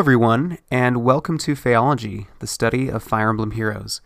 Everyone, 0.00 0.56
and 0.70 1.04
welcome 1.04 1.36
to 1.36 1.54
Phaeology, 1.54 2.26
the 2.38 2.46
study 2.46 2.88
of 2.88 3.02
Fire 3.02 3.28
Emblem 3.28 3.50
Heroes. 3.50 4.00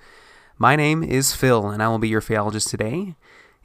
My 0.59 0.75
name 0.75 1.05
is 1.05 1.37
Phil, 1.37 1.69
and 1.69 1.81
I 1.81 1.87
will 1.87 2.01
be 2.01 2.09
your 2.09 2.21
Phaeologist 2.21 2.67
today. 2.67 3.15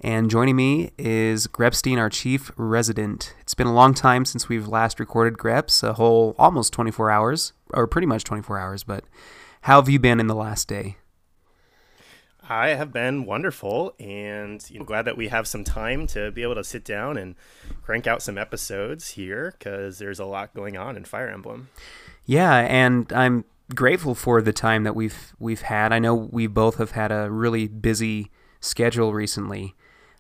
And 0.02 0.30
joining 0.30 0.56
me 0.56 0.92
is 0.96 1.48
Grebstein, 1.48 1.98
our 1.98 2.12
chief 2.12 2.52
resident. 2.56 3.34
It's 3.40 3.56
been 3.56 3.66
a 3.66 3.74
long 3.74 3.96
time 3.96 4.26
since 4.26 4.48
we've 4.48 4.68
last 4.68 5.00
recorded 5.00 5.40
Grebs, 5.40 5.82
a 5.82 5.94
whole 5.94 6.36
almost 6.38 6.72
24 6.72 7.10
hours, 7.10 7.54
or 7.74 7.88
pretty 7.88 8.06
much 8.06 8.26
24 8.26 8.60
hours, 8.60 8.84
but 8.84 9.06
how 9.62 9.82
have 9.82 9.90
you 9.90 9.98
been 9.98 10.20
in 10.20 10.28
the 10.28 10.36
last 10.36 10.68
day? 10.68 10.98
I 12.48 12.70
have 12.70 12.94
been 12.94 13.26
wonderful, 13.26 13.96
and 14.00 14.64
I'm 14.76 14.86
glad 14.86 15.06
that 15.06 15.18
we 15.18 15.30
have 15.30 15.48
some 15.48 15.64
time 15.64 16.06
to 16.08 16.30
be 16.30 16.44
able 16.44 16.56
to 16.56 16.64
sit 16.64 16.86
down 16.86 17.18
and 17.18 17.34
crank 17.82 18.06
out 18.06 18.22
some 18.22 18.38
episodes 18.38 19.10
here 19.10 19.56
because 19.58 19.98
there's 19.98 20.20
a 20.20 20.26
lot 20.26 20.54
going 20.54 20.78
on 20.78 20.96
in 20.96 21.06
Fire 21.06 21.30
Emblem. 21.30 21.70
Yeah, 22.30 22.58
and 22.58 23.12
I'm 23.12 23.44
grateful 23.74 24.14
for 24.14 24.40
the 24.40 24.54
time 24.54 24.84
that 24.84 24.96
we've 24.96 25.34
we've 25.40 25.64
had. 25.64 25.92
I 25.92 25.98
know 25.98 26.14
we 26.14 26.46
both 26.46 26.76
have 26.76 26.92
had 26.92 27.12
a 27.12 27.32
really 27.32 27.68
busy 27.68 28.30
schedule 28.60 29.16
recently, 29.16 29.74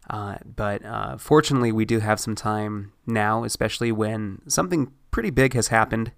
uh, 0.09 0.37
but 0.43 0.83
uh, 0.83 1.17
fortunately, 1.19 1.71
we 1.71 1.85
do 1.85 1.99
have 1.99 2.19
some 2.19 2.33
time 2.33 2.93
now, 3.05 3.43
especially 3.43 3.91
when 3.91 4.41
something 4.47 4.91
pretty 5.11 5.29
big 5.29 5.53
has 5.53 5.67
happened 5.67 6.11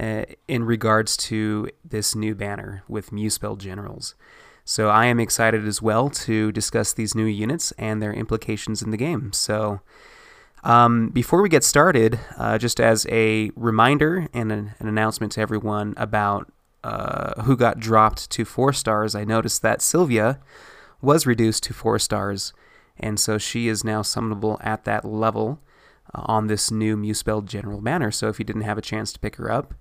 uh, 0.00 0.24
in 0.48 0.64
regards 0.64 1.16
to 1.18 1.68
this 1.84 2.16
new 2.16 2.34
banner 2.34 2.82
with 2.88 3.12
Muspell 3.12 3.56
Generals. 3.56 4.16
So 4.64 4.88
I 4.88 5.06
am 5.06 5.20
excited 5.20 5.68
as 5.68 5.80
well 5.80 6.10
to 6.10 6.50
discuss 6.50 6.92
these 6.92 7.14
new 7.14 7.26
units 7.26 7.70
and 7.78 8.02
their 8.02 8.12
implications 8.12 8.82
in 8.82 8.90
the 8.90 8.96
game. 8.96 9.32
So 9.32 9.82
um, 10.64 11.08
before 11.08 11.42
we 11.42 11.48
get 11.48 11.64
started, 11.64 12.20
uh, 12.38 12.56
just 12.56 12.80
as 12.80 13.06
a 13.10 13.50
reminder 13.56 14.28
and 14.32 14.52
an, 14.52 14.74
an 14.78 14.88
announcement 14.88 15.32
to 15.32 15.40
everyone 15.40 15.94
about 15.96 16.52
uh, 16.84 17.42
who 17.42 17.56
got 17.56 17.80
dropped 17.80 18.30
to 18.30 18.44
four 18.44 18.72
stars, 18.72 19.14
I 19.14 19.24
noticed 19.24 19.62
that 19.62 19.82
Sylvia 19.82 20.40
was 21.00 21.26
reduced 21.26 21.64
to 21.64 21.74
four 21.74 21.98
stars, 21.98 22.52
and 22.98 23.18
so 23.18 23.38
she 23.38 23.66
is 23.68 23.82
now 23.82 24.02
summonable 24.02 24.58
at 24.64 24.84
that 24.84 25.04
level 25.04 25.60
uh, 26.14 26.22
on 26.26 26.46
this 26.46 26.70
new 26.70 26.96
Muspell 26.96 27.44
General 27.44 27.80
banner. 27.80 28.12
So 28.12 28.28
if 28.28 28.38
you 28.38 28.44
didn't 28.44 28.62
have 28.62 28.78
a 28.78 28.82
chance 28.82 29.12
to 29.12 29.20
pick 29.20 29.36
her 29.36 29.50
up 29.50 29.74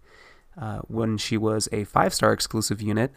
uh, 0.60 0.80
when 0.88 1.18
she 1.18 1.38
was 1.38 1.70
a 1.72 1.84
five 1.84 2.14
star 2.14 2.34
exclusive 2.34 2.82
unit, 2.82 3.12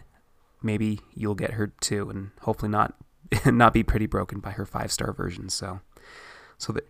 maybe 0.62 1.01
you'll 1.15 1.34
get 1.34 1.53
her 1.53 1.69
too, 1.81 2.11
and 2.11 2.31
hopefully 2.43 2.71
not 2.71 2.95
not 3.47 3.73
be 3.73 3.83
pretty 3.83 4.06
broken 4.06 4.41
by 4.41 4.51
her 4.51 4.67
five 4.67 4.93
star 4.93 5.15
version. 5.15 5.49
So, 5.49 5.81
so 6.59 6.75
that. 6.75 6.89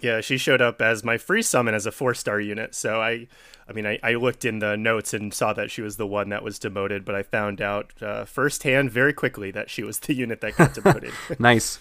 Yeah, 0.00 0.20
she 0.20 0.38
showed 0.38 0.60
up 0.60 0.80
as 0.80 1.02
my 1.02 1.18
free 1.18 1.42
summon 1.42 1.74
as 1.74 1.86
a 1.86 1.92
four 1.92 2.14
star 2.14 2.40
unit. 2.40 2.74
So 2.74 3.00
I, 3.00 3.26
I 3.68 3.72
mean, 3.72 3.86
I, 3.86 3.98
I 4.02 4.14
looked 4.14 4.44
in 4.44 4.60
the 4.60 4.76
notes 4.76 5.12
and 5.12 5.34
saw 5.34 5.52
that 5.54 5.70
she 5.70 5.82
was 5.82 5.96
the 5.96 6.06
one 6.06 6.28
that 6.28 6.42
was 6.42 6.58
demoted, 6.58 7.04
but 7.04 7.14
I 7.14 7.22
found 7.22 7.60
out 7.60 7.92
uh, 8.00 8.24
firsthand 8.24 8.90
very 8.90 9.12
quickly 9.12 9.50
that 9.50 9.70
she 9.70 9.82
was 9.82 9.98
the 9.98 10.14
unit 10.14 10.40
that 10.40 10.56
got 10.56 10.74
demoted. 10.74 11.12
nice. 11.38 11.78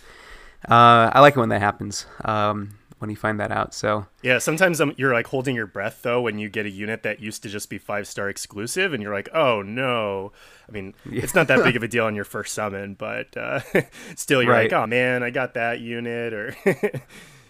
Uh, 0.68 1.12
I 1.14 1.20
like 1.20 1.36
it 1.36 1.40
when 1.40 1.50
that 1.50 1.62
happens. 1.62 2.08
Um, 2.26 2.78
when 3.00 3.10
you 3.10 3.16
find 3.16 3.40
that 3.40 3.52
out. 3.52 3.74
So 3.74 4.08
yeah, 4.24 4.40
sometimes 4.40 4.82
um, 4.82 4.94
you're 4.98 5.14
like 5.14 5.28
holding 5.28 5.56
your 5.56 5.68
breath 5.68 6.00
though 6.02 6.22
when 6.22 6.40
you 6.40 6.50
get 6.50 6.66
a 6.66 6.70
unit 6.70 7.04
that 7.04 7.20
used 7.20 7.44
to 7.44 7.50
just 7.50 7.70
be 7.70 7.78
five 7.78 8.08
star 8.08 8.30
exclusive, 8.30 8.94
and 8.94 9.02
you're 9.04 9.14
like, 9.14 9.30
oh 9.34 9.62
no. 9.62 10.32
I 10.68 10.72
mean, 10.72 10.96
yeah. 11.10 11.22
it's 11.24 11.36
not 11.36 11.48
that 11.48 11.64
big 11.64 11.76
of 11.76 11.84
a 11.84 11.88
deal 11.88 12.06
on 12.06 12.16
your 12.16 12.26
first 12.26 12.54
summon, 12.54 12.96
but 12.96 13.36
uh, 13.38 13.60
still, 14.16 14.42
you're 14.42 14.52
right. 14.52 14.72
like, 14.72 14.74
oh 14.74 14.88
man, 14.88 15.24
I 15.24 15.30
got 15.30 15.54
that 15.54 15.80
unit, 15.80 16.34
or 16.34 16.56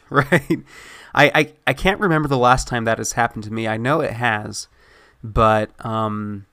right. 0.31 0.59
I, 1.13 1.31
I 1.34 1.53
I 1.68 1.73
can't 1.73 2.00
remember 2.00 2.28
the 2.28 2.38
last 2.38 2.68
time 2.68 2.85
that 2.85 2.97
has 2.97 3.13
happened 3.13 3.44
to 3.45 3.53
me. 3.53 3.68
I 3.68 3.78
know 3.78 4.01
it 4.01 4.13
has, 4.13 4.68
but 5.23 5.72
um, 5.85 6.45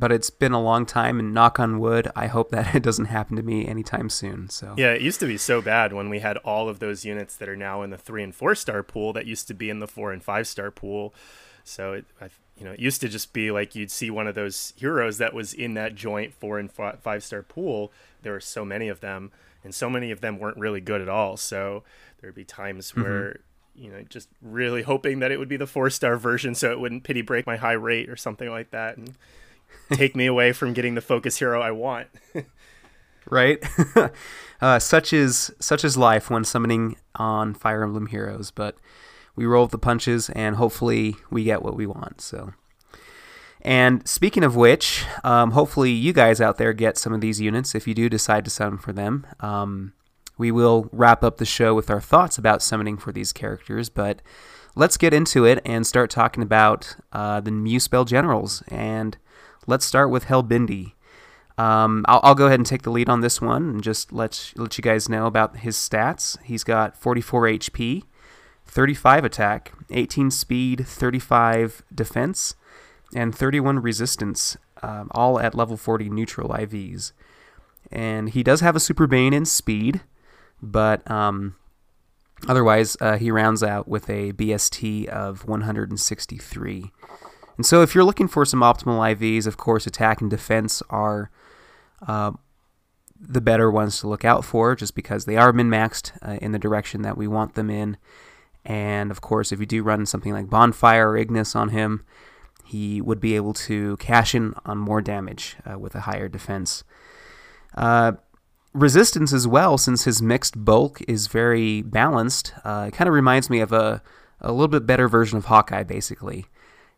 but 0.00 0.10
it's 0.10 0.30
been 0.30 0.52
a 0.52 0.60
long 0.60 0.86
time 0.86 1.18
and 1.20 1.34
knock 1.34 1.60
on 1.60 1.78
wood 1.78 2.10
i 2.16 2.26
hope 2.26 2.50
that 2.50 2.74
it 2.74 2.82
doesn't 2.82 3.06
happen 3.06 3.36
to 3.36 3.42
me 3.42 3.66
anytime 3.66 4.08
soon 4.08 4.48
so 4.48 4.74
yeah 4.76 4.92
it 4.92 5.00
used 5.00 5.20
to 5.20 5.26
be 5.26 5.36
so 5.36 5.60
bad 5.60 5.92
when 5.92 6.08
we 6.08 6.20
had 6.20 6.36
all 6.38 6.68
of 6.68 6.80
those 6.80 7.04
units 7.04 7.36
that 7.36 7.48
are 7.48 7.56
now 7.56 7.82
in 7.82 7.90
the 7.90 7.98
three 7.98 8.22
and 8.22 8.34
four 8.34 8.54
star 8.54 8.82
pool 8.82 9.12
that 9.12 9.26
used 9.26 9.46
to 9.46 9.54
be 9.54 9.70
in 9.70 9.78
the 9.78 9.86
four 9.86 10.12
and 10.12 10.22
five 10.22 10.46
star 10.46 10.70
pool 10.70 11.14
so 11.62 11.92
it 11.92 12.04
I, 12.20 12.30
you 12.56 12.64
know 12.64 12.72
it 12.72 12.80
used 12.80 13.00
to 13.02 13.08
just 13.08 13.32
be 13.32 13.50
like 13.50 13.74
you'd 13.74 13.90
see 13.90 14.10
one 14.10 14.26
of 14.26 14.34
those 14.34 14.72
heroes 14.76 15.18
that 15.18 15.34
was 15.34 15.52
in 15.52 15.74
that 15.74 15.94
joint 15.94 16.34
four 16.34 16.58
and 16.58 16.70
five 16.72 17.22
star 17.22 17.42
pool 17.42 17.92
there 18.22 18.32
were 18.32 18.40
so 18.40 18.64
many 18.64 18.88
of 18.88 19.00
them 19.00 19.30
and 19.62 19.74
so 19.74 19.90
many 19.90 20.10
of 20.10 20.20
them 20.20 20.38
weren't 20.38 20.56
really 20.56 20.80
good 20.80 21.00
at 21.00 21.08
all 21.08 21.36
so 21.36 21.82
there'd 22.20 22.34
be 22.34 22.44
times 22.44 22.90
mm-hmm. 22.92 23.02
where 23.02 23.40
you 23.80 23.90
know, 23.90 24.02
just 24.08 24.28
really 24.42 24.82
hoping 24.82 25.20
that 25.20 25.32
it 25.32 25.38
would 25.38 25.48
be 25.48 25.56
the 25.56 25.66
four 25.66 25.90
star 25.90 26.16
version 26.16 26.54
so 26.54 26.70
it 26.70 26.78
wouldn't 26.78 27.02
pity 27.02 27.22
break 27.22 27.46
my 27.46 27.56
high 27.56 27.72
rate 27.72 28.08
or 28.08 28.16
something 28.16 28.50
like 28.50 28.70
that. 28.70 28.96
And 28.96 29.14
take 29.92 30.14
me 30.14 30.26
away 30.26 30.52
from 30.52 30.74
getting 30.74 30.94
the 30.94 31.00
focus 31.00 31.38
hero 31.38 31.60
I 31.60 31.70
want. 31.70 32.08
right? 33.30 33.62
uh, 34.60 34.78
such 34.78 35.12
is 35.12 35.50
such 35.60 35.84
is 35.84 35.96
life 35.96 36.30
when 36.30 36.44
summoning 36.44 36.96
on 37.14 37.54
Fire 37.54 37.82
Emblem 37.82 38.06
Heroes, 38.06 38.50
but 38.50 38.76
we 39.34 39.46
roll 39.46 39.66
the 39.66 39.78
punches 39.78 40.28
and 40.30 40.56
hopefully 40.56 41.16
we 41.30 41.44
get 41.44 41.62
what 41.62 41.76
we 41.76 41.86
want. 41.86 42.20
So. 42.20 42.52
And 43.62 44.06
speaking 44.08 44.42
of 44.42 44.56
which, 44.56 45.04
um, 45.22 45.50
hopefully 45.50 45.90
you 45.90 46.12
guys 46.12 46.40
out 46.40 46.56
there 46.56 46.72
get 46.72 46.96
some 46.96 47.12
of 47.12 47.20
these 47.20 47.40
units 47.40 47.74
if 47.74 47.86
you 47.86 47.94
do 47.94 48.08
decide 48.08 48.44
to 48.46 48.50
summon 48.50 48.78
for 48.78 48.92
them. 48.92 49.26
Um, 49.40 49.92
we 50.38 50.50
will 50.50 50.88
wrap 50.92 51.22
up 51.22 51.36
the 51.36 51.44
show 51.44 51.74
with 51.74 51.90
our 51.90 52.00
thoughts 52.00 52.38
about 52.38 52.62
summoning 52.62 52.96
for 52.96 53.12
these 53.12 53.32
characters, 53.32 53.90
but 53.90 54.22
let's 54.74 54.96
get 54.96 55.12
into 55.12 55.44
it 55.44 55.60
and 55.66 55.86
start 55.86 56.08
talking 56.08 56.42
about 56.42 56.96
uh, 57.12 57.40
the 57.40 57.50
Muspell 57.50 58.06
Generals 58.06 58.62
and 58.68 59.18
let's 59.66 59.84
start 59.84 60.10
with 60.10 60.24
Helbindi. 60.24 60.92
Um, 61.58 62.06
I'll, 62.08 62.20
I'll, 62.22 62.34
go 62.34 62.46
ahead 62.46 62.58
and 62.58 62.64
take 62.64 62.82
the 62.82 62.90
lead 62.90 63.10
on 63.10 63.20
this 63.20 63.42
one 63.42 63.68
and 63.68 63.82
just 63.82 64.14
let 64.14 64.54
let 64.56 64.78
you 64.78 64.82
guys 64.82 65.10
know 65.10 65.26
about 65.26 65.58
his 65.58 65.76
stats. 65.76 66.40
He's 66.42 66.64
got 66.64 66.96
44 66.96 67.42
HP, 67.42 68.04
35 68.64 69.24
attack, 69.26 69.72
18 69.90 70.30
speed, 70.30 70.86
35 70.86 71.82
defense, 71.94 72.54
and 73.14 73.34
31 73.34 73.80
resistance, 73.80 74.56
um, 74.82 75.10
all 75.12 75.40
at 75.40 75.54
level 75.54 75.76
40 75.76 76.10
neutral 76.10 76.50
IVs. 76.50 77.12
And 77.90 78.30
he 78.30 78.42
does 78.42 78.60
have 78.60 78.76
a 78.76 78.80
Super 78.80 79.06
Bane 79.06 79.32
in 79.32 79.44
speed, 79.44 80.02
but 80.62 81.08
um, 81.10 81.56
otherwise 82.46 82.96
uh, 83.00 83.16
he 83.16 83.30
rounds 83.30 83.62
out 83.62 83.88
with 83.88 84.08
a 84.08 84.32
BST 84.32 85.06
of 85.06 85.46
163. 85.46 86.92
And 87.56 87.66
so, 87.66 87.82
if 87.82 87.94
you're 87.94 88.04
looking 88.04 88.28
for 88.28 88.46
some 88.46 88.60
optimal 88.60 89.14
IVs, 89.14 89.46
of 89.46 89.58
course, 89.58 89.86
attack 89.86 90.22
and 90.22 90.30
defense 90.30 90.82
are 90.88 91.30
uh, 92.06 92.32
the 93.20 93.42
better 93.42 93.70
ones 93.70 94.00
to 94.00 94.08
look 94.08 94.24
out 94.24 94.46
for, 94.46 94.74
just 94.74 94.94
because 94.94 95.26
they 95.26 95.36
are 95.36 95.52
min 95.52 95.68
maxed 95.68 96.12
uh, 96.26 96.38
in 96.40 96.52
the 96.52 96.58
direction 96.58 97.02
that 97.02 97.18
we 97.18 97.28
want 97.28 97.54
them 97.54 97.68
in. 97.68 97.98
And 98.64 99.10
of 99.10 99.20
course, 99.20 99.52
if 99.52 99.60
you 99.60 99.66
do 99.66 99.82
run 99.82 100.06
something 100.06 100.32
like 100.32 100.48
Bonfire 100.48 101.10
or 101.10 101.16
Ignis 101.18 101.54
on 101.54 101.68
him, 101.68 102.04
he 102.70 103.00
would 103.00 103.20
be 103.20 103.34
able 103.36 103.52
to 103.52 103.96
cash 103.96 104.34
in 104.34 104.54
on 104.64 104.78
more 104.78 105.02
damage 105.02 105.56
uh, 105.68 105.78
with 105.78 105.94
a 105.94 106.00
higher 106.00 106.28
defense. 106.28 106.84
Uh, 107.76 108.12
resistance 108.72 109.32
as 109.32 109.46
well, 109.46 109.76
since 109.76 110.04
his 110.04 110.22
mixed 110.22 110.64
bulk 110.64 111.00
is 111.08 111.26
very 111.26 111.82
balanced, 111.82 112.54
uh, 112.64 112.86
it 112.88 112.94
kind 112.94 113.08
of 113.08 113.14
reminds 113.14 113.50
me 113.50 113.60
of 113.60 113.72
a, 113.72 114.02
a 114.40 114.52
little 114.52 114.68
bit 114.68 114.86
better 114.86 115.08
version 115.08 115.36
of 115.38 115.46
Hawkeye, 115.46 115.82
basically. 115.82 116.46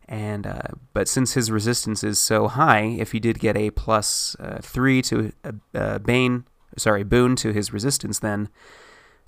And 0.08 0.46
uh, 0.46 0.74
but 0.92 1.08
since 1.08 1.32
his 1.32 1.50
resistance 1.50 2.04
is 2.04 2.18
so 2.18 2.48
high, 2.48 2.82
if 2.98 3.14
you 3.14 3.20
did 3.20 3.38
get 3.38 3.56
a 3.56 3.70
plus, 3.70 4.36
uh, 4.38 4.58
three 4.60 5.00
to 5.02 5.32
a, 5.72 5.98
Bane, 6.00 6.44
sorry, 6.76 7.02
boon 7.02 7.34
to 7.36 7.52
his 7.52 7.72
resistance, 7.72 8.18
then 8.18 8.50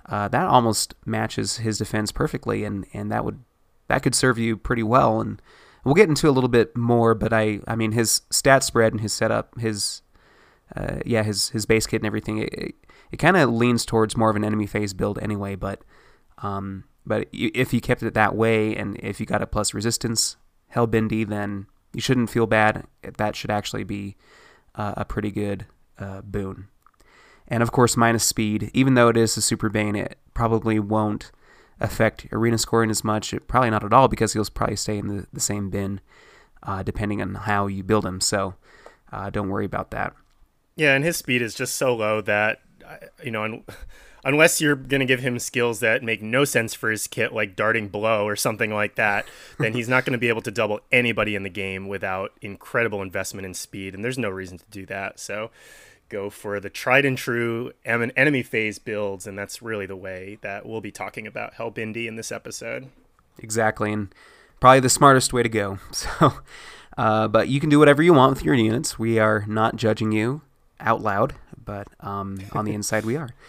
uh, 0.07 0.27
that 0.27 0.47
almost 0.47 0.93
matches 1.05 1.57
his 1.57 1.79
defense 1.79 2.11
perfectly, 2.11 2.63
and, 2.63 2.85
and 2.93 3.11
that 3.11 3.25
would 3.25 3.39
that 3.87 4.03
could 4.03 4.13
serve 4.13 4.37
you 4.37 4.57
pretty 4.57 4.83
well. 4.83 5.21
And 5.21 5.41
we'll 5.85 5.93
get 5.95 6.09
into 6.09 6.27
a 6.27 6.31
little 6.31 6.49
bit 6.49 6.75
more, 6.75 7.15
but 7.15 7.31
I 7.31 7.61
I 7.67 7.75
mean 7.75 7.93
his 7.93 8.23
stat 8.29 8.63
spread 8.63 8.91
and 8.91 9.01
his 9.01 9.13
setup, 9.13 9.57
his 9.59 10.01
uh, 10.75 10.97
yeah 11.05 11.23
his 11.23 11.49
his 11.49 11.65
base 11.65 11.87
kit 11.87 12.01
and 12.01 12.07
everything, 12.07 12.39
it, 12.39 12.53
it, 12.53 12.75
it 13.11 13.17
kind 13.17 13.37
of 13.37 13.49
leans 13.49 13.85
towards 13.85 14.17
more 14.17 14.29
of 14.29 14.35
an 14.35 14.43
enemy 14.43 14.65
phase 14.65 14.93
build 14.93 15.19
anyway. 15.19 15.55
But 15.55 15.81
um, 16.39 16.83
but 17.05 17.29
if 17.31 17.73
you 17.73 17.79
kept 17.79 18.03
it 18.03 18.13
that 18.15 18.35
way, 18.35 18.75
and 18.75 18.97
if 19.01 19.19
you 19.19 19.25
got 19.25 19.41
a 19.41 19.47
plus 19.47 19.73
resistance 19.73 20.35
Helbindi, 20.75 21.25
then 21.25 21.67
you 21.93 22.01
shouldn't 22.01 22.29
feel 22.29 22.47
bad. 22.47 22.85
That 23.17 23.35
should 23.35 23.51
actually 23.51 23.83
be 23.83 24.17
uh, 24.73 24.95
a 24.97 25.05
pretty 25.05 25.31
good 25.31 25.67
uh, 25.97 26.21
boon. 26.21 26.67
And 27.47 27.61
of 27.61 27.71
course, 27.71 27.95
minus 27.95 28.25
speed, 28.25 28.71
even 28.73 28.95
though 28.95 29.07
it 29.07 29.17
is 29.17 29.37
a 29.37 29.41
super 29.41 29.69
bane, 29.69 29.95
it 29.95 30.17
probably 30.33 30.79
won't 30.79 31.31
affect 31.79 32.27
arena 32.31 32.57
scoring 32.57 32.89
as 32.89 33.03
much. 33.03 33.33
It, 33.33 33.47
probably 33.47 33.69
not 33.69 33.83
at 33.83 33.93
all 33.93 34.07
because 34.07 34.33
he'll 34.33 34.45
probably 34.45 34.75
stay 34.75 34.97
in 34.97 35.07
the, 35.07 35.27
the 35.33 35.39
same 35.39 35.69
bin 35.69 36.01
uh, 36.63 36.83
depending 36.83 37.21
on 37.21 37.35
how 37.35 37.67
you 37.67 37.83
build 37.83 38.05
him. 38.05 38.19
So 38.19 38.55
uh, 39.11 39.29
don't 39.29 39.49
worry 39.49 39.65
about 39.65 39.91
that. 39.91 40.13
Yeah, 40.75 40.93
and 40.93 41.03
his 41.03 41.17
speed 41.17 41.41
is 41.41 41.55
just 41.55 41.75
so 41.75 41.95
low 41.95 42.21
that, 42.21 42.59
you 43.23 43.31
know, 43.31 43.43
and 43.43 43.63
unless 44.25 44.59
you're 44.59 44.75
going 44.75 44.99
to 44.99 45.05
give 45.05 45.21
him 45.21 45.39
skills 45.39 45.79
that 45.79 46.03
make 46.03 46.21
no 46.21 46.43
sense 46.43 46.73
for 46.73 46.89
his 46.91 47.07
kit, 47.07 47.31
like 47.31 47.55
darting 47.55 47.87
blow 47.87 48.27
or 48.27 48.35
something 48.35 48.73
like 48.73 48.95
that, 48.95 49.25
then 49.59 49.73
he's 49.73 49.87
not 49.87 50.03
going 50.03 50.13
to 50.13 50.19
be 50.19 50.29
able 50.29 50.41
to 50.41 50.51
double 50.51 50.81
anybody 50.91 51.35
in 51.35 51.43
the 51.43 51.49
game 51.49 51.87
without 51.87 52.31
incredible 52.41 53.01
investment 53.01 53.45
in 53.45 53.53
speed. 53.53 53.93
And 53.93 54.03
there's 54.03 54.17
no 54.17 54.29
reason 54.29 54.57
to 54.57 54.65
do 54.69 54.85
that. 54.87 55.19
So 55.19 55.51
go 56.09 56.29
for 56.29 56.59
the 56.59 56.69
tried 56.69 57.05
and 57.05 57.17
true 57.17 57.71
enemy 57.85 58.43
phase 58.43 58.79
builds. 58.79 59.27
And 59.27 59.37
that's 59.37 59.61
really 59.61 59.85
the 59.85 59.95
way 59.95 60.37
that 60.41 60.65
we'll 60.65 60.81
be 60.81 60.91
talking 60.91 61.27
about 61.27 61.55
Helbindi 61.55 62.07
in 62.07 62.15
this 62.15 62.31
episode. 62.31 62.89
Exactly. 63.39 63.91
And 63.91 64.13
probably 64.59 64.79
the 64.79 64.89
smartest 64.89 65.33
way 65.33 65.43
to 65.43 65.49
go. 65.49 65.79
So, 65.91 66.33
uh, 66.97 67.27
but 67.27 67.49
you 67.49 67.59
can 67.59 67.69
do 67.69 67.77
whatever 67.77 68.01
you 68.01 68.13
want 68.13 68.33
with 68.33 68.43
your 68.43 68.55
units. 68.55 68.97
We 68.97 69.19
are 69.19 69.43
not 69.47 69.75
judging 69.75 70.13
you 70.13 70.43
out 70.79 71.01
loud, 71.01 71.33
but 71.61 71.87
um, 71.99 72.37
on 72.53 72.63
the 72.63 72.73
inside 72.73 73.05
we 73.05 73.17
are. 73.17 73.29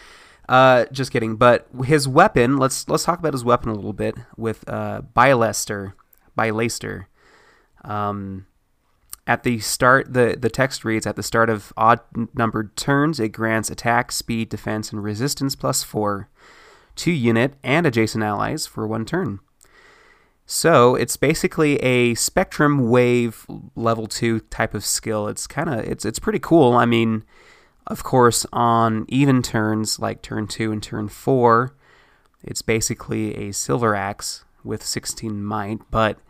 Uh, 0.49 0.85
just 0.93 1.11
kidding. 1.11 1.35
But 1.35 1.67
his 1.87 2.07
weapon, 2.07 2.57
let's 2.57 2.89
let's 2.89 3.03
talk 3.03 3.19
about 3.19 3.33
his 3.33 3.45
weapon 3.45 3.69
a 3.69 3.75
little 3.75 3.93
bit 3.93 4.15
with 4.37 4.63
uh, 4.69 5.03
Bylester. 5.15 5.95
Bylester. 6.39 7.07
Um, 7.83 8.47
at 9.27 9.43
the 9.43 9.59
start, 9.59 10.13
the, 10.13 10.37
the 10.39 10.51
text 10.51 10.85
reads 10.85 11.07
At 11.07 11.17
the 11.17 11.23
start 11.23 11.51
of 11.51 11.73
odd 11.77 12.01
numbered 12.35 12.77
turns, 12.77 13.19
it 13.19 13.31
grants 13.31 13.71
attack, 13.71 14.13
speed, 14.13 14.49
defense, 14.49 14.93
and 14.93 15.03
resistance 15.03 15.57
plus 15.57 15.83
four 15.83 16.29
to 16.97 17.11
unit 17.11 17.55
and 17.63 17.87
adjacent 17.87 18.25
allies 18.25 18.67
for 18.67 18.87
one 18.87 19.05
turn. 19.05 19.41
So 20.47 20.95
it's 20.95 21.17
basically 21.17 21.77
a 21.79 22.15
spectrum 22.15 22.89
wave 22.89 23.47
level 23.75 24.07
two 24.07 24.41
type 24.41 24.75
of 24.75 24.85
skill. 24.85 25.27
It's 25.27 25.47
kind 25.49 25.69
of 25.69 25.81
it's 25.81 26.05
it's 26.05 26.21
pretty 26.21 26.39
cool. 26.39 26.75
I 26.75 26.87
mean, 26.87 27.25
of 27.89 28.05
course, 28.05 28.47
on 28.53 29.07
even 29.09 29.43
turns 29.43 29.99
like 29.99 30.23
turn 30.23 30.47
two 30.47 30.71
and 30.71 30.81
turn 30.81 31.09
four, 31.09 31.75
it's 32.45 32.63
basically 32.63 33.35
a 33.37 33.53
silver 33.53 33.97
axe 33.97 34.45
with 34.63 34.85
16 34.85 35.43
might. 35.43 35.81
But 35.91 36.21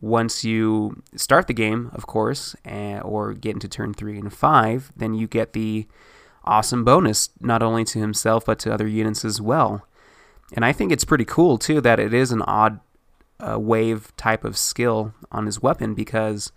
once 0.00 0.44
you 0.44 1.02
start 1.14 1.46
the 1.46 1.54
game, 1.54 1.90
of 1.94 2.06
course, 2.06 2.54
and, 2.64 3.02
or 3.02 3.32
get 3.32 3.54
into 3.54 3.68
turn 3.68 3.94
three 3.94 4.18
and 4.18 4.32
five, 4.32 4.92
then 4.96 5.14
you 5.14 5.26
get 5.26 5.52
the 5.52 5.86
awesome 6.44 6.84
bonus 6.84 7.30
not 7.40 7.62
only 7.62 7.84
to 7.84 7.98
himself 7.98 8.44
but 8.44 8.58
to 8.60 8.72
other 8.72 8.86
units 8.86 9.24
as 9.24 9.40
well. 9.40 9.86
And 10.52 10.64
I 10.64 10.72
think 10.72 10.92
it's 10.92 11.04
pretty 11.04 11.24
cool 11.24 11.58
too 11.58 11.80
that 11.80 11.98
it 11.98 12.14
is 12.14 12.30
an 12.30 12.42
odd 12.42 12.80
uh, 13.40 13.58
wave 13.58 14.16
type 14.16 14.44
of 14.44 14.56
skill 14.56 15.12
on 15.32 15.46
his 15.46 15.60
weapon 15.60 15.94
because 15.94 16.52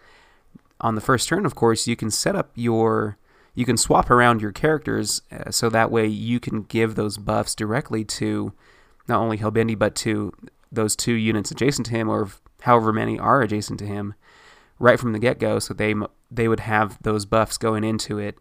on 0.80 0.96
the 0.96 1.02
first 1.02 1.28
turn, 1.28 1.46
of 1.46 1.56
course, 1.56 1.88
you 1.88 1.96
can 1.96 2.12
set 2.12 2.36
up 2.36 2.52
your 2.56 3.18
you 3.56 3.66
can 3.66 3.78
swap 3.78 4.10
around 4.10 4.42
your 4.42 4.52
characters 4.52 5.22
uh, 5.32 5.52
so 5.52 5.70
that 5.70 5.92
way 5.92 6.06
you 6.06 6.40
can 6.40 6.64
give 6.64 6.96
those 6.96 7.18
buffs 7.18 7.56
directly 7.56 8.06
to 8.06 8.54
not 9.08 9.20
only 9.20 9.38
Helbindi 9.38 9.78
but 9.78 9.96
to 9.96 10.32
those 10.72 10.96
two 10.96 11.14
units 11.14 11.52
adjacent 11.52 11.88
to 11.88 11.92
him 11.92 12.08
or 12.08 12.30
however 12.62 12.92
many 12.94 13.18
are 13.18 13.42
adjacent 13.42 13.80
to 13.80 13.86
him 13.86 14.14
right 14.80 15.00
from 15.00 15.14
the 15.14 15.20
get-go 15.20 15.60
so 15.60 15.74
they 15.74 15.94
they 16.32 16.48
would 16.48 16.62
have 16.62 17.02
those 17.02 17.26
buffs 17.26 17.58
going 17.58 17.84
into 17.84 18.18
it 18.18 18.38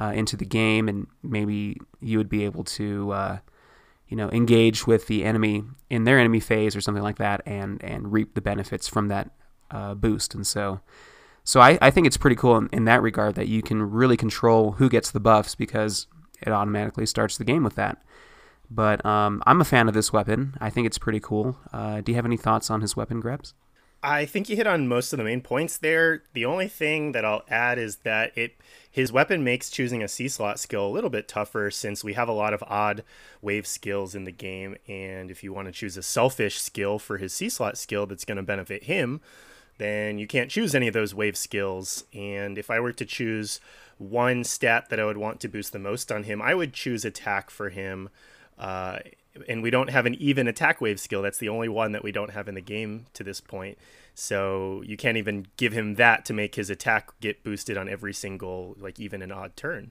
uh, 0.00 0.12
into 0.14 0.36
the 0.36 0.44
game 0.44 0.88
and 0.88 1.06
maybe 1.22 1.78
you 2.00 2.18
would 2.18 2.28
be 2.28 2.44
able 2.44 2.64
to 2.64 3.10
uh, 3.12 3.38
you 4.08 4.16
know 4.16 4.30
engage 4.30 4.86
with 4.86 5.06
the 5.06 5.24
enemy 5.24 5.64
in 5.90 6.04
their 6.04 6.18
enemy 6.18 6.40
phase 6.40 6.74
or 6.74 6.80
something 6.80 7.02
like 7.02 7.18
that 7.18 7.40
and 7.46 7.82
and 7.84 8.12
reap 8.12 8.34
the 8.34 8.40
benefits 8.40 8.88
from 8.88 9.08
that 9.08 9.30
uh, 9.70 9.94
boost 9.94 10.34
and 10.34 10.46
so 10.46 10.80
so 11.44 11.60
I, 11.60 11.78
I 11.82 11.90
think 11.90 12.06
it's 12.06 12.16
pretty 12.16 12.36
cool 12.36 12.56
in, 12.56 12.68
in, 12.72 12.84
that 12.84 13.02
regard 13.02 13.34
that 13.34 13.48
you 13.48 13.62
can 13.62 13.82
really 13.82 14.16
control 14.16 14.72
who 14.72 14.88
gets 14.88 15.10
the 15.10 15.20
buffs 15.20 15.54
because 15.54 16.06
it 16.40 16.50
automatically 16.50 17.06
starts 17.06 17.36
the 17.36 17.44
game 17.44 17.64
with 17.64 17.74
that. 17.74 18.02
But 18.74 19.04
um, 19.04 19.42
I'm 19.46 19.60
a 19.60 19.64
fan 19.64 19.88
of 19.88 19.94
this 19.94 20.12
weapon. 20.12 20.54
I 20.60 20.70
think 20.70 20.86
it's 20.86 20.98
pretty 20.98 21.20
cool. 21.20 21.58
Uh, 21.72 22.00
do 22.00 22.12
you 22.12 22.16
have 22.16 22.24
any 22.24 22.36
thoughts 22.36 22.70
on 22.70 22.80
his 22.80 22.96
weapon, 22.96 23.20
Grebs? 23.20 23.54
I 24.02 24.24
think 24.24 24.48
you 24.48 24.56
hit 24.56 24.66
on 24.66 24.88
most 24.88 25.12
of 25.12 25.18
the 25.18 25.24
main 25.24 25.42
points 25.42 25.78
there. 25.78 26.24
The 26.32 26.44
only 26.44 26.66
thing 26.66 27.12
that 27.12 27.24
I'll 27.24 27.44
add 27.48 27.78
is 27.78 27.96
that 27.98 28.36
it 28.36 28.56
his 28.90 29.12
weapon 29.12 29.44
makes 29.44 29.70
choosing 29.70 30.02
a 30.02 30.08
C 30.08 30.26
slot 30.26 30.58
skill 30.58 30.86
a 30.86 30.90
little 30.90 31.08
bit 31.08 31.28
tougher 31.28 31.70
since 31.70 32.02
we 32.02 32.14
have 32.14 32.28
a 32.28 32.32
lot 32.32 32.52
of 32.52 32.64
odd 32.66 33.04
wave 33.40 33.66
skills 33.66 34.14
in 34.14 34.24
the 34.24 34.32
game. 34.32 34.76
And 34.88 35.30
if 35.30 35.44
you 35.44 35.52
want 35.52 35.68
to 35.68 35.72
choose 35.72 35.96
a 35.96 36.02
selfish 36.02 36.60
skill 36.60 36.98
for 36.98 37.18
his 37.18 37.32
C 37.32 37.48
slot 37.48 37.78
skill 37.78 38.06
that's 38.06 38.24
going 38.24 38.38
to 38.38 38.42
benefit 38.42 38.84
him, 38.84 39.20
then 39.78 40.18
you 40.18 40.26
can't 40.26 40.50
choose 40.50 40.74
any 40.74 40.88
of 40.88 40.94
those 40.94 41.14
wave 41.14 41.36
skills. 41.36 42.04
And 42.12 42.58
if 42.58 42.70
I 42.70 42.80
were 42.80 42.92
to 42.92 43.04
choose 43.04 43.60
one 43.98 44.42
stat 44.42 44.88
that 44.90 44.98
I 44.98 45.04
would 45.04 45.16
want 45.16 45.38
to 45.40 45.48
boost 45.48 45.72
the 45.72 45.78
most 45.78 46.10
on 46.10 46.24
him, 46.24 46.42
I 46.42 46.54
would 46.54 46.72
choose 46.72 47.04
attack 47.04 47.50
for 47.50 47.70
him. 47.70 48.08
Uh, 48.62 49.00
and 49.48 49.60
we 49.60 49.70
don't 49.70 49.90
have 49.90 50.06
an 50.06 50.14
even 50.14 50.46
attack 50.46 50.80
wave 50.80 51.00
skill. 51.00 51.20
That's 51.20 51.38
the 51.38 51.48
only 51.48 51.68
one 51.68 51.92
that 51.92 52.04
we 52.04 52.12
don't 52.12 52.30
have 52.30 52.48
in 52.48 52.54
the 52.54 52.60
game 52.60 53.06
to 53.14 53.24
this 53.24 53.40
point. 53.40 53.76
So 54.14 54.82
you 54.86 54.96
can't 54.96 55.16
even 55.16 55.46
give 55.56 55.72
him 55.72 55.96
that 55.96 56.24
to 56.26 56.32
make 56.32 56.54
his 56.54 56.70
attack 56.70 57.10
get 57.20 57.42
boosted 57.42 57.76
on 57.76 57.88
every 57.88 58.12
single, 58.12 58.76
like 58.78 59.00
even 59.00 59.20
an 59.20 59.32
odd 59.32 59.56
turn. 59.56 59.90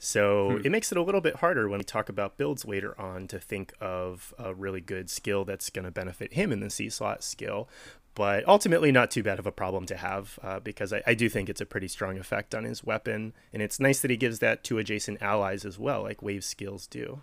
So 0.00 0.52
hmm. 0.52 0.66
it 0.66 0.72
makes 0.72 0.90
it 0.90 0.98
a 0.98 1.02
little 1.02 1.20
bit 1.20 1.36
harder 1.36 1.68
when 1.68 1.78
we 1.78 1.84
talk 1.84 2.08
about 2.08 2.38
builds 2.38 2.64
later 2.64 3.00
on 3.00 3.28
to 3.28 3.38
think 3.38 3.72
of 3.80 4.34
a 4.36 4.52
really 4.52 4.80
good 4.80 5.10
skill 5.10 5.44
that's 5.44 5.70
going 5.70 5.84
to 5.84 5.92
benefit 5.92 6.32
him 6.32 6.50
in 6.50 6.58
the 6.58 6.70
C 6.70 6.88
slot 6.88 7.22
skill 7.22 7.68
but 8.14 8.48
ultimately 8.48 8.90
not 8.90 9.12
too 9.12 9.22
bad 9.22 9.38
of 9.38 9.46
a 9.46 9.52
problem 9.52 9.86
to 9.86 9.96
have 9.96 10.40
uh, 10.42 10.58
because 10.58 10.92
I, 10.92 11.04
I, 11.06 11.14
do 11.14 11.28
think 11.28 11.48
it's 11.48 11.60
a 11.60 11.66
pretty 11.66 11.86
strong 11.86 12.18
effect 12.18 12.52
on 12.52 12.64
his 12.64 12.82
weapon, 12.82 13.32
and 13.52 13.62
it's 13.62 13.78
nice 13.78 14.00
that 14.00 14.10
he 14.10 14.16
gives 14.16 14.40
that 14.40 14.64
to 14.64 14.78
adjacent 14.78 15.22
allies 15.22 15.64
as 15.64 15.78
well, 15.78 16.02
like 16.02 16.20
wave 16.20 16.42
skills 16.42 16.88
do. 16.88 17.20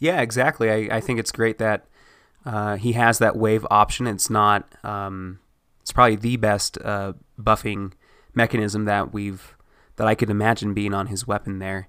Yeah, 0.00 0.20
exactly. 0.22 0.70
I, 0.70 0.96
I 0.96 1.00
think 1.00 1.20
it's 1.20 1.30
great 1.30 1.58
that 1.58 1.84
uh, 2.44 2.76
he 2.76 2.92
has 2.94 3.18
that 3.18 3.36
wave 3.36 3.66
option. 3.70 4.06
It's 4.06 4.30
not. 4.30 4.66
Um, 4.82 5.38
it's 5.82 5.92
probably 5.92 6.16
the 6.16 6.36
best 6.36 6.78
uh, 6.82 7.12
buffing 7.38 7.92
mechanism 8.34 8.86
that 8.86 9.12
we've 9.12 9.56
that 9.96 10.08
I 10.08 10.14
could 10.14 10.30
imagine 10.30 10.72
being 10.72 10.94
on 10.94 11.08
his 11.08 11.26
weapon 11.26 11.58
there. 11.58 11.88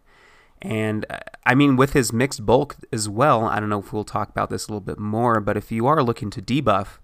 And 0.61 1.05
uh, 1.09 1.19
I 1.45 1.55
mean, 1.55 1.77
with 1.77 1.93
his 1.93 2.11
mixed 2.11 2.45
bulk 2.45 2.75
as 2.91 3.07
well, 3.07 3.45
I 3.45 3.59
don't 3.59 3.69
know 3.69 3.79
if 3.79 3.93
we'll 3.93 4.03
talk 4.03 4.29
about 4.29 4.49
this 4.49 4.67
a 4.67 4.71
little 4.71 4.81
bit 4.81 4.99
more, 4.99 5.39
but 5.39 5.55
if 5.55 5.71
you 5.71 5.87
are 5.87 6.03
looking 6.03 6.29
to 6.31 6.41
debuff, 6.41 6.99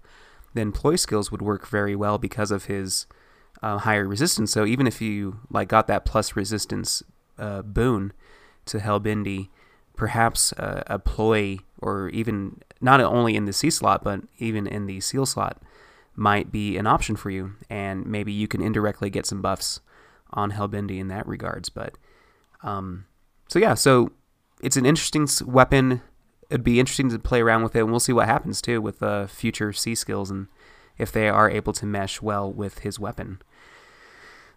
then 0.52 0.70
ploy 0.72 0.96
skills 0.96 1.32
would 1.32 1.42
work 1.42 1.66
very 1.66 1.96
well 1.96 2.18
because 2.18 2.50
of 2.50 2.66
his 2.66 3.06
uh, 3.62 3.78
higher 3.78 4.06
resistance. 4.06 4.52
So 4.52 4.66
even 4.66 4.86
if 4.86 5.00
you 5.00 5.40
like 5.50 5.68
got 5.68 5.86
that 5.86 6.04
plus 6.04 6.36
resistance 6.36 7.02
uh, 7.38 7.62
boon 7.62 8.12
to 8.66 8.78
Helbindi, 8.78 9.48
perhaps 9.98 10.52
uh, 10.54 10.82
a 10.86 10.98
ploy 10.98 11.58
or 11.78 12.08
even 12.10 12.62
not 12.80 13.00
only 13.00 13.36
in 13.36 13.44
the 13.44 13.52
C 13.52 13.68
slot 13.68 14.02
but 14.02 14.20
even 14.38 14.66
in 14.66 14.86
the 14.86 15.00
seal 15.00 15.26
slot 15.26 15.60
might 16.16 16.50
be 16.50 16.76
an 16.78 16.86
option 16.86 17.14
for 17.14 17.30
you, 17.30 17.52
and 17.68 18.06
maybe 18.06 18.32
you 18.32 18.48
can 18.48 18.62
indirectly 18.62 19.10
get 19.10 19.26
some 19.26 19.42
buffs 19.42 19.80
on 20.32 20.52
Helbindi 20.52 20.98
in 20.98 21.08
that 21.08 21.26
regards. 21.26 21.68
But 21.68 21.96
um, 22.62 23.04
so 23.48 23.58
yeah, 23.58 23.74
so 23.74 24.12
it's 24.62 24.76
an 24.76 24.86
interesting 24.86 25.28
weapon 25.46 26.02
it'd 26.50 26.64
be 26.64 26.80
interesting 26.80 27.10
to 27.10 27.18
play 27.18 27.40
around 27.40 27.62
with 27.62 27.76
it, 27.76 27.80
and 27.80 27.90
we'll 27.90 28.00
see 28.00 28.12
what 28.12 28.26
happens 28.26 28.60
too 28.62 28.80
with 28.80 29.02
uh, 29.02 29.26
future 29.26 29.72
C 29.72 29.94
skills 29.94 30.30
and 30.30 30.48
if 30.96 31.12
they 31.12 31.28
are 31.28 31.50
able 31.50 31.72
to 31.74 31.86
mesh 31.86 32.20
well 32.20 32.50
with 32.50 32.80
his 32.80 32.98
weapon. 32.98 33.40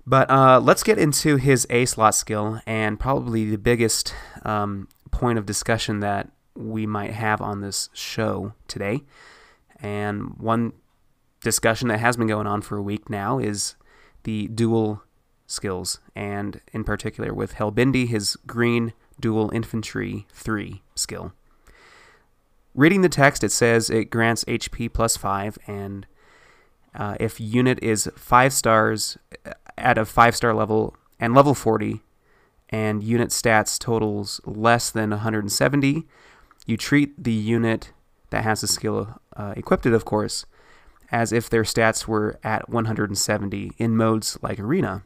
But 0.05 0.29
uh, 0.31 0.59
let's 0.59 0.81
get 0.81 0.97
into 0.97 1.35
his 1.35 1.67
A 1.69 1.85
slot 1.85 2.15
skill, 2.15 2.59
and 2.65 2.99
probably 2.99 3.49
the 3.49 3.57
biggest 3.57 4.15
um, 4.43 4.87
point 5.11 5.37
of 5.37 5.45
discussion 5.45 5.99
that 5.99 6.31
we 6.55 6.85
might 6.85 7.11
have 7.11 7.41
on 7.41 7.61
this 7.61 7.89
show 7.93 8.53
today. 8.67 9.03
And 9.79 10.37
one 10.37 10.73
discussion 11.41 11.87
that 11.87 11.99
has 11.99 12.17
been 12.17 12.27
going 12.27 12.47
on 12.47 12.61
for 12.61 12.77
a 12.77 12.81
week 12.81 13.09
now 13.09 13.39
is 13.39 13.75
the 14.23 14.47
dual 14.47 15.03
skills, 15.47 15.99
and 16.15 16.61
in 16.71 16.83
particular 16.83 17.33
with 17.33 17.55
Helbindi, 17.55 18.07
his 18.07 18.37
green 18.47 18.93
dual 19.19 19.51
infantry 19.53 20.25
3 20.31 20.81
skill. 20.95 21.33
Reading 22.73 23.01
the 23.01 23.09
text, 23.09 23.43
it 23.43 23.51
says 23.51 23.89
it 23.89 24.05
grants 24.09 24.45
HP 24.45 24.91
plus 24.93 25.17
5, 25.17 25.57
and 25.67 26.07
uh, 26.95 27.15
if 27.19 27.39
unit 27.39 27.79
is 27.81 28.09
5 28.15 28.53
stars 28.53 29.17
uh, 29.45 29.51
at 29.77 29.97
a 29.97 30.05
5 30.05 30.35
star 30.35 30.53
level 30.53 30.95
and 31.19 31.33
level 31.33 31.53
40, 31.53 32.01
and 32.71 33.03
unit 33.03 33.29
stats 33.29 33.77
totals 33.77 34.39
less 34.45 34.89
than 34.89 35.09
170, 35.09 36.07
you 36.65 36.77
treat 36.77 37.21
the 37.21 37.33
unit 37.33 37.91
that 38.29 38.43
has 38.43 38.61
the 38.61 38.67
skill 38.67 39.19
uh, 39.35 39.53
equipped, 39.57 39.85
it, 39.85 39.93
of 39.93 40.05
course, 40.05 40.45
as 41.11 41.33
if 41.33 41.49
their 41.49 41.63
stats 41.63 42.07
were 42.07 42.39
at 42.43 42.69
170 42.69 43.71
in 43.77 43.97
modes 43.97 44.37
like 44.41 44.59
Arena. 44.59 45.03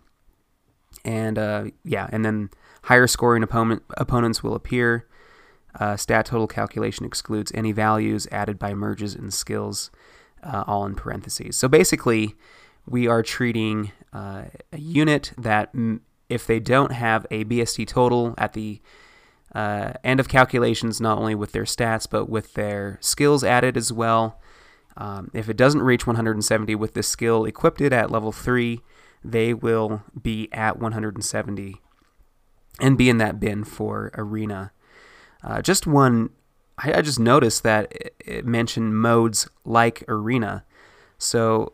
And 1.04 1.38
uh, 1.38 1.66
yeah, 1.84 2.08
and 2.12 2.24
then 2.24 2.50
higher 2.84 3.08
scoring 3.08 3.44
opponent, 3.44 3.84
opponents 3.98 4.44
will 4.44 4.56
appear 4.56 5.08
uh, 5.80 5.98
stat 5.98 6.26
total 6.26 6.48
calculation 6.48 7.06
excludes 7.06 7.52
any 7.54 7.72
values 7.72 8.28
added 8.32 8.58
by 8.58 8.74
merges 8.74 9.16
and 9.16 9.34
skills, 9.34 9.92
uh, 10.44 10.64
all 10.68 10.86
in 10.86 10.96
parentheses. 10.96 11.58
So 11.58 11.68
basically, 11.68 12.36
we 12.88 13.08
are 13.08 13.22
treating 13.22 13.92
uh, 14.14 14.44
a 14.72 14.78
unit 14.78 15.34
that, 15.38 15.74
if 16.30 16.48
they 16.48 16.60
don't 16.60 16.92
have 16.92 17.26
a 17.32 17.46
BST 17.46 17.88
total 17.88 18.34
at 18.38 18.54
the 18.54 18.82
uh, 19.54 19.94
and 20.04 20.20
of 20.20 20.28
calculations 20.28 21.00
not 21.00 21.18
only 21.18 21.34
with 21.34 21.54
their 21.54 21.64
stats 21.64 22.08
but 22.10 22.30
with 22.30 22.54
their 22.56 22.98
skills 23.02 23.44
added 23.44 23.78
as 23.78 23.92
well. 23.94 24.40
Um, 24.98 25.30
if 25.34 25.50
it 25.50 25.58
doesn't 25.58 25.82
reach 25.82 26.08
170 26.08 26.76
with 26.76 26.94
this 26.94 27.08
skill 27.08 27.46
equipped 27.46 27.82
it 27.82 27.92
at 27.92 28.12
level 28.12 28.32
3, 28.32 28.80
they 29.24 29.54
will 29.54 30.04
be 30.22 30.50
at 30.54 30.80
170 30.80 31.82
and 32.80 32.98
be 32.98 33.10
in 33.10 33.18
that 33.18 33.40
bin 33.40 33.64
for 33.64 34.12
arena. 34.16 34.72
Uh, 35.44 35.62
just 35.62 35.86
one, 35.88 36.30
I, 36.78 36.96
I, 36.96 37.02
just 37.02 37.20
noticed 37.20 37.64
that 37.64 37.92
it, 37.92 38.16
it 38.20 38.46
mentioned 38.46 39.00
modes 39.00 39.48
like 39.64 40.04
arena. 40.08 40.64
So, 41.18 41.74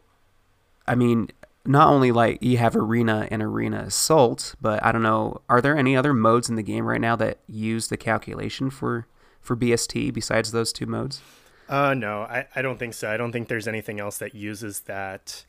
I 0.88 0.96
mean, 0.96 1.30
not 1.66 1.88
only 1.88 2.12
like 2.12 2.42
you 2.42 2.58
have 2.58 2.76
arena 2.76 3.28
and 3.30 3.42
arena 3.42 3.84
assault, 3.88 4.56
but 4.62 4.84
I 4.84 4.92
don't 4.92 5.04
know, 5.04 5.42
are 5.50 5.62
there 5.62 5.78
any 5.78 5.96
other 5.96 6.14
modes 6.14 6.50
in 6.50 6.56
the 6.56 6.64
game 6.64 6.86
right 6.86 7.02
now 7.02 7.16
that 7.18 7.40
use 7.48 7.88
the 7.88 7.98
calculation 7.98 8.70
for 8.70 9.08
for 9.40 9.56
BST 9.56 10.14
besides 10.14 10.52
those 10.52 10.72
two 10.72 10.86
modes? 10.86 11.22
Uh, 11.70 11.94
no, 11.94 12.24
I, 12.24 12.48
I 12.56 12.62
don't 12.62 12.78
think 12.78 12.94
so. 12.94 13.10
I 13.10 13.18
don't 13.18 13.32
think 13.32 13.48
there's 13.48 13.68
anything 13.68 14.00
else 14.00 14.18
that 14.18 14.36
uses 14.36 14.82
that. 14.82 15.46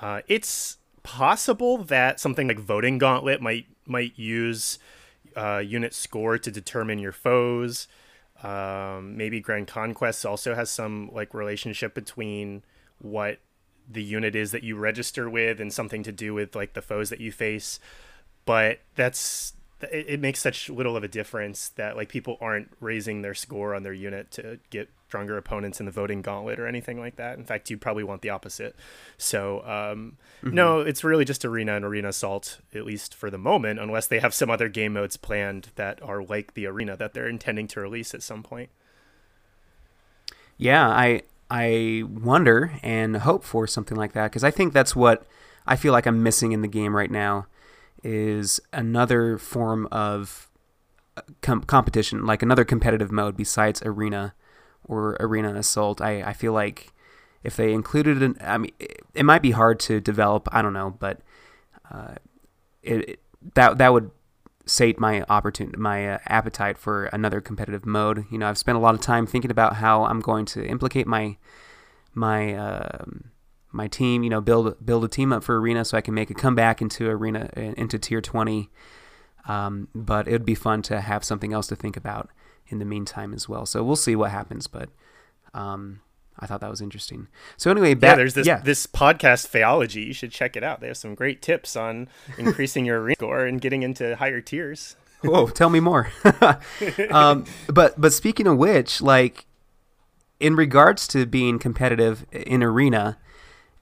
Uh, 0.00 0.22
it's 0.26 0.78
possible 1.02 1.78
that 1.78 2.18
something 2.20 2.48
like 2.48 2.58
voting 2.58 2.98
gauntlet 2.98 3.40
might 3.40 3.66
might 3.86 4.18
use 4.18 4.78
uh, 5.36 5.58
unit 5.58 5.94
score 5.94 6.38
to 6.38 6.50
determine 6.50 6.98
your 6.98 7.12
foes. 7.12 7.88
Um, 8.42 9.16
maybe 9.16 9.40
Grand 9.40 9.66
Conquest 9.66 10.24
also 10.24 10.54
has 10.54 10.70
some 10.70 11.10
like 11.12 11.34
relationship 11.34 11.94
between 11.94 12.62
what 12.98 13.38
the 13.90 14.02
unit 14.02 14.34
is 14.34 14.52
that 14.52 14.62
you 14.62 14.76
register 14.76 15.28
with 15.28 15.60
and 15.60 15.72
something 15.72 16.02
to 16.02 16.12
do 16.12 16.34
with 16.34 16.54
like 16.54 16.74
the 16.74 16.82
foes 16.82 17.10
that 17.10 17.20
you 17.20 17.32
face. 17.32 17.80
But 18.44 18.80
that's 18.94 19.54
it, 19.82 20.06
it 20.08 20.20
makes 20.20 20.40
such 20.40 20.68
little 20.68 20.96
of 20.96 21.04
a 21.04 21.08
difference 21.08 21.70
that 21.70 21.96
like 21.96 22.08
people 22.08 22.38
aren't 22.40 22.70
raising 22.80 23.22
their 23.22 23.34
score 23.34 23.74
on 23.74 23.82
their 23.82 23.92
unit 23.92 24.30
to 24.32 24.58
get 24.70 24.88
stronger 25.08 25.36
opponents 25.36 25.80
in 25.80 25.86
the 25.86 25.92
voting 25.92 26.22
gauntlet 26.22 26.60
or 26.60 26.66
anything 26.68 27.00
like 27.00 27.16
that. 27.16 27.36
In 27.36 27.44
fact, 27.44 27.68
you'd 27.68 27.80
probably 27.80 28.04
want 28.04 28.22
the 28.22 28.30
opposite. 28.30 28.76
So, 29.18 29.58
um, 29.62 30.18
mm-hmm. 30.42 30.54
no, 30.54 30.80
it's 30.80 31.02
really 31.02 31.24
just 31.24 31.44
arena 31.44 31.74
and 31.74 31.84
arena 31.84 32.08
assault, 32.08 32.60
at 32.72 32.84
least 32.84 33.14
for 33.14 33.28
the 33.28 33.38
moment, 33.38 33.80
unless 33.80 34.06
they 34.06 34.20
have 34.20 34.32
some 34.32 34.50
other 34.50 34.68
game 34.68 34.92
modes 34.92 35.16
planned 35.16 35.70
that 35.74 36.00
are 36.00 36.22
like 36.22 36.54
the 36.54 36.66
arena 36.66 36.96
that 36.96 37.12
they're 37.12 37.28
intending 37.28 37.66
to 37.68 37.80
release 37.80 38.14
at 38.14 38.22
some 38.22 38.44
point. 38.44 38.70
Yeah, 40.56 40.88
I 40.88 41.22
I 41.50 42.04
wonder 42.08 42.72
and 42.82 43.16
hope 43.16 43.42
for 43.42 43.66
something 43.66 43.96
like 43.96 44.12
that 44.12 44.30
because 44.30 44.44
I 44.44 44.50
think 44.50 44.72
that's 44.72 44.94
what 44.94 45.26
I 45.66 45.76
feel 45.76 45.92
like 45.92 46.06
I'm 46.06 46.22
missing 46.22 46.52
in 46.52 46.62
the 46.62 46.68
game 46.68 46.94
right 46.94 47.10
now 47.10 47.46
is 48.02 48.60
another 48.72 49.36
form 49.36 49.88
of 49.90 50.48
uh, 51.16 51.22
com- 51.42 51.64
competition, 51.64 52.24
like 52.24 52.42
another 52.42 52.64
competitive 52.64 53.10
mode 53.10 53.36
besides 53.36 53.82
arena 53.82 54.34
or 54.84 55.16
arena 55.20 55.54
assault. 55.54 56.00
I, 56.00 56.22
I 56.22 56.32
feel 56.32 56.52
like 56.52 56.92
if 57.42 57.56
they 57.56 57.72
included 57.72 58.22
it, 58.22 58.36
I 58.40 58.58
mean, 58.58 58.72
it, 58.78 59.00
it, 59.14 59.24
might 59.24 59.42
be 59.42 59.50
hard 59.50 59.80
to 59.80 60.00
develop. 60.00 60.48
I 60.52 60.62
don't 60.62 60.72
know, 60.72 60.94
but 60.98 61.20
uh, 61.90 62.14
it, 62.82 63.08
it, 63.08 63.20
that 63.54 63.78
that 63.78 63.92
would 63.92 64.10
sate 64.70 65.00
my 65.00 65.22
opportunity, 65.28 65.76
my 65.76 66.14
uh, 66.14 66.18
appetite 66.26 66.78
for 66.78 67.06
another 67.06 67.40
competitive 67.40 67.84
mode. 67.84 68.24
You 68.30 68.38
know, 68.38 68.48
I've 68.48 68.58
spent 68.58 68.76
a 68.76 68.80
lot 68.80 68.94
of 68.94 69.00
time 69.00 69.26
thinking 69.26 69.50
about 69.50 69.76
how 69.76 70.04
I'm 70.04 70.20
going 70.20 70.46
to 70.46 70.64
implicate 70.64 71.06
my 71.06 71.36
my 72.14 72.54
uh, 72.54 73.04
my 73.72 73.88
team. 73.88 74.22
You 74.22 74.30
know, 74.30 74.40
build 74.40 74.84
build 74.84 75.04
a 75.04 75.08
team 75.08 75.32
up 75.32 75.42
for 75.42 75.60
arena 75.60 75.84
so 75.84 75.98
I 75.98 76.00
can 76.00 76.14
make 76.14 76.30
a 76.30 76.34
comeback 76.34 76.80
into 76.80 77.08
arena 77.08 77.50
into 77.56 77.98
tier 77.98 78.20
20. 78.20 78.70
Um, 79.48 79.88
but 79.94 80.28
it 80.28 80.32
would 80.32 80.44
be 80.44 80.54
fun 80.54 80.82
to 80.82 81.00
have 81.00 81.24
something 81.24 81.52
else 81.52 81.66
to 81.68 81.76
think 81.76 81.96
about 81.96 82.30
in 82.68 82.78
the 82.78 82.84
meantime 82.84 83.34
as 83.34 83.48
well. 83.48 83.66
So 83.66 83.82
we'll 83.82 83.96
see 83.96 84.14
what 84.14 84.30
happens, 84.30 84.66
but 84.66 84.90
um, 85.54 86.00
I 86.40 86.46
thought 86.46 86.60
that 86.60 86.70
was 86.70 86.80
interesting. 86.80 87.28
So 87.56 87.70
anyway, 87.70 87.94
back, 87.94 88.12
yeah, 88.12 88.16
there's 88.16 88.34
this 88.34 88.46
yeah. 88.46 88.60
this 88.60 88.86
podcast 88.86 89.48
Phaeology. 89.48 90.06
You 90.06 90.12
should 90.12 90.32
check 90.32 90.56
it 90.56 90.64
out. 90.64 90.80
They 90.80 90.86
have 90.86 90.96
some 90.96 91.14
great 91.14 91.42
tips 91.42 91.76
on 91.76 92.08
increasing 92.38 92.84
your 92.86 93.00
arena 93.00 93.16
score 93.16 93.44
and 93.44 93.60
getting 93.60 93.82
into 93.82 94.16
higher 94.16 94.40
tiers. 94.40 94.96
Whoa, 95.22 95.48
tell 95.48 95.68
me 95.68 95.80
more. 95.80 96.10
um, 97.10 97.44
but 97.68 98.00
but 98.00 98.12
speaking 98.12 98.46
of 98.46 98.56
which, 98.56 99.02
like 99.02 99.46
in 100.38 100.56
regards 100.56 101.06
to 101.08 101.26
being 101.26 101.58
competitive 101.58 102.24
in 102.32 102.62
arena 102.62 103.18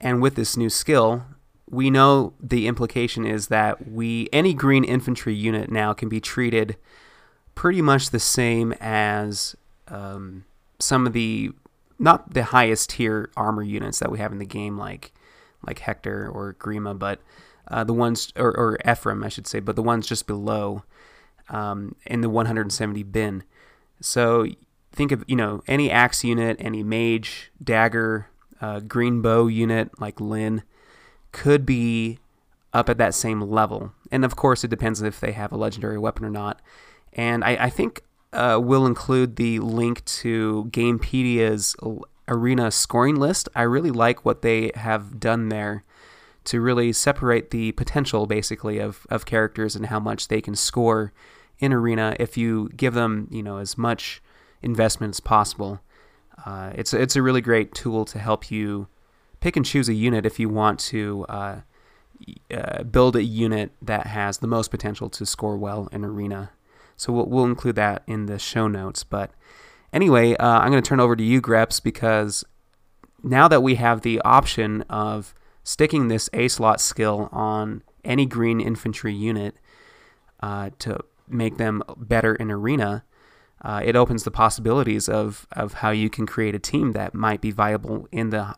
and 0.01 0.21
with 0.21 0.35
this 0.35 0.57
new 0.57 0.69
skill, 0.69 1.25
we 1.71 1.91
know 1.91 2.35
the 2.41 2.67
implication 2.67 3.25
is 3.25 3.49
that 3.49 3.89
we 3.89 4.29
any 4.33 4.53
green 4.53 4.83
infantry 4.85 5.35
unit 5.35 5.71
now 5.71 5.93
can 5.93 6.09
be 6.09 6.21
treated 6.21 6.77
pretty 7.55 7.83
much 7.83 8.11
the 8.11 8.21
same 8.21 8.73
as 8.81 9.57
um, 9.89 10.45
some 10.79 11.07
of 11.07 11.13
the 11.13 11.51
not 11.99 12.33
the 12.33 12.45
highest 12.45 12.91
tier 12.91 13.31
armor 13.37 13.63
units 13.63 13.99
that 13.99 14.11
we 14.11 14.19
have 14.19 14.33
in 14.33 14.39
the 14.39 14.47
game, 14.47 14.79
like 14.79 15.13
like 15.67 15.81
Hector 15.81 16.29
or 16.29 16.55
Grima, 16.55 16.97
but 16.97 17.21
uh, 17.69 17.85
the 17.85 17.93
ones 17.93 18.33
or, 18.37 18.57
or 18.57 18.79
Ephraim, 18.89 19.25
I 19.25 19.29
should 19.29 19.47
say, 19.47 19.61
but 19.61 19.77
the 19.77 19.83
ones 19.83 20.07
just 20.07 20.27
below 20.27 20.85
um, 21.49 21.95
in 22.07 22.21
the 22.21 22.31
170 22.31 23.03
bin. 23.05 23.43
So 24.01 24.47
think 24.93 25.13
of 25.13 25.25
you 25.27 25.37
know 25.37 25.63
any 25.67 25.91
axe 25.91 26.25
unit, 26.25 26.57
any 26.61 26.83
mage, 26.83 27.51
dagger, 27.63 28.29
uh, 28.61 28.81
green 28.81 29.21
bow 29.21 29.47
unit 29.47 30.01
like 30.01 30.21
Lyn 30.21 30.63
could 31.33 31.67
be 31.67 32.19
up 32.73 32.89
at 32.89 32.99
that 32.99 33.15
same 33.15 33.41
level. 33.41 33.93
And 34.11 34.25
of 34.25 34.37
course, 34.37 34.65
it 34.65 34.69
depends 34.69 35.03
if 35.03 35.21
they 35.21 35.33
have 35.33 35.53
a 35.53 35.57
legendary 35.57 35.99
weapon 35.99 36.25
or 36.25 36.31
not. 36.31 36.61
And 37.13 37.45
I, 37.45 37.65
I 37.65 37.71
think 37.71 38.03
uh, 38.33 38.59
we'll 38.63 38.87
include 38.87 39.37
the 39.37 39.59
link 39.61 40.05
to 40.05 40.69
Gamepedia's 40.71 41.77
arena 42.27 42.71
scoring 42.71 43.17
list. 43.17 43.49
I 43.55 43.63
really 43.63 43.91
like 43.91 44.25
what 44.25 44.43
they 44.43 44.71
have 44.75 45.19
done 45.19 45.49
there 45.49 45.85
to 46.45 46.61
really 46.61 46.93
separate 46.93 47.51
the 47.51 47.73
potential, 47.73 48.27
basically, 48.27 48.79
of, 48.79 49.07
of 49.11 49.27
characters 49.27 49.77
and 49.77 49.87
how 49.87 50.01
much 50.01 50.29
they 50.29 50.41
can 50.41 50.55
score 50.55 51.13
in 51.59 51.73
arena 51.73 52.17
if 52.19 52.37
you 52.37 52.71
give 52.77 52.95
them, 52.95 53.29
you 53.31 53.43
know, 53.43 53.59
as 53.59 53.77
much 53.77 54.23
investment 54.63 55.15
as 55.15 55.21
possible. 55.21 55.81
Uh, 56.47 56.71
it's 56.75 56.95
it's 56.95 57.17
a 57.17 57.23
really 57.23 57.41
great 57.41 57.75
tool 57.75 58.05
to 58.05 58.19
help 58.19 58.51
you 58.51 58.87
pick 59.41 59.57
and 59.57 59.67
choose 59.67 59.89
a 59.89 59.95
unit 59.95 60.25
if 60.25 60.39
you 60.39 60.49
want 60.49 60.79
to 60.79 61.27
uh, 61.29 61.61
uh, 62.53 62.83
build 62.85 63.17
a 63.17 63.23
unit 63.23 63.73
that 63.83 64.07
has 64.07 64.39
the 64.39 64.47
most 64.47 64.71
potential 64.71 65.11
to 65.11 65.27
score 65.27 65.57
well 65.57 65.89
in 65.93 66.05
arena. 66.05 66.51
So 66.99 67.13
we'll, 67.13 67.27
we'll 67.27 67.45
include 67.47 67.77
that 67.77 68.03
in 68.07 68.27
the 68.27 68.39
show 68.39 68.69
notes. 68.69 69.05
But 69.05 69.31
anyway, 69.93 70.37
uh, 70.37 70.59
I'm 70.59 70.71
going 70.71 70.83
to 70.83 70.87
turn 70.87 71.01
over 71.01 71.17
to 71.17 71.23
you, 71.23 71.41
Grebs, 71.41 71.81
because 71.81 72.45
now 73.23 73.49
that 73.49 73.63
we 73.63 73.77
have 73.77 74.03
the 74.03 74.21
option 74.21 74.83
of 74.83 75.35
sticking 75.65 76.09
this 76.09 76.29
A 76.35 76.49
slot 76.49 76.81
skill 76.81 77.31
on 77.33 77.83
any 78.05 78.27
green 78.27 78.61
infantry 78.61 79.15
unit 79.15 79.57
uh, 80.41 80.71
to 80.81 81.01
make 81.27 81.57
them 81.57 81.83
better 81.97 82.35
in 82.35 82.51
arena, 82.51 83.05
uh, 83.63 83.81
it 83.85 83.97
opens 83.97 84.25
the 84.25 84.31
possibilities 84.31 85.09
of, 85.09 85.47
of 85.53 85.75
how 85.75 85.91
you 85.91 86.11
can 86.11 86.27
create 86.27 86.55
a 86.55 86.59
team 86.59 86.93
that 86.93 87.15
might 87.15 87.41
be 87.41 87.51
viable 87.51 88.07
in 88.13 88.31
the 88.31 88.55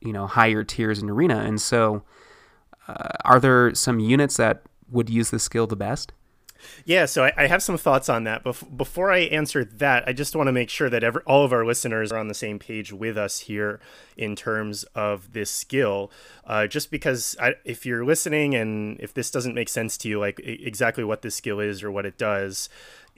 you 0.00 0.12
know 0.12 0.26
higher 0.26 0.62
tiers 0.62 1.00
in 1.02 1.10
arena. 1.10 1.38
And 1.38 1.60
so, 1.60 2.02
uh, 2.86 3.08
are 3.24 3.40
there 3.40 3.74
some 3.74 3.98
units 3.98 4.36
that 4.36 4.62
would 4.90 5.10
use 5.10 5.30
this 5.30 5.42
skill 5.42 5.66
the 5.66 5.76
best? 5.76 6.12
Yeah, 6.84 7.04
so 7.06 7.24
I, 7.24 7.32
I, 7.36 7.46
have 7.46 7.62
some 7.62 7.78
thoughts 7.78 8.08
on 8.08 8.24
that. 8.24 8.44
Bef- 8.44 8.76
before 8.76 9.10
I 9.10 9.18
answer 9.18 9.64
that, 9.64 10.04
I 10.06 10.12
just 10.12 10.34
want 10.34 10.48
to 10.48 10.52
make 10.52 10.70
sure 10.70 10.90
that 10.90 11.04
every, 11.04 11.22
all 11.26 11.44
of 11.44 11.52
our 11.52 11.64
listeners 11.64 12.12
are 12.12 12.18
on 12.18 12.28
the 12.28 12.34
same 12.34 12.58
page 12.58 12.92
with 12.92 13.16
us 13.16 13.40
here 13.40 13.80
in 14.16 14.36
terms 14.36 14.84
of 14.94 15.32
this 15.32 15.50
skill. 15.50 16.10
Uh, 16.44 16.66
just 16.66 16.90
because 16.90 17.36
I, 17.40 17.54
if 17.64 17.86
you're 17.86 18.04
listening 18.04 18.54
and 18.54 18.98
if 19.00 19.14
this 19.14 19.30
doesn't 19.30 19.54
make 19.54 19.68
sense 19.68 19.96
to 19.98 20.08
you, 20.08 20.18
like 20.18 20.40
exactly 20.40 21.04
what 21.04 21.22
this 21.22 21.36
skill 21.36 21.60
is 21.60 21.82
or 21.82 21.90
what 21.90 22.06
it 22.06 22.18
does, 22.18 22.68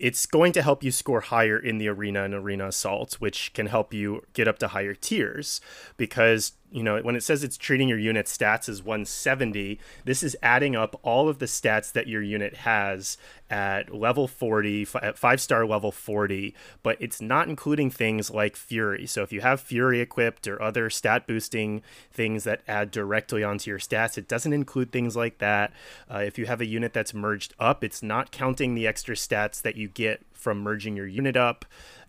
it's 0.01 0.25
going 0.25 0.53
to 0.53 0.63
help 0.63 0.83
you 0.83 0.91
score 0.91 1.21
higher 1.21 1.59
in 1.59 1.79
the 1.79 1.89
arena 1.89 2.25
and 2.25 2.35
arena 2.35 2.69
assaults, 2.69 3.21
which 3.21 3.53
can 3.53 3.67
help 3.67 3.93
you 3.93 4.23
get 4.33 4.49
up 4.49 4.59
to 4.59 4.69
higher 4.69 4.95
tiers 4.95 5.61
because 5.99 6.53
you 6.73 6.83
know, 6.83 7.01
when 7.01 7.17
it 7.17 7.23
says 7.23 7.43
it's 7.43 7.57
treating 7.57 7.89
your 7.89 7.99
unit 7.99 8.27
stats 8.27 8.69
as 8.69 8.83
170, 8.83 9.79
this 10.05 10.23
is 10.23 10.37
adding 10.43 10.77
up 10.77 10.99
all 11.03 11.29
of 11.29 11.39
the 11.39 11.47
stats 11.47 11.93
that 11.93 12.07
your 12.07 12.23
unit 12.23 12.59
has 12.59 13.19
at 13.51 13.93
level 13.93 14.29
40, 14.29 14.87
at 15.03 15.19
five 15.19 15.41
star 15.41 15.67
level 15.67 15.91
40, 15.91 16.55
but 16.83 16.97
it's 17.01 17.21
not 17.21 17.49
including 17.49 17.91
things 17.91 18.31
like 18.31 18.55
Fury. 18.55 19.07
So 19.07 19.23
if 19.23 19.33
you 19.33 19.41
have 19.41 19.61
Fury 19.61 20.01
equipped 20.01 20.47
or 20.47 20.63
other 20.63 20.89
stat 20.91 21.27
boosting 21.27 21.83
things 22.13 22.45
that 22.45 22.63
add 22.69 22.93
directly 22.93 23.43
onto 23.43 23.71
your 23.71 23.81
stats, 23.81 24.17
it 24.17 24.29
doesn't 24.29 24.53
include 24.53 24.93
things 24.93 25.17
like 25.17 25.39
that. 25.39 25.73
Uh, 26.09 26.19
if 26.19 26.39
you 26.39 26.47
have 26.47 26.61
a 26.61 26.67
unit 26.67 26.93
that's 26.93 27.13
merged 27.13 27.55
up, 27.59 27.83
it's 27.83 28.03
not 28.03 28.31
counting 28.31 28.75
the 28.75 28.87
extra 28.87 29.17
stats 29.17 29.61
that 29.63 29.77
you 29.77 29.89
get 29.89 30.23
from 30.33 30.61
merging 30.61 30.97
your 30.97 31.07
unit 31.07 31.37
up 31.37 31.65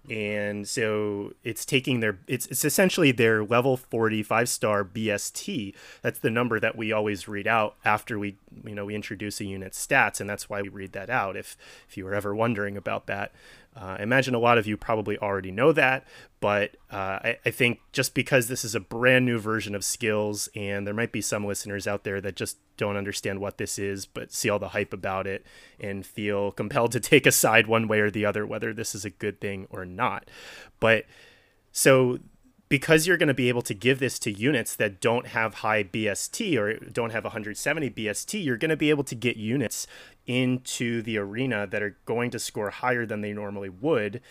and 0.09 0.67
so 0.67 1.31
it's 1.43 1.63
taking 1.63 1.99
their 1.99 2.17
it's, 2.27 2.47
it's 2.47 2.65
essentially 2.65 3.11
their 3.11 3.43
level 3.43 3.77
45 3.77 4.49
star 4.49 4.83
bst 4.83 5.75
that's 6.01 6.19
the 6.19 6.31
number 6.31 6.59
that 6.59 6.75
we 6.75 6.91
always 6.91 7.27
read 7.27 7.45
out 7.45 7.75
after 7.85 8.17
we 8.17 8.35
you 8.65 8.73
know 8.73 8.85
we 8.85 8.95
introduce 8.95 9.39
a 9.39 9.45
unit 9.45 9.73
stats 9.73 10.19
and 10.19 10.27
that's 10.27 10.49
why 10.49 10.61
we 10.61 10.69
read 10.69 10.93
that 10.93 11.09
out 11.09 11.37
if 11.37 11.55
if 11.87 11.97
you 11.97 12.05
were 12.05 12.15
ever 12.15 12.33
wondering 12.33 12.75
about 12.75 13.05
that 13.05 13.31
uh, 13.75 13.95
I 13.99 14.03
imagine 14.03 14.35
a 14.35 14.39
lot 14.39 14.57
of 14.57 14.67
you 14.67 14.75
probably 14.75 15.17
already 15.17 15.51
know 15.51 15.71
that, 15.71 16.05
but 16.41 16.75
uh, 16.91 17.19
I, 17.23 17.37
I, 17.45 17.51
think 17.51 17.79
just 17.93 18.13
because 18.13 18.47
this 18.47 18.65
is 18.65 18.75
a 18.75 18.81
brand 18.81 19.25
new 19.25 19.39
version 19.39 19.75
of 19.75 19.85
skills, 19.85 20.49
and 20.55 20.85
there 20.85 20.93
might 20.93 21.13
be 21.13 21.21
some 21.21 21.45
listeners 21.45 21.87
out 21.87 22.03
there 22.03 22.19
that 22.19 22.35
just 22.35 22.57
don't 22.75 22.97
understand 22.97 23.39
what 23.39 23.57
this 23.57 23.79
is, 23.79 24.05
but 24.05 24.33
see 24.33 24.49
all 24.49 24.59
the 24.59 24.69
hype 24.69 24.91
about 24.91 25.25
it 25.25 25.45
and 25.79 26.05
feel 26.05 26.51
compelled 26.51 26.91
to 26.91 26.99
take 26.99 27.25
a 27.25 27.31
side 27.31 27.67
one 27.67 27.87
way 27.87 28.01
or 28.01 28.11
the 28.11 28.25
other, 28.25 28.45
whether 28.45 28.73
this 28.73 28.93
is 28.93 29.05
a 29.05 29.09
good 29.09 29.39
thing 29.39 29.67
or 29.69 29.85
not. 29.85 30.29
But 30.81 31.05
so 31.71 32.19
because 32.71 33.05
you're 33.05 33.17
going 33.17 33.27
to 33.27 33.33
be 33.33 33.49
able 33.49 33.61
to 33.61 33.73
give 33.73 33.99
this 33.99 34.17
to 34.17 34.31
units 34.31 34.77
that 34.77 35.01
don't 35.01 35.27
have 35.27 35.55
high 35.55 35.83
BST 35.83 36.57
or 36.57 36.75
don't 36.89 37.09
have 37.09 37.25
170 37.25 37.89
BST, 37.89 38.41
you're 38.41 38.55
going 38.55 38.69
to 38.69 38.77
be 38.77 38.89
able 38.89 39.03
to 39.03 39.13
get 39.13 39.35
units 39.35 39.87
into 40.27 41.01
the 41.01 41.17
arena 41.17 41.67
that 41.67 41.81
are 41.81 41.97
going 42.05 42.31
to 42.31 42.39
score 42.39 42.69
higher 42.69 43.05
than 43.05 43.21
they 43.21 43.33
normally 43.33 43.69
would. 43.69 44.21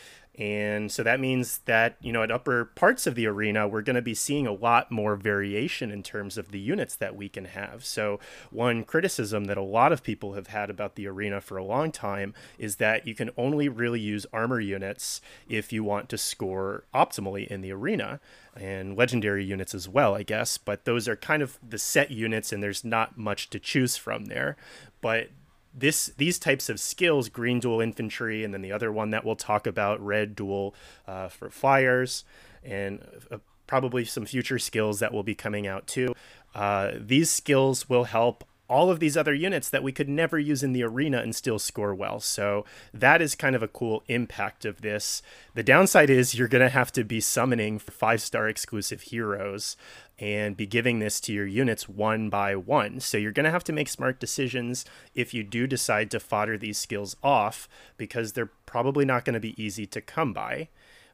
And 0.41 0.91
so 0.91 1.03
that 1.03 1.21
means 1.21 1.59
that, 1.67 1.97
you 2.01 2.13
know, 2.13 2.23
at 2.23 2.31
upper 2.31 2.65
parts 2.65 3.07
of 3.07 3.15
the 3.15 3.27
arena, 3.27 3.69
we're 3.69 3.83
going 3.83 3.97
to 3.97 4.03
be 4.03 4.15
seeing 4.15 4.47
a 4.47 4.53
lot 4.53 4.91
more 4.91 5.17
variation 5.17 5.91
in 5.91 6.03
terms 6.03 6.39
of 6.39 6.51
the 6.51 6.59
units 6.59 6.95
that 6.97 7.15
we 7.15 7.29
can 7.29 7.47
have. 7.47 7.85
So, 7.85 8.21
one 8.51 8.85
criticism 8.85 9.45
that 9.47 9.59
a 9.59 9.63
lot 9.63 9.93
of 9.93 10.03
people 10.03 10.35
have 10.35 10.47
had 10.47 10.71
about 10.71 10.95
the 10.95 11.07
arena 11.09 11.43
for 11.43 11.59
a 11.59 11.65
long 11.65 11.93
time 11.93 12.33
is 12.59 12.77
that 12.77 13.07
you 13.07 13.15
can 13.15 13.31
only 13.37 13.69
really 13.69 14.01
use 14.01 14.25
armor 14.33 14.61
units 14.61 15.21
if 15.47 15.75
you 15.75 15.85
want 15.85 16.09
to 16.09 16.17
score 16.17 16.85
optimally 16.95 17.47
in 17.49 17.61
the 17.61 17.73
arena 17.73 18.19
and 18.57 18.97
legendary 18.97 19.45
units 19.45 19.75
as 19.75 19.89
well, 19.89 20.15
I 20.15 20.23
guess. 20.23 20.57
But 20.57 20.87
those 20.87 21.07
are 21.07 21.17
kind 21.17 21.43
of 21.43 21.59
the 21.69 21.79
set 21.79 22.11
units, 22.11 22.53
and 22.53 22.63
there's 22.63 22.85
not 22.85 23.19
much 23.19 23.51
to 23.51 23.59
choose 23.59 23.97
from 23.99 24.27
there. 24.27 24.57
But 25.03 25.31
this 25.73 26.07
these 26.17 26.39
types 26.39 26.69
of 26.69 26.81
skills 26.81 27.29
green 27.29 27.61
dual 27.61 27.81
infantry 27.81 28.45
and 28.45 28.53
then 28.53 28.63
the 28.63 28.73
other 28.73 28.91
one 28.91 29.11
that 29.11 29.25
we'll 29.25 29.37
talk 29.37 29.67
about 29.67 30.05
red 30.05 30.35
dual 30.35 30.75
uh, 31.07 31.29
for 31.29 31.51
flyers 31.51 32.25
and 32.65 33.05
uh, 33.31 33.39
probably 33.67 34.05
some 34.05 34.27
future 34.27 34.59
skills 34.59 34.99
that 34.99 35.13
will 35.13 35.23
be 35.23 35.35
coming 35.35 35.67
out 35.67 35.87
too 35.87 36.13
uh, 36.55 36.93
these 36.99 37.31
skills 37.31 37.89
will 37.89 38.05
help 38.05 38.45
all 38.71 38.89
of 38.89 39.01
these 39.01 39.17
other 39.17 39.35
units 39.35 39.69
that 39.69 39.83
we 39.83 39.91
could 39.91 40.09
never 40.09 40.39
use 40.39 40.63
in 40.63 40.73
the 40.73 40.85
arena 40.85 41.19
and 41.19 41.35
still 41.35 41.59
score 41.59 41.93
well. 41.93 42.21
So 42.21 42.65
that 42.95 43.21
is 43.21 43.35
kind 43.35 43.57
of 43.57 43.65
a 43.65 43.69
cool 43.69 44.05
impact 44.07 44.65
of 44.65 44.81
this. 44.81 45.23
The 45.55 45.65
downside 45.65 46.09
is 46.09 46.37
you're 46.37 46.47
going 46.47 46.63
to 46.63 46.69
have 46.69 46.93
to 46.93 47.03
be 47.03 47.21
summoning 47.21 47.81
five 47.81 48.23
star 48.23 48.49
exclusive 48.49 49.03
heroes 49.03 49.77
and 50.21 50.57
be 50.57 50.67
giving 50.67 50.99
this 50.99 51.19
to 51.21 51.33
your 51.33 51.47
units 51.47 51.89
one 51.89 52.29
by 52.29 52.55
one. 52.55 53.01
So 53.01 53.17
you're 53.17 53.33
going 53.33 53.45
to 53.45 53.51
have 53.51 53.65
to 53.65 53.73
make 53.73 53.89
smart 53.89 54.21
decisions 54.21 54.85
if 55.15 55.33
you 55.33 55.43
do 55.43 55.67
decide 55.67 56.11
to 56.11 56.21
fodder 56.21 56.59
these 56.59 56.77
skills 56.77 57.17
off 57.23 57.69
because 57.97 58.35
they're 58.35 58.53
probably 58.67 59.07
not 59.07 59.25
going 59.25 59.35
to 59.35 59.41
be 59.41 59.61
easy 59.61 59.87
to 59.87 60.01
come 60.01 60.35
by. 60.35 60.69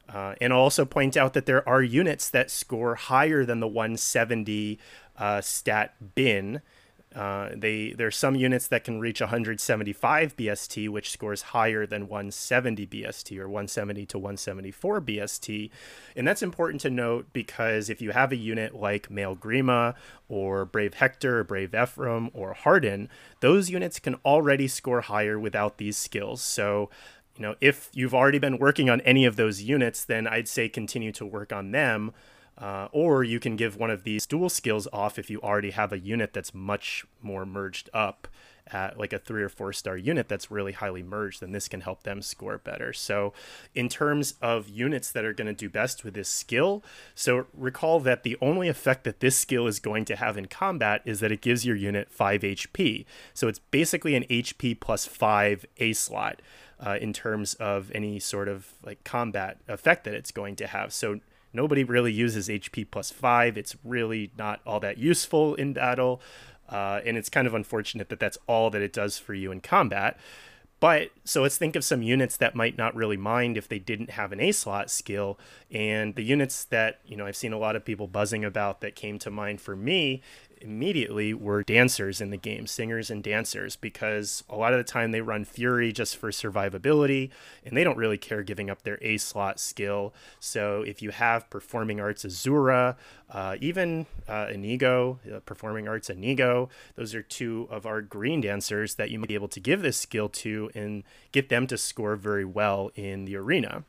Uh, 0.09 0.35
and 0.39 0.53
I'll 0.53 0.59
also 0.59 0.85
point 0.85 1.17
out 1.17 1.33
that 1.33 1.45
there 1.45 1.67
are 1.67 1.81
units 1.81 2.29
that 2.29 2.51
score 2.51 2.95
higher 2.95 3.45
than 3.45 3.59
the 3.59 3.67
170 3.67 4.77
uh, 5.17 5.41
stat 5.41 6.15
bin 6.15 6.61
uh, 7.17 7.49
they 7.55 7.93
there's 7.97 8.15
some 8.15 8.35
units 8.35 8.67
that 8.67 8.83
can 8.83 8.99
reach 8.99 9.21
175 9.21 10.37
BST, 10.37 10.87
which 10.87 11.09
scores 11.09 11.41
higher 11.41 11.87
than 11.87 12.07
170 12.07 12.85
BST 12.85 13.39
or 13.39 13.47
170 13.47 14.05
to 14.05 14.19
174 14.19 15.01
BST, 15.01 15.71
and 16.15 16.27
that's 16.27 16.43
important 16.43 16.79
to 16.81 16.91
note 16.91 17.25
because 17.33 17.89
if 17.89 18.03
you 18.03 18.11
have 18.11 18.31
a 18.31 18.35
unit 18.35 18.75
like 18.75 19.09
Male 19.09 19.35
Grima 19.35 19.95
or 20.29 20.63
Brave 20.63 20.93
Hector, 20.93 21.39
or 21.39 21.43
Brave 21.43 21.73
Ephraim, 21.73 22.29
or 22.35 22.53
Hardin, 22.53 23.09
those 23.39 23.71
units 23.71 23.97
can 23.97 24.15
already 24.23 24.67
score 24.67 25.01
higher 25.01 25.39
without 25.39 25.79
these 25.79 25.97
skills. 25.97 26.43
So 26.43 26.91
you 27.35 27.41
know, 27.41 27.55
if 27.61 27.89
you've 27.93 28.13
already 28.13 28.39
been 28.39 28.59
working 28.59 28.91
on 28.91 29.01
any 29.01 29.25
of 29.25 29.37
those 29.37 29.63
units, 29.63 30.05
then 30.05 30.27
I'd 30.27 30.47
say 30.47 30.69
continue 30.69 31.11
to 31.13 31.25
work 31.25 31.51
on 31.51 31.71
them 31.71 32.13
uh, 32.57 32.87
or 32.91 33.23
you 33.23 33.39
can 33.39 33.55
give 33.55 33.77
one 33.77 33.91
of 33.91 34.03
these 34.03 34.25
dual 34.25 34.49
skills 34.49 34.87
off 34.91 35.19
if 35.19 35.29
you 35.29 35.39
already 35.41 35.71
have 35.71 35.93
a 35.93 35.99
unit 35.99 36.33
that's 36.33 36.53
much 36.53 37.05
more 37.21 37.45
merged 37.45 37.89
up 37.93 38.27
at 38.71 38.97
like 38.97 39.13
a 39.13 39.19
three 39.19 39.43
or 39.43 39.49
four 39.49 39.73
star 39.73 39.97
unit 39.97 40.27
that's 40.27 40.51
really 40.51 40.73
highly 40.73 41.03
merged, 41.03 41.41
then 41.41 41.51
this 41.51 41.67
can 41.67 41.81
help 41.81 42.03
them 42.03 42.21
score 42.21 42.57
better. 42.57 42.93
So, 42.93 43.33
in 43.73 43.89
terms 43.89 44.35
of 44.41 44.69
units 44.69 45.11
that 45.11 45.25
are 45.25 45.33
going 45.33 45.47
to 45.47 45.53
do 45.53 45.69
best 45.69 46.03
with 46.03 46.13
this 46.13 46.29
skill, 46.29 46.83
so 47.15 47.47
recall 47.53 47.99
that 48.01 48.23
the 48.23 48.37
only 48.41 48.67
effect 48.67 49.03
that 49.05 49.19
this 49.19 49.37
skill 49.37 49.67
is 49.67 49.79
going 49.79 50.05
to 50.05 50.15
have 50.15 50.37
in 50.37 50.47
combat 50.47 51.01
is 51.05 51.19
that 51.19 51.31
it 51.31 51.41
gives 51.41 51.65
your 51.65 51.75
unit 51.75 52.11
5 52.11 52.41
HP. 52.41 53.05
So, 53.33 53.47
it's 53.47 53.59
basically 53.59 54.15
an 54.15 54.23
HP 54.23 54.79
plus 54.79 55.05
5 55.05 55.65
A 55.77 55.93
slot 55.93 56.41
uh, 56.79 56.97
in 56.99 57.13
terms 57.13 57.53
of 57.55 57.91
any 57.95 58.19
sort 58.19 58.47
of 58.47 58.73
like 58.83 59.03
combat 59.03 59.59
effect 59.67 60.03
that 60.05 60.13
it's 60.13 60.31
going 60.31 60.55
to 60.57 60.67
have. 60.67 60.93
So, 60.93 61.19
Nobody 61.57 61.83
really 61.83 62.13
uses 62.13 62.49
HP 62.49 62.85
plus 62.91 63.09
five. 63.09 63.57
It's 63.57 63.75
really 63.83 64.31
not 64.37 64.61
all 64.63 64.79
that 64.81 64.99
useful 64.99 65.55
in 65.55 65.73
battle. 65.73 66.21
Uh, 66.69 67.01
and 67.03 67.17
it's 67.17 67.29
kind 67.29 67.47
of 67.47 67.55
unfortunate 67.55 68.09
that 68.09 68.19
that's 68.19 68.37
all 68.45 68.69
that 68.69 68.83
it 68.83 68.93
does 68.93 69.17
for 69.17 69.33
you 69.33 69.51
in 69.51 69.59
combat. 69.59 70.19
But 70.79 71.09
so 71.23 71.41
let's 71.41 71.57
think 71.57 71.75
of 71.75 71.83
some 71.83 72.03
units 72.03 72.37
that 72.37 72.53
might 72.53 72.77
not 72.77 72.95
really 72.95 73.17
mind 73.17 73.57
if 73.57 73.67
they 73.67 73.79
didn't 73.79 74.11
have 74.11 74.31
an 74.31 74.39
A 74.39 74.51
slot 74.51 74.91
skill. 74.91 75.39
And 75.71 76.13
the 76.13 76.21
units 76.21 76.65
that, 76.65 76.99
you 77.07 77.17
know, 77.17 77.25
I've 77.25 77.35
seen 77.35 77.53
a 77.53 77.57
lot 77.57 77.75
of 77.75 77.83
people 77.83 78.07
buzzing 78.07 78.45
about 78.45 78.81
that 78.81 78.95
came 78.95 79.17
to 79.19 79.31
mind 79.31 79.59
for 79.59 79.75
me 79.75 80.21
immediately 80.61 81.33
were 81.33 81.63
dancers 81.63 82.21
in 82.21 82.29
the 82.29 82.37
game, 82.37 82.67
singers 82.67 83.09
and 83.09 83.23
dancers, 83.23 83.75
because 83.75 84.43
a 84.49 84.55
lot 84.55 84.73
of 84.73 84.77
the 84.77 84.83
time 84.83 85.11
they 85.11 85.21
run 85.21 85.45
Fury 85.45 85.91
just 85.91 86.17
for 86.17 86.29
survivability 86.29 87.29
and 87.65 87.75
they 87.75 87.83
don't 87.83 87.97
really 87.97 88.17
care 88.17 88.43
giving 88.43 88.69
up 88.69 88.83
their 88.83 88.97
A 89.01 89.17
slot 89.17 89.59
skill. 89.59 90.13
So 90.39 90.81
if 90.81 91.01
you 91.01 91.11
have 91.11 91.49
Performing 91.49 91.99
Arts 91.99 92.23
Azura, 92.23 92.95
uh, 93.29 93.57
even 93.59 94.05
uh, 94.27 94.47
Inigo, 94.51 95.19
uh, 95.33 95.39
Performing 95.39 95.87
Arts 95.87 96.09
Inigo, 96.09 96.69
those 96.95 97.13
are 97.13 97.23
two 97.23 97.67
of 97.69 97.85
our 97.85 98.01
green 98.01 98.41
dancers 98.41 98.95
that 98.95 99.11
you 99.11 99.19
might 99.19 99.27
be 99.27 99.35
able 99.35 99.47
to 99.49 99.59
give 99.59 99.81
this 99.81 99.97
skill 99.97 100.29
to 100.29 100.69
and 100.73 101.03
get 101.31 101.49
them 101.49 101.67
to 101.67 101.77
score 101.77 102.15
very 102.15 102.45
well 102.45 102.91
in 102.95 103.25
the 103.25 103.35
arena 103.35 103.83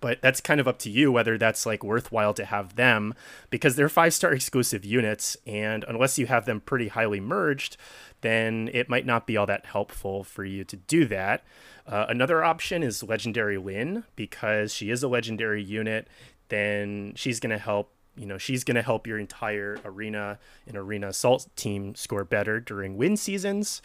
but 0.00 0.20
that's 0.22 0.40
kind 0.40 0.60
of 0.60 0.68
up 0.68 0.78
to 0.78 0.90
you 0.90 1.10
whether 1.10 1.36
that's 1.38 1.66
like 1.66 1.82
worthwhile 1.82 2.34
to 2.34 2.44
have 2.44 2.76
them 2.76 3.14
because 3.50 3.76
they're 3.76 3.88
five 3.88 4.14
star 4.14 4.32
exclusive 4.32 4.84
units 4.84 5.36
and 5.46 5.84
unless 5.88 6.18
you 6.18 6.26
have 6.26 6.46
them 6.46 6.60
pretty 6.60 6.88
highly 6.88 7.20
merged 7.20 7.76
then 8.20 8.68
it 8.72 8.88
might 8.88 9.06
not 9.06 9.26
be 9.26 9.36
all 9.36 9.46
that 9.46 9.66
helpful 9.66 10.24
for 10.24 10.44
you 10.44 10.64
to 10.64 10.76
do 10.76 11.04
that. 11.06 11.44
Uh, 11.86 12.06
another 12.08 12.42
option 12.44 12.82
is 12.82 13.02
legendary 13.02 13.56
lyn 13.56 14.04
because 14.16 14.74
she 14.74 14.90
is 14.90 15.02
a 15.02 15.08
legendary 15.08 15.62
unit 15.62 16.08
then 16.48 17.12
she's 17.14 17.40
going 17.40 17.50
to 17.50 17.58
help 17.58 17.92
you 18.16 18.26
know 18.26 18.36
she's 18.36 18.64
going 18.64 18.74
to 18.74 18.82
help 18.82 19.06
your 19.06 19.18
entire 19.18 19.78
arena 19.84 20.38
and 20.66 20.76
arena 20.76 21.08
assault 21.08 21.46
team 21.56 21.94
score 21.94 22.24
better 22.24 22.60
during 22.60 22.96
win 22.96 23.16
seasons 23.16 23.80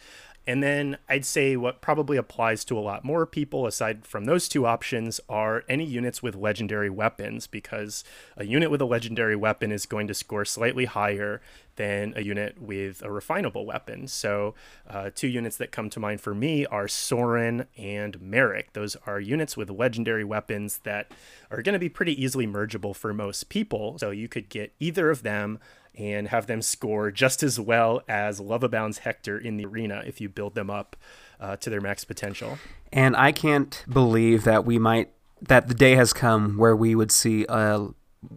and 0.45 0.61
then 0.61 0.97
I'd 1.07 1.25
say 1.25 1.55
what 1.55 1.81
probably 1.81 2.17
applies 2.17 2.65
to 2.65 2.77
a 2.77 2.81
lot 2.81 3.05
more 3.05 3.25
people, 3.25 3.65
aside 3.65 4.05
from 4.05 4.25
those 4.25 4.49
two 4.49 4.65
options, 4.65 5.21
are 5.29 5.63
any 5.69 5.85
units 5.85 6.21
with 6.21 6.35
legendary 6.35 6.89
weapons, 6.89 7.47
because 7.47 8.03
a 8.35 8.45
unit 8.45 8.69
with 8.69 8.81
a 8.81 8.85
legendary 8.85 9.35
weapon 9.35 9.71
is 9.71 9.85
going 9.85 10.07
to 10.07 10.13
score 10.13 10.43
slightly 10.45 10.85
higher 10.85 11.41
than 11.75 12.13
a 12.15 12.21
unit 12.21 12.61
with 12.61 13.01
a 13.01 13.07
refinable 13.07 13.65
weapon. 13.65 14.07
So, 14.07 14.53
uh, 14.87 15.09
two 15.13 15.27
units 15.27 15.57
that 15.57 15.71
come 15.71 15.89
to 15.91 15.99
mind 15.99 16.21
for 16.21 16.35
me 16.35 16.65
are 16.65 16.87
Soren 16.87 17.65
and 17.77 18.21
Merric. 18.21 18.73
Those 18.73 18.95
are 19.07 19.19
units 19.19 19.57
with 19.57 19.69
legendary 19.69 20.23
weapons 20.23 20.79
that 20.83 21.11
are 21.49 21.61
going 21.61 21.73
to 21.73 21.79
be 21.79 21.89
pretty 21.89 22.21
easily 22.21 22.45
mergeable 22.45 22.95
for 22.95 23.13
most 23.13 23.49
people. 23.49 23.97
So, 23.97 24.11
you 24.11 24.27
could 24.27 24.49
get 24.49 24.73
either 24.79 25.09
of 25.09 25.23
them 25.23 25.59
and 25.97 26.27
have 26.29 26.47
them 26.47 26.61
score 26.61 27.11
just 27.11 27.43
as 27.43 27.59
well 27.59 28.01
as 28.07 28.39
Love 28.39 28.63
Abound's 28.63 28.99
Hector 28.99 29.37
in 29.37 29.57
the 29.57 29.65
arena 29.65 30.03
if 30.05 30.19
you 30.19 30.29
build 30.29 30.55
them 30.55 30.69
up 30.69 30.95
uh, 31.39 31.55
to 31.57 31.69
their 31.69 31.81
max 31.81 32.03
potential. 32.03 32.57
And 32.91 33.15
I 33.15 33.31
can't 33.31 33.83
believe 33.91 34.43
that 34.43 34.65
we 34.65 34.79
might 34.79 35.09
that 35.41 35.67
the 35.67 35.73
day 35.73 35.95
has 35.95 36.13
come 36.13 36.57
where 36.57 36.75
we 36.75 36.95
would 36.95 37.11
see 37.11 37.45
a 37.49 37.87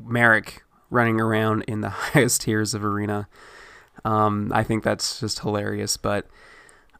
Merric 0.04 0.62
running 0.90 1.20
around 1.20 1.62
in 1.62 1.80
the 1.80 1.90
highest 1.90 2.42
tiers 2.42 2.74
of 2.74 2.84
arena. 2.84 3.28
Um, 4.04 4.50
I 4.54 4.62
think 4.62 4.84
that's 4.84 5.20
just 5.20 5.40
hilarious, 5.40 5.96
but 5.96 6.26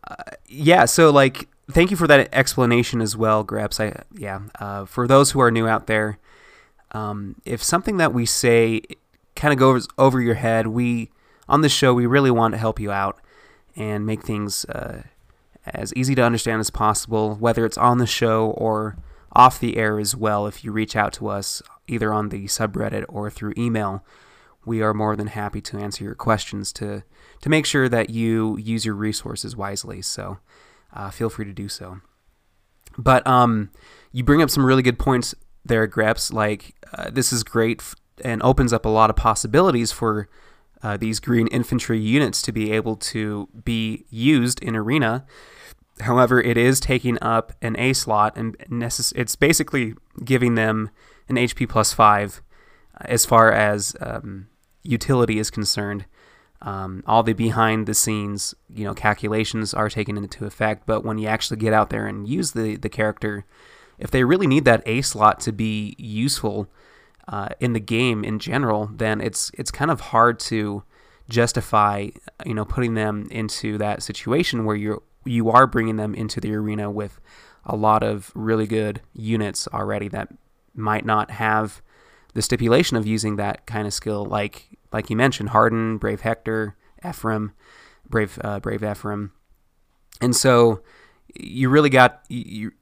uh, 0.09 0.15
yeah. 0.47 0.85
So 0.85 1.11
like, 1.11 1.49
thank 1.71 1.91
you 1.91 1.97
for 1.97 2.07
that 2.07 2.29
explanation 2.33 3.01
as 3.01 3.17
well, 3.17 3.43
Grebs. 3.43 3.81
I 3.81 4.03
yeah. 4.15 4.41
Uh, 4.59 4.85
for 4.85 5.07
those 5.07 5.33
who 5.33 5.41
are 5.41 5.51
new 5.51 5.67
out 5.67 5.87
there, 5.87 6.19
um, 6.93 7.37
if 7.45 7.63
something 7.63 7.97
that 7.99 8.13
we 8.15 8.27
say 8.27 8.83
kind 9.37 9.53
of 9.53 9.59
goes 9.59 9.87
over 9.99 10.21
your 10.21 10.35
head, 10.35 10.69
we 10.69 11.11
on 11.49 11.61
this 11.61 11.73
show 11.73 11.95
we 11.95 12.07
really 12.07 12.31
want 12.31 12.53
to 12.53 12.59
help 12.59 12.81
you 12.81 12.91
out 12.91 13.21
and 13.77 14.05
make 14.05 14.23
things 14.23 14.65
uh, 14.67 15.03
as 15.67 15.93
easy 15.95 16.15
to 16.15 16.23
understand 16.23 16.61
as 16.61 16.71
possible, 16.71 17.35
whether 17.37 17.65
it's 17.65 17.79
on 17.79 17.99
the 17.99 18.07
show 18.07 18.51
or 18.51 18.97
off 19.33 19.61
the 19.61 19.77
air 19.77 19.99
as 19.99 20.17
well. 20.17 20.47
If 20.47 20.65
you 20.65 20.73
reach 20.73 20.97
out 20.97 21.13
to 21.15 21.29
us 21.29 21.63
either 21.87 22.13
on 22.13 22.31
the 22.31 22.47
subreddit 22.47 23.05
or 23.09 23.31
through 23.31 23.55
email, 23.57 24.05
we 24.65 24.83
are 24.83 24.95
more 24.95 25.15
than 25.15 25.29
happy 25.29 25.61
to 25.61 25.79
answer 25.79 26.05
your 26.05 26.15
questions 26.15 26.73
to 26.75 27.05
to 27.43 27.49
make 27.49 27.67
sure 27.67 27.89
that 27.89 28.11
you 28.11 28.57
use 28.59 28.85
your 28.85 28.95
resources 28.95 29.55
wisely. 29.55 30.03
So 30.03 30.39
uh, 30.93 31.11
feel 31.11 31.29
free 31.29 31.45
to 31.45 31.53
do 31.53 31.69
so. 31.69 32.01
But 32.99 33.27
um, 33.27 33.71
you 34.11 34.25
bring 34.25 34.43
up 34.43 34.51
some 34.51 34.65
really 34.65 34.83
good 34.83 34.99
points 34.99 35.35
there, 35.65 35.87
Grebs. 35.87 36.33
Like 36.33 36.75
uh, 36.95 37.11
this 37.11 37.33
is 37.33 37.45
great 37.45 37.81
f- 37.81 37.95
and 38.25 38.43
opens 38.43 38.73
up 38.73 38.85
a 38.85 38.91
lot 38.91 39.11
of 39.11 39.17
possibilities 39.17 39.93
for 39.93 40.29
uh, 40.83 40.97
these 40.97 41.21
green 41.21 41.47
infantry 41.49 41.99
units 41.99 42.43
to 42.43 42.53
be 42.53 42.73
able 42.73 42.97
to 42.97 43.49
be 43.65 44.05
used 44.11 44.63
in 44.63 44.77
arena. 44.77 45.25
However, 46.01 46.41
it 46.41 46.57
is 46.57 46.81
taking 46.81 47.19
up 47.23 47.53
an 47.63 47.77
A 47.79 47.93
slot, 47.93 48.37
and 48.37 48.59
necess- 48.71 49.13
it's 49.17 49.37
basically 49.37 49.95
giving 50.25 50.55
them 50.55 50.91
an 51.29 51.37
HP 51.37 51.69
plus 51.69 51.93
five 51.93 52.43
uh, 52.95 53.05
as 53.07 53.25
far 53.25 53.51
as 53.51 53.97
um, 54.01 54.49
utility 54.83 55.39
is 55.39 55.51
concerned. 55.51 56.05
Um, 56.63 57.03
all 57.07 57.23
the 57.23 57.33
behind 57.33 57.87
the 57.87 57.95
scenes, 57.95 58.55
you 58.69 58.85
know, 58.85 58.95
calculations 58.95 59.75
are 59.75 59.89
taken 59.89 60.17
into 60.17 60.47
effect, 60.47 60.85
but 60.87 61.05
when 61.05 61.19
you 61.19 61.29
actually 61.29 61.59
get 61.59 61.73
out 61.73 61.91
there 61.91 62.07
and 62.07 62.29
use 62.29 62.53
the 62.53 62.77
the 62.77 62.89
character, 62.89 63.45
if 63.99 64.11
they 64.11 64.25
really 64.25 64.47
need 64.47 64.65
that 64.65 64.83
A 64.87 65.03
slot 65.03 65.41
to 65.41 65.53
be 65.53 65.95
useful 65.99 66.69
uh, 67.29 67.49
in 67.61 67.73
the 67.73 67.81
game 67.81 68.25
in 68.25 68.39
general, 68.39 68.91
then 68.93 69.21
it's 69.21 69.51
it's 69.55 69.71
kind 69.71 69.91
of 69.91 70.01
hard 70.01 70.39
to 70.41 70.83
justify, 71.29 72.09
you 72.45 72.55
know, 72.55 72.65
putting 72.65 72.95
them 72.95 73.27
into 73.31 73.79
that 73.79 74.03
situation 74.03 74.65
where 74.65 74.77
you're 74.77 75.03
you 75.25 75.51
are 75.51 75.67
bringing 75.67 75.97
them 75.97 76.15
into 76.15 76.41
the 76.41 76.55
arena 76.55 76.91
with 76.91 77.21
a 77.65 77.75
lot 77.75 78.03
of 78.03 78.31
really 78.35 78.67
good 78.67 79.01
units 79.13 79.67
already 79.73 80.09
that 80.09 80.33
might 80.75 81.05
not 81.05 81.33
have 81.33 81.83
the 82.35 82.43
stipulation 82.43 82.97
of 82.97 83.07
using 83.07 83.37
that 83.37 83.67
kind 83.67 83.87
of 83.87 83.95
skill, 83.95 84.25
like 84.25 84.69
like 84.93 85.11
you 85.11 85.17
mentioned, 85.17 85.49
Hardin, 85.51 85.99
Brave 85.99 86.21
Hector, 86.21 86.77
Ephraim, 87.07 87.53
Brave 88.09 88.39
uh, 88.45 88.61
Brave 88.61 88.85
Ephraim, 88.85 89.33
and 90.21 90.37
so 90.37 90.83
you 91.35 91.69
really 91.69 91.91
got 91.91 92.23
you. 92.29 92.73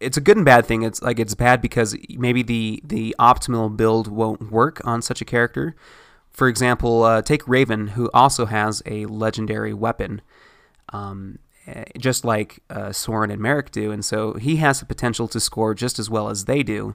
It's 0.00 0.16
a 0.16 0.20
good 0.20 0.36
and 0.36 0.46
bad 0.46 0.66
thing. 0.66 0.82
It's 0.82 1.02
like 1.02 1.18
it's 1.18 1.34
bad 1.34 1.60
because 1.60 1.96
maybe 2.10 2.42
the 2.42 2.80
the 2.84 3.14
optimal 3.18 3.76
build 3.76 4.08
won't 4.08 4.50
work 4.52 4.80
on 4.84 5.02
such 5.02 5.20
a 5.20 5.24
character. 5.24 5.74
For 6.30 6.46
example, 6.48 7.02
uh, 7.02 7.22
take 7.22 7.46
Raven, 7.48 7.88
who 7.88 8.10
also 8.14 8.46
has 8.46 8.82
a 8.86 9.06
legendary 9.06 9.74
weapon. 9.74 10.20
Um, 10.92 11.40
eh, 11.66 11.84
just 11.98 12.24
like 12.24 12.60
uh, 12.70 12.92
Soren 12.92 13.30
and 13.30 13.42
Merric 13.42 13.72
do, 13.72 13.90
and 13.90 14.04
so 14.04 14.34
he 14.34 14.56
has 14.56 14.80
the 14.80 14.86
potential 14.86 15.26
to 15.28 15.40
score 15.40 15.74
just 15.74 15.98
as 15.98 16.08
well 16.08 16.28
as 16.28 16.44
they 16.44 16.62
do. 16.62 16.94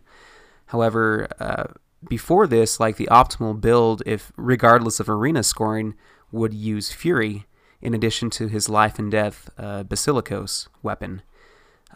However, 0.67 1.27
uh, 1.39 1.65
before 2.09 2.47
this, 2.47 2.79
like 2.79 2.97
the 2.97 3.07
optimal 3.11 3.59
build, 3.59 4.01
if 4.05 4.31
regardless 4.37 4.99
of 4.99 5.09
arena 5.09 5.43
scoring, 5.43 5.95
would 6.31 6.53
use 6.53 6.91
Fury 6.91 7.45
in 7.81 7.93
addition 7.93 8.29
to 8.31 8.47
his 8.47 8.69
life 8.69 8.97
and 8.97 9.11
death 9.11 9.49
uh, 9.57 9.83
Basilikos 9.83 10.67
weapon, 10.81 11.21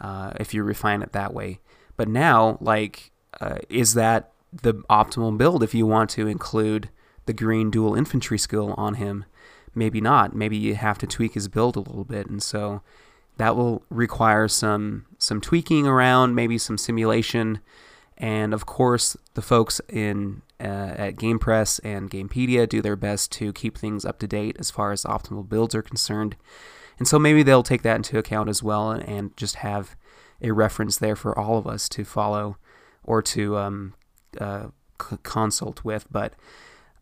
uh, 0.00 0.32
if 0.38 0.54
you 0.54 0.62
refine 0.62 1.02
it 1.02 1.12
that 1.12 1.34
way. 1.34 1.60
But 1.96 2.08
now, 2.08 2.58
like, 2.60 3.10
uh, 3.40 3.58
is 3.68 3.94
that 3.94 4.32
the 4.52 4.74
optimal 4.90 5.36
build 5.36 5.62
if 5.62 5.74
you 5.74 5.86
want 5.86 6.10
to 6.10 6.26
include 6.26 6.90
the 7.26 7.32
green 7.32 7.70
dual 7.70 7.94
infantry 7.94 8.38
skill 8.38 8.74
on 8.76 8.94
him? 8.94 9.24
Maybe 9.74 10.00
not. 10.00 10.34
Maybe 10.34 10.56
you 10.56 10.74
have 10.74 10.98
to 10.98 11.06
tweak 11.06 11.34
his 11.34 11.48
build 11.48 11.76
a 11.76 11.80
little 11.80 12.04
bit, 12.04 12.28
and 12.28 12.42
so 12.42 12.82
that 13.36 13.56
will 13.56 13.82
require 13.90 14.48
some 14.48 15.06
some 15.18 15.40
tweaking 15.40 15.86
around, 15.86 16.34
maybe 16.34 16.58
some 16.58 16.78
simulation 16.78 17.60
and 18.18 18.52
of 18.52 18.66
course, 18.66 19.16
the 19.34 19.42
folks 19.42 19.80
in 19.88 20.42
uh, 20.60 20.64
at 20.64 21.16
GamePress 21.16 21.78
and 21.84 22.10
Gamepedia 22.10 22.68
do 22.68 22.82
their 22.82 22.96
best 22.96 23.30
to 23.32 23.52
keep 23.52 23.78
things 23.78 24.04
up 24.04 24.18
to 24.18 24.26
date 24.26 24.56
as 24.58 24.72
far 24.72 24.90
as 24.90 25.04
optimal 25.04 25.48
builds 25.48 25.74
are 25.74 25.82
concerned. 25.82 26.34
And 26.98 27.06
so 27.06 27.18
maybe 27.18 27.42
they'll 27.42 27.62
take 27.62 27.82
that 27.82 27.96
into 27.96 28.18
account 28.18 28.48
as 28.48 28.62
well 28.62 28.90
and 28.90 29.36
just 29.36 29.56
have 29.56 29.96
a 30.42 30.50
reference 30.52 30.98
there 30.98 31.16
for 31.16 31.36
all 31.38 31.58
of 31.58 31.66
us 31.66 31.88
to 31.90 32.04
follow 32.04 32.56
or 33.02 33.22
to 33.22 33.56
um, 33.56 33.94
uh, 34.40 34.68
c- 35.00 35.16
consult 35.22 35.84
with. 35.84 36.06
But 36.10 36.34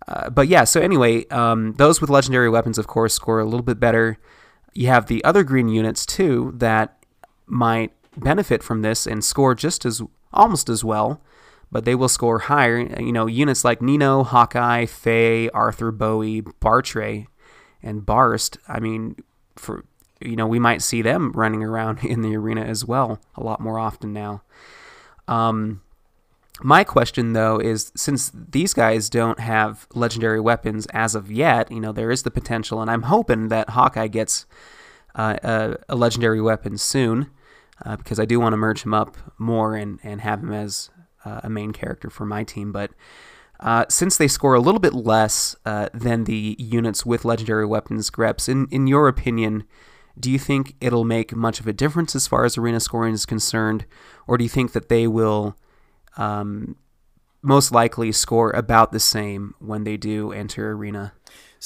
uh, 0.08 0.30
but 0.30 0.48
yeah, 0.48 0.64
so 0.64 0.80
anyway, 0.80 1.26
um, 1.28 1.72
those 1.74 2.00
with 2.00 2.10
legendary 2.10 2.48
weapons, 2.48 2.78
of 2.78 2.86
course, 2.86 3.14
score 3.14 3.40
a 3.40 3.44
little 3.44 3.62
bit 3.62 3.80
better. 3.80 4.18
You 4.72 4.88
have 4.88 5.06
the 5.06 5.24
other 5.24 5.42
green 5.42 5.68
units 5.68 6.06
too 6.06 6.52
that 6.56 7.02
might 7.46 7.92
benefit 8.16 8.62
from 8.62 8.82
this 8.82 9.06
and 9.06 9.24
score 9.24 9.54
just 9.54 9.84
as 9.84 10.02
almost 10.32 10.68
as 10.68 10.84
well, 10.84 11.22
but 11.72 11.84
they 11.84 11.94
will 11.94 12.08
score 12.08 12.40
higher. 12.40 12.78
You 13.00 13.12
know, 13.12 13.26
units 13.26 13.64
like 13.64 13.82
Nino, 13.82 14.22
Hawkeye, 14.22 14.86
Faye, 14.86 15.48
Arthur, 15.50 15.90
Bowie, 15.90 16.42
Bartre, 16.42 17.26
and 17.82 18.06
Barst. 18.06 18.58
I 18.68 18.78
mean, 18.78 19.16
for 19.56 19.84
you 20.20 20.36
know, 20.36 20.46
we 20.46 20.58
might 20.58 20.80
see 20.80 21.02
them 21.02 21.32
running 21.32 21.62
around 21.62 21.98
in 22.04 22.22
the 22.22 22.36
arena 22.36 22.62
as 22.62 22.84
well 22.84 23.20
a 23.34 23.42
lot 23.42 23.60
more 23.60 23.78
often 23.78 24.12
now. 24.12 24.42
Um, 25.28 25.82
my 26.62 26.84
question 26.84 27.34
though 27.34 27.58
is 27.58 27.92
since 27.94 28.32
these 28.32 28.72
guys 28.72 29.10
don't 29.10 29.40
have 29.40 29.86
legendary 29.94 30.40
weapons 30.40 30.86
as 30.92 31.14
of 31.14 31.30
yet, 31.30 31.70
you 31.70 31.80
know, 31.80 31.92
there 31.92 32.10
is 32.10 32.22
the 32.22 32.30
potential, 32.30 32.80
and 32.80 32.90
I'm 32.90 33.02
hoping 33.02 33.48
that 33.48 33.70
Hawkeye 33.70 34.08
gets 34.08 34.46
uh, 35.14 35.36
a, 35.42 35.76
a 35.88 35.96
legendary 35.96 36.40
weapon 36.40 36.78
soon 36.78 37.30
uh, 37.84 37.96
because 37.96 38.18
I 38.18 38.24
do 38.24 38.40
want 38.40 38.54
to 38.54 38.56
merge 38.56 38.84
him 38.84 38.94
up 38.94 39.16
more 39.38 39.74
and, 39.74 39.98
and 40.02 40.20
have 40.22 40.42
him 40.42 40.52
as 40.52 40.90
uh, 41.24 41.40
a 41.42 41.50
main 41.50 41.72
character 41.72 42.08
for 42.08 42.24
my 42.24 42.44
team. 42.44 42.72
But 42.72 42.92
uh, 43.60 43.86
since 43.88 44.16
they 44.16 44.28
score 44.28 44.54
a 44.54 44.60
little 44.60 44.80
bit 44.80 44.94
less 44.94 45.56
uh, 45.64 45.88
than 45.94 46.24
the 46.24 46.56
units 46.58 47.06
with 47.06 47.24
legendary 47.24 47.66
weapons, 47.66 48.10
Grebs, 48.10 48.48
in, 48.48 48.66
in 48.70 48.86
your 48.86 49.08
opinion, 49.08 49.64
do 50.18 50.30
you 50.30 50.38
think 50.38 50.74
it'll 50.80 51.04
make 51.04 51.34
much 51.34 51.60
of 51.60 51.66
a 51.66 51.72
difference 51.72 52.14
as 52.14 52.26
far 52.26 52.44
as 52.44 52.56
arena 52.56 52.80
scoring 52.80 53.14
is 53.14 53.26
concerned? 53.26 53.86
Or 54.26 54.38
do 54.38 54.44
you 54.44 54.50
think 54.50 54.72
that 54.72 54.88
they 54.88 55.06
will 55.06 55.56
um, 56.16 56.76
most 57.42 57.72
likely 57.72 58.12
score 58.12 58.50
about 58.50 58.92
the 58.92 59.00
same 59.00 59.54
when 59.58 59.84
they 59.84 59.96
do 59.96 60.32
enter 60.32 60.72
arena? 60.72 61.12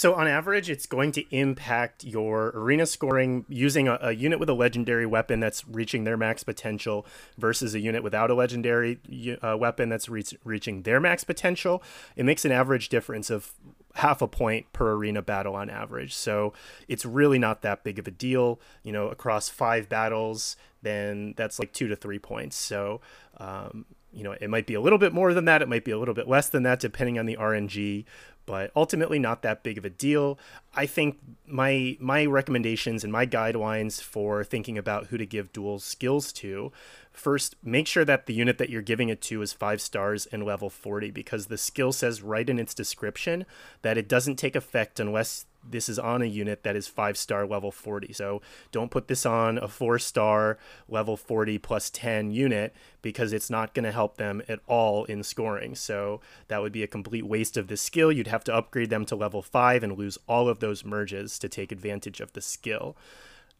So 0.00 0.14
on 0.14 0.26
average, 0.26 0.70
it's 0.70 0.86
going 0.86 1.12
to 1.12 1.24
impact 1.30 2.04
your 2.04 2.52
arena 2.54 2.86
scoring 2.86 3.44
using 3.50 3.86
a, 3.86 3.98
a, 4.00 4.12
unit 4.12 4.40
with 4.40 4.48
a 4.48 4.54
legendary 4.54 5.04
weapon 5.04 5.40
that's 5.40 5.68
reaching 5.68 6.04
their 6.04 6.16
max 6.16 6.42
potential 6.42 7.04
versus 7.36 7.74
a 7.74 7.80
unit 7.80 8.02
without 8.02 8.30
a 8.30 8.34
legendary 8.34 8.98
uh, 9.42 9.58
weapon 9.58 9.90
that's 9.90 10.08
re- 10.08 10.24
reaching 10.42 10.84
their 10.84 11.00
max 11.00 11.22
potential. 11.22 11.82
It 12.16 12.24
makes 12.24 12.46
an 12.46 12.50
average 12.50 12.88
difference 12.88 13.28
of 13.28 13.52
half 13.96 14.22
a 14.22 14.26
point 14.26 14.72
per 14.72 14.92
arena 14.92 15.20
battle 15.20 15.54
on 15.54 15.68
average. 15.68 16.14
So 16.14 16.54
it's 16.88 17.04
really 17.04 17.38
not 17.38 17.60
that 17.60 17.84
big 17.84 17.98
of 17.98 18.08
a 18.08 18.10
deal. 18.10 18.58
You 18.82 18.92
know, 18.92 19.08
across 19.08 19.50
five 19.50 19.90
battles, 19.90 20.56
then 20.80 21.34
that's 21.36 21.58
like 21.58 21.74
two 21.74 21.88
to 21.88 21.94
three 21.94 22.18
points. 22.18 22.56
So, 22.56 23.02
um, 23.36 23.84
you 24.12 24.24
know, 24.24 24.32
it 24.32 24.50
might 24.50 24.66
be 24.66 24.74
a 24.74 24.80
little 24.80 24.98
bit 24.98 25.12
more 25.12 25.34
than 25.34 25.44
that. 25.44 25.62
It 25.62 25.68
might 25.68 25.84
be 25.84 25.92
a 25.92 25.98
little 25.98 26.14
bit 26.14 26.26
less 26.26 26.48
than 26.48 26.62
that, 26.64 26.80
depending 26.80 27.18
on 27.18 27.26
the 27.26 27.36
RNG 27.36 28.04
but 28.50 28.72
ultimately 28.74 29.20
not 29.20 29.42
that 29.42 29.62
big 29.62 29.78
of 29.78 29.84
a 29.84 29.90
deal. 29.90 30.36
I 30.74 30.84
think 30.84 31.18
my 31.46 31.96
my 32.00 32.26
recommendations 32.26 33.04
and 33.04 33.12
my 33.12 33.24
guidelines 33.24 34.02
for 34.02 34.42
thinking 34.42 34.76
about 34.76 35.06
who 35.06 35.18
to 35.18 35.24
give 35.24 35.52
dual 35.52 35.78
skills 35.78 36.32
to 36.32 36.72
first 37.12 37.54
make 37.62 37.86
sure 37.86 38.04
that 38.04 38.26
the 38.26 38.34
unit 38.34 38.58
that 38.58 38.68
you're 38.68 38.82
giving 38.82 39.08
it 39.08 39.20
to 39.20 39.40
is 39.40 39.52
5 39.52 39.80
stars 39.80 40.26
and 40.26 40.44
level 40.44 40.68
40 40.68 41.12
because 41.12 41.46
the 41.46 41.58
skill 41.58 41.92
says 41.92 42.22
right 42.22 42.48
in 42.50 42.58
its 42.58 42.74
description 42.74 43.46
that 43.82 43.96
it 43.96 44.08
doesn't 44.08 44.36
take 44.36 44.56
effect 44.56 44.98
unless 44.98 45.46
this 45.68 45.88
is 45.88 45.98
on 45.98 46.22
a 46.22 46.26
unit 46.26 46.62
that 46.62 46.76
is 46.76 46.88
five 46.88 47.16
star 47.16 47.46
level 47.46 47.70
40. 47.70 48.12
So 48.12 48.42
don't 48.72 48.90
put 48.90 49.08
this 49.08 49.26
on 49.26 49.58
a 49.58 49.68
four 49.68 49.98
star 49.98 50.58
level 50.88 51.16
40 51.16 51.58
plus 51.58 51.90
10 51.90 52.30
unit 52.30 52.74
because 53.02 53.32
it's 53.32 53.50
not 53.50 53.74
going 53.74 53.84
to 53.84 53.92
help 53.92 54.16
them 54.16 54.42
at 54.48 54.60
all 54.66 55.04
in 55.04 55.22
scoring. 55.22 55.74
So 55.74 56.20
that 56.48 56.62
would 56.62 56.72
be 56.72 56.82
a 56.82 56.88
complete 56.88 57.26
waste 57.26 57.56
of 57.56 57.68
the 57.68 57.76
skill. 57.76 58.12
You'd 58.12 58.26
have 58.26 58.44
to 58.44 58.54
upgrade 58.54 58.90
them 58.90 59.04
to 59.06 59.16
level 59.16 59.42
five 59.42 59.82
and 59.82 59.96
lose 59.96 60.18
all 60.26 60.48
of 60.48 60.60
those 60.60 60.84
merges 60.84 61.38
to 61.38 61.48
take 61.48 61.72
advantage 61.72 62.20
of 62.20 62.32
the 62.32 62.40
skill. 62.40 62.96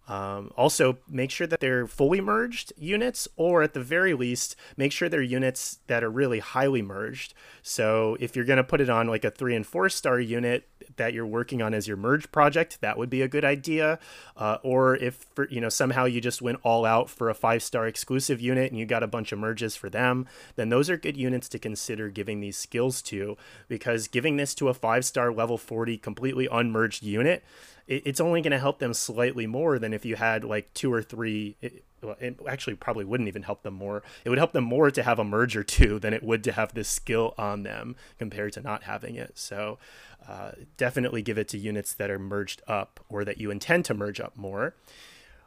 Um, 0.08 0.50
also, 0.56 0.98
make 1.08 1.30
sure 1.30 1.46
that 1.46 1.60
they're 1.60 1.86
fully 1.86 2.20
merged 2.20 2.72
units, 2.76 3.28
or 3.36 3.62
at 3.62 3.74
the 3.74 3.80
very 3.80 4.12
least, 4.12 4.56
make 4.76 4.90
sure 4.90 5.08
they're 5.08 5.22
units 5.22 5.78
that 5.86 6.02
are 6.02 6.10
really 6.10 6.40
highly 6.40 6.82
merged. 6.82 7.32
So, 7.62 8.16
if 8.18 8.34
you're 8.34 8.44
going 8.44 8.56
to 8.56 8.64
put 8.64 8.80
it 8.80 8.90
on 8.90 9.06
like 9.06 9.24
a 9.24 9.30
three 9.30 9.54
and 9.54 9.64
four 9.64 9.88
star 9.88 10.18
unit 10.18 10.66
that 10.96 11.14
you're 11.14 11.26
working 11.26 11.62
on 11.62 11.74
as 11.74 11.86
your 11.86 11.96
merge 11.96 12.30
project, 12.32 12.80
that 12.80 12.98
would 12.98 13.08
be 13.08 13.22
a 13.22 13.28
good 13.28 13.44
idea. 13.44 14.00
Uh, 14.36 14.58
or 14.62 14.96
if 14.96 15.26
for, 15.34 15.48
you 15.48 15.60
know 15.60 15.68
somehow 15.68 16.06
you 16.06 16.20
just 16.20 16.42
went 16.42 16.58
all 16.62 16.84
out 16.84 17.08
for 17.08 17.30
a 17.30 17.34
five 17.34 17.62
star 17.62 17.86
exclusive 17.86 18.40
unit 18.40 18.70
and 18.70 18.80
you 18.80 18.86
got 18.86 19.02
a 19.02 19.08
bunch 19.08 19.30
of 19.30 19.38
merges 19.38 19.76
for 19.76 19.88
them, 19.88 20.26
then 20.56 20.70
those 20.70 20.90
are 20.90 20.96
good 20.96 21.16
units 21.16 21.48
to 21.48 21.58
consider 21.58 22.08
giving 22.08 22.40
these 22.40 22.56
skills 22.56 23.00
to. 23.02 23.36
Because 23.68 24.08
giving 24.08 24.36
this 24.36 24.54
to 24.56 24.68
a 24.68 24.74
five 24.74 25.04
star 25.04 25.32
level 25.32 25.56
40 25.56 25.98
completely 25.98 26.48
unmerged 26.50 27.02
unit 27.04 27.44
it, 27.86 28.02
it's 28.06 28.20
only 28.20 28.40
going 28.40 28.52
to 28.52 28.58
help 28.58 28.78
them 28.78 28.94
slightly 28.94 29.46
more 29.46 29.78
than 29.78 29.92
if 29.92 30.04
you 30.04 30.16
had 30.16 30.44
like 30.44 30.72
two 30.74 30.92
or 30.92 31.02
three 31.02 31.56
well, 32.02 32.16
it 32.20 32.38
actually 32.48 32.76
probably 32.76 33.04
wouldn't 33.04 33.28
even 33.28 33.42
help 33.42 33.62
them 33.62 33.74
more. 33.74 34.02
It 34.24 34.30
would 34.30 34.38
help 34.38 34.52
them 34.52 34.64
more 34.64 34.90
to 34.90 35.02
have 35.02 35.18
a 35.18 35.24
merge 35.24 35.56
or 35.56 35.62
two 35.62 35.98
than 35.98 36.14
it 36.14 36.22
would 36.22 36.42
to 36.44 36.52
have 36.52 36.74
this 36.74 36.88
skill 36.88 37.34
on 37.36 37.62
them 37.62 37.96
compared 38.18 38.52
to 38.54 38.60
not 38.60 38.84
having 38.84 39.16
it. 39.16 39.32
So 39.38 39.78
uh, 40.26 40.52
definitely 40.76 41.22
give 41.22 41.38
it 41.38 41.48
to 41.48 41.58
units 41.58 41.92
that 41.94 42.10
are 42.10 42.18
merged 42.18 42.62
up 42.66 43.00
or 43.08 43.24
that 43.24 43.38
you 43.38 43.50
intend 43.50 43.84
to 43.86 43.94
merge 43.94 44.20
up 44.20 44.36
more. 44.36 44.74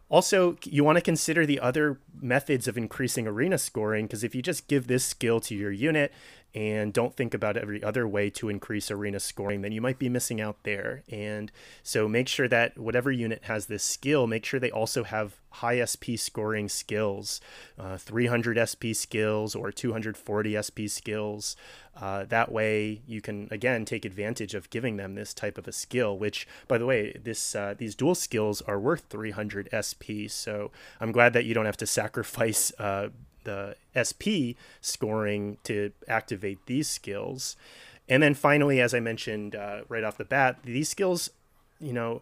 Also, 0.10 0.58
you 0.63 0.84
want 0.84 0.98
to 0.98 1.02
consider 1.02 1.46
the 1.46 1.60
other 1.60 1.98
methods 2.22 2.67
of 2.67 2.78
increasing 2.78 3.26
arena 3.26 3.58
scoring 3.58 4.06
because 4.06 4.24
if 4.24 4.36
you 4.36 4.41
just 4.41 4.67
give 4.67 4.86
this 4.88 5.04
skill 5.04 5.39
to 5.39 5.56
your 5.56 5.72
unit 5.72 6.13
and 6.56 6.94
don't 6.94 7.16
think 7.16 7.34
about 7.34 7.58
every 7.58 7.84
other 7.84 8.08
way 8.08 8.30
to 8.30 8.50
increase 8.50 8.92
arena 8.92 9.20
scoring, 9.20 9.62
then 9.62 9.72
you 9.72 9.82
might 9.82 9.98
be 9.98 10.10
missing 10.10 10.39
out 10.39 10.58
there. 10.63 11.04
And 11.10 11.52
so 11.82 12.08
make 12.08 12.28
sure 12.28 12.48
that 12.48 12.78
whatever 12.78 13.12
unit 13.12 13.46
has 13.46 13.66
this 13.66 13.84
skill, 13.84 14.28
make 14.28 14.46
sure 14.46 14.60
they 14.60 14.70
also 14.70 15.04
have 15.04 15.42
high 15.50 15.84
SP 15.86 16.13
scoring 16.18 16.70
skills, 16.70 17.42
uh, 17.80 17.98
300 17.98 18.58
SP 18.70 18.94
skills 18.94 19.56
or 19.56 19.72
240 19.72 20.62
SP 20.62 20.86
skills. 20.88 21.56
Uh, 22.00 22.26
that 22.26 22.52
way, 22.52 23.02
you 23.08 23.22
can 23.22 23.48
again 23.50 23.86
take 23.86 24.06
advantage 24.06 24.54
of 24.54 24.70
giving 24.70 24.98
them 24.98 25.16
this 25.16 25.34
type 25.34 25.58
of 25.58 25.68
a 25.68 25.72
skill. 25.72 26.18
Which, 26.18 26.48
by 26.68 26.78
the 26.78 26.86
way, 26.86 27.20
this 27.24 27.56
uh, 27.56 27.74
these 27.78 27.96
dual 27.96 28.16
skills 28.16 28.62
are 28.62 28.80
worth 28.80 29.06
300 29.10 29.70
SP. 29.74 30.30
So 30.30 30.72
I'm 31.00 31.12
glad 31.12 31.34
that 31.34 31.46
you 31.46 31.54
don't 31.54 31.66
have 31.66 31.78
to 31.78 31.88
sacrifice 32.02 32.72
uh, 32.80 33.10
the 33.43 33.75
SP 33.93 34.56
scoring 34.82 35.58
to 35.63 35.91
activate 36.08 36.65
these 36.65 36.88
skills. 36.88 37.56
And 38.10 38.21
then 38.21 38.34
finally, 38.34 38.82
as 38.82 38.93
I 38.93 38.99
mentioned 38.99 39.56
uh, 39.56 39.82
right 39.88 40.03
off 40.03 40.17
the 40.17 40.25
bat, 40.25 40.60
these 40.63 40.89
skills, 40.89 41.29
you 41.79 41.93
know, 41.93 42.21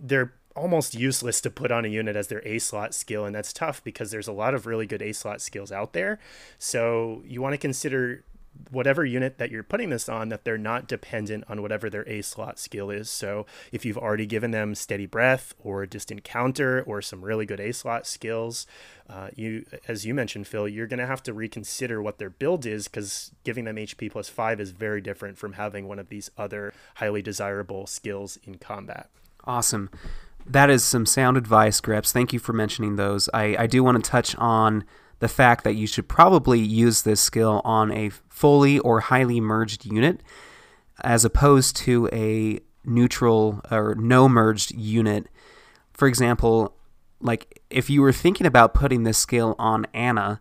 they're 0.00 0.32
almost 0.54 0.94
useless 0.94 1.40
to 1.40 1.50
put 1.50 1.72
on 1.72 1.84
a 1.84 1.88
unit 1.88 2.14
as 2.16 2.28
their 2.28 2.46
A 2.46 2.58
slot 2.58 2.94
skill, 2.94 3.24
and 3.24 3.34
that's 3.34 3.52
tough 3.52 3.82
because 3.82 4.10
there's 4.10 4.28
a 4.28 4.32
lot 4.32 4.54
of 4.54 4.66
really 4.66 4.86
good 4.86 5.02
A 5.02 5.12
slot 5.12 5.40
skills 5.40 5.72
out 5.72 5.92
there. 5.92 6.18
So 6.58 7.22
you 7.26 7.42
want 7.42 7.54
to 7.54 7.58
consider 7.58 8.22
whatever 8.70 9.04
unit 9.04 9.38
that 9.38 9.50
you're 9.50 9.62
putting 9.62 9.90
this 9.90 10.08
on 10.08 10.28
that 10.28 10.44
they're 10.44 10.58
not 10.58 10.88
dependent 10.88 11.44
on 11.48 11.62
whatever 11.62 11.88
their 11.88 12.08
A 12.08 12.22
slot 12.22 12.58
skill 12.58 12.90
is. 12.90 13.08
So 13.08 13.46
if 13.72 13.84
you've 13.84 13.98
already 13.98 14.26
given 14.26 14.50
them 14.50 14.74
steady 14.74 15.06
breath 15.06 15.54
or 15.58 15.86
distant 15.86 16.24
counter 16.24 16.82
or 16.82 17.02
some 17.02 17.24
really 17.24 17.46
good 17.46 17.60
A 17.60 17.72
slot 17.72 18.06
skills, 18.06 18.66
uh, 19.08 19.28
you 19.34 19.64
as 19.86 20.06
you 20.06 20.14
mentioned, 20.14 20.46
Phil, 20.46 20.68
you're 20.68 20.86
going 20.86 20.98
to 20.98 21.06
have 21.06 21.22
to 21.24 21.34
reconsider 21.34 22.00
what 22.00 22.18
their 22.18 22.30
build 22.30 22.64
is 22.66 22.88
because 22.88 23.32
giving 23.44 23.64
them 23.64 23.76
HP 23.76 24.10
plus 24.10 24.28
five 24.28 24.60
is 24.60 24.70
very 24.70 25.00
different 25.00 25.38
from 25.38 25.54
having 25.54 25.86
one 25.88 25.98
of 25.98 26.08
these 26.08 26.30
other 26.38 26.72
highly 26.96 27.22
desirable 27.22 27.86
skills 27.86 28.38
in 28.44 28.56
combat. 28.56 29.10
Awesome. 29.44 29.90
That 30.46 30.70
is 30.70 30.84
some 30.84 31.06
sound 31.06 31.36
advice, 31.36 31.80
Grebs. 31.80 32.12
Thank 32.12 32.32
you 32.32 32.38
for 32.38 32.52
mentioning 32.52 32.96
those. 32.96 33.28
I, 33.32 33.56
I 33.58 33.66
do 33.66 33.82
want 33.82 34.02
to 34.02 34.10
touch 34.10 34.36
on 34.36 34.84
the 35.18 35.28
fact 35.28 35.64
that 35.64 35.74
you 35.74 35.86
should 35.86 36.08
probably 36.08 36.60
use 36.60 37.02
this 37.02 37.20
skill 37.20 37.60
on 37.64 37.92
a 37.92 38.10
fully 38.28 38.78
or 38.80 39.00
highly 39.00 39.40
merged 39.40 39.84
unit 39.84 40.22
as 41.02 41.24
opposed 41.24 41.76
to 41.76 42.08
a 42.12 42.60
neutral 42.84 43.60
or 43.70 43.94
no 43.94 44.28
merged 44.28 44.72
unit. 44.74 45.28
For 45.92 46.08
example, 46.08 46.76
like 47.20 47.62
if 47.70 47.88
you 47.88 48.02
were 48.02 48.12
thinking 48.12 48.46
about 48.46 48.74
putting 48.74 49.04
this 49.04 49.18
skill 49.18 49.54
on 49.58 49.86
Anna 49.94 50.40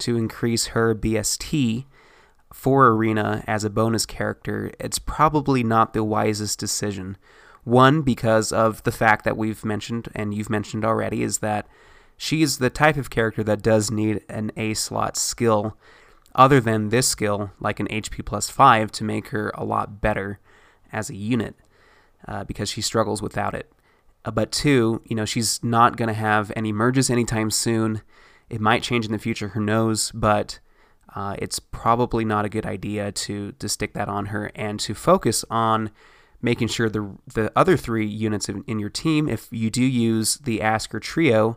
to 0.00 0.16
increase 0.16 0.68
her 0.68 0.94
BST 0.94 1.84
for 2.52 2.88
Arena 2.88 3.44
as 3.46 3.64
a 3.64 3.70
bonus 3.70 4.06
character, 4.06 4.72
it's 4.78 4.98
probably 4.98 5.62
not 5.62 5.92
the 5.92 6.04
wisest 6.04 6.58
decision. 6.58 7.16
One, 7.64 8.02
because 8.02 8.52
of 8.52 8.82
the 8.84 8.92
fact 8.92 9.24
that 9.24 9.36
we've 9.36 9.64
mentioned 9.64 10.08
and 10.14 10.32
you've 10.32 10.50
mentioned 10.50 10.84
already, 10.84 11.22
is 11.22 11.38
that 11.38 11.66
she 12.22 12.42
is 12.42 12.58
the 12.58 12.68
type 12.68 12.98
of 12.98 13.08
character 13.08 13.42
that 13.42 13.62
does 13.62 13.90
need 13.90 14.22
an 14.28 14.52
A 14.54 14.74
slot 14.74 15.16
skill 15.16 15.74
other 16.34 16.60
than 16.60 16.90
this 16.90 17.08
skill, 17.08 17.50
like 17.58 17.80
an 17.80 17.88
HP 17.88 18.26
plus 18.26 18.50
5, 18.50 18.92
to 18.92 19.04
make 19.04 19.28
her 19.28 19.50
a 19.54 19.64
lot 19.64 20.02
better 20.02 20.38
as 20.92 21.08
a 21.08 21.16
unit 21.16 21.54
uh, 22.28 22.44
because 22.44 22.68
she 22.68 22.82
struggles 22.82 23.22
without 23.22 23.54
it. 23.54 23.72
Uh, 24.22 24.30
but 24.32 24.52
two, 24.52 25.00
you 25.06 25.16
know, 25.16 25.24
she's 25.24 25.64
not 25.64 25.96
going 25.96 26.08
to 26.08 26.14
have 26.14 26.52
any 26.54 26.72
merges 26.72 27.08
anytime 27.08 27.50
soon. 27.50 28.02
It 28.50 28.60
might 28.60 28.82
change 28.82 29.06
in 29.06 29.12
the 29.12 29.18
future, 29.18 29.48
who 29.48 29.60
knows, 29.60 30.12
but 30.12 30.58
uh, 31.16 31.36
it's 31.38 31.58
probably 31.58 32.26
not 32.26 32.44
a 32.44 32.50
good 32.50 32.66
idea 32.66 33.12
to, 33.12 33.52
to 33.52 33.66
stick 33.66 33.94
that 33.94 34.10
on 34.10 34.26
her 34.26 34.52
and 34.54 34.78
to 34.80 34.92
focus 34.92 35.42
on 35.48 35.90
making 36.42 36.68
sure 36.68 36.90
the, 36.90 37.16
the 37.32 37.50
other 37.56 37.78
three 37.78 38.06
units 38.06 38.46
in, 38.46 38.62
in 38.66 38.78
your 38.78 38.90
team, 38.90 39.26
if 39.26 39.48
you 39.50 39.70
do 39.70 39.82
use 39.82 40.36
the 40.36 40.58
Askr 40.58 41.00
trio, 41.00 41.56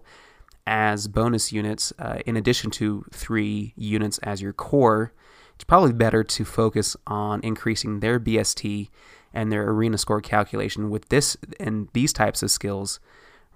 as 0.65 1.07
bonus 1.07 1.51
units, 1.51 1.91
uh, 1.99 2.19
in 2.25 2.37
addition 2.37 2.71
to 2.71 3.05
three 3.11 3.73
units 3.75 4.17
as 4.19 4.41
your 4.41 4.53
core, 4.53 5.13
it's 5.55 5.63
probably 5.63 5.93
better 5.93 6.23
to 6.23 6.45
focus 6.45 6.95
on 7.05 7.41
increasing 7.43 7.99
their 7.99 8.19
BST 8.19 8.89
and 9.33 9.51
their 9.51 9.69
arena 9.69 9.97
score 9.97 10.21
calculation 10.21 10.89
with 10.89 11.09
this 11.09 11.35
and 11.59 11.89
these 11.93 12.13
types 12.13 12.43
of 12.43 12.51
skills 12.51 12.99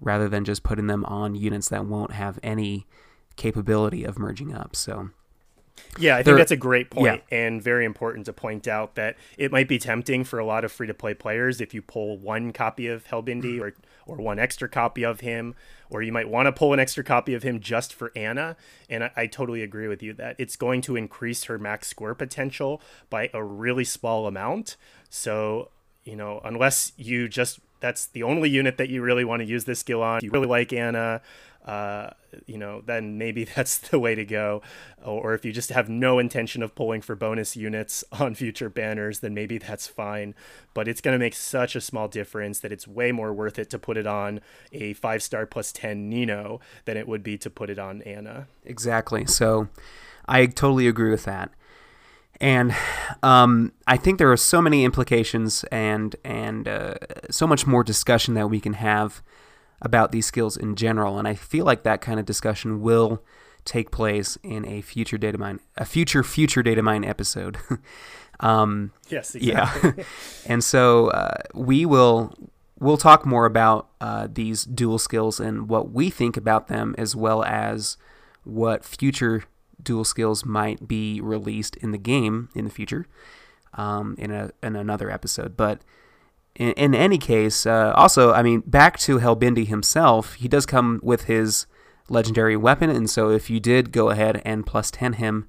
rather 0.02 0.28
than 0.28 0.46
just 0.46 0.64
putting 0.64 0.88
them 0.88 1.06
on 1.06 1.36
units 1.36 1.70
that 1.70 1.86
won't 1.86 2.12
have 2.12 2.40
any 2.44 2.86
capability 3.36 4.04
of 4.04 4.20
merging 4.20 4.54
up. 4.54 4.76
So 4.76 5.10
yeah, 6.00 6.16
I 6.16 6.24
think 6.24 6.38
that's 6.38 6.52
a 6.52 6.58
great 6.58 6.90
point 6.90 7.24
yeah. 7.32 7.38
and 7.38 7.62
very 7.62 7.86
important 7.86 8.26
to 8.26 8.34
point 8.34 8.68
out 8.68 8.96
that 8.96 9.16
it 9.38 9.52
might 9.52 9.68
be 9.68 9.80
tempting 9.80 10.24
for 10.24 10.40
a 10.40 10.46
lot 10.46 10.64
of 10.64 10.72
free 10.72 10.88
to 10.88 10.94
play 10.94 11.14
players 11.14 11.62
if 11.62 11.74
you 11.74 11.82
pull 11.82 12.18
one 12.18 12.52
copy 12.52 12.88
of 12.88 13.06
Helbindi 13.06 13.60
or 13.60 13.74
or 14.08 14.18
one 14.18 14.40
extra 14.40 14.68
copy 14.68 15.04
of 15.04 15.20
him, 15.20 15.54
or 15.90 16.02
you 16.02 16.12
might 16.12 16.30
want 16.30 16.48
to 16.48 16.52
pull 16.52 16.74
an 16.74 16.80
extra 16.80 17.04
copy 17.04 17.34
of 17.34 17.44
him 17.44 17.60
just 17.60 17.94
for 17.94 18.12
Anna. 18.16 18.56
And 18.90 19.04
I, 19.04 19.12
I 19.16 19.28
totally 19.28 19.62
agree 19.62 19.88
with 19.88 20.02
you 20.02 20.14
that 20.14 20.36
it's 20.40 20.56
going 20.56 20.82
to 20.82 20.96
increase 20.96 21.44
her 21.46 21.60
max 21.60 21.88
score 21.88 22.16
potential 22.16 22.82
by 23.10 23.30
a 23.34 23.44
really 23.44 23.84
small 23.84 24.26
amount. 24.26 24.78
So, 25.10 25.70
you 26.04 26.16
know, 26.16 26.42
unless 26.44 26.94
you 26.98 27.28
just 27.28 27.60
that's 27.80 28.08
the 28.08 28.24
only 28.24 28.50
unit 28.50 28.78
that 28.78 28.90
you 28.90 29.02
really 29.02 29.26
want 29.26 29.42
to 29.42 29.46
use 29.48 29.66
this 29.66 29.80
skill 29.80 30.02
on. 30.02 30.22
You 30.24 30.32
really 30.32 30.48
like 30.48 30.74
Anna, 30.74 31.22
uh, 31.68 32.12
you 32.46 32.58
know, 32.58 32.82
then 32.86 33.18
maybe 33.18 33.44
that's 33.56 33.78
the 33.78 34.00
way 34.00 34.16
to 34.16 34.26
go. 34.26 34.62
Or 35.04 35.34
if 35.34 35.44
you 35.44 35.52
just 35.52 35.70
have 35.70 35.90
no 35.90 36.18
intention 36.18 36.64
of 36.64 36.74
pulling 36.74 37.02
for 37.02 37.16
bonus 37.16 37.56
units 37.56 38.04
on 38.14 38.36
future 38.36 38.70
banners, 38.70 39.20
then 39.20 39.34
maybe 39.34 39.58
that's 39.58 39.88
fine. 39.88 40.34
But 40.74 40.88
it's 40.88 41.02
going 41.02 41.14
to 41.14 41.20
make 41.20 41.36
such 41.36 41.76
a 41.76 41.82
small 41.82 42.08
difference 42.08 42.60
that 42.62 42.72
it's 42.72 42.88
way 42.88 43.12
more 43.12 43.34
worth 43.34 43.60
it 43.60 43.70
to 43.72 43.80
put 43.80 43.98
it 43.98 44.08
on 44.08 44.42
a 44.72 44.94
five 44.94 45.22
star 45.22 45.46
plus 45.46 45.72
10 45.72 46.10
Nino 46.10 46.60
than 46.86 46.98
it 46.98 47.08
would 47.08 47.24
be 47.24 47.38
to 47.40 47.50
put 47.50 47.70
it 47.70 47.80
on 47.80 48.02
Anna. 48.04 48.48
Exactly. 48.66 49.26
So 49.26 49.68
I 50.26 50.46
totally 50.46 50.88
agree 50.88 51.12
with 51.12 51.26
that. 51.26 51.52
And 52.40 52.76
um, 53.24 53.74
I 53.88 53.98
think 53.98 54.20
there 54.20 54.32
are 54.32 54.38
so 54.38 54.62
many 54.62 54.84
implications 54.84 55.64
and 55.72 56.16
and 56.24 56.68
uh, 56.68 56.96
so 57.30 57.48
much 57.48 57.66
more 57.66 57.84
discussion 57.84 58.36
that 58.36 58.48
we 58.48 58.60
can 58.60 58.74
have 58.74 59.24
about 59.82 60.12
these 60.12 60.26
skills 60.26 60.58
in 60.58 60.76
general. 60.76 61.18
And 61.18 61.28
I 61.28 61.36
feel 61.36 61.66
like 61.66 61.84
that 61.84 62.02
kind 62.02 62.20
of 62.20 62.26
discussion 62.26 62.82
will 62.82 63.24
take 63.66 63.92
place 63.92 64.38
in 64.44 64.66
a 64.66 64.82
future 64.82 65.18
data 65.18 65.38
mine, 65.38 65.60
a 65.78 65.86
future 65.86 66.24
future 66.24 66.64
data 66.64 66.82
mine 66.82 67.04
episode. 67.04 67.58
um, 68.40 68.92
yes, 69.10 69.36
exactly. 69.36 69.94
yeah. 69.98 70.04
and 70.46 70.64
so 70.64 71.08
uh, 71.10 71.38
we 71.54 71.86
will 71.86 72.34
we'll 72.80 72.98
talk 72.98 73.26
more 73.26 73.46
about 73.46 73.90
uh, 74.00 74.28
these 74.32 74.64
dual 74.64 75.00
skills 75.00 75.40
and 75.40 75.70
what 75.70 75.92
we 75.92 76.10
think 76.10 76.38
about 76.38 76.68
them, 76.68 76.94
as 76.98 77.16
well 77.16 77.44
as 77.44 77.98
what 78.44 78.86
future 78.86 79.44
dual 79.82 80.04
skills 80.04 80.46
might 80.46 80.88
be 80.88 81.22
released 81.22 81.76
in 81.78 81.92
the 81.92 81.98
game 81.98 82.50
in 82.56 82.66
the 82.66 82.72
future 82.72 83.06
um, 83.74 84.16
in 84.18 84.32
a 84.32 84.52
in 84.64 84.76
another 84.76 85.10
episode. 85.10 85.56
But 85.56 85.82
in, 86.56 86.72
in 86.74 86.96
any 86.96 87.18
case, 87.18 87.66
uh, 87.66 87.94
also, 87.96 88.34
I 88.34 88.42
mean, 88.42 88.62
back 88.66 88.98
to 89.00 89.20
Helbindi 89.20 89.68
himself, 89.68 90.34
he 90.34 90.48
does 90.48 90.66
come 90.66 91.00
with 91.04 91.26
his 91.26 91.68
legendary 92.10 92.58
weapon, 92.58 92.90
and 92.90 93.10
so 93.10 93.30
if 93.30 93.50
you 93.50 93.60
did 93.60 93.92
go 93.92 94.10
ahead 94.10 94.42
and 94.44 94.66
plus 94.66 94.90
10 94.92 95.14
him 95.14 95.48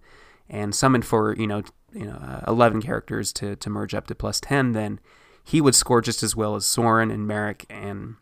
and 0.48 0.74
summon 0.74 1.02
for, 1.02 1.34
you 1.36 1.46
know, 1.46 1.62
you 1.92 2.04
know, 2.04 2.16
uh, 2.16 2.40
11 2.46 2.82
characters 2.82 3.32
to, 3.32 3.56
to 3.56 3.70
merge 3.70 3.94
up 3.94 4.06
to 4.08 4.14
plus 4.14 4.40
10, 4.40 4.72
then 4.72 5.00
he 5.42 5.60
would 5.60 5.74
score 5.74 6.02
just 6.02 6.22
as 6.22 6.36
well 6.36 6.56
as 6.56 6.66
Soren 6.66 7.10
and 7.10 7.26
Merric 7.26 7.64
and 7.70 8.16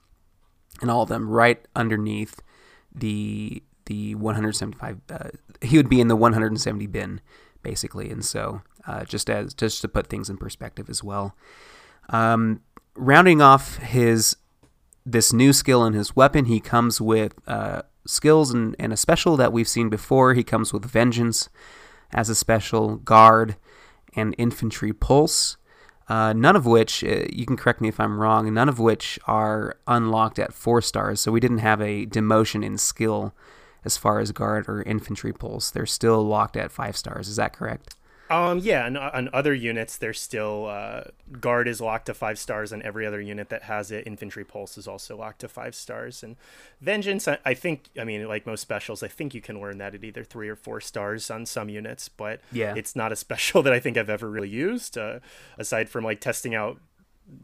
and 0.81 0.91
all 0.91 1.03
of 1.03 1.09
them 1.09 1.29
right 1.29 1.67
underneath 1.75 2.43
the 2.95 3.63
the 3.87 4.15
175 4.15 5.01
uh, 5.11 5.29
he 5.63 5.77
would 5.77 5.89
be 5.89 6.01
in 6.01 6.09
the 6.09 6.17
170 6.17 6.87
bin 6.87 7.21
basically 7.63 8.11
and 8.11 8.25
so 8.25 8.63
uh, 8.87 9.05
just 9.05 9.29
as 9.29 9.55
just 9.55 9.81
to 9.83 9.89
put 9.89 10.07
things 10.07 10.31
in 10.31 10.37
perspective 10.37 10.89
as 10.89 11.03
well 11.03 11.35
um, 12.11 12.61
rounding 12.95 13.43
off 13.43 13.77
his 13.79 14.37
this 15.07 15.33
new 15.33 15.53
skill 15.53 15.85
in 15.85 15.93
his 15.93 16.17
weapon, 16.17 16.47
he 16.47 16.59
comes 16.59 17.01
with 17.01 17.35
uh, 17.47 17.83
skills 18.07 18.51
and, 18.53 18.75
and 18.79 18.93
a 18.93 18.97
special 18.97 19.37
that 19.37 19.53
we've 19.53 19.69
seen 19.69 19.89
before. 19.89 20.35
He 20.35 20.43
comes 20.43 20.73
with 20.73 20.85
Vengeance 20.85 21.49
as 22.13 22.29
a 22.29 22.35
special, 22.35 22.97
Guard, 22.97 23.57
and 24.17 24.35
Infantry 24.37 24.93
Pulse. 24.93 25.57
Uh, 26.09 26.33
none 26.33 26.57
of 26.57 26.67
which, 26.67 27.03
uh, 27.05 27.25
you 27.33 27.47
can 27.47 27.57
correct 27.57 27.81
me 27.81 27.89
if 27.89 28.01
I'm 28.01 28.19
wrong, 28.19 28.53
none 28.53 28.69
of 28.69 28.79
which 28.79 29.19
are 29.27 29.77
unlocked 29.87 30.39
at 30.39 30.53
four 30.53 30.81
stars. 30.81 31.21
So 31.21 31.33
we 31.33 31.41
didn't 31.41 31.59
have 31.59 31.81
a 31.81 32.07
demotion 32.07 32.65
in 32.65 32.77
skill 32.77 33.33
as 33.87 33.97
far 33.97 34.21
as 34.21 34.33
guard 34.33 34.69
or 34.69 34.83
infantry 34.83 35.33
pulse. 35.33 35.71
They're 35.71 35.87
still 35.87 36.23
locked 36.23 36.57
at 36.57 36.71
five 36.71 36.97
stars. 36.97 37.29
Is 37.29 37.37
that 37.37 37.55
correct? 37.55 37.97
Um, 38.29 38.59
yeah, 38.59 38.87
and 38.87 38.99
on 38.99 39.31
other 39.33 39.55
units, 39.55 39.97
they're 39.97 40.13
still 40.13 40.67
uh, 40.67 41.05
guard 41.41 41.69
is 41.69 41.81
locked 41.81 42.07
to 42.07 42.15
five 42.15 42.39
stars, 42.39 42.73
and 42.73 42.83
every 42.83 43.07
other 43.07 43.21
unit 43.21 43.51
that 43.51 43.63
has 43.63 43.93
it, 43.93 44.07
infantry 44.07 44.45
pulse 44.45 44.77
is 44.77 44.89
also 44.89 45.17
locked 45.17 45.41
to 45.41 45.49
five 45.49 45.77
stars. 45.77 46.25
And 46.25 46.37
vengeance, 46.81 47.29
I, 47.29 47.39
I, 47.45 47.55
think, 47.55 47.89
I 47.99 48.05
mean, 48.05 48.27
like 48.27 48.45
most 48.45 48.63
specials, 48.63 49.03
I 49.03 49.09
think 49.09 49.33
you 49.33 49.41
can 49.41 49.61
learn 49.61 49.79
that 49.79 49.95
at 49.95 50.03
either 50.03 50.25
three 50.25 50.49
or 50.49 50.57
four 50.57 50.81
stars 50.81 51.31
on 51.31 51.47
some 51.47 51.69
units, 51.69 52.09
but 52.09 52.41
yeah, 52.51 52.75
it's 52.77 52.97
not 52.97 53.13
a 53.13 53.17
special 53.27 53.63
that 53.63 53.73
I 53.73 53.79
think 53.79 53.97
I've 53.97 54.11
ever 54.11 54.29
really 54.29 54.49
used, 54.49 54.99
uh, 54.99 55.21
aside 55.57 55.89
from 55.89 56.03
like 56.03 56.21
testing 56.21 56.55
out 56.55 56.81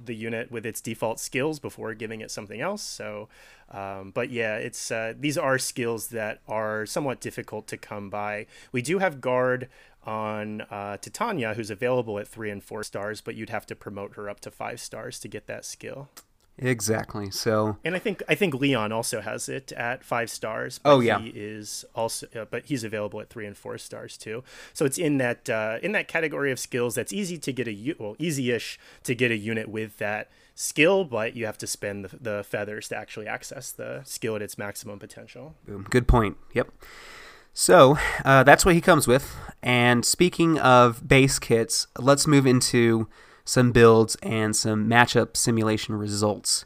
the 0.04 0.14
unit 0.14 0.50
with 0.50 0.64
its 0.64 0.80
default 0.80 1.20
skills 1.20 1.58
before 1.58 1.94
giving 1.94 2.20
it 2.20 2.30
something 2.30 2.60
else. 2.60 2.82
So, 2.82 3.28
um, 3.70 4.10
but 4.12 4.30
yeah, 4.30 4.56
it's 4.56 4.90
uh, 4.90 5.14
these 5.18 5.36
are 5.38 5.58
skills 5.58 6.08
that 6.08 6.40
are 6.48 6.86
somewhat 6.86 7.20
difficult 7.20 7.66
to 7.68 7.76
come 7.76 8.10
by. 8.10 8.46
We 8.70 8.82
do 8.82 8.98
have 8.98 9.20
guard 9.20 9.68
on 10.04 10.62
uh, 10.62 10.96
Titania, 10.96 11.54
who's 11.54 11.70
available 11.70 12.18
at 12.18 12.26
three 12.26 12.50
and 12.50 12.62
four 12.62 12.82
stars, 12.82 13.20
but 13.20 13.34
you'd 13.34 13.50
have 13.50 13.66
to 13.66 13.76
promote 13.76 14.16
her 14.16 14.28
up 14.28 14.40
to 14.40 14.50
five 14.50 14.80
stars 14.80 15.18
to 15.20 15.28
get 15.28 15.46
that 15.46 15.64
skill. 15.64 16.08
Exactly. 16.58 17.30
So, 17.30 17.78
and 17.84 17.94
I 17.96 17.98
think 17.98 18.22
I 18.28 18.34
think 18.34 18.54
Leon 18.54 18.92
also 18.92 19.20
has 19.20 19.48
it 19.48 19.72
at 19.72 20.04
five 20.04 20.30
stars. 20.30 20.80
oh 20.84 21.00
yeah, 21.00 21.18
he 21.18 21.30
is 21.30 21.84
also, 21.94 22.26
uh, 22.36 22.44
but 22.50 22.66
he's 22.66 22.84
available 22.84 23.20
at 23.20 23.30
three 23.30 23.46
and 23.46 23.56
four 23.56 23.78
stars 23.78 24.16
too. 24.16 24.44
So 24.72 24.84
it's 24.84 24.98
in 24.98 25.18
that 25.18 25.48
uh, 25.48 25.78
in 25.82 25.92
that 25.92 26.08
category 26.08 26.52
of 26.52 26.58
skills 26.58 26.94
that's 26.94 27.12
easy 27.12 27.38
to 27.38 27.52
get 27.52 27.68
a 27.68 27.94
well, 27.98 28.16
easy-ish 28.18 28.78
to 29.04 29.14
get 29.14 29.30
a 29.30 29.36
unit 29.36 29.68
with 29.68 29.98
that 29.98 30.30
skill, 30.54 31.04
but 31.04 31.34
you 31.34 31.46
have 31.46 31.58
to 31.58 31.66
spend 31.66 32.04
the, 32.04 32.16
the 32.20 32.44
feathers 32.44 32.88
to 32.88 32.96
actually 32.96 33.26
access 33.26 33.72
the 33.72 34.02
skill 34.04 34.36
at 34.36 34.42
its 34.42 34.58
maximum 34.58 34.98
potential. 34.98 35.54
Boom. 35.66 35.86
Good 35.88 36.06
point. 36.06 36.36
Yep. 36.52 36.70
So 37.54 37.98
uh, 38.24 38.42
that's 38.44 38.64
what 38.64 38.74
he 38.74 38.80
comes 38.80 39.06
with. 39.06 39.36
And 39.62 40.04
speaking 40.04 40.58
of 40.58 41.06
base 41.06 41.38
kits, 41.38 41.86
let's 41.98 42.26
move 42.26 42.46
into 42.46 43.08
some 43.44 43.72
builds 43.72 44.16
and 44.22 44.54
some 44.54 44.88
matchup 44.88 45.36
simulation 45.36 45.94
results 45.94 46.64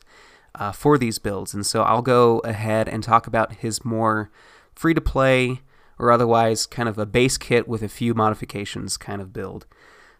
uh, 0.54 0.72
for 0.72 0.98
these 0.98 1.18
builds. 1.18 1.54
And 1.54 1.64
so 1.64 1.82
I'll 1.82 2.02
go 2.02 2.38
ahead 2.40 2.88
and 2.88 3.02
talk 3.02 3.26
about 3.26 3.54
his 3.54 3.84
more 3.84 4.30
free 4.74 4.94
to 4.94 5.00
play 5.00 5.60
or 5.98 6.10
otherwise 6.10 6.66
kind 6.66 6.88
of 6.88 6.98
a 6.98 7.06
base 7.06 7.38
kit 7.38 7.66
with 7.66 7.82
a 7.82 7.88
few 7.88 8.14
modifications 8.14 8.96
kind 8.96 9.22
of 9.22 9.32
build. 9.32 9.66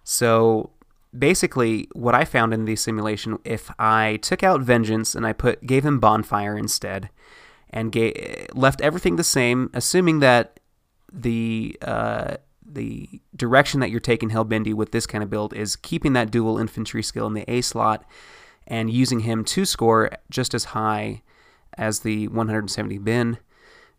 So 0.04 0.70
basically, 1.16 1.88
what 1.92 2.14
I 2.14 2.24
found 2.24 2.54
in 2.54 2.64
the 2.64 2.76
simulation, 2.76 3.38
if 3.44 3.70
I 3.78 4.18
took 4.22 4.42
out 4.42 4.62
Vengeance 4.62 5.14
and 5.14 5.26
I 5.26 5.32
put 5.32 5.66
gave 5.66 5.84
him 5.84 6.00
Bonfire 6.00 6.56
instead, 6.56 7.10
and 7.70 7.92
gave, 7.92 8.46
left 8.54 8.80
everything 8.80 9.16
the 9.16 9.24
same, 9.24 9.70
assuming 9.74 10.20
that 10.20 10.60
the 11.12 11.76
uh, 11.82 12.36
the 12.68 13.20
direction 13.34 13.80
that 13.80 13.90
you're 13.90 14.00
taking 14.00 14.30
Helbindi 14.30 14.74
with 14.74 14.92
this 14.92 15.06
kind 15.06 15.22
of 15.22 15.30
build 15.30 15.54
is 15.54 15.76
keeping 15.76 16.12
that 16.14 16.30
dual 16.30 16.58
infantry 16.58 17.02
skill 17.02 17.26
in 17.26 17.34
the 17.34 17.44
A 17.48 17.60
slot 17.60 18.04
and 18.66 18.90
using 18.90 19.20
him 19.20 19.44
to 19.44 19.64
score 19.64 20.10
just 20.30 20.54
as 20.54 20.64
high 20.66 21.22
as 21.78 22.00
the 22.00 22.28
170 22.28 22.98
bin 22.98 23.38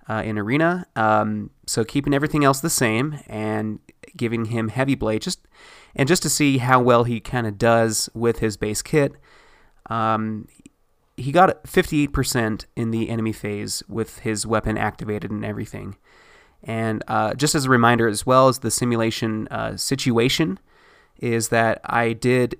uh, 0.09 0.21
in 0.25 0.37
arena. 0.37 0.87
Um, 0.95 1.51
so 1.65 1.83
keeping 1.83 2.13
everything 2.13 2.43
else 2.43 2.59
the 2.59 2.69
same 2.69 3.19
and 3.27 3.79
giving 4.15 4.45
him 4.45 4.69
heavy 4.69 4.95
blade 4.95 5.21
just 5.21 5.47
and 5.95 6.07
just 6.07 6.23
to 6.23 6.29
see 6.29 6.59
how 6.59 6.81
well 6.81 7.03
he 7.03 7.19
kind 7.19 7.47
of 7.47 7.57
does 7.57 8.09
with 8.13 8.39
his 8.39 8.57
base 8.57 8.81
kit. 8.81 9.13
Um, 9.89 10.47
he 11.15 11.31
got 11.31 11.63
58% 11.63 12.65
in 12.75 12.91
the 12.91 13.09
enemy 13.09 13.33
phase 13.33 13.81
with 13.87 14.19
his 14.19 14.45
weapon 14.45 14.77
activated 14.77 15.31
and 15.31 15.43
everything. 15.43 15.97
And 16.63 17.03
uh, 17.07 17.33
just 17.35 17.55
as 17.55 17.65
a 17.65 17.69
reminder, 17.69 18.07
as 18.07 18.25
well 18.25 18.47
as 18.47 18.59
the 18.59 18.71
simulation 18.71 19.47
uh, 19.49 19.77
situation, 19.77 20.59
is 21.19 21.49
that 21.49 21.81
I 21.85 22.13
did 22.13 22.57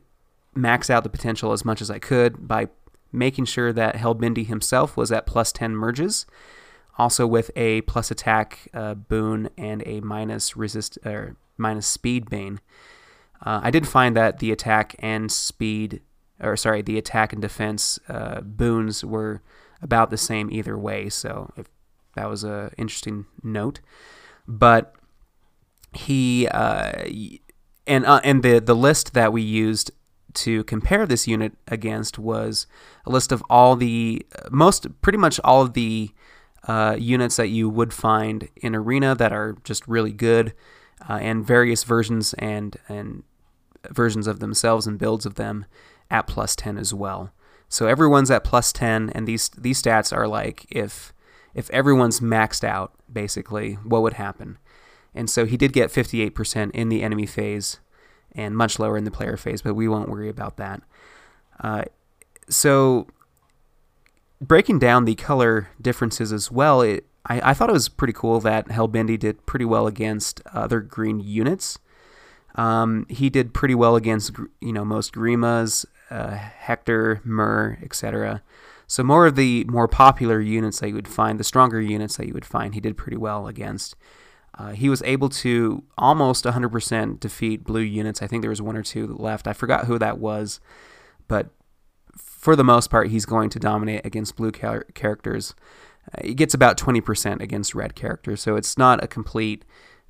max 0.56 0.90
out 0.90 1.04
the 1.04 1.10
potential 1.10 1.52
as 1.52 1.64
much 1.64 1.82
as 1.82 1.92
I 1.92 2.00
could 2.00 2.48
by 2.48 2.70
making 3.12 3.46
sure 3.46 3.72
that 3.74 3.96
Helbindi 3.96 4.46
himself 4.46 4.98
was 4.98 5.12
at 5.12 5.26
plus 5.26 5.52
10 5.52 5.76
merges, 5.76 6.26
also 6.98 7.28
with 7.28 7.52
a 7.56 7.82
plus 7.82 8.12
attack 8.12 8.68
uh, 8.74 8.94
boon 8.94 9.50
and 9.58 9.84
a 9.86 10.02
minus 10.02 10.58
resist 10.58 10.98
or 11.06 11.36
minus 11.58 11.88
speed 11.88 12.30
bane. 12.30 12.60
Uh, 13.46 13.62
I 13.64 13.72
did 13.72 13.88
find 13.88 14.16
that 14.16 14.40
the 14.40 14.52
attack 14.52 14.96
and 15.00 15.32
speed, 15.32 16.02
or 16.40 16.58
sorry, 16.58 16.82
the 16.82 16.98
attack 16.98 17.34
and 17.34 17.42
defense 17.42 18.00
uh, 18.10 18.42
boons 18.42 19.06
were 19.06 19.42
about 19.82 20.10
the 20.10 20.18
same 20.18 20.50
either 20.52 20.78
way. 20.78 21.08
So 21.10 21.52
if 21.56 21.68
that 22.18 22.30
was 22.30 22.44
a 22.44 22.72
interesting 22.78 23.26
note. 23.44 23.80
But 24.48 24.96
he 25.94 26.48
uh, 26.48 27.06
and 27.86 28.06
uh, 28.06 28.22
and 28.24 28.44
the 28.44 28.60
the 28.60 28.76
list 28.76 29.14
that 29.14 29.32
we 29.32 29.42
used 29.42 29.92
to 30.34 30.64
compare 30.66 31.06
this 31.06 31.28
unit 31.28 31.54
against 31.68 32.20
was 32.20 32.68
a 33.06 33.10
list 33.10 33.32
of 33.32 33.44
all 33.50 33.76
the 33.76 34.26
most 34.52 34.88
pretty 35.02 35.18
much 35.18 35.40
all 35.44 35.62
of 35.62 35.74
the 35.74 36.12
uh, 36.68 36.96
units 37.00 37.38
that 37.38 37.48
you 37.48 37.70
would 37.70 37.94
find 37.94 38.50
in 38.58 38.76
arena 38.76 39.16
that 39.16 39.32
are 39.32 39.56
just 39.64 39.88
really 39.88 40.12
good 40.12 40.54
uh, 41.10 41.14
and 41.22 41.46
various 41.46 41.84
versions 41.84 42.34
and 42.36 42.78
and 42.90 43.24
versions 43.90 44.28
of 44.28 44.40
themselves 44.40 44.86
and 44.86 44.98
builds 44.98 45.26
of 45.26 45.36
them 45.36 45.66
at 46.10 46.28
plus 46.28 46.56
10 46.56 46.78
as 46.78 46.94
well. 46.94 47.32
So 47.70 47.88
everyone's 47.88 48.32
at 48.32 48.44
plus 48.44 48.74
10 48.74 49.12
and 49.12 49.28
these 49.28 49.50
these 49.50 49.82
stats 49.82 50.16
are 50.16 50.28
like 50.28 50.66
if 50.70 51.14
if 51.58 51.72
everyone's 51.72 52.20
maxed 52.20 52.64
out, 52.64 52.94
basically, 53.12 53.74
what 53.84 54.04
would 54.04 54.14
happen? 54.14 54.60
And 55.16 55.28
so 55.28 55.46
he 55.46 55.58
did 55.58 55.74
get 55.74 55.90
58% 55.90 56.70
in 56.72 56.90
the 56.90 57.02
enemy 57.02 57.26
phase 57.26 57.80
and 58.34 58.56
much 58.56 58.78
lower 58.78 58.96
in 58.96 59.06
the 59.06 59.12
player 59.12 59.36
phase, 59.36 59.64
but 59.64 59.74
we 59.74 59.88
won't 59.88 60.08
worry 60.08 60.30
about 60.30 60.58
that. 60.58 60.84
Uh, 61.60 61.86
so, 62.48 63.08
breaking 64.40 64.78
down 64.78 65.06
the 65.06 65.16
color 65.16 65.70
differences 65.82 66.32
as 66.32 66.52
well, 66.52 66.82
it, 66.82 67.08
I, 67.26 67.50
I, 67.50 67.54
thought 67.56 67.72
it 67.72 67.74
was 67.74 67.90
pretty 67.90 68.14
cool 68.14 68.40
that 68.42 68.68
Helbindi 68.68 69.18
did 69.18 69.44
pretty 69.48 69.66
well 69.66 69.88
against 69.88 70.44
other 70.54 70.80
green 70.82 71.20
units. 71.20 71.80
Um, 72.54 73.08
he 73.10 73.32
did 73.32 73.56
pretty 73.56 73.74
well 73.74 73.96
against, 73.96 74.34
you 74.62 74.74
know, 74.74 74.86
most 74.86 75.14
Grimas, 75.14 75.88
uh, 76.12 76.36
Hector, 76.36 77.22
Mur, 77.24 77.80
etc. 77.82 78.44
So 78.88 79.04
more 79.04 79.28
of 79.28 79.36
the 79.36 79.66
more 79.66 79.88
popular 79.88 80.40
units 80.40 80.80
that 80.80 80.88
you 80.90 80.96
would 80.96 81.08
find, 81.08 81.40
the 81.40 81.44
stronger 81.44 81.82
units 81.82 82.18
that 82.18 82.28
you 82.28 82.34
would 82.34 82.46
find, 82.46 82.74
he 82.74 82.80
did 82.80 82.96
pretty 82.96 83.18
well 83.18 83.48
against. 83.48 83.96
Uh, 84.58 84.72
he 84.72 84.90
was 84.90 85.04
able 85.04 85.30
to 85.30 85.84
almost 85.98 86.46
100% 86.46 87.20
defeat 87.20 87.64
blue 87.64 87.82
units. 87.82 88.22
I 88.22 88.28
think 88.28 88.42
there 88.42 88.50
was 88.50 88.62
one 88.62 88.78
or 88.78 88.84
two 88.84 89.08
left. 89.08 89.46
I 89.46 89.54
forgot 89.54 89.86
who 89.86 90.00
that 90.00 90.18
was, 90.18 90.60
but 91.28 91.50
for 92.16 92.56
the 92.56 92.64
most 92.64 92.90
part, 92.90 93.10
he's 93.10 93.26
going 93.26 93.50
to 93.52 93.60
dominate 93.60 94.06
against 94.06 94.36
blue 94.36 94.52
char- 94.52 94.86
characters. 94.96 95.54
Uh, 96.14 96.26
he 96.26 96.34
gets 96.34 96.54
about 96.54 96.78
20% 96.78 97.42
against 97.42 97.76
red 97.76 97.94
characters, 97.94 98.42
so 98.42 98.56
it's 98.56 98.78
not 98.78 99.04
a 99.04 99.08
complete 99.08 99.66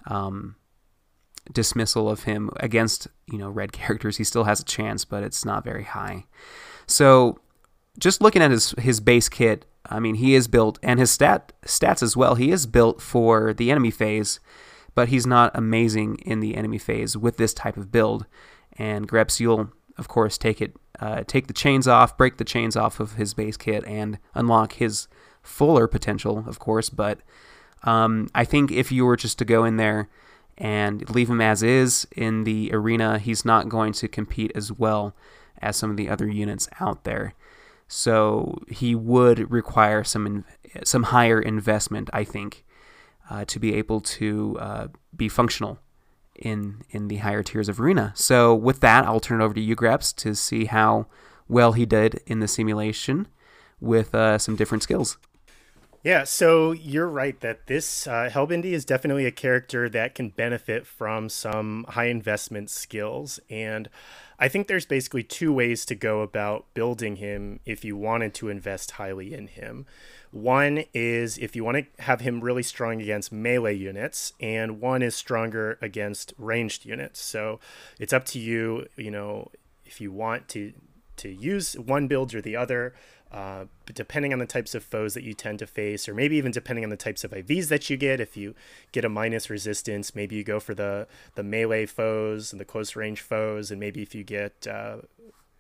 um, 0.06 0.56
dismissal 1.52 2.10
of 2.10 2.24
him 2.24 2.50
against 2.58 3.08
you 3.26 3.38
know 3.38 3.50
red 3.50 3.72
characters. 3.74 4.18
He 4.18 4.24
still 4.24 4.46
has 4.46 4.60
a 4.60 4.66
chance, 4.66 5.04
but 5.04 5.24
it's 5.24 5.44
not 5.44 5.63
very 5.63 5.84
high. 5.84 6.26
So 6.86 7.40
just 8.00 8.22
looking 8.22 8.42
at 8.42 8.52
his 8.52 8.72
his 8.78 9.00
base 9.00 9.30
kit, 9.30 9.66
I 9.86 10.00
mean, 10.00 10.16
he 10.16 10.36
is 10.36 10.48
built 10.48 10.80
and 10.84 11.00
his 11.00 11.12
stat 11.12 11.54
stats 11.66 12.04
as 12.04 12.16
well. 12.16 12.36
He 12.36 12.52
is 12.52 12.66
built 12.66 13.02
for 13.02 13.54
the 13.54 13.72
enemy 13.72 13.92
phase, 13.92 14.40
but 14.96 15.10
he's 15.10 15.26
not 15.26 15.52
amazing 15.56 16.18
in 16.18 16.40
the 16.40 16.56
enemy 16.56 16.78
phase 16.78 17.18
with 17.18 17.38
this 17.38 17.54
type 17.54 17.78
of 17.78 17.92
build. 17.92 18.26
And 18.74 19.08
Grebs, 19.08 19.40
you'll 19.40 19.72
of 19.98 20.08
course 20.08 20.38
take 20.38 20.62
it, 20.62 20.76
uh, 21.00 21.24
take 21.26 21.48
the 21.48 21.54
chains 21.54 21.88
off, 21.88 22.18
break 22.18 22.38
the 22.38 22.46
chains 22.46 22.76
off 22.76 23.00
of 23.00 23.14
his 23.14 23.34
base 23.34 23.58
kit, 23.58 23.84
and 23.88 24.20
unlock 24.36 24.74
his 24.74 25.08
fuller 25.42 25.88
potential, 25.88 26.44
of 26.48 26.60
course. 26.60 26.90
But 26.90 27.20
um, 27.84 28.30
I 28.36 28.45
think 28.45 28.72
if 28.72 28.91
you 28.91 29.06
were 29.06 29.16
just 29.16 29.39
to 29.39 29.45
go 29.45 29.64
in 29.64 29.78
there 29.78 30.10
and 30.58 31.08
leave 31.10 31.30
him 31.30 31.41
as 31.41 31.64
is 31.64 32.08
in 32.16 32.43
the 32.43 32.72
arena, 32.74 33.20
he's 33.20 33.45
not 33.45 33.70
going 33.70 33.93
to 33.93 34.08
compete 34.08 34.52
as 34.56 34.72
well 34.72 35.16
as 35.62 35.76
some 35.76 35.89
of 35.89 35.98
the 35.98 36.10
other 36.10 36.28
units 36.28 36.68
out 36.80 37.04
there. 37.04 37.34
So 37.88 38.60
he 38.68 38.96
would 38.96 39.50
require 39.52 40.04
some 40.04 40.44
some 40.84 41.04
higher 41.04 41.40
investment, 41.40 42.10
I 42.14 42.24
think, 42.24 42.66
uh, 43.30 43.46
to 43.46 43.60
be 43.60 43.74
able 43.76 44.02
to 44.02 44.58
uh, 44.60 44.88
be 45.16 45.30
functional 45.30 45.80
in 46.36 46.82
in 46.90 47.08
the 47.08 47.18
higher 47.18 47.44
tiers 47.44 47.70
of 47.70 47.80
arena. 47.80 48.12
So 48.16 48.54
with 48.54 48.82
that, 48.82 49.06
I'll 49.06 49.20
turn 49.20 49.42
it 49.42 49.44
over 49.44 49.54
to 49.54 49.62
you, 49.62 49.76
Grebs, 49.76 50.14
to 50.14 50.36
see 50.36 50.66
how 50.66 51.08
well 51.48 51.72
he 51.74 51.86
did 51.86 52.22
in 52.26 52.40
the 52.40 52.48
simulation 52.48 53.28
with 53.80 54.14
uh, 54.14 54.38
some 54.38 54.56
different 54.56 54.84
skills. 54.84 55.18
Yeah, 56.04 56.24
so 56.24 56.72
you're 56.72 57.08
right 57.08 57.39
that 57.41 57.68
this 57.68 58.08
uh, 58.08 58.30
Helbindi 58.32 58.72
is 58.72 58.86
definitely 58.86 59.26
a 59.26 59.32
character 59.32 59.89
that 59.89 60.16
can 60.16 60.30
benefit 60.30 60.86
from 60.86 61.28
some 61.28 61.86
high 61.89 62.06
investment 62.06 62.70
skills. 62.70 63.39
And 63.50 63.89
I 64.39 64.48
think 64.48 64.68
there's 64.68 64.86
basically 64.86 65.24
two 65.24 65.52
ways 65.52 65.86
to 65.86 65.95
go 65.95 66.22
about 66.22 66.66
building 66.74 67.18
him 67.18 67.60
if 67.66 67.84
you 67.84 67.98
wanted 67.98 68.34
to 68.36 68.50
invest 68.50 68.91
highly 68.91 69.34
in 69.34 69.48
him. 69.48 69.86
One 70.32 70.84
is 70.93 71.38
if 71.39 71.56
you 71.56 71.64
want 71.64 71.78
to 71.78 72.04
have 72.04 72.22
him 72.22 72.41
really 72.41 72.64
strong 72.64 73.02
against 73.02 73.32
melee 73.32 73.76
units, 73.76 74.34
and 74.39 74.80
one 74.80 75.02
is 75.02 75.16
stronger 75.16 75.80
against 75.82 76.34
ranged 76.38 76.86
units. 76.86 77.20
So 77.20 77.60
it's 78.00 78.14
up 78.14 78.26
to 78.26 78.39
you, 78.39 78.88
you 78.98 79.10
know, 79.10 79.50
if 79.86 80.00
you 80.00 80.12
want 80.12 80.48
to 80.50 80.74
to 81.18 81.30
use 81.30 81.74
one 81.74 82.08
build 82.08 82.34
or 82.34 82.41
the 82.41 82.56
other. 82.56 82.93
Uh, 83.32 83.65
depending 83.93 84.32
on 84.32 84.39
the 84.39 84.45
types 84.45 84.73
of 84.73 84.84
foes 84.84 85.13
that 85.13 85.23
you 85.23 85.34
tend 85.34 85.59
to 85.59 85.67
face, 85.67 86.07
or 86.07 86.13
maybe 86.13 86.38
even 86.38 86.51
depending 86.51 86.84
on 86.84 86.89
the 86.89 86.95
types 86.95 87.23
of 87.23 87.32
IVs 87.32 87.67
that 87.67 87.89
you 87.89 87.97
get, 87.97 88.21
if 88.21 88.38
you 88.38 88.55
get 88.93 89.03
a 89.03 89.09
minus 89.09 89.49
resistance, 89.49 90.15
maybe 90.15 90.36
you 90.36 90.43
go 90.43 90.59
for 90.59 90.73
the 90.73 91.07
the 91.36 91.43
melee 91.43 91.86
foes 91.86 92.53
and 92.53 92.61
the 92.61 92.65
close 92.65 92.95
range 92.95 93.21
foes, 93.21 93.69
and 93.69 93.80
maybe 93.80 94.01
if 94.01 94.15
you 94.15 94.23
get 94.23 94.65
uh, 94.65 94.97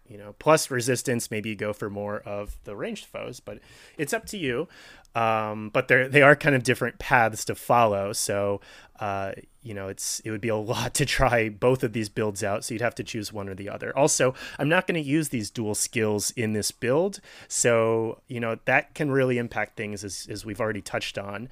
you 0.07 0.17
know 0.17 0.33
plus 0.39 0.71
resistance, 0.71 1.29
maybe 1.29 1.49
you 1.49 1.55
go 1.55 1.73
for 1.73 1.89
more 1.89 2.19
of 2.19 2.57
the 2.63 2.75
ranged 2.75 3.05
foes. 3.05 3.41
But 3.41 3.59
it's 3.97 4.13
up 4.13 4.25
to 4.27 4.37
you. 4.37 4.67
Um, 5.13 5.69
but 5.69 5.87
they 5.87 6.07
they 6.07 6.21
are 6.21 6.35
kind 6.35 6.55
of 6.55 6.63
different 6.63 6.99
paths 6.99 7.43
to 7.45 7.55
follow. 7.55 8.13
So 8.13 8.61
uh, 8.99 9.33
you 9.67 9.73
know 9.73 9.87
it's 9.87 10.19
it 10.21 10.31
would 10.31 10.41
be 10.41 10.47
a 10.47 10.55
lot 10.67 10.93
to 10.93 11.05
try 11.05 11.49
both 11.49 11.83
of 11.83 11.93
these 11.93 12.09
builds 12.09 12.43
out 12.43 12.63
so 12.63 12.73
you'd 12.73 12.81
have 12.81 12.95
to 12.95 13.03
choose 13.03 13.33
one 13.33 13.49
or 13.49 13.55
the 13.55 13.69
other 13.69 13.95
also 13.97 14.33
i'm 14.57 14.69
not 14.69 14.87
going 14.87 15.01
to 15.01 15.07
use 15.07 15.29
these 15.29 15.49
dual 15.49 15.75
skills 15.75 16.31
in 16.31 16.53
this 16.53 16.71
build 16.71 17.19
so 17.47 18.21
you 18.27 18.39
know 18.39 18.57
that 18.65 18.93
can 18.95 19.11
really 19.11 19.37
impact 19.37 19.75
things 19.75 20.03
as, 20.03 20.27
as 20.29 20.45
we've 20.45 20.61
already 20.61 20.81
touched 20.81 21.17
on 21.17 21.49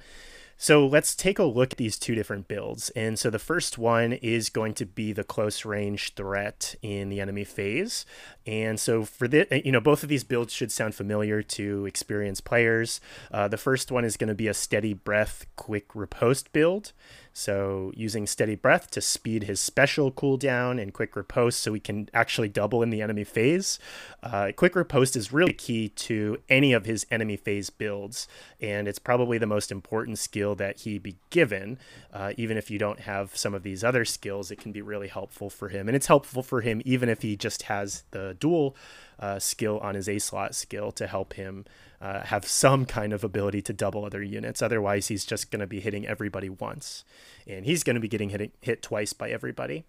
so 0.58 0.86
let's 0.86 1.14
take 1.14 1.38
a 1.38 1.44
look 1.44 1.72
at 1.72 1.78
these 1.78 1.98
two 1.98 2.14
different 2.14 2.48
builds. 2.48 2.88
And 2.90 3.18
so 3.18 3.28
the 3.28 3.38
first 3.38 3.76
one 3.76 4.14
is 4.14 4.48
going 4.48 4.72
to 4.74 4.86
be 4.86 5.12
the 5.12 5.22
close 5.22 5.66
range 5.66 6.14
threat 6.14 6.74
in 6.80 7.10
the 7.10 7.20
enemy 7.20 7.44
phase. 7.44 8.06
And 8.46 8.80
so 8.80 9.04
for 9.04 9.28
the, 9.28 9.46
you 9.64 9.70
know, 9.70 9.80
both 9.80 10.02
of 10.02 10.08
these 10.08 10.24
builds 10.24 10.54
should 10.54 10.72
sound 10.72 10.94
familiar 10.94 11.42
to 11.42 11.84
experienced 11.84 12.44
players. 12.44 13.02
Uh, 13.30 13.48
the 13.48 13.58
first 13.58 13.92
one 13.92 14.04
is 14.04 14.16
going 14.16 14.28
to 14.28 14.34
be 14.34 14.48
a 14.48 14.54
steady 14.54 14.94
breath, 14.94 15.44
quick 15.56 15.94
riposte 15.94 16.50
build. 16.52 16.92
So 17.38 17.92
using 17.94 18.26
steady 18.26 18.54
breath 18.54 18.90
to 18.92 19.02
speed 19.02 19.42
his 19.42 19.60
special 19.60 20.10
cooldown 20.10 20.80
and 20.80 20.94
quick 20.94 21.14
riposte 21.14 21.60
so 21.60 21.70
we 21.70 21.80
can 21.80 22.08
actually 22.14 22.48
double 22.48 22.82
in 22.82 22.88
the 22.88 23.02
enemy 23.02 23.24
phase. 23.24 23.78
Uh, 24.22 24.52
quick 24.56 24.74
riposte 24.74 25.16
is 25.16 25.34
really 25.34 25.52
key 25.52 25.90
to 25.90 26.38
any 26.48 26.72
of 26.72 26.86
his 26.86 27.04
enemy 27.10 27.36
phase 27.36 27.68
builds, 27.68 28.26
and 28.58 28.88
it's 28.88 28.98
probably 28.98 29.36
the 29.36 29.46
most 29.46 29.70
important 29.70 30.18
skill 30.18 30.54
that 30.54 30.78
he 30.78 30.96
be 30.96 31.18
given. 31.28 31.78
Uh, 32.10 32.32
even 32.38 32.56
if 32.56 32.70
you 32.70 32.78
don't 32.78 33.00
have 33.00 33.36
some 33.36 33.52
of 33.52 33.62
these 33.62 33.84
other 33.84 34.06
skills, 34.06 34.50
it 34.50 34.58
can 34.58 34.72
be 34.72 34.80
really 34.80 35.08
helpful 35.08 35.50
for 35.50 35.68
him. 35.68 35.90
And 35.90 35.94
it's 35.94 36.06
helpful 36.06 36.42
for 36.42 36.62
him 36.62 36.80
even 36.86 37.10
if 37.10 37.20
he 37.20 37.36
just 37.36 37.64
has 37.64 38.04
the 38.12 38.34
dual 38.40 38.74
uh, 39.18 39.38
skill 39.38 39.78
on 39.78 39.94
his 39.94 40.08
A 40.08 40.18
slot 40.18 40.54
skill 40.54 40.92
to 40.92 41.06
help 41.06 41.34
him 41.34 41.64
uh, 42.00 42.22
have 42.22 42.46
some 42.46 42.84
kind 42.84 43.12
of 43.12 43.24
ability 43.24 43.62
to 43.62 43.72
double 43.72 44.04
other 44.04 44.22
units. 44.22 44.62
Otherwise, 44.62 45.08
he's 45.08 45.24
just 45.24 45.50
going 45.50 45.60
to 45.60 45.66
be 45.66 45.80
hitting 45.80 46.06
everybody 46.06 46.48
once, 46.48 47.04
and 47.46 47.64
he's 47.64 47.82
going 47.82 47.94
to 47.94 48.00
be 48.00 48.08
getting 48.08 48.30
hit, 48.30 48.52
hit 48.60 48.82
twice 48.82 49.12
by 49.12 49.30
everybody. 49.30 49.84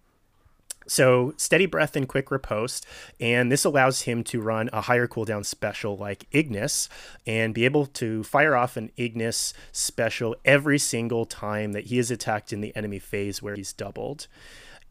So 0.86 1.34
steady 1.36 1.66
breath 1.66 1.96
and 1.96 2.08
quick 2.08 2.30
riposte, 2.30 2.86
and 3.20 3.52
this 3.52 3.66
allows 3.66 4.02
him 4.02 4.24
to 4.24 4.40
run 4.40 4.70
a 4.72 4.80
higher 4.80 5.06
cooldown 5.06 5.44
special 5.44 5.98
like 5.98 6.26
Ignis 6.30 6.88
and 7.26 7.52
be 7.52 7.66
able 7.66 7.84
to 7.86 8.24
fire 8.24 8.56
off 8.56 8.78
an 8.78 8.90
Ignis 8.96 9.52
special 9.70 10.34
every 10.46 10.78
single 10.78 11.26
time 11.26 11.72
that 11.72 11.86
he 11.86 11.98
is 11.98 12.10
attacked 12.10 12.54
in 12.54 12.62
the 12.62 12.74
enemy 12.74 12.98
phase 12.98 13.42
where 13.42 13.54
he's 13.54 13.74
doubled. 13.74 14.28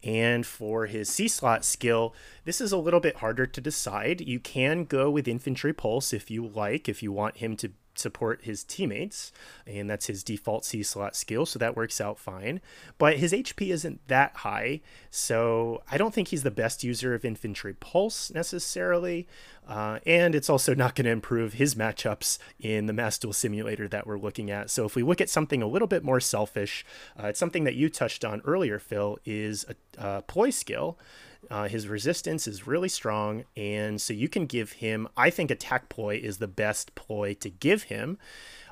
And 0.02 0.46
for 0.46 0.86
his 0.86 1.08
C 1.08 1.28
slot 1.28 1.64
skill, 1.64 2.14
this 2.44 2.60
is 2.60 2.72
a 2.72 2.78
little 2.78 3.00
bit 3.00 3.16
harder 3.16 3.46
to 3.46 3.60
decide. 3.60 4.20
You 4.20 4.38
can 4.38 4.84
go 4.84 5.10
with 5.10 5.26
Infantry 5.26 5.72
Pulse 5.72 6.12
if 6.12 6.30
you 6.30 6.46
like, 6.46 6.88
if 6.88 7.02
you 7.02 7.12
want 7.12 7.38
him 7.38 7.56
to 7.56 7.72
support 7.98 8.42
his 8.42 8.64
teammates, 8.64 9.32
and 9.66 9.88
that's 9.88 10.06
his 10.06 10.22
default 10.22 10.64
C 10.64 10.82
slot 10.82 11.16
skill, 11.16 11.46
so 11.46 11.58
that 11.58 11.76
works 11.76 12.00
out 12.00 12.18
fine. 12.18 12.60
But 12.98 13.18
his 13.18 13.32
HP 13.32 13.70
isn't 13.70 14.06
that 14.08 14.36
high, 14.36 14.80
so 15.10 15.82
I 15.90 15.98
don't 15.98 16.14
think 16.14 16.28
he's 16.28 16.42
the 16.42 16.50
best 16.50 16.84
user 16.84 17.14
of 17.14 17.24
Infantry 17.24 17.74
Pulse 17.74 18.30
necessarily. 18.30 19.26
Uh, 19.68 19.98
and 20.06 20.34
it's 20.34 20.48
also 20.48 20.74
not 20.74 20.94
going 20.94 21.04
to 21.04 21.10
improve 21.10 21.54
his 21.54 21.74
matchups 21.74 22.38
in 22.58 22.86
the 22.86 22.92
Mass 22.92 23.18
Duel 23.18 23.34
Simulator 23.34 23.86
that 23.88 24.06
we're 24.06 24.18
looking 24.18 24.50
at. 24.50 24.70
So 24.70 24.86
if 24.86 24.96
we 24.96 25.02
look 25.02 25.20
at 25.20 25.28
something 25.28 25.62
a 25.62 25.66
little 25.66 25.88
bit 25.88 26.02
more 26.02 26.20
selfish, 26.20 26.86
uh, 27.22 27.26
it's 27.26 27.38
something 27.38 27.64
that 27.64 27.74
you 27.74 27.90
touched 27.90 28.24
on 28.24 28.40
earlier, 28.46 28.78
Phil, 28.78 29.18
is 29.26 29.66
a, 29.68 30.06
a 30.18 30.22
ploy 30.22 30.48
skill. 30.50 30.98
Uh, 31.50 31.68
his 31.68 31.88
resistance 31.88 32.46
is 32.46 32.66
really 32.66 32.88
strong, 32.88 33.44
and 33.56 34.00
so 34.00 34.12
you 34.12 34.28
can 34.28 34.46
give 34.46 34.72
him. 34.72 35.08
I 35.16 35.30
think 35.30 35.50
attack 35.50 35.88
ploy 35.88 36.20
is 36.22 36.38
the 36.38 36.48
best 36.48 36.94
ploy 36.94 37.34
to 37.34 37.48
give 37.48 37.84
him. 37.84 38.18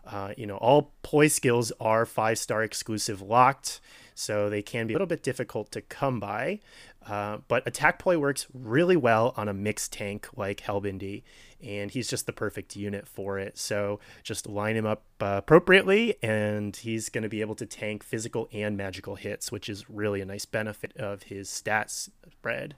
Uh, 0.05 0.33
you 0.37 0.47
know, 0.47 0.57
all 0.57 0.93
ploy 1.03 1.29
skills 1.29 1.73
are 1.81 2.05
five 2.07 2.39
star 2.39 2.63
exclusive 2.63 3.21
locked, 3.23 3.81
so 4.15 4.51
they 4.51 4.63
can 4.63 4.87
be 4.87 4.95
a 4.95 4.97
little 4.97 5.07
bit 5.07 5.23
difficult 5.23 5.71
to 5.73 5.81
come 5.81 6.21
by. 6.21 6.61
Uh, 7.09 7.39
but 7.49 7.67
attack 7.67 7.99
ploy 7.99 8.19
works 8.19 8.47
really 8.53 8.97
well 8.97 9.33
on 9.37 9.49
a 9.49 9.55
mixed 9.55 9.93
tank 9.93 10.29
like 10.37 10.61
Helbindi, 10.61 11.23
and 11.65 11.91
he's 11.91 12.09
just 12.09 12.27
the 12.27 12.33
perfect 12.33 12.77
unit 12.77 13.07
for 13.07 13.39
it. 13.39 13.59
So 13.59 14.01
just 14.23 14.49
line 14.49 14.77
him 14.77 14.87
up 14.87 15.03
uh, 15.21 15.37
appropriately, 15.39 16.17
and 16.23 16.77
he's 16.77 17.09
going 17.09 17.23
to 17.23 17.29
be 17.29 17.41
able 17.41 17.55
to 17.57 17.67
tank 17.67 18.03
physical 18.03 18.49
and 18.53 18.77
magical 18.77 19.17
hits, 19.17 19.51
which 19.51 19.69
is 19.69 19.89
really 19.89 20.21
a 20.21 20.27
nice 20.27 20.45
benefit 20.45 20.97
of 20.97 21.25
his 21.25 21.49
stats 21.49 22.09
spread. 22.31 22.77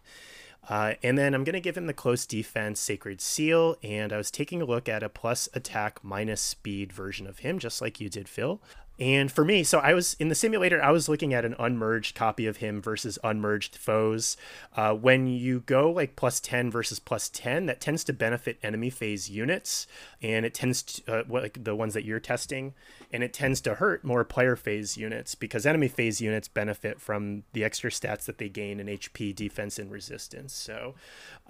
Uh, 0.68 0.94
and 1.02 1.16
then 1.16 1.34
I'm 1.34 1.44
going 1.44 1.54
to 1.54 1.60
give 1.60 1.76
him 1.76 1.86
the 1.86 1.94
close 1.94 2.26
defense 2.26 2.78
Sacred 2.78 3.20
Seal, 3.20 3.76
and 3.82 4.12
I 4.12 4.18
was 4.18 4.30
taking 4.30 4.60
a 4.60 4.66
look 4.66 4.88
at 4.88 5.02
a 5.02 5.08
plus 5.08 5.48
attack 5.54 6.00
minus 6.02 6.40
speed 6.40 6.92
version 6.92 7.26
of 7.26 7.38
him, 7.38 7.58
just 7.58 7.80
like 7.80 8.00
you 8.00 8.08
did, 8.10 8.28
Phil. 8.28 8.60
And 8.98 9.30
for 9.30 9.44
me, 9.44 9.62
so 9.62 9.78
I 9.78 9.94
was 9.94 10.16
in 10.18 10.28
the 10.28 10.34
simulator, 10.34 10.82
I 10.82 10.90
was 10.90 11.08
looking 11.08 11.32
at 11.32 11.44
an 11.44 11.54
unmerged 11.58 12.16
copy 12.16 12.46
of 12.46 12.56
him 12.56 12.82
versus 12.82 13.18
unmerged 13.22 13.76
foes. 13.76 14.36
Uh, 14.76 14.92
when 14.92 15.28
you 15.28 15.60
go 15.60 15.90
like 15.90 16.16
plus 16.16 16.40
10 16.40 16.70
versus 16.70 16.98
plus 16.98 17.28
10, 17.28 17.66
that 17.66 17.80
tends 17.80 18.02
to 18.04 18.12
benefit 18.12 18.58
enemy 18.62 18.90
phase 18.90 19.30
units. 19.30 19.86
And 20.20 20.44
it 20.44 20.52
tends 20.52 20.82
to, 20.82 21.20
uh, 21.20 21.24
like 21.28 21.62
the 21.62 21.76
ones 21.76 21.94
that 21.94 22.04
you're 22.04 22.18
testing, 22.18 22.74
and 23.12 23.22
it 23.22 23.32
tends 23.32 23.60
to 23.62 23.74
hurt 23.74 24.02
more 24.02 24.24
player 24.24 24.56
phase 24.56 24.96
units 24.96 25.34
because 25.34 25.64
enemy 25.64 25.88
phase 25.88 26.20
units 26.20 26.48
benefit 26.48 27.00
from 27.00 27.44
the 27.52 27.62
extra 27.62 27.90
stats 27.90 28.24
that 28.24 28.38
they 28.38 28.48
gain 28.48 28.80
in 28.80 28.88
HP, 28.88 29.34
defense, 29.34 29.78
and 29.78 29.92
resistance. 29.92 30.52
So 30.52 30.94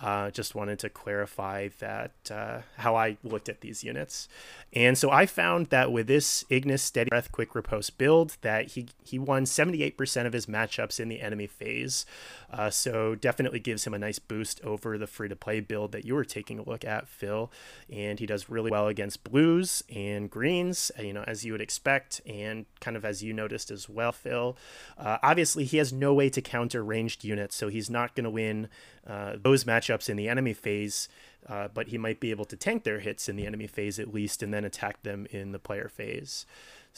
uh, 0.01 0.31
just 0.31 0.55
wanted 0.55 0.79
to 0.81 0.91
clarify 0.91 1.69
that 1.79 2.13
uh, 2.31 2.61
how 2.77 2.95
I 2.95 3.17
looked 3.25 3.49
at 3.49 3.63
these 3.63 3.83
units. 3.83 4.29
And 4.73 4.97
so 4.99 5.11
I 5.11 5.27
found 5.27 5.69
that 5.69 5.91
with 5.91 6.07
this 6.07 6.45
Ignis 6.51 6.83
Steady 6.83 7.09
Breath 7.09 7.33
quick 7.39 7.55
riposte 7.55 7.97
build 7.99 8.37
that 8.41 8.73
he 8.73 8.89
he 9.05 9.17
won 9.17 9.45
78% 9.45 10.27
of 10.27 10.33
his 10.33 10.47
matchups 10.47 10.99
in 10.99 11.09
the 11.09 11.21
enemy 11.21 11.47
phase. 11.47 12.05
Uh, 12.53 12.69
so 12.69 13.15
definitely 13.15 13.61
gives 13.61 13.87
him 13.87 13.95
a 13.95 13.99
nice 13.99 14.19
boost 14.19 14.61
over 14.65 14.99
the 14.99 15.07
free 15.07 15.29
to 15.29 15.37
play 15.37 15.61
build 15.61 15.93
that 15.93 16.05
you 16.05 16.17
were 16.17 16.25
taking 16.25 16.59
a 16.59 16.65
look 16.65 16.85
at, 16.85 17.07
Phil. 17.07 17.53
And 17.93 18.19
he 18.19 18.27
does 18.27 18.49
really 18.49 18.73
well 18.73 18.89
against 18.89 19.23
blues 19.23 19.85
and 19.89 20.29
greens, 20.29 20.91
uh, 20.99 21.03
you 21.03 21.13
know, 21.13 21.23
as 21.29 21.45
you 21.45 21.53
would 21.53 21.61
expect, 21.61 22.21
and 22.27 22.67
kind 22.81 22.97
of 22.97 23.05
as 23.05 23.23
you 23.23 23.33
noticed 23.33 23.71
as 23.71 23.89
well, 23.89 24.11
Phil. 24.11 24.57
Uh, 24.99 25.19
obviously, 25.23 25.65
he 25.65 25.77
has 25.77 25.93
no 25.93 26.13
way 26.13 26.29
to 26.31 26.43
counter 26.43 26.83
ranged 26.83 27.23
units, 27.23 27.55
so 27.55 27.69
he's 27.69 27.89
not 27.89 28.17
going 28.17 28.25
to 28.25 28.31
win 28.31 28.69
uh, 29.07 29.37
those 29.41 29.63
matchups 29.63 30.09
in 30.09 30.17
the 30.17 30.29
enemy 30.29 30.55
phase. 30.55 31.09
Uh, 31.49 31.69
but 31.73 31.89
he 31.89 31.97
might 31.97 32.21
be 32.21 32.31
able 32.31 32.45
to 32.45 32.57
tank 32.57 32.85
their 32.85 32.99
hits 32.99 33.29
in 33.29 33.37
the 33.37 33.47
enemy 33.47 33.67
phase 33.67 33.99
at 33.99 34.13
least 34.13 34.43
and 34.43 34.53
then 34.53 34.65
attack 34.65 35.03
them 35.03 35.27
in 35.31 35.53
the 35.53 35.59
player 35.59 35.89
phase. 35.89 36.45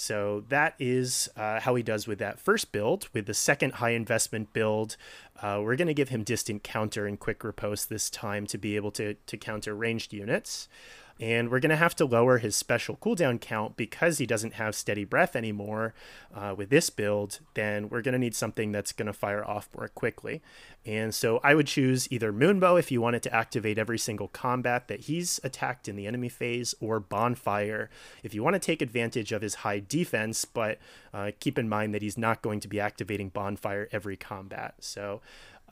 So 0.01 0.45
that 0.49 0.77
is 0.79 1.29
uh, 1.37 1.61
how 1.61 1.75
he 1.75 1.83
does 1.83 2.07
with 2.07 2.19
that 2.21 2.41
first 2.41 2.73
build. 2.73 3.11
With 3.13 3.27
the 3.27 3.35
second 3.35 3.75
high 3.75 3.91
investment 3.91 4.55
build, 4.55 4.97
uh, 5.43 5.61
we're 5.63 5.77
going 5.77 5.89
to 5.89 5.95
give 5.95 6.09
him 6.09 6.25
distant 6.25 6.63
counter 6.63 7.07
and 7.07 7.21
quick 7.21 7.45
riposte 7.45 7.91
this 7.91 8.09
time 8.09 8.47
to 8.47 8.57
be 8.57 8.77
able 8.77 8.93
to, 8.93 9.13
to 9.13 9.37
counter 9.37 9.75
ranged 9.75 10.15
units. 10.15 10.69
And 11.21 11.51
we're 11.51 11.61
going 11.61 11.71
to 11.71 11.77
have 11.77 11.95
to 11.97 12.07
lower 12.07 12.39
his 12.39 12.57
special 12.57 12.97
cooldown 12.97 13.39
count 13.39 13.77
because 13.77 14.17
he 14.17 14.25
doesn't 14.25 14.55
have 14.55 14.75
steady 14.75 15.05
breath 15.05 15.37
anymore 15.37 15.93
uh, 16.35 16.55
with 16.57 16.71
this 16.71 16.89
build. 16.89 17.41
Then 17.53 17.91
we're 17.91 18.01
going 18.01 18.15
to 18.15 18.19
need 18.19 18.35
something 18.35 18.73
that's 18.73 18.93
going 18.93 19.07
to 19.07 19.13
fire 19.13 19.45
off 19.45 19.69
more 19.77 19.89
quickly. 19.89 20.41
And 20.87 21.15
so 21.15 21.39
I 21.45 21.55
would 21.55 21.67
choose 21.67 22.11
either 22.11 22.33
Moonbow 22.33 22.79
if 22.79 22.91
you 22.91 23.03
wanted 23.03 23.23
to 23.25 23.35
activate 23.35 23.77
every 23.77 23.99
single 23.99 24.29
combat 24.29 24.89
that 24.89 25.01
he's 25.01 25.39
attacked 25.45 25.89
in 25.89 25.97
the 25.97 26.07
enemy 26.07 26.31
phase, 26.31 26.75
or 26.81 26.99
Bonfire 27.01 27.91
if 28.23 28.33
you 28.33 28.43
want 28.43 28.55
to 28.55 28.61
take 28.61 28.81
advantage 28.81 29.31
of 29.31 29.43
his 29.43 29.57
high 29.57 29.81
defense, 29.87 30.47
but 30.47 30.79
uh, 31.13 31.33
keep 31.39 31.59
in 31.59 31.69
mind 31.69 31.95
that 31.95 32.01
he's 32.01 32.17
not 32.17 32.41
going 32.41 32.61
to 32.61 32.69
be 32.69 32.81
activating 32.81 33.29
Bonfire 33.29 33.89
every 33.93 34.17
combat. 34.17 34.75
So 34.81 35.21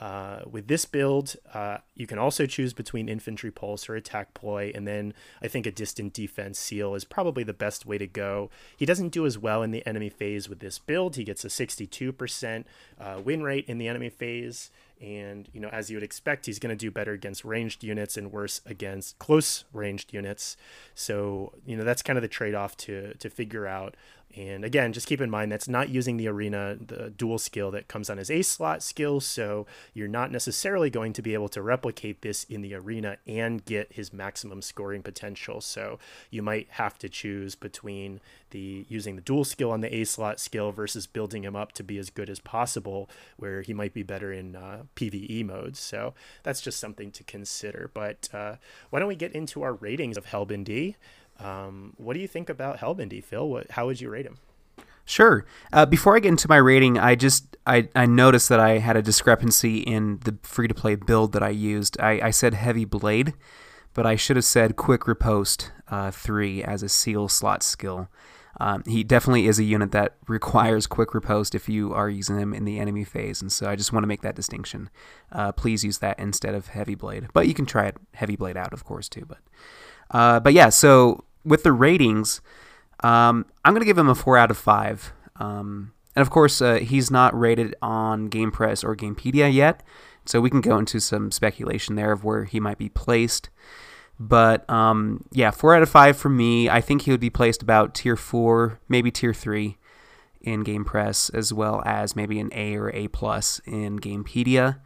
Uh, 0.00 0.40
with 0.48 0.68
this 0.68 0.84
build, 0.84 1.34
uh, 1.52 1.78
you 1.94 2.06
can 2.06 2.18
also 2.18 2.46
choose 2.46 2.72
between 2.72 3.08
infantry 3.08 3.50
pulse 3.50 3.88
or 3.88 3.96
attack 3.96 4.32
ploy, 4.32 4.70
and 4.74 4.86
then 4.86 5.12
I 5.42 5.48
think 5.48 5.66
a 5.66 5.72
distant 5.72 6.12
defense 6.12 6.58
seal 6.58 6.94
is 6.94 7.04
probably 7.04 7.42
the 7.42 7.52
best 7.52 7.84
way 7.84 7.98
to 7.98 8.06
go. 8.06 8.48
He 8.76 8.86
doesn't 8.86 9.08
do 9.08 9.26
as 9.26 9.38
well 9.38 9.62
in 9.62 9.72
the 9.72 9.84
enemy 9.86 10.08
phase 10.08 10.48
with 10.48 10.60
this 10.60 10.78
build. 10.78 11.16
He 11.16 11.24
gets 11.24 11.44
a 11.44 11.48
62% 11.48 12.64
uh, 13.00 13.20
win 13.24 13.42
rate 13.42 13.64
in 13.66 13.78
the 13.78 13.88
enemy 13.88 14.08
phase. 14.08 14.70
And, 15.00 15.48
you 15.52 15.60
know, 15.60 15.68
as 15.68 15.90
you 15.90 15.96
would 15.96 16.02
expect, 16.02 16.46
he's 16.46 16.58
going 16.58 16.76
to 16.76 16.76
do 16.76 16.90
better 16.90 17.12
against 17.12 17.44
ranged 17.44 17.84
units 17.84 18.16
and 18.16 18.32
worse 18.32 18.60
against 18.66 19.18
close 19.18 19.64
ranged 19.72 20.12
units. 20.12 20.56
So, 20.94 21.52
you 21.64 21.76
know, 21.76 21.84
that's 21.84 22.02
kind 22.02 22.18
of 22.18 22.22
the 22.22 22.28
trade 22.28 22.54
off 22.54 22.76
to, 22.78 23.14
to 23.14 23.30
figure 23.30 23.66
out. 23.66 23.96
And 24.36 24.64
again, 24.64 24.92
just 24.92 25.06
keep 25.06 25.20
in 25.20 25.30
mind 25.30 25.50
that's 25.50 25.68
not 25.68 25.88
using 25.88 26.16
the 26.16 26.28
arena, 26.28 26.76
the 26.78 27.10
dual 27.10 27.38
skill 27.38 27.70
that 27.70 27.88
comes 27.88 28.10
on 28.10 28.18
his 28.18 28.30
ace 28.30 28.48
slot 28.48 28.82
skill. 28.82 29.20
So 29.20 29.66
you're 29.94 30.06
not 30.06 30.30
necessarily 30.30 30.90
going 30.90 31.12
to 31.14 31.22
be 31.22 31.34
able 31.34 31.48
to 31.50 31.62
replicate 31.62 32.22
this 32.22 32.44
in 32.44 32.60
the 32.60 32.74
arena 32.74 33.16
and 33.26 33.64
get 33.64 33.92
his 33.92 34.12
maximum 34.12 34.62
scoring 34.62 35.02
potential. 35.02 35.60
So 35.60 35.98
you 36.30 36.42
might 36.42 36.68
have 36.72 36.98
to 36.98 37.08
choose 37.08 37.54
between 37.54 38.20
the 38.50 38.86
using 38.88 39.16
the 39.16 39.22
dual 39.22 39.44
skill 39.44 39.70
on 39.70 39.80
the 39.80 39.94
ace 39.94 40.10
slot 40.10 40.40
skill 40.40 40.72
versus 40.72 41.06
building 41.06 41.44
him 41.44 41.56
up 41.56 41.72
to 41.72 41.82
be 41.82 41.98
as 41.98 42.10
good 42.10 42.30
as 42.30 42.38
possible, 42.38 43.08
where 43.36 43.62
he 43.62 43.74
might 43.74 43.94
be 43.94 44.02
better 44.02 44.32
in 44.32 44.56
uh, 44.56 44.82
PVE 44.94 45.44
modes. 45.44 45.78
So 45.78 46.14
that's 46.42 46.60
just 46.60 46.80
something 46.80 47.10
to 47.12 47.24
consider. 47.24 47.90
But 47.92 48.28
uh, 48.32 48.56
why 48.90 48.98
don't 48.98 49.08
we 49.08 49.16
get 49.16 49.32
into 49.32 49.62
our 49.62 49.72
ratings 49.72 50.16
of 50.16 50.26
Helbindi? 50.26 50.94
Um, 51.38 51.94
what 51.96 52.14
do 52.14 52.20
you 52.20 52.28
think 52.28 52.48
about 52.48 52.78
Helbindi, 52.78 53.22
Phil? 53.22 53.48
What, 53.48 53.70
how 53.70 53.86
would 53.86 54.00
you 54.00 54.10
rate 54.10 54.26
him? 54.26 54.38
Sure. 55.08 55.46
Uh, 55.72 55.86
before 55.86 56.16
I 56.16 56.20
get 56.20 56.28
into 56.28 56.48
my 56.50 56.58
rating, 56.58 56.98
I 56.98 57.14
just 57.14 57.56
I, 57.66 57.88
I 57.94 58.04
noticed 58.04 58.50
that 58.50 58.60
I 58.60 58.78
had 58.78 58.94
a 58.94 59.02
discrepancy 59.02 59.78
in 59.78 60.18
the 60.24 60.36
free 60.42 60.68
to 60.68 60.74
play 60.74 60.96
build 60.96 61.32
that 61.32 61.42
I 61.42 61.48
used. 61.48 61.98
I, 61.98 62.20
I 62.24 62.30
said 62.30 62.52
heavy 62.52 62.84
blade, 62.84 63.32
but 63.94 64.04
I 64.04 64.16
should 64.16 64.36
have 64.36 64.44
said 64.44 64.76
quick 64.76 65.06
riposte 65.08 65.72
uh, 65.88 66.10
three 66.10 66.62
as 66.62 66.82
a 66.82 66.90
seal 66.90 67.28
slot 67.28 67.62
skill. 67.62 68.08
Um, 68.60 68.82
he 68.86 69.02
definitely 69.02 69.46
is 69.46 69.58
a 69.58 69.64
unit 69.64 69.92
that 69.92 70.16
requires 70.28 70.86
quick 70.86 71.14
riposte 71.14 71.54
if 71.54 71.70
you 71.70 71.94
are 71.94 72.10
using 72.10 72.38
him 72.38 72.52
in 72.52 72.66
the 72.66 72.78
enemy 72.78 73.04
phase, 73.04 73.40
and 73.40 73.50
so 73.50 73.66
I 73.66 73.76
just 73.76 73.94
want 73.94 74.02
to 74.02 74.08
make 74.08 74.20
that 74.20 74.36
distinction. 74.36 74.90
Uh, 75.32 75.52
please 75.52 75.84
use 75.84 75.98
that 75.98 76.18
instead 76.18 76.54
of 76.54 76.68
heavy 76.68 76.94
blade, 76.94 77.28
but 77.32 77.48
you 77.48 77.54
can 77.54 77.64
try 77.64 77.86
it 77.86 77.96
heavy 78.12 78.36
blade 78.36 78.58
out, 78.58 78.74
of 78.74 78.84
course, 78.84 79.08
too. 79.08 79.24
But 79.26 79.38
uh, 80.10 80.40
but 80.40 80.52
yeah, 80.52 80.68
so 80.68 81.24
with 81.44 81.62
the 81.62 81.72
ratings, 81.72 82.40
um, 83.02 83.46
I'm 83.64 83.72
going 83.72 83.80
to 83.80 83.86
give 83.86 83.98
him 83.98 84.08
a 84.08 84.14
four 84.14 84.36
out 84.36 84.50
of 84.50 84.56
five. 84.56 85.12
Um, 85.36 85.92
and 86.16 86.22
of 86.22 86.30
course, 86.30 86.60
uh, 86.60 86.76
he's 86.76 87.10
not 87.10 87.38
rated 87.38 87.74
on 87.80 88.28
GamePress 88.28 88.82
or 88.82 88.96
Gamepedia 88.96 89.52
yet, 89.52 89.82
so 90.24 90.40
we 90.40 90.50
can 90.50 90.60
go 90.60 90.78
into 90.78 91.00
some 91.00 91.30
speculation 91.30 91.94
there 91.94 92.12
of 92.12 92.24
where 92.24 92.44
he 92.44 92.60
might 92.60 92.78
be 92.78 92.88
placed. 92.88 93.50
But 94.18 94.68
um, 94.68 95.24
yeah, 95.30 95.52
four 95.52 95.76
out 95.76 95.82
of 95.82 95.88
five 95.88 96.16
for 96.16 96.28
me. 96.28 96.68
I 96.68 96.80
think 96.80 97.02
he 97.02 97.12
would 97.12 97.20
be 97.20 97.30
placed 97.30 97.62
about 97.62 97.94
tier 97.94 98.16
four, 98.16 98.80
maybe 98.88 99.12
tier 99.12 99.32
three 99.32 99.78
in 100.40 100.64
GamePress, 100.64 101.32
as 101.34 101.52
well 101.52 101.82
as 101.86 102.16
maybe 102.16 102.40
an 102.40 102.50
A 102.52 102.74
or 102.76 102.90
A 102.94 103.08
plus 103.08 103.60
in 103.64 104.00
Gamepedia. 104.00 104.80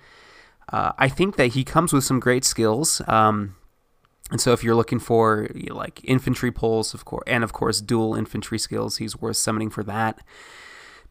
Uh, 0.71 0.93
I 0.99 1.09
think 1.09 1.37
that 1.37 1.49
he 1.49 1.65
comes 1.65 1.93
with 1.93 2.05
some 2.05 2.21
great 2.21 2.45
skills. 2.45 3.01
Um, 3.07 3.57
and 4.33 4.41
so, 4.41 4.55
if 4.55 4.65
you're 4.65 4.75
looking 4.75 4.99
for 4.99 5.47
like 5.69 6.01
infantry 6.05 6.51
pulse, 6.51 6.95
of 6.95 7.05
course, 7.05 7.23
and 7.27 7.45
of 7.45 7.53
course 7.53 7.83
dual 7.83 8.15
infantry 8.15 8.59
skills, 8.59 8.97
he's 8.97 9.21
worth 9.21 9.37
summoning 9.37 9.69
for 9.69 9.85
that. 9.85 10.21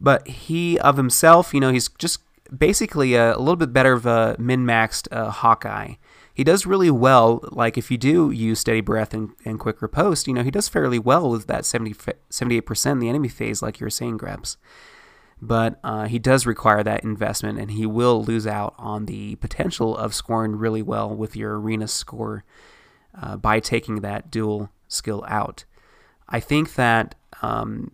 But 0.02 0.28
he 0.28 0.80
of 0.80 0.98
himself, 0.98 1.54
you 1.54 1.60
know, 1.60 1.72
he's 1.72 1.88
just 2.00 2.22
basically 2.58 3.14
a, 3.14 3.36
a 3.36 3.38
little 3.38 3.56
bit 3.56 3.72
better 3.72 3.94
of 3.94 4.08
a 4.08 4.36
min-maxed 4.40 5.08
uh, 5.12 5.30
Hawkeye. 5.30 5.94
He 6.34 6.44
does 6.44 6.66
really 6.66 6.90
well. 6.90 7.48
Like 7.52 7.78
if 7.78 7.92
you 7.92 7.98
do 8.00 8.32
use 8.32 8.60
steady 8.60 8.82
breath 8.82 9.14
and, 9.14 9.34
and 9.46 9.60
quick 9.60 9.84
riposte, 9.84 10.28
you 10.28 10.34
know, 10.34 10.42
he 10.42 10.50
does 10.50 10.68
fairly 10.68 10.98
well 10.98 11.30
with 11.30 11.46
that 11.46 11.64
70, 11.64 11.94
78% 11.94 12.92
in 12.92 13.00
the 13.00 13.10
enemy 13.10 13.28
phase, 13.28 13.62
like 13.62 13.80
you 13.80 13.86
were 13.86 13.92
saying, 13.92 14.18
Grebs. 14.18 14.58
But 15.40 15.80
uh, 15.84 16.08
he 16.08 16.18
does 16.18 16.48
require 16.48 16.82
that 16.84 17.04
investment, 17.04 17.60
and 17.60 17.72
he 17.72 17.86
will 17.86 18.24
lose 18.24 18.48
out 18.48 18.74
on 18.80 19.06
the 19.06 19.36
potential 19.36 19.96
of 19.96 20.16
scoring 20.16 20.56
really 20.56 20.82
well 20.82 21.16
with 21.16 21.36
your 21.36 21.60
arena 21.60 21.88
score 21.88 22.44
uh, 23.20 23.38
by 23.38 23.60
taking 23.60 24.02
that 24.02 24.32
dual 24.32 24.70
skill 24.88 25.24
out. 25.28 25.66
I 26.30 26.40
think 26.40 26.76
that, 26.76 27.16
um, 27.42 27.92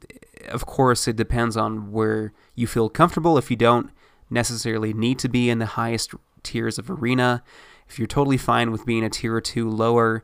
of 0.49 0.65
course, 0.65 1.07
it 1.07 1.15
depends 1.15 1.57
on 1.57 1.91
where 1.91 2.33
you 2.55 2.67
feel 2.67 2.89
comfortable. 2.89 3.37
If 3.37 3.49
you 3.49 3.57
don't 3.57 3.89
necessarily 4.29 4.93
need 4.93 5.19
to 5.19 5.29
be 5.29 5.49
in 5.49 5.59
the 5.59 5.65
highest 5.65 6.13
tiers 6.43 6.77
of 6.77 6.89
arena, 6.89 7.43
if 7.89 7.97
you're 7.97 8.07
totally 8.07 8.37
fine 8.37 8.71
with 8.71 8.85
being 8.85 9.03
a 9.03 9.09
tier 9.09 9.35
or 9.35 9.41
two 9.41 9.69
lower, 9.69 10.23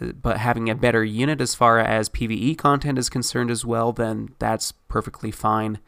uh, 0.00 0.12
but 0.12 0.38
having 0.38 0.68
a 0.68 0.74
better 0.74 1.04
unit 1.04 1.40
as 1.40 1.54
far 1.54 1.78
as 1.78 2.08
PvE 2.08 2.56
content 2.56 2.98
is 2.98 3.10
concerned 3.10 3.50
as 3.50 3.64
well, 3.64 3.92
then 3.92 4.34
that's 4.38 4.72
perfectly 4.72 5.30
fine. 5.30 5.78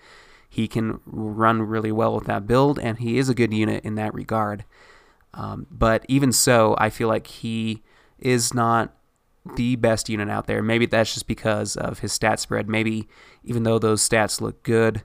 He 0.49 0.69
can 0.69 1.01
run 1.07 1.63
really 1.63 1.91
well 1.91 2.15
with 2.15 2.27
that 2.27 2.47
build, 2.47 2.79
and 2.79 2.99
he 2.99 3.19
is 3.19 3.29
a 3.29 3.35
good 3.35 3.53
unit 3.53 3.85
in 3.85 3.97
that 3.97 4.15
regard. 4.15 4.65
Um, 5.33 5.67
but 5.71 6.05
even 6.09 6.31
so, 6.31 6.77
I 6.79 6.91
feel 6.91 7.09
like 7.09 7.27
he 7.27 7.83
is 8.25 8.55
not 8.55 8.95
the 9.57 9.77
best 9.77 10.09
unit 10.09 10.31
out 10.31 10.47
there. 10.47 10.63
Maybe 10.63 10.87
that's 10.87 11.13
just 11.13 11.27
because 11.27 11.77
of 11.77 12.01
his 12.01 12.13
stat 12.13 12.41
spread. 12.41 12.69
Maybe 12.69 13.09
even 13.45 13.63
though 13.63 13.79
those 13.79 14.07
stats 14.07 14.41
look 14.41 14.63
good, 14.63 15.03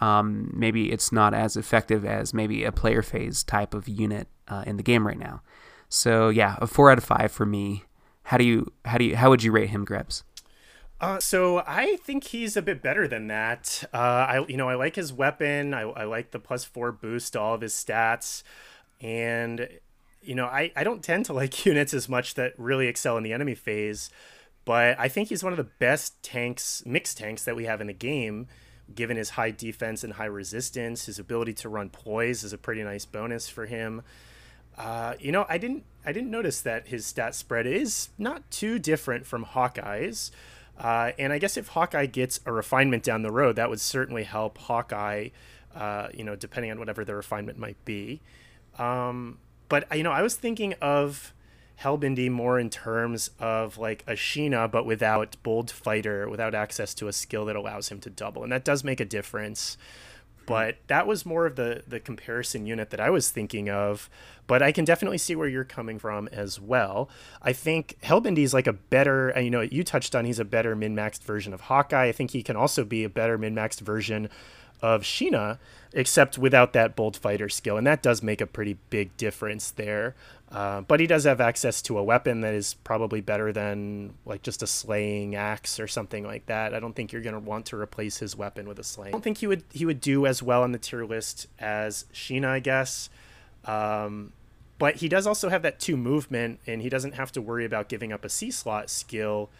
um, 0.00 0.52
maybe 0.54 0.92
it's 0.92 1.12
not 1.12 1.34
as 1.34 1.56
effective 1.56 2.04
as 2.04 2.32
maybe 2.32 2.64
a 2.64 2.72
player 2.72 3.02
phase 3.02 3.42
type 3.42 3.74
of 3.74 3.88
unit 3.88 4.28
uh, 4.48 4.64
in 4.66 4.76
the 4.76 4.82
game 4.82 5.06
right 5.06 5.18
now. 5.18 5.42
So 5.88 6.28
yeah, 6.28 6.56
a 6.60 6.66
four 6.66 6.90
out 6.90 6.98
of 6.98 7.04
five 7.04 7.32
for 7.32 7.46
me. 7.46 7.84
How 8.24 8.36
do 8.36 8.44
you 8.44 8.72
how 8.84 8.98
do 8.98 9.04
you 9.04 9.16
how 9.16 9.30
would 9.30 9.42
you 9.42 9.50
rate 9.50 9.70
him, 9.70 9.84
Grebs? 9.84 10.24
Uh, 11.00 11.18
so 11.18 11.62
I 11.66 11.96
think 11.96 12.24
he's 12.24 12.56
a 12.56 12.62
bit 12.62 12.82
better 12.82 13.08
than 13.08 13.26
that. 13.28 13.84
Uh, 13.92 13.96
I 13.96 14.44
you 14.46 14.56
know 14.56 14.68
I 14.68 14.74
like 14.74 14.96
his 14.96 15.12
weapon. 15.12 15.74
I, 15.74 15.82
I 15.82 16.04
like 16.04 16.30
the 16.30 16.38
plus 16.38 16.64
four 16.64 16.92
boost 16.92 17.32
to 17.32 17.40
all 17.40 17.54
of 17.54 17.62
his 17.62 17.72
stats, 17.72 18.42
and 19.00 19.68
you 20.22 20.34
know, 20.34 20.46
I, 20.46 20.72
I 20.76 20.84
don't 20.84 21.02
tend 21.02 21.26
to 21.26 21.32
like 21.32 21.64
units 21.66 21.94
as 21.94 22.08
much 22.08 22.34
that 22.34 22.54
really 22.58 22.86
excel 22.86 23.16
in 23.16 23.22
the 23.22 23.32
enemy 23.32 23.54
phase, 23.54 24.10
but 24.64 24.98
I 24.98 25.08
think 25.08 25.28
he's 25.28 25.42
one 25.42 25.52
of 25.52 25.56
the 25.56 25.64
best 25.64 26.22
tanks, 26.22 26.82
mixed 26.86 27.18
tanks 27.18 27.44
that 27.44 27.56
we 27.56 27.64
have 27.64 27.80
in 27.80 27.86
the 27.86 27.92
game, 27.92 28.46
given 28.94 29.16
his 29.16 29.30
high 29.30 29.50
defense 29.50 30.04
and 30.04 30.14
high 30.14 30.26
resistance. 30.26 31.06
His 31.06 31.18
ability 31.18 31.54
to 31.54 31.68
run 31.68 31.90
poise 31.90 32.44
is 32.44 32.52
a 32.52 32.58
pretty 32.58 32.82
nice 32.82 33.04
bonus 33.04 33.48
for 33.48 33.66
him. 33.66 34.02
Uh, 34.76 35.14
you 35.18 35.32
know, 35.32 35.46
I 35.48 35.58
didn't 35.58 35.84
I 36.04 36.12
didn't 36.12 36.30
notice 36.30 36.60
that 36.62 36.88
his 36.88 37.04
stat 37.04 37.34
spread 37.34 37.66
is 37.66 38.08
not 38.18 38.50
too 38.50 38.78
different 38.78 39.26
from 39.26 39.42
Hawkeye's. 39.42 40.30
Uh, 40.78 41.12
and 41.18 41.32
I 41.32 41.38
guess 41.38 41.58
if 41.58 41.68
Hawkeye 41.68 42.06
gets 42.06 42.40
a 42.46 42.52
refinement 42.52 43.02
down 43.02 43.20
the 43.22 43.30
road, 43.30 43.56
that 43.56 43.68
would 43.68 43.80
certainly 43.80 44.24
help 44.24 44.56
Hawkeye, 44.56 45.28
uh, 45.74 46.08
you 46.14 46.24
know, 46.24 46.34
depending 46.36 46.70
on 46.70 46.78
whatever 46.78 47.04
the 47.04 47.14
refinement 47.14 47.58
might 47.58 47.84
be. 47.84 48.22
Um, 48.78 49.38
but 49.70 49.86
you 49.96 50.02
know, 50.02 50.12
I 50.12 50.20
was 50.20 50.34
thinking 50.34 50.74
of 50.82 51.32
Helbindi 51.80 52.30
more 52.30 52.58
in 52.58 52.68
terms 52.68 53.30
of 53.38 53.78
like 53.78 54.04
a 54.06 54.12
Sheena, 54.12 54.70
but 54.70 54.84
without 54.84 55.36
bold 55.42 55.70
fighter, 55.70 56.28
without 56.28 56.54
access 56.54 56.92
to 56.94 57.08
a 57.08 57.12
skill 57.12 57.46
that 57.46 57.56
allows 57.56 57.88
him 57.88 58.00
to 58.00 58.10
double, 58.10 58.42
and 58.42 58.52
that 58.52 58.64
does 58.64 58.84
make 58.84 59.00
a 59.00 59.06
difference. 59.06 59.78
But 60.44 60.78
that 60.88 61.06
was 61.06 61.24
more 61.24 61.46
of 61.46 61.54
the 61.54 61.84
the 61.86 62.00
comparison 62.00 62.66
unit 62.66 62.90
that 62.90 63.00
I 63.00 63.08
was 63.08 63.30
thinking 63.30 63.70
of. 63.70 64.10
But 64.48 64.62
I 64.62 64.72
can 64.72 64.84
definitely 64.84 65.18
see 65.18 65.36
where 65.36 65.46
you're 65.46 65.62
coming 65.62 66.00
from 66.00 66.28
as 66.32 66.60
well. 66.60 67.08
I 67.40 67.52
think 67.52 67.96
Helbindi 68.02 68.38
is 68.38 68.52
like 68.52 68.66
a 68.66 68.72
better, 68.72 69.32
you 69.40 69.50
know, 69.50 69.60
you 69.60 69.84
touched 69.84 70.16
on 70.16 70.24
he's 70.24 70.40
a 70.40 70.44
better 70.44 70.74
min 70.74 70.96
maxed 70.96 71.22
version 71.22 71.54
of 71.54 71.62
Hawkeye. 71.62 72.08
I 72.08 72.12
think 72.12 72.32
he 72.32 72.42
can 72.42 72.56
also 72.56 72.84
be 72.84 73.04
a 73.04 73.08
better 73.08 73.38
min 73.38 73.54
maxed 73.54 73.80
version 73.80 74.28
of 74.82 75.02
Sheena, 75.02 75.58
except 75.92 76.38
without 76.38 76.72
that 76.72 76.96
bold 76.96 77.16
fighter 77.16 77.48
skill, 77.48 77.76
and 77.76 77.86
that 77.86 78.02
does 78.02 78.22
make 78.22 78.40
a 78.40 78.46
pretty 78.46 78.78
big 78.90 79.16
difference 79.16 79.70
there. 79.70 80.14
Uh, 80.50 80.80
but 80.80 80.98
he 80.98 81.06
does 81.06 81.24
have 81.24 81.40
access 81.40 81.80
to 81.80 81.96
a 81.96 82.02
weapon 82.02 82.40
that 82.40 82.54
is 82.54 82.74
probably 82.74 83.20
better 83.20 83.52
than 83.52 84.12
like 84.26 84.42
just 84.42 84.62
a 84.62 84.66
slaying 84.66 85.36
axe 85.36 85.78
or 85.78 85.86
something 85.86 86.24
like 86.24 86.46
that. 86.46 86.74
I 86.74 86.80
don't 86.80 86.94
think 86.94 87.12
you're 87.12 87.22
gonna 87.22 87.38
want 87.38 87.66
to 87.66 87.76
replace 87.76 88.18
his 88.18 88.36
weapon 88.36 88.66
with 88.66 88.78
a 88.80 88.84
slaying. 88.84 89.10
I 89.10 89.12
don't 89.12 89.22
think 89.22 89.38
he 89.38 89.46
would 89.46 89.62
he 89.72 89.86
would 89.86 90.00
do 90.00 90.26
as 90.26 90.42
well 90.42 90.62
on 90.62 90.72
the 90.72 90.78
tier 90.78 91.04
list 91.04 91.46
as 91.60 92.04
Sheena, 92.12 92.48
I 92.48 92.58
guess. 92.58 93.10
Um, 93.64 94.32
but 94.78 94.96
he 94.96 95.08
does 95.08 95.26
also 95.26 95.50
have 95.50 95.62
that 95.62 95.78
two 95.78 95.96
movement, 95.96 96.58
and 96.66 96.82
he 96.82 96.88
doesn't 96.88 97.12
have 97.12 97.30
to 97.32 97.42
worry 97.42 97.64
about 97.64 97.88
giving 97.88 98.12
up 98.12 98.24
a 98.24 98.28
C 98.28 98.50
slot 98.50 98.90
skill 98.90 99.50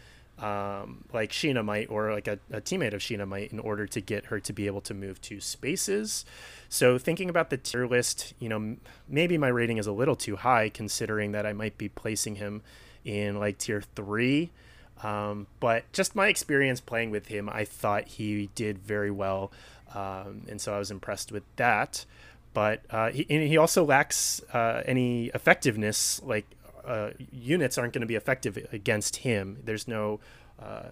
um, 0.41 1.05
like 1.13 1.33
Sheena 1.33 1.63
might, 1.65 1.91
or 1.91 2.13
like 2.13 2.27
a, 2.27 2.39
a, 2.51 2.61
teammate 2.63 2.95
of 2.95 3.01
Sheena 3.01 3.29
might, 3.29 3.53
in 3.53 3.59
order 3.59 3.87
to 3.87 4.01
get 4.01 4.27
her 4.27 4.41
to 4.41 4.53
be 4.53 4.67
able 4.67 4.81
to 4.83 4.95
move 4.95 5.21
to 5.23 5.39
spaces. 5.41 6.25
So 6.69 6.97
thinking 6.97 7.29
about 7.29 7.51
the 7.51 7.59
tier 7.59 7.87
list, 7.87 8.33
you 8.39 8.49
know, 8.49 8.77
maybe 9.07 9.37
my 9.37 9.49
rating 9.49 9.77
is 9.77 9.87
a 9.87 9.93
little 9.93 10.17
too 10.17 10.37
high 10.37 10.71
considering 10.71 11.33
that 11.33 11.45
I 11.45 11.53
might 11.53 11.77
be 11.77 11.91
placing 11.91 12.37
him 12.37 12.63
in 13.05 13.39
like 13.39 13.59
tier 13.59 13.83
three. 13.95 14.51
Um, 15.03 15.47
but 15.61 15.91
just 15.93 16.15
my 16.15 16.29
experience 16.29 16.81
playing 16.81 17.11
with 17.11 17.27
him, 17.27 17.49
I 17.49 17.65
thought 17.65 18.09
he 18.09 18.51
did 18.55 18.79
very 18.79 19.11
well, 19.11 19.51
um, 19.95 20.43
and 20.49 20.61
so 20.61 20.75
I 20.75 20.79
was 20.79 20.91
impressed 20.91 21.33
with 21.33 21.43
that. 21.57 22.05
but 22.53 22.83
uh, 22.91 23.11
he, 23.11 23.25
he 23.29 23.57
also 23.57 23.85
lacks 23.85 24.43
uh, 24.53 24.83
any 24.87 25.27
effectiveness. 25.29 26.21
Like 26.25 26.47
uh, 26.85 27.11
units 27.31 27.79
aren't 27.79 27.93
going 27.93 28.01
to 28.01 28.07
be 28.07 28.17
effective 28.17 28.59
against 28.73 29.17
him. 29.17 29.59
There's 29.65 29.87
no 29.89 30.21
uh, 30.59 30.91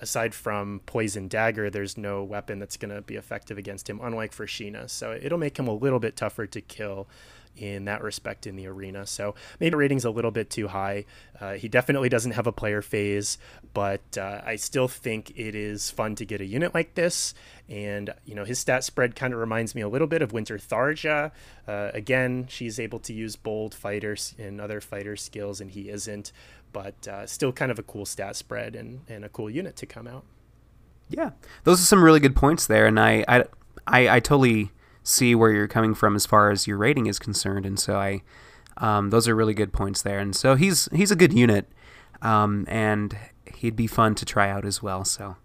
aside 0.00 0.34
from 0.34 0.80
poison 0.86 1.28
dagger, 1.28 1.70
there's 1.70 1.96
no 1.96 2.22
weapon 2.22 2.58
that's 2.58 2.76
going 2.76 2.94
to 2.94 3.00
be 3.00 3.16
effective 3.16 3.58
against 3.58 3.88
him, 3.88 4.00
unlike 4.02 4.32
for 4.32 4.46
Sheena. 4.46 4.88
So 4.90 5.18
it'll 5.20 5.38
make 5.38 5.58
him 5.58 5.68
a 5.68 5.72
little 5.72 5.98
bit 5.98 6.16
tougher 6.16 6.46
to 6.46 6.60
kill 6.60 7.08
in 7.60 7.84
that 7.84 8.02
respect 8.02 8.46
in 8.46 8.56
the 8.56 8.66
arena. 8.66 9.06
So 9.06 9.34
maybe 9.60 9.76
rating's 9.76 10.04
a 10.04 10.10
little 10.10 10.30
bit 10.30 10.50
too 10.50 10.68
high. 10.68 11.04
Uh, 11.40 11.54
he 11.54 11.68
definitely 11.68 12.08
doesn't 12.08 12.32
have 12.32 12.46
a 12.46 12.52
player 12.52 12.82
phase, 12.82 13.38
but 13.74 14.16
uh, 14.16 14.40
I 14.44 14.56
still 14.56 14.88
think 14.88 15.30
it 15.36 15.54
is 15.54 15.90
fun 15.90 16.14
to 16.16 16.24
get 16.24 16.40
a 16.40 16.44
unit 16.44 16.74
like 16.74 16.94
this. 16.94 17.34
And, 17.68 18.14
you 18.24 18.34
know, 18.34 18.44
his 18.44 18.58
stat 18.58 18.84
spread 18.84 19.14
kind 19.14 19.34
of 19.34 19.40
reminds 19.40 19.74
me 19.74 19.82
a 19.82 19.88
little 19.88 20.06
bit 20.06 20.22
of 20.22 20.32
Winter 20.32 20.58
Tharja. 20.58 21.32
Uh, 21.66 21.90
again, 21.92 22.46
she's 22.48 22.80
able 22.80 22.98
to 23.00 23.12
use 23.12 23.36
bold 23.36 23.74
fighters 23.74 24.34
and 24.38 24.60
other 24.60 24.80
fighter 24.80 25.16
skills, 25.16 25.60
and 25.60 25.70
he 25.70 25.88
isn't. 25.88 26.32
But 26.72 27.06
uh, 27.08 27.26
still 27.26 27.52
kind 27.52 27.70
of 27.70 27.78
a 27.78 27.82
cool 27.82 28.06
stat 28.06 28.36
spread 28.36 28.74
and, 28.74 29.00
and 29.08 29.24
a 29.24 29.28
cool 29.28 29.50
unit 29.50 29.76
to 29.76 29.86
come 29.86 30.06
out. 30.06 30.24
Yeah, 31.10 31.30
those 31.64 31.80
are 31.80 31.86
some 31.86 32.04
really 32.04 32.20
good 32.20 32.36
points 32.36 32.66
there, 32.66 32.86
and 32.86 33.00
I, 33.00 33.24
I, 33.26 33.44
I, 33.86 34.16
I 34.16 34.20
totally 34.20 34.70
see 35.08 35.34
where 35.34 35.50
you're 35.50 35.68
coming 35.68 35.94
from 35.94 36.14
as 36.14 36.26
far 36.26 36.50
as 36.50 36.66
your 36.66 36.76
rating 36.76 37.06
is 37.06 37.18
concerned, 37.18 37.64
and 37.64 37.78
so 37.78 37.96
I, 37.96 38.22
um, 38.76 39.10
those 39.10 39.26
are 39.26 39.34
really 39.34 39.54
good 39.54 39.72
points 39.72 40.02
there, 40.02 40.18
and 40.18 40.36
so 40.36 40.54
he's 40.54 40.88
he's 40.92 41.10
a 41.10 41.16
good 41.16 41.32
unit, 41.32 41.66
um, 42.22 42.66
and 42.68 43.16
he'd 43.54 43.76
be 43.76 43.86
fun 43.86 44.14
to 44.16 44.24
try 44.24 44.50
out 44.50 44.64
as 44.64 44.82
well. 44.82 45.04
So, 45.04 45.36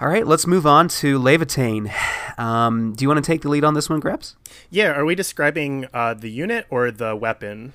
all 0.00 0.08
right, 0.08 0.26
let's 0.26 0.46
move 0.46 0.66
on 0.66 0.88
to 0.88 1.18
Laevatein. 1.18 1.92
Um, 2.38 2.94
do 2.94 3.04
you 3.04 3.08
want 3.08 3.22
to 3.22 3.28
take 3.28 3.42
the 3.42 3.48
lead 3.48 3.64
on 3.64 3.74
this 3.74 3.90
one, 3.90 4.00
Grebs? 4.00 4.36
Yeah, 4.70 4.92
are 4.92 5.04
we 5.04 5.14
describing 5.14 5.86
uh, 5.92 6.14
the 6.14 6.30
unit 6.30 6.66
or 6.70 6.90
the 6.90 7.16
weapon? 7.16 7.72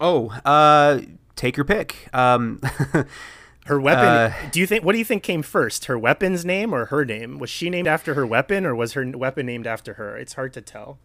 Oh, 0.00 0.28
uh, 0.44 1.00
take 1.34 1.56
your 1.56 1.64
pick. 1.64 2.08
Her 3.66 3.80
weapon. 3.80 4.04
Uh, 4.04 4.34
do 4.50 4.58
you 4.58 4.66
think? 4.66 4.84
What 4.84 4.92
do 4.92 4.98
you 4.98 5.04
think 5.04 5.22
came 5.22 5.42
first? 5.42 5.84
Her 5.84 5.98
weapon's 5.98 6.44
name 6.44 6.74
or 6.74 6.86
her 6.86 7.04
name? 7.04 7.38
Was 7.38 7.48
she 7.48 7.70
named 7.70 7.86
after 7.86 8.14
her 8.14 8.26
weapon, 8.26 8.66
or 8.66 8.74
was 8.74 8.94
her 8.94 9.08
weapon 9.14 9.46
named 9.46 9.66
after 9.66 9.94
her? 9.94 10.16
It's 10.16 10.34
hard 10.34 10.52
to 10.54 10.60
tell. 10.60 10.98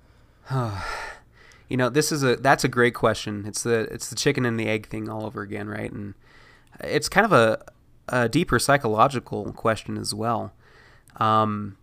you 1.69 1.77
know, 1.77 1.89
this 1.89 2.11
is 2.11 2.23
a 2.23 2.35
that's 2.37 2.63
a 2.63 2.67
great 2.67 2.95
question. 2.95 3.45
It's 3.45 3.61
the 3.63 3.81
it's 3.91 4.09
the 4.09 4.15
chicken 4.15 4.45
and 4.45 4.59
the 4.59 4.67
egg 4.67 4.87
thing 4.87 5.07
all 5.07 5.25
over 5.25 5.41
again, 5.41 5.67
right? 5.67 5.91
And 5.91 6.15
it's 6.79 7.09
kind 7.09 7.25
of 7.25 7.31
a, 7.31 7.63
a 8.09 8.27
deeper 8.27 8.57
psychological 8.57 9.51
question 9.53 9.97
as 9.97 10.13
well. 10.13 10.53
Um, 11.17 11.77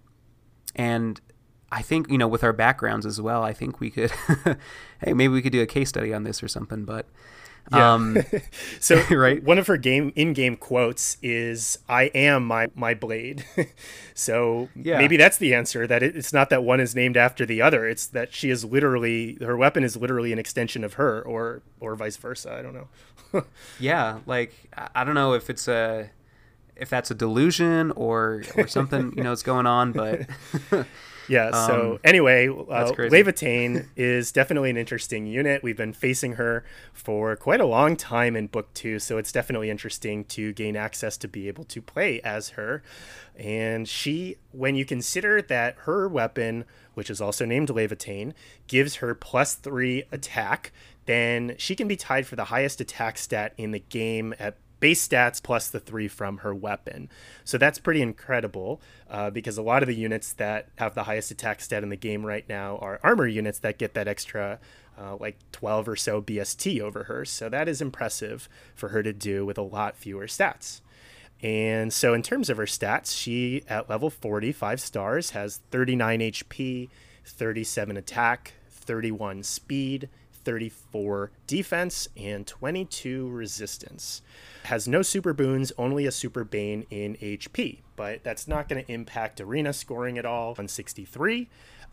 and 0.74 1.20
I 1.70 1.82
think 1.82 2.10
you 2.10 2.18
know 2.18 2.28
with 2.28 2.42
our 2.42 2.52
backgrounds 2.52 3.06
as 3.06 3.20
well, 3.20 3.44
I 3.44 3.52
think 3.52 3.78
we 3.78 3.90
could, 3.90 4.10
hey, 5.00 5.12
maybe 5.12 5.28
we 5.28 5.42
could 5.42 5.52
do 5.52 5.62
a 5.62 5.66
case 5.66 5.88
study 5.88 6.12
on 6.12 6.24
this 6.24 6.42
or 6.42 6.48
something. 6.48 6.84
But 6.84 7.06
yeah. 7.72 7.94
Um, 7.94 8.18
so 8.80 9.02
right, 9.10 9.42
one 9.42 9.58
of 9.58 9.66
her 9.66 9.76
game 9.76 10.12
in-game 10.14 10.56
quotes 10.56 11.16
is 11.22 11.78
"I 11.88 12.04
am 12.14 12.44
my 12.44 12.68
my 12.74 12.94
blade." 12.94 13.44
so 14.14 14.68
yeah. 14.76 14.98
maybe 14.98 15.16
that's 15.16 15.38
the 15.38 15.54
answer. 15.54 15.86
That 15.86 16.02
it, 16.02 16.16
it's 16.16 16.32
not 16.32 16.50
that 16.50 16.62
one 16.62 16.80
is 16.80 16.94
named 16.94 17.16
after 17.16 17.46
the 17.46 17.62
other. 17.62 17.88
It's 17.88 18.06
that 18.08 18.32
she 18.34 18.50
is 18.50 18.64
literally 18.64 19.38
her 19.40 19.56
weapon 19.56 19.84
is 19.84 19.96
literally 19.96 20.32
an 20.32 20.38
extension 20.38 20.84
of 20.84 20.94
her, 20.94 21.22
or 21.22 21.62
or 21.80 21.94
vice 21.94 22.16
versa. 22.16 22.52
I 22.52 22.62
don't 22.62 22.74
know. 22.74 23.44
yeah, 23.80 24.20
like 24.26 24.52
I 24.94 25.04
don't 25.04 25.14
know 25.14 25.32
if 25.34 25.48
it's 25.48 25.68
a 25.68 26.10
if 26.76 26.90
that's 26.90 27.10
a 27.10 27.14
delusion 27.14 27.92
or 27.92 28.42
or 28.56 28.66
something 28.66 29.14
you 29.16 29.22
know 29.22 29.32
is 29.32 29.42
going 29.42 29.66
on, 29.66 29.92
but 29.92 30.26
yeah. 31.28 31.66
So 31.66 31.92
um, 31.92 31.98
anyway, 32.04 32.48
uh, 32.48 32.92
Laevatein 32.92 33.88
is 33.96 34.32
definitely 34.32 34.70
an 34.70 34.76
interesting 34.76 35.26
unit. 35.26 35.62
We've 35.62 35.76
been 35.76 35.92
facing 35.92 36.34
her 36.34 36.64
for 36.92 37.36
quite 37.36 37.60
a 37.60 37.66
long 37.66 37.96
time 37.96 38.36
in 38.36 38.48
book 38.48 38.72
two, 38.74 38.98
so 38.98 39.18
it's 39.18 39.32
definitely 39.32 39.70
interesting 39.70 40.24
to 40.26 40.52
gain 40.52 40.76
access 40.76 41.16
to 41.18 41.28
be 41.28 41.48
able 41.48 41.64
to 41.64 41.82
play 41.82 42.20
as 42.22 42.50
her. 42.50 42.82
And 43.36 43.88
she, 43.88 44.36
when 44.52 44.74
you 44.74 44.84
consider 44.84 45.42
that 45.42 45.76
her 45.80 46.08
weapon, 46.08 46.64
which 46.94 47.10
is 47.10 47.20
also 47.20 47.44
named 47.44 47.68
Laevatein, 47.68 48.32
gives 48.66 48.96
her 48.96 49.14
plus 49.14 49.54
three 49.54 50.04
attack, 50.12 50.72
then 51.06 51.54
she 51.58 51.74
can 51.74 51.88
be 51.88 51.96
tied 51.96 52.26
for 52.26 52.36
the 52.36 52.44
highest 52.44 52.80
attack 52.80 53.18
stat 53.18 53.52
in 53.56 53.72
the 53.72 53.80
game 53.80 54.34
at 54.38 54.56
base 54.84 55.08
stats 55.08 55.42
plus 55.42 55.68
the 55.68 55.80
three 55.80 56.06
from 56.06 56.36
her 56.36 56.54
weapon. 56.54 57.08
So 57.42 57.56
that's 57.56 57.78
pretty 57.78 58.02
incredible 58.02 58.82
uh, 59.08 59.30
because 59.30 59.56
a 59.56 59.62
lot 59.62 59.82
of 59.82 59.86
the 59.86 59.94
units 59.94 60.34
that 60.34 60.68
have 60.76 60.94
the 60.94 61.04
highest 61.04 61.30
attack 61.30 61.62
stat 61.62 61.82
in 61.82 61.88
the 61.88 61.96
game 61.96 62.26
right 62.26 62.46
now 62.50 62.76
are 62.82 63.00
armor 63.02 63.26
units 63.26 63.58
that 63.60 63.78
get 63.78 63.94
that 63.94 64.08
extra 64.08 64.58
uh, 65.00 65.16
like 65.16 65.38
12 65.52 65.88
or 65.88 65.96
so 65.96 66.20
BST 66.20 66.82
over 66.82 67.04
her. 67.04 67.24
So 67.24 67.48
that 67.48 67.66
is 67.66 67.80
impressive 67.80 68.46
for 68.74 68.90
her 68.90 69.02
to 69.02 69.14
do 69.14 69.46
with 69.46 69.56
a 69.56 69.62
lot 69.62 69.96
fewer 69.96 70.26
stats. 70.26 70.82
And 71.42 71.90
so, 71.90 72.12
in 72.12 72.22
terms 72.22 72.50
of 72.50 72.58
her 72.58 72.66
stats, 72.66 73.18
she 73.18 73.62
at 73.66 73.88
level 73.88 74.10
40, 74.10 74.52
five 74.52 74.82
stars, 74.82 75.30
has 75.30 75.62
39 75.70 76.20
HP, 76.20 76.90
37 77.24 77.96
attack, 77.96 78.52
31 78.68 79.44
speed, 79.44 80.10
34 80.44 81.30
defense, 81.46 82.08
and 82.16 82.46
22 82.46 83.28
resistance 83.28 84.22
has 84.64 84.88
no 84.88 85.02
super 85.02 85.32
boons, 85.32 85.72
only 85.76 86.06
a 86.06 86.12
super 86.12 86.44
bane 86.44 86.86
in 86.90 87.16
HP, 87.16 87.80
but 87.96 88.24
that's 88.24 88.48
not 88.48 88.68
going 88.68 88.84
to 88.84 88.92
impact 88.92 89.40
arena 89.40 89.72
scoring 89.72 90.18
at 90.18 90.24
all. 90.24 90.48
163. 90.48 91.48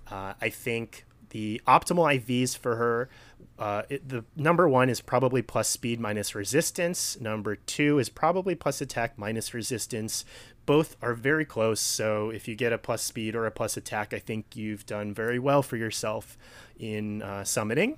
Uh, 0.09 0.33
I 0.41 0.49
think 0.49 1.05
the 1.29 1.61
optimal 1.67 2.19
IVs 2.19 2.57
for 2.57 2.75
her, 2.75 3.09
uh, 3.59 3.83
it, 3.89 4.07
the 4.07 4.23
number 4.35 4.67
one 4.67 4.89
is 4.89 5.01
probably 5.01 5.41
plus 5.41 5.67
speed 5.67 5.99
minus 5.99 6.33
resistance. 6.35 7.19
Number 7.19 7.55
two 7.55 7.99
is 7.99 8.09
probably 8.09 8.55
plus 8.55 8.81
attack 8.81 9.17
minus 9.17 9.53
resistance. 9.53 10.23
Both 10.65 10.95
are 11.01 11.13
very 11.13 11.45
close, 11.45 11.81
so 11.81 12.29
if 12.29 12.47
you 12.47 12.55
get 12.55 12.71
a 12.71 12.77
plus 12.77 13.01
speed 13.01 13.35
or 13.35 13.45
a 13.45 13.51
plus 13.51 13.77
attack, 13.77 14.13
I 14.13 14.19
think 14.19 14.55
you've 14.55 14.85
done 14.85 15.13
very 15.13 15.39
well 15.39 15.61
for 15.61 15.75
yourself 15.75 16.37
in 16.79 17.21
uh, 17.21 17.43
summoning. 17.43 17.97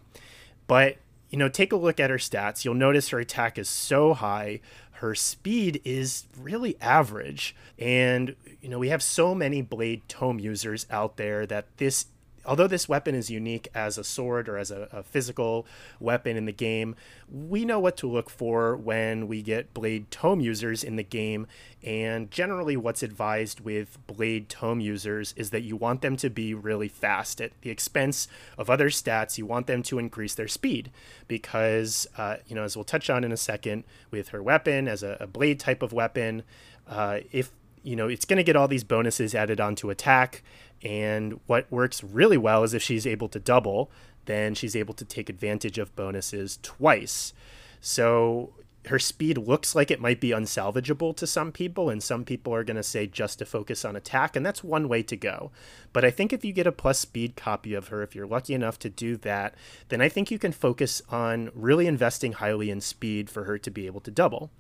But 0.68 0.98
you 1.34 1.40
know, 1.40 1.50
take 1.50 1.72
a 1.72 1.76
look 1.76 2.00
at 2.00 2.12
her 2.12 2.18
stats. 2.18 2.64
You'll 2.64 2.76
notice 2.76 3.10
her 3.10 3.18
attack 3.18 3.58
is 3.58 3.68
so 3.68 4.14
high. 4.14 4.60
Her 4.92 5.16
speed 5.16 5.82
is 5.84 6.28
really 6.38 6.78
average. 6.80 7.56
And, 7.80 8.36
you 8.62 8.70
know, 8.70 8.78
we 8.78 8.90
have 8.90 9.02
so 9.02 9.34
many 9.34 9.64
Blade 9.64 10.04
Tome 10.08 10.38
users 10.38 10.86
out 10.92 11.18
there 11.18 11.48
that 11.48 11.66
this 11.78 12.06
although 12.46 12.68
this 12.68 12.90
weapon 12.90 13.16
is 13.16 13.30
unique 13.30 13.68
as 13.74 13.98
a 13.98 14.04
sword 14.04 14.50
or 14.50 14.58
as 14.58 14.72
a, 14.72 14.88
a, 14.92 15.04
physical 15.04 15.66
weapon 16.00 16.36
in 16.36 16.46
the 16.46 16.52
game, 16.52 16.96
we 17.32 17.66
know 17.66 17.80
what 17.80 17.98
to 17.98 18.08
look 18.08 18.30
for 18.30 18.76
when 18.76 19.28
we 19.28 19.42
get 19.42 19.74
Blade 19.74 20.10
Tome 20.12 20.40
users 20.40 20.84
in 20.84 20.96
the 20.96 21.04
game. 21.04 21.48
And 21.84 22.32
generally, 22.32 22.78
what's 22.78 23.04
advised 23.04 23.60
with 23.60 23.98
Blade 24.08 24.50
Tome 24.50 24.80
users 24.80 25.34
is 25.38 25.50
that 25.50 25.62
you 25.62 25.76
want 25.76 26.02
them 26.02 26.16
to 26.18 26.30
be 26.30 26.54
really 26.54 26.88
fast 26.88 27.42
at 27.42 27.52
the 27.62 27.70
expense 27.70 28.28
of 28.58 28.70
other 28.70 28.90
stats. 28.90 29.38
You 29.38 29.46
want 29.46 29.68
them 29.68 29.84
to 29.84 30.00
increase 30.00 30.36
their 30.36 30.48
speed 30.48 30.92
because, 31.28 32.08
uh, 32.18 32.38
you 32.48 32.56
know, 32.56 32.64
as 32.64 32.76
we'll 32.76 32.86
touch 32.86 33.10
on 33.10 33.24
in 33.24 33.32
a 33.32 33.38
second, 33.38 33.84
with 34.12 34.30
her 34.30 34.42
weapon 34.42 34.88
as 34.88 35.04
a, 35.04 35.18
a 35.20 35.28
blade 35.28 35.60
type 35.60 35.82
of 35.82 35.92
weapon, 35.92 36.44
uh, 36.88 37.20
if 37.32 37.52
you 37.84 37.96
know, 37.98 38.08
it's 38.08 38.26
going 38.26 38.38
to 38.38 38.44
get 38.44 38.56
all 38.56 38.68
these 38.68 38.84
bonuses 38.84 39.36
added 39.36 39.60
onto 39.60 39.90
attack. 39.90 40.42
And 40.84 41.40
what 41.48 41.72
works 41.72 42.04
really 42.04 42.38
well 42.38 42.64
is 42.64 42.74
if 42.74 42.84
she's 42.84 43.08
able 43.08 43.30
to 43.30 43.40
double, 43.40 43.90
then 44.26 44.54
she's 44.54 44.76
able 44.76 44.94
to 44.96 45.06
take 45.06 45.30
advantage 45.30 45.78
of 45.78 45.96
bonuses 45.96 46.60
twice. 46.62 47.34
So 47.80 48.54
her 48.88 49.00
speed 49.00 49.38
looks 49.38 49.76
like 49.76 49.90
it 49.90 50.02
might 50.02 50.20
be 50.20 50.30
unsalvageable 50.30 51.16
to 51.16 51.26
some 51.26 51.52
people, 51.52 51.90
and 51.90 52.04
some 52.04 52.26
people 52.26 52.54
are 52.54 52.64
going 52.64 52.78
to 52.78 52.84
say 52.84 53.08
just 53.08 53.40
to 53.40 53.46
focus 53.46 53.86
on 53.86 53.96
attack, 53.96 54.36
and 54.36 54.46
that's 54.46 54.64
one 54.64 54.90
way 54.90 55.02
to 55.04 55.16
go. 55.16 55.52
But 55.94 56.04
I 56.04 56.12
think 56.12 56.34
if 56.34 56.44
you 56.44 56.52
get 56.52 56.68
a 56.68 56.72
plus 56.72 57.00
speed 57.00 57.36
copy 57.36 57.74
of 57.74 57.88
her, 57.88 58.04
if 58.04 58.14
you're 58.14 58.28
lucky 58.28 58.54
enough 58.54 58.78
to 58.80 58.90
do 58.90 59.16
that, 59.18 59.56
then 59.88 60.02
I 60.02 60.10
think 60.10 60.32
you 60.32 60.40
can 60.40 60.52
focus 60.52 61.02
on 61.10 61.50
really 61.56 61.88
investing 61.88 62.34
highly 62.34 62.70
in 62.70 62.82
speed 62.82 63.30
for 63.30 63.46
her 63.46 63.58
to 63.58 63.72
be 63.72 63.86
able 63.86 64.02
to 64.02 64.12
double. 64.12 64.52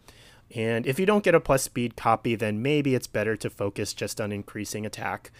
And 0.56 0.86
if 0.86 1.00
you 1.00 1.06
don't 1.06 1.24
get 1.24 1.36
a 1.36 1.39
plus 1.39 1.64
speed 1.64 1.96
copy, 1.96 2.36
then 2.36 2.62
maybe 2.62 2.96
it's 2.96 3.08
better 3.08 3.36
to 3.38 3.50
focus 3.50 3.94
just 3.94 4.22
on 4.22 4.32
increasing 4.32 4.86
attack. 4.86 5.32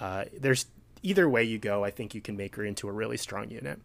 Uh, 0.00 0.24
there's 0.38 0.66
either 1.02 1.28
way 1.28 1.44
you 1.44 1.58
go, 1.58 1.84
I 1.84 1.90
think 1.90 2.14
you 2.14 2.20
can 2.20 2.36
make 2.36 2.56
her 2.56 2.64
into 2.64 2.88
a 2.88 2.92
really 2.92 3.16
strong 3.16 3.50
unit. 3.50 3.80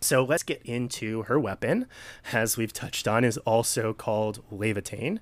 So 0.00 0.22
let's 0.22 0.42
get 0.42 0.62
into 0.64 1.22
her 1.22 1.40
weapon, 1.40 1.86
as 2.32 2.56
we've 2.56 2.72
touched 2.72 3.08
on, 3.08 3.24
is 3.24 3.38
also 3.38 3.92
called 3.94 4.42
Laevatein. 4.52 5.18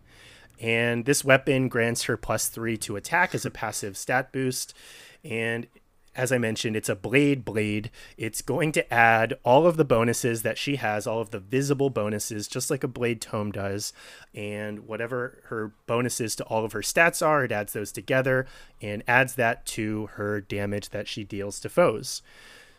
And 0.60 1.04
this 1.04 1.24
weapon 1.24 1.68
grants 1.68 2.04
her 2.04 2.16
plus 2.16 2.48
three 2.48 2.76
to 2.78 2.96
attack 2.96 3.34
as 3.34 3.44
a 3.44 3.50
passive 3.50 3.96
stat 3.96 4.32
boost. 4.32 4.74
And 5.24 5.68
as 6.14 6.30
I 6.30 6.38
mentioned, 6.38 6.76
it's 6.76 6.88
a 6.88 6.94
blade 6.94 7.44
blade. 7.44 7.90
It's 8.18 8.42
going 8.42 8.72
to 8.72 8.92
add 8.92 9.38
all 9.44 9.66
of 9.66 9.76
the 9.76 9.84
bonuses 9.84 10.42
that 10.42 10.58
she 10.58 10.76
has, 10.76 11.06
all 11.06 11.20
of 11.20 11.30
the 11.30 11.38
visible 11.38 11.88
bonuses, 11.88 12.48
just 12.48 12.70
like 12.70 12.84
a 12.84 12.88
blade 12.88 13.20
tome 13.20 13.50
does. 13.50 13.92
And 14.34 14.86
whatever 14.86 15.42
her 15.46 15.72
bonuses 15.86 16.36
to 16.36 16.44
all 16.44 16.64
of 16.64 16.72
her 16.72 16.80
stats 16.80 17.26
are, 17.26 17.44
it 17.44 17.52
adds 17.52 17.72
those 17.72 17.92
together 17.92 18.46
and 18.80 19.02
adds 19.08 19.36
that 19.36 19.64
to 19.66 20.06
her 20.14 20.40
damage 20.40 20.90
that 20.90 21.08
she 21.08 21.24
deals 21.24 21.58
to 21.60 21.68
foes. 21.68 22.20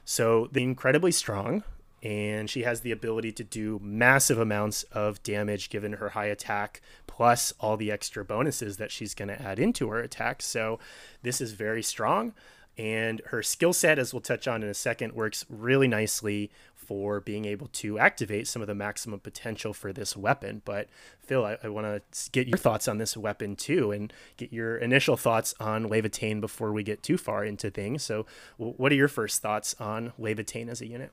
So 0.06 0.50
they're 0.52 0.64
incredibly 0.64 1.12
strong, 1.12 1.64
and 2.04 2.50
she 2.50 2.64
has 2.64 2.82
the 2.82 2.92
ability 2.92 3.32
to 3.32 3.44
do 3.44 3.80
massive 3.82 4.38
amounts 4.38 4.84
of 4.92 5.24
damage 5.24 5.70
given 5.70 5.94
her 5.94 6.10
high 6.10 6.26
attack, 6.26 6.82
plus 7.08 7.54
all 7.60 7.78
the 7.78 7.92
extra 7.92 8.24
bonuses 8.26 8.78
that 8.78 8.92
she's 8.92 9.16
going 9.16 9.30
to 9.30 9.42
add 9.42 9.58
into 9.58 9.88
her 9.90 10.00
attack. 10.00 10.42
So 10.42 10.78
this 11.22 11.40
is 11.40 11.54
very 11.54 11.82
strong. 11.82 12.34
And 12.78 13.22
her 13.28 13.44
skill 13.44 13.74
set, 13.74 14.00
as 14.00 14.14
we'll 14.14 14.22
touch 14.22 14.48
on 14.48 14.64
in 14.64 14.70
a 14.70 14.74
second, 14.74 15.14
works 15.14 15.46
really 15.50 15.88
nicely 15.88 16.50
for 16.76 17.20
being 17.20 17.46
able 17.46 17.68
to 17.68 17.98
activate 17.98 18.48
some 18.48 18.62
of 18.62 18.68
the 18.68 18.76
maximum 18.76 19.20
potential 19.20 19.74
for 19.74 19.94
this 19.94 20.18
weapon. 20.18 20.62
But 20.66 20.90
Phil, 21.20 21.46
I, 21.46 21.58
I 21.64 21.70
want 21.70 21.88
to 21.88 22.32
get 22.32 22.48
your 22.48 22.58
thoughts 22.58 22.88
on 22.88 22.98
this 22.98 23.16
weapon 23.16 23.56
too, 23.56 23.92
and 23.92 24.12
get 24.38 24.52
your 24.52 24.78
initial 24.78 25.16
thoughts 25.16 25.54
on 25.60 25.86
Laevatein 25.90 26.42
before 26.42 26.74
we 26.74 26.84
get 26.84 27.04
too 27.04 27.18
far 27.18 27.46
into 27.46 27.70
things. 27.70 28.04
So, 28.04 28.26
what 28.58 28.92
are 28.92 28.96
your 28.96 29.08
first 29.08 29.42
thoughts 29.42 29.76
on 29.80 30.12
Laevatein 30.20 30.68
as 30.68 30.82
a 30.82 30.88
unit? 30.88 31.12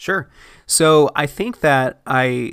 Sure. 0.00 0.30
So 0.64 1.10
I 1.14 1.26
think 1.26 1.60
that 1.60 2.00
I, 2.06 2.52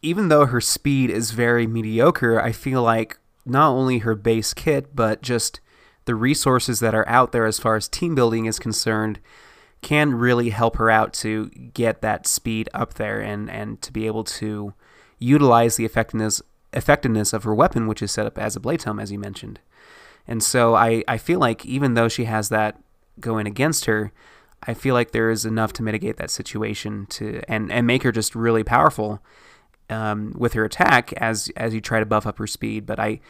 even 0.00 0.28
though 0.28 0.46
her 0.46 0.62
speed 0.62 1.10
is 1.10 1.32
very 1.32 1.66
mediocre, 1.66 2.40
I 2.40 2.52
feel 2.52 2.82
like 2.82 3.18
not 3.44 3.68
only 3.68 3.98
her 3.98 4.14
base 4.14 4.54
kit, 4.54 4.96
but 4.96 5.20
just 5.20 5.60
the 6.06 6.14
resources 6.14 6.80
that 6.80 6.94
are 6.94 7.08
out 7.08 7.32
there 7.32 7.46
as 7.46 7.58
far 7.58 7.76
as 7.76 7.88
team 7.88 8.14
building 8.14 8.46
is 8.46 8.58
concerned 8.58 9.20
can 9.82 10.14
really 10.14 10.50
help 10.50 10.76
her 10.76 10.90
out 10.90 11.12
to 11.12 11.46
get 11.74 12.00
that 12.00 12.26
speed 12.26 12.68
up 12.72 12.94
there 12.94 13.20
and, 13.20 13.50
and 13.50 13.82
to 13.82 13.92
be 13.92 14.06
able 14.06 14.24
to 14.24 14.72
utilize 15.18 15.76
the 15.76 15.84
effectiveness 15.84 16.42
effectiveness 16.72 17.32
of 17.32 17.44
her 17.44 17.54
weapon, 17.54 17.86
which 17.86 18.02
is 18.02 18.12
set 18.12 18.26
up 18.26 18.36
as 18.38 18.54
a 18.54 18.60
blade 18.60 18.80
tome, 18.80 19.00
as 19.00 19.10
you 19.10 19.18
mentioned. 19.18 19.60
And 20.26 20.42
so 20.42 20.74
I, 20.74 21.04
I 21.08 21.16
feel 21.16 21.38
like 21.38 21.64
even 21.64 21.94
though 21.94 22.08
she 22.08 22.24
has 22.24 22.48
that 22.50 22.78
going 23.18 23.46
against 23.46 23.86
her, 23.86 24.12
I 24.62 24.74
feel 24.74 24.94
like 24.94 25.12
there 25.12 25.30
is 25.30 25.46
enough 25.46 25.72
to 25.74 25.82
mitigate 25.82 26.16
that 26.16 26.30
situation 26.30 27.06
to 27.10 27.40
and, 27.48 27.70
and 27.70 27.86
make 27.86 28.02
her 28.02 28.12
just 28.12 28.34
really 28.34 28.64
powerful 28.64 29.22
um, 29.88 30.34
with 30.36 30.54
her 30.54 30.64
attack 30.64 31.12
as 31.14 31.50
as 31.56 31.72
you 31.74 31.80
try 31.80 32.00
to 32.00 32.06
buff 32.06 32.26
up 32.26 32.38
her 32.38 32.46
speed. 32.46 32.84
But 32.86 32.98
I 32.98 33.20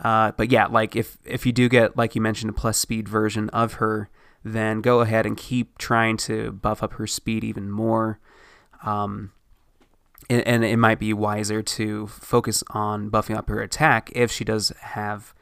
uh, 0.00 0.32
but 0.32 0.50
yeah, 0.50 0.66
like 0.66 0.96
if 0.96 1.18
if 1.24 1.46
you 1.46 1.52
do 1.52 1.68
get 1.68 1.96
like 1.96 2.14
you 2.14 2.20
mentioned 2.20 2.50
a 2.50 2.52
plus 2.52 2.78
speed 2.78 3.08
version 3.08 3.48
of 3.50 3.74
her, 3.74 4.08
then 4.44 4.80
go 4.80 5.00
ahead 5.00 5.26
and 5.26 5.36
keep 5.36 5.78
trying 5.78 6.16
to 6.16 6.52
buff 6.52 6.82
up 6.82 6.94
her 6.94 7.06
speed 7.06 7.44
even 7.44 7.70
more. 7.70 8.18
Um, 8.84 9.32
and, 10.28 10.46
and 10.46 10.64
it 10.64 10.76
might 10.76 10.98
be 10.98 11.12
wiser 11.12 11.62
to 11.62 12.06
focus 12.08 12.64
on 12.70 13.10
buffing 13.10 13.36
up 13.36 13.48
her 13.48 13.60
attack 13.60 14.10
if 14.14 14.32
she 14.32 14.44
does 14.44 14.70
have 14.80 15.34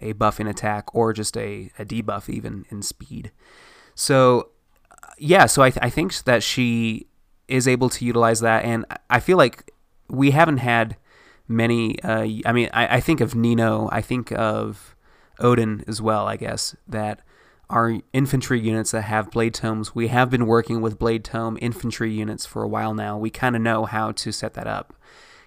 a 0.00 0.14
buffing 0.14 0.48
attack 0.48 0.94
or 0.94 1.12
just 1.12 1.36
a, 1.36 1.70
a 1.78 1.84
debuff 1.84 2.28
even 2.28 2.64
in 2.70 2.82
speed. 2.82 3.30
So 3.94 4.50
yeah, 5.18 5.46
so 5.46 5.62
I, 5.62 5.70
th- 5.70 5.84
I 5.84 5.90
think 5.90 6.14
that 6.24 6.42
she 6.42 7.06
is 7.48 7.66
able 7.66 7.88
to 7.90 8.04
utilize 8.04 8.40
that, 8.40 8.64
and 8.64 8.84
I 9.10 9.20
feel 9.20 9.36
like 9.36 9.72
we 10.08 10.30
haven't 10.30 10.58
had 10.58 10.96
many. 11.48 12.00
Uh, 12.02 12.26
I 12.44 12.52
mean, 12.52 12.68
I, 12.72 12.96
I 12.96 13.00
think 13.00 13.20
of 13.20 13.34
Nino, 13.34 13.88
I 13.90 14.00
think 14.00 14.30
of 14.32 14.94
Odin 15.38 15.84
as 15.88 16.00
well. 16.00 16.26
I 16.26 16.36
guess 16.36 16.76
that 16.86 17.20
our 17.70 17.98
infantry 18.12 18.60
units 18.60 18.92
that 18.92 19.02
have 19.02 19.30
blade 19.30 19.54
tomes. 19.54 19.94
We 19.94 20.08
have 20.08 20.30
been 20.30 20.46
working 20.46 20.80
with 20.80 20.98
blade 20.98 21.24
tome 21.24 21.58
infantry 21.60 22.12
units 22.12 22.46
for 22.46 22.62
a 22.62 22.68
while 22.68 22.94
now. 22.94 23.18
We 23.18 23.30
kind 23.30 23.54
of 23.54 23.62
know 23.62 23.84
how 23.84 24.12
to 24.12 24.32
set 24.32 24.54
that 24.54 24.66
up, 24.66 24.94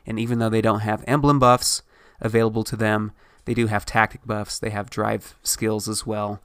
and 0.06 0.20
even 0.20 0.40
though 0.40 0.50
they 0.50 0.62
don't 0.62 0.82
have 0.82 1.04
emblem 1.08 1.40
buffs 1.40 1.82
available 2.20 2.64
to 2.66 2.76
them, 2.76 3.12
they 3.46 3.54
do 3.54 3.68
have 3.68 3.86
tactic 3.86 4.26
buffs. 4.26 4.60
They 4.60 4.70
have 4.70 4.90
drive 4.90 5.36
skills 5.44 5.88
as 5.88 6.06
well. 6.06 6.42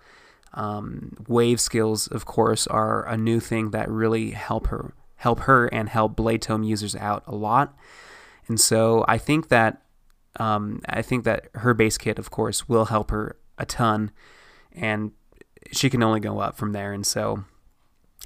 Um, 0.54 1.16
wave 1.28 1.61
skills, 1.61 2.07
of 2.07 2.24
course, 2.24 2.66
are 2.66 3.07
a 3.07 3.18
new 3.18 3.40
thing 3.40 3.72
that 3.72 3.90
really 3.90 4.30
help 4.30 4.68
her 4.68 4.94
help 5.16 5.40
her 5.40 5.66
and 5.66 5.88
help 5.88 6.14
Blade 6.14 6.42
Tome 6.42 6.62
users 6.62 6.94
out 6.94 7.22
a 7.26 7.34
lot. 7.34 7.74
And 8.49 8.61
so 8.61 9.05
I 9.09 9.18
think 9.18 9.49
that 9.49 9.82
um, 10.38 10.80
I 10.88 11.03
think 11.03 11.24
that 11.24 11.49
her 11.55 11.74
base 11.74 11.97
kit, 11.99 12.18
of 12.18 12.30
course, 12.30 12.68
will 12.68 12.86
help 12.86 13.11
her 13.11 13.36
a 13.59 13.64
ton, 13.64 14.11
and 14.72 15.12
she 15.72 15.88
can 15.88 16.03
only 16.03 16.20
go 16.20 16.38
up 16.40 16.57
from 16.57 16.72
there. 16.72 16.92
And 16.92 17.07
so 17.07 17.44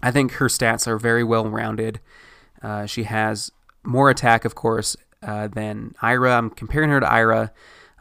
I 0.02 0.10
think 0.10 0.32
her 0.32 0.46
stats 0.46 0.86
are 0.86 0.98
very 0.98 1.24
well 1.24 1.48
rounded. 1.48 2.00
Uh, 2.62 2.86
she 2.86 3.04
has 3.04 3.50
more 3.84 4.10
attack, 4.10 4.44
of 4.44 4.54
course, 4.54 4.96
uh, 5.22 5.48
than 5.48 5.94
Ira. 6.02 6.36
I'm 6.36 6.50
comparing 6.50 6.90
her 6.90 7.00
to 7.00 7.10
Ira. 7.10 7.52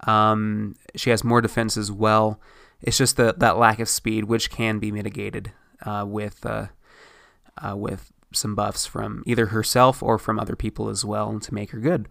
Um, 0.08 0.76
she 0.96 1.10
has 1.10 1.24
more 1.24 1.42
defense 1.42 1.78
as 1.78 1.92
well. 1.92 2.40
It's 2.82 2.98
just 2.98 3.18
the, 3.18 3.36
that 3.38 3.58
lack 3.58 3.80
of 3.80 3.90
speed, 3.90 4.26
which 4.26 4.50
can 4.50 4.80
be 4.80 4.92
mitigated 4.92 5.52
uh, 5.86 6.06
with 6.08 6.46
uh, 6.46 6.68
uh, 7.62 7.76
with 7.76 8.12
some 8.34 8.56
buffs 8.56 8.86
from 8.86 9.24
either 9.26 9.48
herself 9.48 10.04
or 10.04 10.18
from 10.18 10.40
other 10.40 10.56
people 10.56 10.90
as 10.90 11.04
well 11.04 11.40
to 11.40 11.54
make 11.54 11.72
her 11.72 11.80
good. 11.80 12.08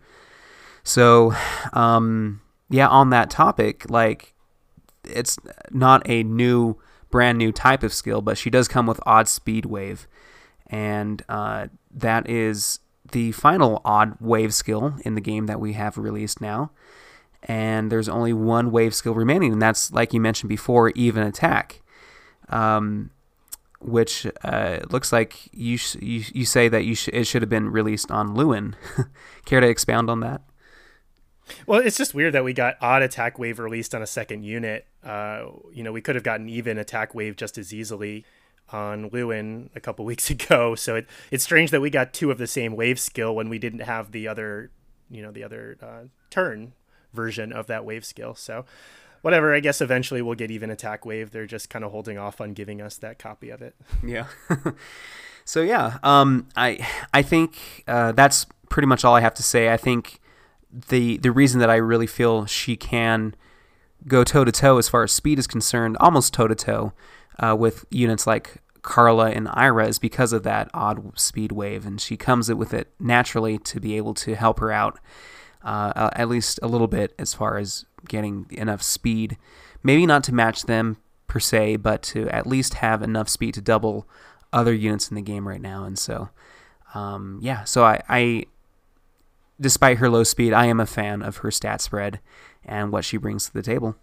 So, 0.82 1.34
um, 1.72 2.40
yeah, 2.70 2.88
on 2.88 3.10
that 3.10 3.30
topic, 3.30 3.88
like 3.90 4.34
it's 5.04 5.38
not 5.70 6.08
a 6.08 6.22
new, 6.22 6.76
brand 7.10 7.38
new 7.38 7.52
type 7.52 7.82
of 7.82 7.92
skill, 7.92 8.20
but 8.20 8.38
she 8.38 8.50
does 8.50 8.68
come 8.68 8.86
with 8.86 9.00
odd 9.06 9.28
speed 9.28 9.66
wave, 9.66 10.06
and 10.66 11.22
uh, 11.28 11.68
that 11.90 12.28
is 12.28 12.80
the 13.12 13.32
final 13.32 13.80
odd 13.84 14.16
wave 14.20 14.52
skill 14.52 14.94
in 15.04 15.14
the 15.14 15.20
game 15.20 15.46
that 15.46 15.60
we 15.60 15.72
have 15.72 15.96
released 15.96 16.40
now 16.40 16.70
and 17.42 17.90
there's 17.90 18.08
only 18.08 18.32
one 18.32 18.70
wave 18.70 18.94
skill 18.94 19.14
remaining, 19.14 19.52
and 19.52 19.62
that's 19.62 19.92
like 19.92 20.12
you 20.12 20.20
mentioned 20.20 20.48
before, 20.48 20.90
even 20.90 21.22
attack. 21.22 21.82
Um, 22.48 23.10
which 23.80 24.26
uh, 24.42 24.78
looks 24.90 25.12
like 25.12 25.48
you, 25.52 25.76
sh- 25.76 25.96
you 26.00 26.24
you 26.32 26.44
say 26.44 26.68
that 26.68 26.84
you 26.84 26.94
sh- 26.94 27.08
it 27.12 27.24
should 27.24 27.42
have 27.42 27.48
been 27.48 27.70
released 27.70 28.10
on 28.10 28.34
Lewyn. 28.34 28.74
Care 29.44 29.60
to 29.60 29.68
expound 29.68 30.10
on 30.10 30.20
that? 30.20 30.42
Well, 31.66 31.80
it's 31.80 31.96
just 31.96 32.14
weird 32.14 32.34
that 32.34 32.44
we 32.44 32.52
got 32.52 32.76
odd 32.80 33.02
attack 33.02 33.38
wave 33.38 33.58
released 33.58 33.94
on 33.94 34.02
a 34.02 34.06
second 34.06 34.42
unit. 34.42 34.86
Uh, 35.02 35.46
you 35.72 35.82
know, 35.82 35.92
we 35.92 36.00
could 36.00 36.14
have 36.14 36.24
gotten 36.24 36.48
even 36.48 36.78
attack 36.78 37.14
wave 37.14 37.36
just 37.36 37.56
as 37.56 37.72
easily 37.72 38.24
on 38.70 39.10
Lewyn 39.10 39.70
a 39.74 39.80
couple 39.80 40.04
weeks 40.04 40.30
ago. 40.30 40.74
So 40.74 40.96
it, 40.96 41.06
it's 41.30 41.44
strange 41.44 41.70
that 41.70 41.80
we 41.80 41.90
got 41.90 42.12
two 42.12 42.30
of 42.30 42.38
the 42.38 42.46
same 42.46 42.76
wave 42.76 42.98
skill 42.98 43.34
when 43.34 43.48
we 43.48 43.58
didn't 43.58 43.80
have 43.80 44.12
the 44.12 44.28
other, 44.28 44.70
you 45.10 45.22
know, 45.22 45.30
the 45.30 45.44
other 45.44 45.78
uh, 45.80 46.08
turn 46.30 46.72
version 47.12 47.52
of 47.52 47.66
that 47.68 47.84
wave 47.84 48.04
skill. 48.04 48.34
So 48.34 48.64
whatever, 49.22 49.54
I 49.54 49.60
guess 49.60 49.80
eventually 49.80 50.22
we'll 50.22 50.34
get 50.34 50.50
even 50.50 50.70
attack 50.70 51.04
wave. 51.04 51.30
They're 51.30 51.46
just 51.46 51.70
kind 51.70 51.84
of 51.84 51.90
holding 51.90 52.18
off 52.18 52.40
on 52.40 52.52
giving 52.52 52.80
us 52.80 52.96
that 52.98 53.18
copy 53.18 53.50
of 53.50 53.62
it. 53.62 53.74
Yeah. 54.04 54.26
so 55.44 55.60
yeah, 55.60 55.98
um, 56.02 56.48
I 56.56 56.86
I 57.12 57.22
think 57.22 57.84
uh, 57.86 58.12
that's 58.12 58.46
pretty 58.70 58.86
much 58.86 59.04
all 59.04 59.14
I 59.14 59.20
have 59.20 59.34
to 59.34 59.42
say. 59.42 59.72
I 59.72 59.76
think 59.76 60.20
the 60.72 61.18
the 61.18 61.32
reason 61.32 61.60
that 61.60 61.70
I 61.70 61.76
really 61.76 62.06
feel 62.06 62.46
she 62.46 62.76
can 62.76 63.34
go 64.06 64.24
toe 64.24 64.44
to 64.44 64.52
toe 64.52 64.78
as 64.78 64.88
far 64.88 65.02
as 65.02 65.12
speed 65.12 65.38
is 65.38 65.46
concerned, 65.46 65.96
almost 66.00 66.32
toe 66.32 66.48
to 66.48 66.54
toe 66.54 66.92
with 67.56 67.84
units 67.90 68.26
like 68.26 68.62
Karla 68.82 69.30
and 69.30 69.48
Ira 69.52 69.88
is 69.88 69.98
because 69.98 70.32
of 70.32 70.44
that 70.44 70.70
odd 70.72 71.18
speed 71.18 71.52
wave, 71.52 71.84
and 71.84 72.00
she 72.00 72.16
comes 72.16 72.48
it 72.48 72.56
with 72.56 72.72
it 72.72 72.92
naturally 72.98 73.58
to 73.58 73.80
be 73.80 73.96
able 73.96 74.14
to 74.14 74.34
help 74.34 74.60
her 74.60 74.72
out 74.72 74.98
uh, 75.62 76.10
at 76.14 76.28
least 76.28 76.58
a 76.62 76.68
little 76.68 76.86
bit 76.86 77.14
as 77.18 77.34
far 77.34 77.58
as 77.58 77.84
getting 78.06 78.46
enough 78.50 78.82
speed. 78.82 79.36
Maybe 79.82 80.06
not 80.06 80.24
to 80.24 80.34
match 80.34 80.62
them 80.64 80.98
per 81.26 81.40
se, 81.40 81.76
but 81.76 82.02
to 82.02 82.28
at 82.28 82.46
least 82.46 82.74
have 82.74 83.02
enough 83.02 83.28
speed 83.28 83.54
to 83.54 83.60
double 83.60 84.08
other 84.52 84.74
units 84.74 85.08
in 85.08 85.14
the 85.14 85.22
game 85.22 85.46
right 85.46 85.60
now. 85.60 85.84
And 85.84 85.98
so, 85.98 86.30
um, 86.94 87.38
yeah, 87.42 87.64
so 87.64 87.84
I, 87.84 88.02
I, 88.08 88.44
despite 89.60 89.98
her 89.98 90.08
low 90.08 90.24
speed, 90.24 90.52
I 90.52 90.66
am 90.66 90.80
a 90.80 90.86
fan 90.86 91.22
of 91.22 91.38
her 91.38 91.50
stat 91.50 91.80
spread 91.80 92.20
and 92.64 92.90
what 92.92 93.04
she 93.04 93.16
brings 93.16 93.46
to 93.46 93.52
the 93.52 93.62
table. 93.62 93.96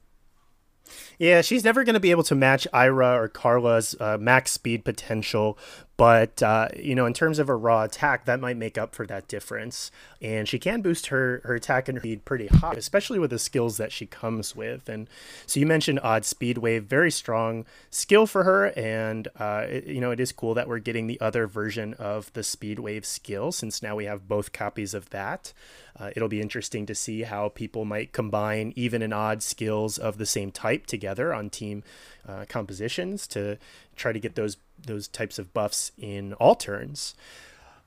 Yeah, 1.18 1.41
she's 1.41 1.64
never 1.64 1.84
going 1.84 1.96
to 1.96 2.00
be 2.00 2.12
able 2.12 2.24
to 2.24 2.36
match 2.36 2.68
Ira 2.72 3.20
or 3.20 3.28
Karla's 3.28 3.96
uh, 4.00 4.18
max 4.20 4.52
speed 4.52 4.86
potential, 4.86 5.58
but 5.98 6.43
uh, 6.43 6.68
you 6.76 6.93
know, 6.93 7.06
in 7.06 7.14
terms 7.14 7.39
of 7.39 7.50
a 7.50 7.56
raw 7.56 7.84
attack, 7.84 8.26
that 8.26 8.39
might 8.39 8.58
make 8.58 8.78
up 8.78 8.93
for 8.93 9.06
that 9.08 9.28
difference. 9.28 9.91
And 10.22 10.48
she 10.48 10.60
can 10.60 10.82
boost 10.82 11.08
her 11.08 11.41
her 11.46 11.56
attack 11.56 11.88
and 11.88 11.98
her 11.98 12.02
speed 12.02 12.26
pretty 12.26 12.48
high, 12.48 12.74
especially 12.74 13.20
with 13.20 13.30
the 13.30 13.39
skills 13.39 13.78
that 13.78 13.91
she 13.91 14.06
comes 14.06 14.56
with. 14.56 14.89
And 14.89 15.10
so 15.46 15.60
you 15.60 15.66
mentioned 15.66 16.00
odd 16.04 16.26
speed 16.26 16.58
wave, 16.58 16.84
very 16.84 17.12
strong 17.12 17.66
skill 17.89 18.26
for 18.26 18.43
her. 18.43 18.66
And 18.78 19.28
uh, 19.39 19.66
it, 19.70 19.86
you 19.86 20.02
know, 20.02 20.12
it 20.12 20.20
is 20.20 20.32
cool 20.32 20.54
that 20.56 20.68
we're 20.68 20.80
getting 20.80 21.08
the 21.08 21.22
other 21.22 21.48
version 21.48 21.93
of 21.96 22.32
the 22.34 22.43
speed 22.43 22.80
wave 22.80 23.06
skill 23.06 23.52
since 23.52 23.82
now 23.82 23.96
we 23.96 24.06
have 24.06 24.28
both 24.28 24.52
copies 24.52 24.93
of 24.93 25.10
that. 25.12 25.54
Uh, 25.98 26.12
it'll 26.16 26.28
be 26.28 26.41
interesting 26.41 26.86
to 26.86 26.93
see 26.93 27.24
how 27.24 27.48
people 27.50 27.86
might 27.86 28.12
combine 28.12 28.74
even 28.76 29.02
and 29.02 29.14
odd 29.14 29.41
skills 29.41 29.98
of 29.98 30.18
the 30.18 30.26
same 30.26 30.52
type 30.52 30.86
together 30.86 31.34
on 31.34 31.50
team 31.50 31.84
uh, 32.28 32.43
compositions 32.50 33.28
to 33.28 33.58
try 33.96 34.12
to 34.12 34.20
get 34.20 34.36
those 34.36 34.58
those 34.84 35.08
types 35.08 35.40
of 35.40 35.54
buffs 35.54 35.92
in 35.98 36.34
all 36.34 36.56
turns. 36.56 37.16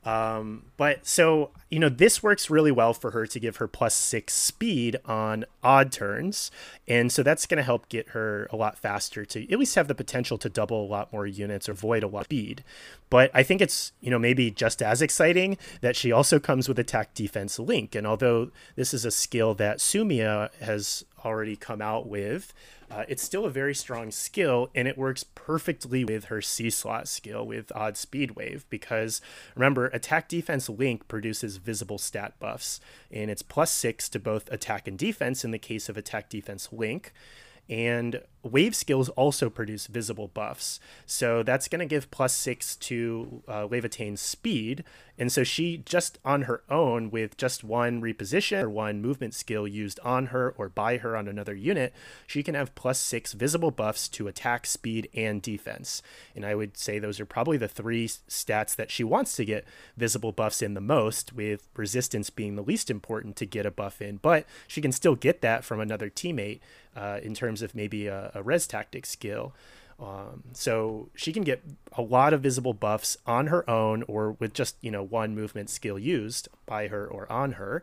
Um, 0.05 0.63
but 0.77 1.07
so, 1.07 1.51
you 1.71 1.79
know, 1.79 1.89
this 1.89 2.23
works 2.23 2.49
really 2.49 2.71
well 2.71 2.95
for 2.95 3.11
her 3.11 3.27
to 3.27 3.41
give 3.41 3.57
her 3.57 3.67
plus 3.67 3.95
six 3.95 4.33
speed 4.33 4.97
on 5.05 5.45
odd 5.63 5.93
turns. 5.93 6.51
And 6.87 7.13
so 7.13 7.23
that's 7.23 7.47
going 7.47 7.59
to 7.59 7.65
help 7.65 7.89
get 7.89 8.11
her 8.11 8.49
a 8.51 8.57
lot 8.57 8.79
faster 8.79 9.25
to 9.27 9.53
at 9.53 9.59
least 9.59 9.75
have 9.75 9.89
the 9.89 9.95
potential 9.95 10.39
to 10.39 10.49
double 10.49 10.83
a 10.83 10.89
lot 10.89 11.13
more 11.13 11.27
units 11.27 11.69
or 11.69 11.75
void 11.75 12.03
a 12.03 12.07
lot 12.07 12.21
of 12.21 12.25
speed. 12.27 12.65
But 13.11 13.31
I 13.35 13.43
think 13.43 13.61
it's, 13.61 13.93
you 14.01 14.11
know, 14.11 14.19
maybe 14.19 14.51
just 14.51 14.81
as 14.81 15.03
exciting 15.03 15.59
that 15.81 15.97
she 15.97 16.13
also 16.13 16.39
comes 16.39 16.69
with 16.69 16.79
attack 16.79 17.13
defense 17.13 17.59
link. 17.59 17.95
And 17.95 18.07
although 18.07 18.51
this 18.77 18.95
is 18.95 19.05
a 19.05 19.11
skill 19.11 19.53
that 19.55 19.79
Sumia 19.79 20.55
has 20.61 21.05
already 21.25 21.57
come 21.57 21.81
out 21.81 22.07
with, 22.07 22.53
uh, 22.91 23.05
it's 23.09 23.23
still 23.23 23.45
a 23.45 23.51
very 23.51 23.75
strong 23.75 24.11
skill 24.11 24.71
and 24.75 24.89
it 24.89 24.97
works 24.97 25.25
perfectly 25.25 26.05
with 26.05 26.27
her 26.27 26.41
C 26.41 26.71
slot 26.71 27.09
skill 27.09 27.47
with 27.47 27.71
Odd 27.75 27.97
Speed 27.97 28.33
Wave 28.33 28.65
because 28.71 29.21
remember, 29.55 29.87
attack 29.87 30.29
defense 30.29 30.69
link 30.69 31.09
produces 31.09 31.59
visible 31.59 31.99
stat 31.99 32.35
buffs 32.39 32.81
and 33.11 33.31
it's 33.31 33.43
plus 33.43 33.71
six 33.71 34.09
to 34.11 34.19
both 34.19 34.51
attack 34.51 34.89
and 34.89 34.99
defense 34.99 35.45
in 35.45 35.51
the 35.51 35.59
case 35.59 35.89
of 35.89 35.97
attack 35.97 36.29
defense 36.31 36.69
link. 36.73 37.13
And 37.71 38.23
wave 38.43 38.75
skills 38.75 39.09
also 39.11 39.51
produce 39.51 39.87
visible 39.87 40.29
buffs. 40.29 40.81
So 41.07 41.43
that's 41.43 41.69
going 41.69 41.81
to 41.81 41.87
give 41.87 42.11
plus 42.11 42.35
six 42.35 42.77
to 42.77 43.43
uh, 43.49 43.69
Laevatein's 43.69 44.21
speed. 44.21 44.85
And 45.19 45.33
so 45.33 45.43
she, 45.43 45.79
just 45.79 46.19
on 46.25 46.43
her 46.43 46.63
own, 46.71 47.11
with 47.11 47.37
just 47.37 47.65
one 47.65 48.01
reposition 48.01 48.63
or 48.63 48.71
one 48.71 49.03
movement 49.03 49.35
skill 49.35 49.67
used 49.67 49.99
on 50.05 50.27
her 50.27 50.55
or 50.57 50.69
by 50.69 50.99
her 50.99 51.17
on 51.17 51.27
another 51.27 51.55
unit, 51.55 51.93
she 52.27 52.45
can 52.45 52.55
have 52.55 52.77
plus 52.77 53.01
six 53.01 53.33
visible 53.33 53.73
buffs 53.73 54.09
to 54.11 54.29
attack, 54.29 54.65
speed, 54.65 55.09
and 55.15 55.43
defense. 55.43 56.03
And 56.37 56.47
I 56.47 56.55
would 56.55 56.77
say 56.77 57.01
those 57.01 57.19
are 57.19 57.27
probably 57.27 57.57
the 57.57 57.67
three 57.67 58.07
stats 58.07 58.77
that 58.77 58.93
she 58.93 59.03
wants 59.03 59.35
to 59.37 59.45
get 59.45 59.67
visible 59.97 60.31
buffs 60.31 60.63
in 60.63 60.75
the 60.75 60.81
most, 60.81 61.33
with 61.33 61.69
resistance 61.75 62.31
being 62.31 62.55
the 62.55 62.63
least 62.63 62.89
important 62.89 63.35
to 63.37 63.47
get 63.47 63.67
a 63.67 63.73
buff 63.73 64.01
in. 64.01 64.19
But 64.19 64.47
she 64.69 64.81
can 64.81 64.93
still 64.93 65.17
get 65.17 65.41
that 65.41 65.65
from 65.65 65.81
another 65.81 66.11
teammate 66.11 66.61
uh, 66.97 67.21
in 67.23 67.35
terms 67.35 67.63
of 67.63 67.75
maybe 67.75 68.07
a, 68.07 68.28
a 68.35 68.43
res 68.43 68.67
tactic 68.67 69.07
skill. 69.07 69.55
Um, 70.01 70.45
so 70.53 71.09
she 71.15 71.33
can 71.33 71.43
get 71.43 71.61
a 71.93 72.03
lot 72.03 72.33
of 72.33 72.41
visible 72.41 72.73
buffs 72.73 73.17
on 73.27 73.49
her 73.49 73.69
own 73.69 74.05
or 74.07 74.33
with 74.33 74.55
just, 74.55 74.77
you 74.81 74.93
know, 74.93 75.03
one 75.03 75.35
movement 75.35 75.71
skill 75.71 75.99
used 75.99 76.49
by 76.67 76.87
her 76.87 77.07
or 77.07 77.31
on 77.31 77.53
her. 77.53 77.83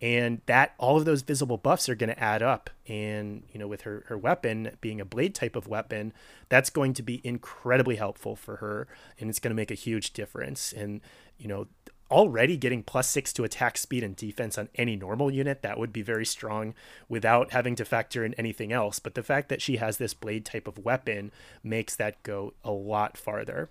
And 0.00 0.40
that 0.46 0.74
all 0.78 0.96
of 0.96 1.04
those 1.04 1.22
visible 1.22 1.58
buffs 1.58 1.88
are 1.88 1.94
going 1.94 2.10
to 2.10 2.20
add 2.20 2.42
up. 2.42 2.70
And, 2.88 3.44
you 3.52 3.60
know, 3.60 3.68
with 3.68 3.82
her, 3.82 4.02
her 4.08 4.18
weapon 4.18 4.76
being 4.80 5.00
a 5.00 5.04
blade 5.04 5.32
type 5.32 5.54
of 5.54 5.68
weapon, 5.68 6.12
that's 6.48 6.70
going 6.70 6.94
to 6.94 7.02
be 7.04 7.20
incredibly 7.22 7.94
helpful 7.94 8.34
for 8.34 8.56
her. 8.56 8.88
And 9.20 9.30
it's 9.30 9.38
going 9.38 9.52
to 9.52 9.54
make 9.54 9.70
a 9.70 9.74
huge 9.74 10.12
difference. 10.12 10.72
And, 10.72 11.00
you 11.38 11.46
know, 11.46 11.68
already 12.12 12.56
getting 12.56 12.82
plus 12.82 13.08
six 13.08 13.32
to 13.34 13.44
attack 13.44 13.78
speed 13.78 14.04
and 14.04 14.14
defense 14.14 14.58
on 14.58 14.68
any 14.74 14.96
normal 14.96 15.30
unit, 15.30 15.62
that 15.62 15.78
would 15.78 15.92
be 15.92 16.02
very 16.02 16.26
strong 16.26 16.74
without 17.08 17.52
having 17.52 17.74
to 17.76 17.84
factor 17.84 18.24
in 18.24 18.34
anything 18.34 18.72
else. 18.72 18.98
But 18.98 19.14
the 19.14 19.22
fact 19.22 19.48
that 19.48 19.62
she 19.62 19.76
has 19.76 19.96
this 19.96 20.14
blade 20.14 20.44
type 20.44 20.68
of 20.68 20.84
weapon 20.84 21.32
makes 21.62 21.96
that 21.96 22.22
go 22.22 22.54
a 22.64 22.70
lot 22.70 23.16
farther. 23.16 23.70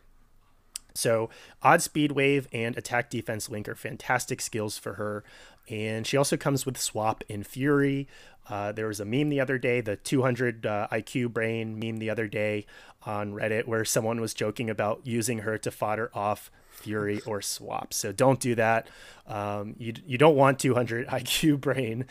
So, 0.94 1.30
odd 1.64 1.82
speed 1.82 2.12
wave 2.12 2.48
and 2.52 2.78
attack 2.78 3.10
defense 3.10 3.50
link 3.50 3.70
are 3.70 3.76
fantastic 3.76 4.42
skills 4.42 4.78
for 4.78 4.94
her. 4.94 5.24
And 5.70 6.06
she 6.06 6.18
also 6.18 6.36
comes 6.36 6.66
with 6.66 6.78
swap 6.78 7.24
and 7.30 7.48
Fury. 7.48 8.08
Uh, 8.50 8.72
there 8.72 8.88
was 8.88 9.00
a 9.00 9.06
meme 9.06 9.30
the 9.30 9.40
other 9.40 9.58
day, 9.58 9.80
the 9.80 9.96
200 9.96 10.66
uh, 10.66 10.88
IQ 10.92 11.32
brain 11.32 11.80
meme 11.80 11.98
the 11.98 12.10
other 12.10 12.28
day 12.28 12.66
on 13.04 13.34
Reddit, 13.34 13.68
where 13.68 13.86
someone 13.86 14.20
was 14.20 14.34
joking 14.34 14.70
about 14.70 15.02
using 15.06 15.40
her 15.40 15.58
to 15.60 15.72
fodder 15.72 16.12
off 16.14 16.52
Fury, 16.72 17.22
or 17.26 17.42
Swap. 17.42 17.94
So 17.94 18.12
don't 18.12 18.40
do 18.40 18.56
that. 18.56 18.88
Um, 19.28 19.76
you, 19.78 19.94
you 20.06 20.18
don't 20.18 20.36
want 20.36 20.60
200 20.60 21.08
IQ 21.10 21.60
Brain. 21.62 22.06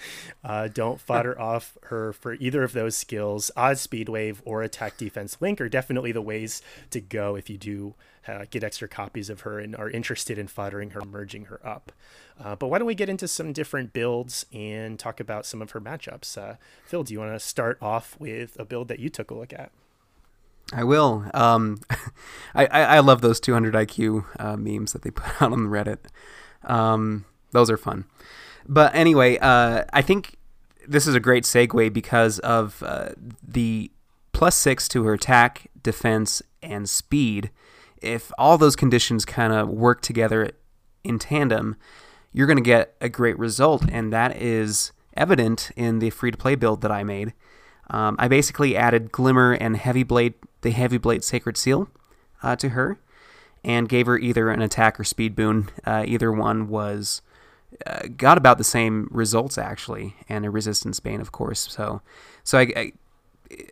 Uh, 0.44 0.68
don't 0.68 1.00
fodder 1.00 1.38
off 1.40 1.76
her 1.84 2.12
for 2.12 2.34
either 2.34 2.62
of 2.62 2.72
those 2.72 2.96
skills. 2.96 3.50
Odd 3.56 3.78
Speed 3.78 4.08
Wave 4.08 4.42
or 4.44 4.62
Attack 4.62 4.96
Defense 4.96 5.36
Link 5.40 5.61
are 5.61 5.68
definitely 5.68 6.12
the 6.12 6.22
ways 6.22 6.62
to 6.90 7.00
go 7.00 7.34
if 7.36 7.50
you 7.50 7.58
do 7.58 7.94
uh, 8.28 8.44
get 8.50 8.62
extra 8.62 8.86
copies 8.86 9.30
of 9.30 9.40
her 9.40 9.58
and 9.58 9.74
are 9.74 9.90
interested 9.90 10.38
in 10.38 10.46
foddering 10.46 10.92
her, 10.92 11.00
merging 11.02 11.46
her 11.46 11.61
up. 11.66 11.92
Uh, 12.42 12.54
but 12.54 12.68
why 12.68 12.78
don't 12.78 12.86
we 12.86 12.94
get 12.94 13.08
into 13.08 13.26
some 13.28 13.52
different 13.52 13.92
builds 13.92 14.46
and 14.52 14.98
talk 14.98 15.20
about 15.20 15.44
some 15.46 15.61
of 15.61 15.72
her 15.72 15.80
matchups? 15.80 16.38
Uh, 16.38 16.56
Phil, 16.84 17.02
do 17.02 17.12
you 17.12 17.20
want 17.20 17.32
to 17.32 17.40
start 17.40 17.78
off 17.82 18.16
with 18.18 18.58
a 18.58 18.64
build 18.64 18.88
that 18.88 18.98
you 18.98 19.08
took 19.08 19.30
a 19.30 19.34
look 19.34 19.52
at? 19.52 19.72
I 20.73 20.85
will. 20.85 21.25
Um, 21.35 21.81
I, 22.55 22.66
I, 22.66 22.83
I 22.83 22.99
love 23.01 23.21
those 23.21 23.41
200 23.41 23.75
IQ 23.75 24.25
uh, 24.39 24.57
memes 24.57 24.93
that 24.93 25.03
they 25.03 25.11
put 25.11 25.43
out 25.43 25.53
on 25.53 25.66
Reddit. 25.66 25.99
Um, 26.64 27.25
those 27.53 27.71
are 27.71 27.77
fun. 27.77 28.05
But 28.66 28.95
anyway, 28.95 29.39
uh, 29.39 29.85
I 29.93 30.03
think 30.03 30.37
this 30.87 31.07
is 31.07 31.14
a 31.14 31.21
great 31.21 31.45
segue 31.45 31.93
because 31.93 32.39
of 32.41 32.83
uh, 32.85 33.11
the 33.47 33.91
plus 34.33 34.55
six 34.55 34.89
to 34.89 35.05
her 35.05 35.14
attack, 35.14 35.68
defense, 35.83 36.43
and 36.62 36.89
speed. 36.89 37.51
If 38.01 38.33
all 38.39 38.59
those 38.59 38.77
conditions 38.77 39.25
kind 39.25 39.53
of 39.53 39.68
work 39.68 40.03
together 40.03 40.53
in 41.05 41.18
tandem, 41.18 41.77
you're 42.33 42.47
going 42.47 42.57
to 42.57 42.62
get 42.62 42.95
a 43.01 43.09
great 43.09 43.39
result, 43.39 43.85
and 43.91 44.12
that 44.12 44.37
is 44.37 44.93
evident 45.16 45.71
in 45.77 45.99
the 45.99 46.11
free 46.11 46.31
to 46.31 46.37
play 46.37 46.55
build 46.55 46.81
that 46.83 46.93
I 46.93 47.03
made. 47.03 47.35
Um, 47.91 48.16
I 48.18 48.29
basically 48.29 48.77
added 48.77 49.11
Glimmer 49.11 49.53
and 49.53 49.77
Heavy 49.77 50.05
Blade, 50.05 50.35
the 50.62 50.70
Heavy 50.70 50.98
Blade 50.98 51.24
Sacred 51.24 51.56
Seal, 51.56 51.88
uh, 52.42 52.56
to 52.56 52.70
her, 52.70 52.98
and 53.64 53.88
gave 53.88 54.06
her 54.06 54.18
either 54.18 54.50
an 54.50 54.62
attack 54.62 54.98
or 54.98 55.04
speed 55.04 55.34
boon. 55.34 55.70
Uh, 55.84 56.04
either 56.06 56.32
one 56.32 56.68
was 56.68 57.22
uh, 57.86 58.08
got 58.16 58.38
about 58.38 58.58
the 58.58 58.64
same 58.64 59.08
results 59.11 59.58
actually, 59.58 60.14
and 60.28 60.44
a 60.44 60.50
Resistance 60.50 61.00
Bane, 61.00 61.20
of 61.20 61.32
course. 61.32 61.68
So, 61.70 62.02
so 62.44 62.58
I, 62.58 62.72
I 62.76 62.92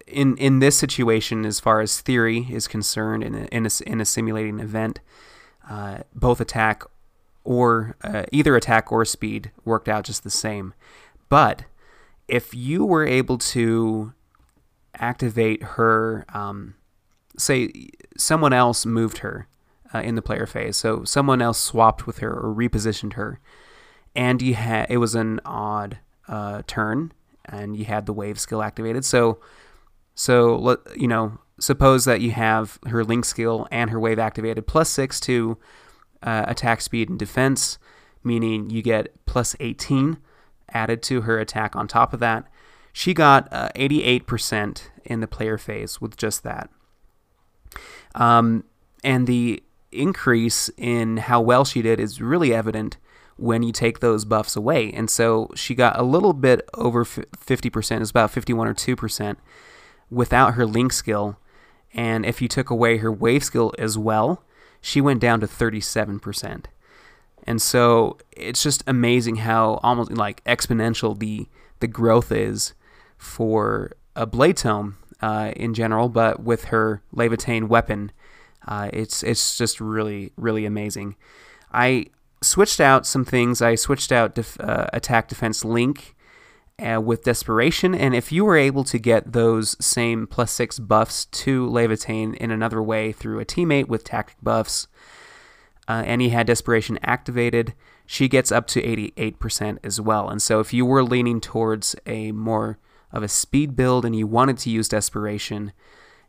in 0.06 0.36
in 0.36 0.58
this 0.58 0.76
situation, 0.76 1.44
as 1.44 1.60
far 1.60 1.80
as 1.80 2.00
theory 2.00 2.46
is 2.50 2.66
concerned, 2.68 3.22
in 3.22 3.34
a, 3.34 3.44
in 3.46 3.66
a, 3.66 3.70
in 3.86 4.00
a 4.00 4.04
simulating 4.04 4.60
event, 4.60 5.00
uh, 5.68 5.98
both 6.14 6.40
attack 6.40 6.82
or 7.44 7.96
uh, 8.02 8.24
either 8.32 8.56
attack 8.56 8.92
or 8.92 9.04
speed 9.04 9.50
worked 9.64 9.88
out 9.88 10.04
just 10.04 10.22
the 10.22 10.30
same. 10.30 10.74
But 11.28 11.64
if 12.26 12.54
you 12.54 12.84
were 12.84 13.06
able 13.06 13.38
to 13.38 14.12
activate 14.94 15.62
her, 15.62 16.26
um, 16.34 16.74
say 17.38 17.90
someone 18.16 18.52
else 18.52 18.84
moved 18.84 19.18
her 19.18 19.48
uh, 19.94 20.00
in 20.00 20.14
the 20.14 20.22
player 20.22 20.46
phase, 20.46 20.76
so 20.76 21.04
someone 21.04 21.40
else 21.40 21.58
swapped 21.58 22.06
with 22.06 22.18
her 22.18 22.32
or 22.32 22.54
repositioned 22.54 23.14
her, 23.14 23.40
and 24.14 24.42
you 24.42 24.54
had 24.54 24.90
it 24.90 24.98
was 24.98 25.14
an 25.14 25.40
odd 25.44 25.98
uh, 26.28 26.62
turn, 26.66 27.12
and 27.44 27.76
you 27.76 27.84
had 27.84 28.06
the 28.06 28.12
wave 28.12 28.38
skill 28.38 28.62
activated. 28.62 29.04
So, 29.04 29.40
so 30.14 30.78
you 30.96 31.08
know, 31.08 31.38
suppose 31.58 32.04
that 32.04 32.20
you 32.20 32.32
have 32.32 32.78
her 32.86 33.04
link 33.04 33.24
skill 33.24 33.66
and 33.70 33.90
her 33.90 34.00
wave 34.00 34.18
activated, 34.18 34.66
plus 34.66 34.90
six 34.90 35.20
to 35.20 35.56
uh, 36.22 36.44
attack 36.48 36.80
speed 36.80 37.08
and 37.08 37.18
defense, 37.18 37.78
meaning 38.22 38.68
you 38.68 38.82
get 38.82 39.14
plus 39.24 39.56
eighteen 39.60 40.18
added 40.70 41.02
to 41.02 41.22
her 41.22 41.38
attack 41.38 41.74
on 41.74 41.88
top 41.88 42.12
of 42.12 42.20
that. 42.20 42.44
She 42.92 43.14
got 43.14 43.48
uh, 43.52 43.68
88% 43.76 44.82
in 45.04 45.20
the 45.20 45.26
player 45.26 45.56
phase 45.56 46.00
with 46.00 46.16
just 46.16 46.42
that. 46.42 46.68
Um, 48.18 48.64
and 49.02 49.26
the 49.26 49.62
increase 49.90 50.68
in 50.76 51.16
how 51.16 51.40
well 51.40 51.64
she 51.64 51.80
did 51.80 51.98
is 51.98 52.20
really 52.20 52.52
evident 52.52 52.98
when 53.36 53.62
you 53.62 53.72
take 53.72 54.00
those 54.00 54.24
buffs 54.24 54.56
away. 54.56 54.92
And 54.92 55.08
so 55.08 55.48
she 55.54 55.74
got 55.74 55.98
a 55.98 56.02
little 56.02 56.32
bit 56.32 56.68
over 56.74 57.04
50%, 57.04 58.00
it's 58.00 58.10
about 58.10 58.30
51 58.30 58.66
or 58.68 58.74
2% 58.74 59.36
without 60.10 60.54
her 60.54 60.66
link 60.66 60.92
skill. 60.92 61.38
And 61.94 62.26
if 62.26 62.42
you 62.42 62.48
took 62.48 62.68
away 62.68 62.98
her 62.98 63.12
wave 63.12 63.44
skill 63.44 63.72
as 63.78 63.96
well, 63.96 64.42
she 64.80 65.00
went 65.00 65.20
down 65.20 65.40
to 65.40 65.46
37%. 65.46 66.64
And 67.44 67.62
so 67.62 68.18
it's 68.32 68.62
just 68.62 68.82
amazing 68.86 69.36
how 69.36 69.80
almost 69.82 70.12
like 70.12 70.44
exponential 70.44 71.18
the 71.18 71.48
the 71.80 71.86
growth 71.86 72.32
is 72.32 72.74
for 73.16 73.92
a 74.16 74.26
blade 74.26 74.56
tome 74.56 74.98
uh, 75.20 75.52
in 75.56 75.74
general, 75.74 76.08
but 76.08 76.42
with 76.42 76.66
her 76.66 77.02
Laevatein 77.14 77.68
weapon, 77.68 78.12
uh, 78.66 78.90
it's 78.92 79.22
it's 79.22 79.56
just 79.56 79.80
really 79.80 80.32
really 80.36 80.64
amazing. 80.66 81.16
I 81.72 82.06
switched 82.42 82.80
out 82.80 83.06
some 83.06 83.24
things. 83.24 83.60
I 83.60 83.74
switched 83.74 84.12
out 84.12 84.34
def- 84.34 84.60
uh, 84.60 84.86
attack 84.92 85.28
defense 85.28 85.64
link 85.64 86.14
uh, 86.78 87.00
with 87.00 87.24
desperation, 87.24 87.94
and 87.94 88.14
if 88.14 88.30
you 88.30 88.44
were 88.44 88.56
able 88.56 88.84
to 88.84 88.98
get 88.98 89.32
those 89.32 89.76
same 89.84 90.26
plus 90.26 90.52
six 90.52 90.78
buffs 90.78 91.24
to 91.26 91.68
Laevatein 91.68 92.34
in 92.36 92.50
another 92.50 92.82
way 92.82 93.12
through 93.12 93.40
a 93.40 93.44
teammate 93.44 93.88
with 93.88 94.04
tactic 94.04 94.36
buffs 94.42 94.86
uh, 95.88 96.02
and 96.06 96.20
he 96.20 96.28
had 96.28 96.46
Desperation 96.46 96.98
activated, 97.02 97.74
she 98.06 98.28
gets 98.28 98.52
up 98.52 98.66
to 98.68 98.82
88% 98.82 99.78
as 99.82 100.00
well. 100.00 100.28
And 100.28 100.40
so 100.40 100.60
if 100.60 100.72
you 100.72 100.84
were 100.84 101.02
leaning 101.02 101.40
towards 101.40 101.96
a 102.06 102.30
more 102.32 102.78
of 103.12 103.22
a 103.22 103.28
speed 103.28 103.74
build 103.74 104.04
and 104.04 104.14
you 104.14 104.26
wanted 104.26 104.58
to 104.58 104.70
use 104.70 104.88
Desperation, 104.88 105.72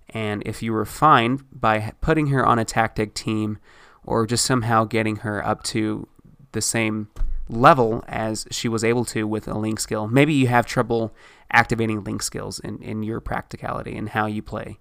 and 0.10 0.42
if 0.46 0.64
you 0.64 0.74
were 0.74 0.86
fine 0.86 1.46
by 1.52 1.94
putting 2.02 2.28
her 2.28 2.46
on 2.46 2.60
a 2.60 2.66
tactic 2.66 3.14
team 3.14 3.58
or 4.04 4.26
just 4.26 4.46
somehow 4.46 4.86
getting 4.86 5.18
her 5.18 5.46
up 5.46 5.64
to 5.64 6.08
the 6.52 6.62
same 6.62 7.10
level 7.48 8.04
as 8.08 8.48
she 8.52 8.68
was 8.68 8.84
able 8.84 9.06
to 9.06 9.28
with 9.28 9.48
a 9.48 9.58
link 9.58 9.80
skill. 9.80 10.08
Maybe 10.08 10.34
you 10.34 10.48
have 10.48 10.66
trouble 10.66 11.14
activating 11.52 12.04
link 12.04 12.22
skills 12.22 12.60
in, 12.60 12.82
in 12.82 13.04
your 13.04 13.20
practicality 13.20 13.96
and 13.96 14.10
how 14.10 14.28
you 14.28 14.42
play. 14.42 14.78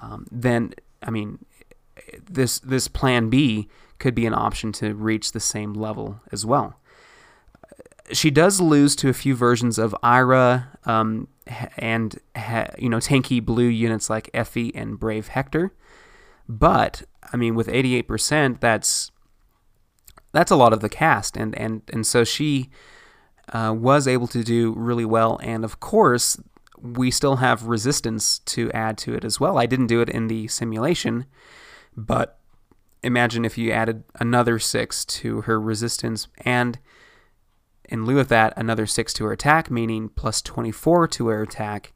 Um, 0.00 0.26
then, 0.30 0.74
I 1.02 1.10
mean, 1.10 1.38
this 2.28 2.58
this 2.58 2.88
plan 2.88 3.28
B 3.28 3.68
could 3.98 4.14
be 4.14 4.26
an 4.26 4.34
option 4.34 4.72
to 4.72 4.94
reach 4.94 5.32
the 5.32 5.40
same 5.40 5.74
level 5.74 6.20
as 6.32 6.44
well. 6.44 6.80
She 8.12 8.30
does 8.30 8.60
lose 8.60 8.94
to 8.96 9.08
a 9.08 9.12
few 9.12 9.34
versions 9.34 9.78
of 9.78 9.94
Ira 10.02 10.68
um, 10.84 11.28
and 11.76 12.18
you 12.78 12.88
know 12.88 12.98
tanky 12.98 13.44
blue 13.44 13.66
units 13.66 14.10
like 14.10 14.30
Effie 14.34 14.74
and 14.74 14.98
Brave 14.98 15.28
Hector, 15.28 15.72
but 16.48 17.02
I 17.32 17.36
mean 17.36 17.54
with 17.54 17.68
88%, 17.68 18.60
that's 18.60 19.10
that's 20.32 20.50
a 20.50 20.56
lot 20.56 20.72
of 20.72 20.80
the 20.80 20.88
cast, 20.88 21.36
and 21.36 21.56
and 21.58 21.82
and 21.92 22.06
so 22.06 22.24
she 22.24 22.70
uh, 23.52 23.74
was 23.76 24.08
able 24.08 24.26
to 24.28 24.42
do 24.42 24.72
really 24.72 25.04
well. 25.04 25.38
And 25.42 25.64
of 25.64 25.80
course, 25.80 26.38
we 26.80 27.10
still 27.10 27.36
have 27.36 27.66
resistance 27.66 28.40
to 28.40 28.70
add 28.72 28.98
to 28.98 29.14
it 29.14 29.24
as 29.24 29.38
well. 29.38 29.58
I 29.58 29.66
didn't 29.66 29.86
do 29.86 30.00
it 30.00 30.08
in 30.08 30.28
the 30.28 30.48
simulation, 30.48 31.26
but 31.96 32.38
imagine 33.02 33.44
if 33.44 33.58
you 33.58 33.70
added 33.70 34.04
another 34.18 34.58
six 34.58 35.04
to 35.04 35.42
her 35.42 35.60
resistance 35.60 36.28
and 36.38 36.78
in 37.88 38.06
lieu 38.06 38.18
of 38.18 38.28
that, 38.28 38.52
another 38.56 38.86
six 38.86 39.12
to 39.14 39.24
her 39.24 39.32
attack, 39.32 39.70
meaning 39.70 40.08
plus 40.08 40.42
24 40.42 41.08
to 41.08 41.28
her 41.28 41.42
attack. 41.42 41.92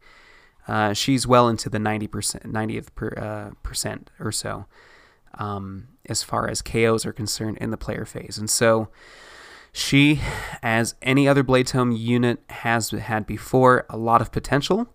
Uh, 0.69 0.93
she's 0.93 1.27
well 1.27 1.49
into 1.49 1.69
the 1.69 1.79
90%, 1.79 2.09
90th 2.45 2.89
per, 2.95 3.09
uh, 3.17 3.55
percent 3.63 4.11
or 4.19 4.33
so 4.33 4.67
um, 5.39 5.89
as 6.07 6.23
far 6.23 6.49
as 6.49 6.63
KOs 6.63 7.07
are 7.07 7.13
concerned 7.13 7.59
in 7.59 7.71
the 7.71 7.77
player 7.77 8.05
phase. 8.05 8.39
And 8.39 8.51
so 8.51 8.89
she, 9.73 10.21
as 10.63 10.95
any 11.03 11.29
other 11.29 11.43
Blade 11.43 11.67
Tome 11.67 11.93
unit 11.93 12.41
has 12.49 12.91
had 12.91 13.27
before, 13.27 13.85
a 13.91 13.97
lot 13.97 14.21
of 14.21 14.33
potential 14.33 14.89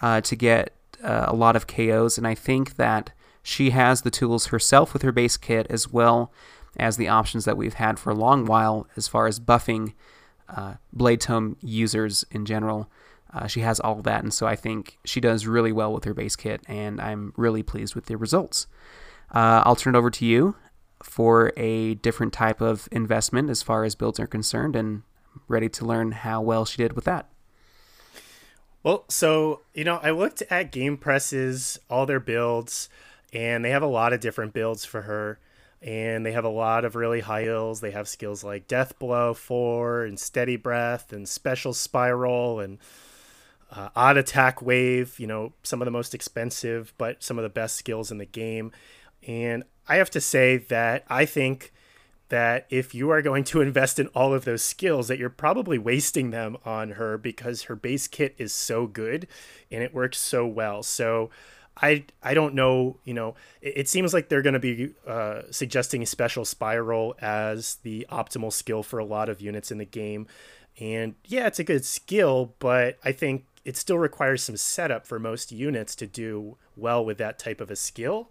uh, 0.00 0.20
to 0.22 0.36
get 0.36 0.74
uh, 1.02 1.26
a 1.28 1.34
lot 1.34 1.56
of 1.56 1.66
KOs. 1.66 2.18
And 2.18 2.26
I 2.26 2.34
think 2.34 2.76
that 2.76 3.12
she 3.42 3.70
has 3.70 4.02
the 4.02 4.10
tools 4.10 4.46
herself 4.46 4.92
with 4.92 5.02
her 5.02 5.12
base 5.12 5.36
kit 5.36 5.66
as 5.70 5.90
well 5.90 6.32
as 6.76 6.96
the 6.96 7.08
options 7.08 7.44
that 7.44 7.56
we've 7.56 7.74
had 7.74 7.98
for 7.98 8.10
a 8.10 8.14
long 8.14 8.44
while 8.44 8.86
as 8.96 9.08
far 9.08 9.26
as 9.26 9.40
buffing 9.40 9.94
uh, 10.48 10.74
Blade 10.92 11.20
Tome 11.20 11.56
users 11.60 12.24
in 12.30 12.44
general. 12.44 12.90
Uh, 13.32 13.46
she 13.46 13.60
has 13.60 13.78
all 13.80 13.98
of 13.98 14.04
that, 14.04 14.22
and 14.22 14.32
so 14.32 14.46
I 14.46 14.56
think 14.56 14.98
she 15.04 15.20
does 15.20 15.46
really 15.46 15.72
well 15.72 15.92
with 15.92 16.04
her 16.04 16.14
base 16.14 16.34
kit, 16.34 16.62
and 16.66 17.00
I'm 17.00 17.34
really 17.36 17.62
pleased 17.62 17.94
with 17.94 18.06
the 18.06 18.16
results. 18.16 18.66
Uh, 19.34 19.62
I'll 19.64 19.76
turn 19.76 19.94
it 19.94 19.98
over 19.98 20.10
to 20.10 20.24
you 20.24 20.56
for 21.02 21.52
a 21.56 21.94
different 21.96 22.32
type 22.32 22.60
of 22.60 22.88
investment 22.90 23.50
as 23.50 23.62
far 23.62 23.84
as 23.84 23.94
builds 23.94 24.18
are 24.18 24.26
concerned, 24.26 24.74
and 24.74 25.02
ready 25.46 25.68
to 25.68 25.84
learn 25.84 26.12
how 26.12 26.40
well 26.40 26.64
she 26.64 26.78
did 26.78 26.94
with 26.94 27.04
that. 27.04 27.28
Well, 28.82 29.04
so 29.08 29.60
you 29.74 29.84
know, 29.84 30.00
I 30.02 30.10
looked 30.10 30.42
at 30.50 30.72
GamePress's 30.72 31.78
all 31.90 32.06
their 32.06 32.20
builds, 32.20 32.88
and 33.32 33.62
they 33.62 33.70
have 33.70 33.82
a 33.82 33.86
lot 33.86 34.14
of 34.14 34.20
different 34.20 34.54
builds 34.54 34.86
for 34.86 35.02
her, 35.02 35.38
and 35.80 36.26
they 36.26 36.32
have 36.32 36.44
a 36.44 36.48
lot 36.48 36.84
of 36.84 36.96
really 36.96 37.20
high 37.20 37.42
hills. 37.42 37.80
They 37.80 37.92
have 37.92 38.08
skills 38.08 38.42
like 38.42 38.66
Death 38.66 38.98
Blow 38.98 39.34
four 39.34 40.04
and 40.04 40.18
Steady 40.18 40.56
Breath 40.56 41.12
and 41.12 41.28
Special 41.28 41.72
Spiral 41.72 42.60
and 42.60 42.78
uh, 43.70 43.90
Odd 43.94 44.16
Attack 44.16 44.60
Wave. 44.60 45.18
You 45.20 45.26
know, 45.26 45.52
some 45.62 45.80
of 45.80 45.86
the 45.86 45.92
most 45.92 46.14
expensive, 46.14 46.92
but 46.98 47.22
some 47.22 47.38
of 47.38 47.42
the 47.42 47.48
best 47.48 47.76
skills 47.76 48.10
in 48.10 48.18
the 48.18 48.26
game. 48.26 48.72
And 49.26 49.64
I 49.88 49.96
have 49.96 50.10
to 50.10 50.20
say 50.20 50.56
that 50.56 51.04
I 51.08 51.24
think 51.24 51.72
that 52.28 52.66
if 52.70 52.94
you 52.94 53.10
are 53.10 53.22
going 53.22 53.44
to 53.44 53.60
invest 53.62 53.98
in 53.98 54.08
all 54.08 54.34
of 54.34 54.44
those 54.44 54.62
skills 54.62 55.08
that 55.08 55.18
you're 55.18 55.30
probably 55.30 55.78
wasting 55.78 56.30
them 56.30 56.56
on 56.64 56.92
her 56.92 57.16
because 57.16 57.64
her 57.64 57.76
base 57.76 58.08
kit 58.08 58.34
is 58.38 58.52
so 58.52 58.86
good 58.86 59.26
and 59.70 59.82
it 59.82 59.94
works 59.94 60.18
so 60.18 60.46
well. 60.46 60.82
So 60.82 61.30
I 61.80 62.04
I 62.22 62.34
don't 62.34 62.54
know, 62.54 62.98
you 63.04 63.14
know, 63.14 63.34
it, 63.60 63.74
it 63.76 63.88
seems 63.88 64.12
like 64.12 64.28
they're 64.28 64.42
going 64.42 64.54
to 64.54 64.58
be 64.58 64.94
uh, 65.06 65.42
suggesting 65.50 66.02
a 66.02 66.06
special 66.06 66.44
spiral 66.44 67.14
as 67.20 67.76
the 67.82 68.06
optimal 68.10 68.52
skill 68.52 68.82
for 68.82 68.98
a 68.98 69.04
lot 69.04 69.28
of 69.28 69.40
units 69.40 69.70
in 69.70 69.78
the 69.78 69.84
game. 69.84 70.26
And 70.80 71.14
yeah, 71.24 71.46
it's 71.46 71.58
a 71.58 71.64
good 71.64 71.84
skill, 71.84 72.54
but 72.58 72.98
I 73.04 73.12
think 73.12 73.46
it 73.64 73.76
still 73.76 73.98
requires 73.98 74.42
some 74.42 74.56
setup 74.56 75.06
for 75.06 75.18
most 75.18 75.52
units 75.52 75.94
to 75.96 76.06
do 76.06 76.56
well 76.76 77.04
with 77.04 77.18
that 77.18 77.38
type 77.38 77.60
of 77.60 77.70
a 77.70 77.76
skill. 77.76 78.30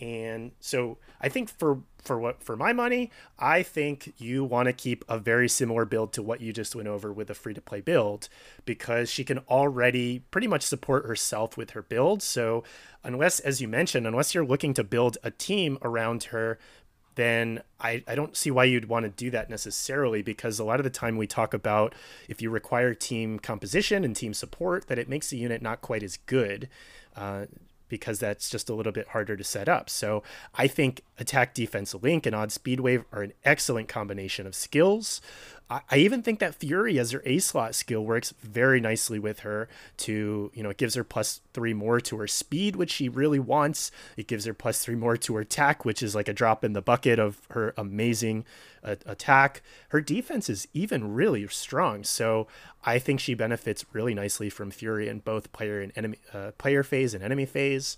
And 0.00 0.52
so 0.60 0.98
I 1.20 1.28
think 1.28 1.48
for 1.48 1.80
for 1.98 2.18
what 2.18 2.42
for 2.42 2.56
my 2.56 2.72
money, 2.72 3.10
I 3.38 3.62
think 3.62 4.14
you 4.18 4.44
want 4.44 4.66
to 4.66 4.72
keep 4.72 5.04
a 5.08 5.18
very 5.18 5.48
similar 5.48 5.84
build 5.84 6.12
to 6.14 6.22
what 6.22 6.40
you 6.40 6.52
just 6.52 6.74
went 6.76 6.88
over 6.88 7.12
with 7.12 7.30
a 7.30 7.34
free 7.34 7.54
to 7.54 7.60
play 7.60 7.80
build 7.80 8.28
because 8.64 9.10
she 9.10 9.24
can 9.24 9.38
already 9.50 10.20
pretty 10.30 10.46
much 10.46 10.62
support 10.62 11.06
herself 11.06 11.56
with 11.56 11.70
her 11.70 11.82
build. 11.82 12.22
So 12.22 12.62
unless 13.02 13.40
as 13.40 13.60
you 13.60 13.68
mentioned, 13.68 14.06
unless 14.06 14.34
you're 14.34 14.46
looking 14.46 14.74
to 14.74 14.84
build 14.84 15.18
a 15.22 15.30
team 15.30 15.78
around 15.82 16.24
her, 16.24 16.58
then 17.16 17.62
I, 17.80 18.04
I 18.06 18.14
don't 18.14 18.36
see 18.36 18.50
why 18.50 18.64
you'd 18.64 18.88
want 18.88 19.04
to 19.04 19.10
do 19.10 19.30
that 19.30 19.50
necessarily 19.50 20.22
because 20.22 20.58
a 20.58 20.64
lot 20.64 20.78
of 20.78 20.84
the 20.84 20.90
time 20.90 21.16
we 21.16 21.26
talk 21.26 21.54
about 21.54 21.94
if 22.28 22.40
you 22.40 22.50
require 22.50 22.94
team 22.94 23.38
composition 23.38 24.04
and 24.04 24.14
team 24.14 24.34
support 24.34 24.86
that 24.88 24.98
it 24.98 25.08
makes 25.08 25.30
the 25.30 25.38
unit 25.38 25.62
not 25.62 25.80
quite 25.80 26.02
as 26.02 26.18
good. 26.26 26.68
Uh, 27.16 27.46
because 27.88 28.18
that's 28.18 28.50
just 28.50 28.68
a 28.68 28.74
little 28.74 28.92
bit 28.92 29.08
harder 29.08 29.36
to 29.36 29.44
set 29.44 29.68
up. 29.68 29.88
So 29.90 30.22
I 30.54 30.66
think 30.66 31.02
attack, 31.18 31.54
defense, 31.54 31.94
link, 31.94 32.26
and 32.26 32.34
odd 32.34 32.52
speed 32.52 32.80
wave 32.80 33.04
are 33.12 33.22
an 33.22 33.32
excellent 33.44 33.88
combination 33.88 34.46
of 34.46 34.54
skills. 34.54 35.20
I 35.68 35.96
even 35.96 36.22
think 36.22 36.38
that 36.38 36.54
Fury 36.54 36.96
as 36.96 37.10
her 37.10 37.22
A 37.24 37.40
slot 37.40 37.74
skill 37.74 38.04
works 38.04 38.32
very 38.40 38.80
nicely 38.80 39.18
with 39.18 39.40
her 39.40 39.68
to, 39.98 40.52
you 40.54 40.62
know, 40.62 40.70
it 40.70 40.76
gives 40.76 40.94
her 40.94 41.02
plus 41.02 41.40
three 41.52 41.74
more 41.74 41.98
to 42.02 42.16
her 42.18 42.28
speed, 42.28 42.76
which 42.76 42.92
she 42.92 43.08
really 43.08 43.40
wants. 43.40 43.90
It 44.16 44.28
gives 44.28 44.44
her 44.44 44.54
plus 44.54 44.84
three 44.84 44.94
more 44.94 45.16
to 45.16 45.34
her 45.34 45.40
attack, 45.40 45.84
which 45.84 46.04
is 46.04 46.14
like 46.14 46.28
a 46.28 46.32
drop 46.32 46.62
in 46.62 46.72
the 46.72 46.82
bucket 46.82 47.18
of 47.18 47.40
her 47.50 47.74
amazing 47.76 48.44
uh, 48.84 48.94
attack. 49.06 49.60
Her 49.88 50.00
defense 50.00 50.48
is 50.48 50.68
even 50.72 51.14
really 51.14 51.48
strong. 51.48 52.04
So 52.04 52.46
I 52.84 53.00
think 53.00 53.18
she 53.18 53.34
benefits 53.34 53.84
really 53.92 54.14
nicely 54.14 54.48
from 54.48 54.70
Fury 54.70 55.08
in 55.08 55.18
both 55.18 55.50
player 55.50 55.80
and 55.80 55.90
enemy, 55.96 56.18
uh, 56.32 56.52
player 56.58 56.84
phase 56.84 57.12
and 57.12 57.24
enemy 57.24 57.44
phase. 57.44 57.96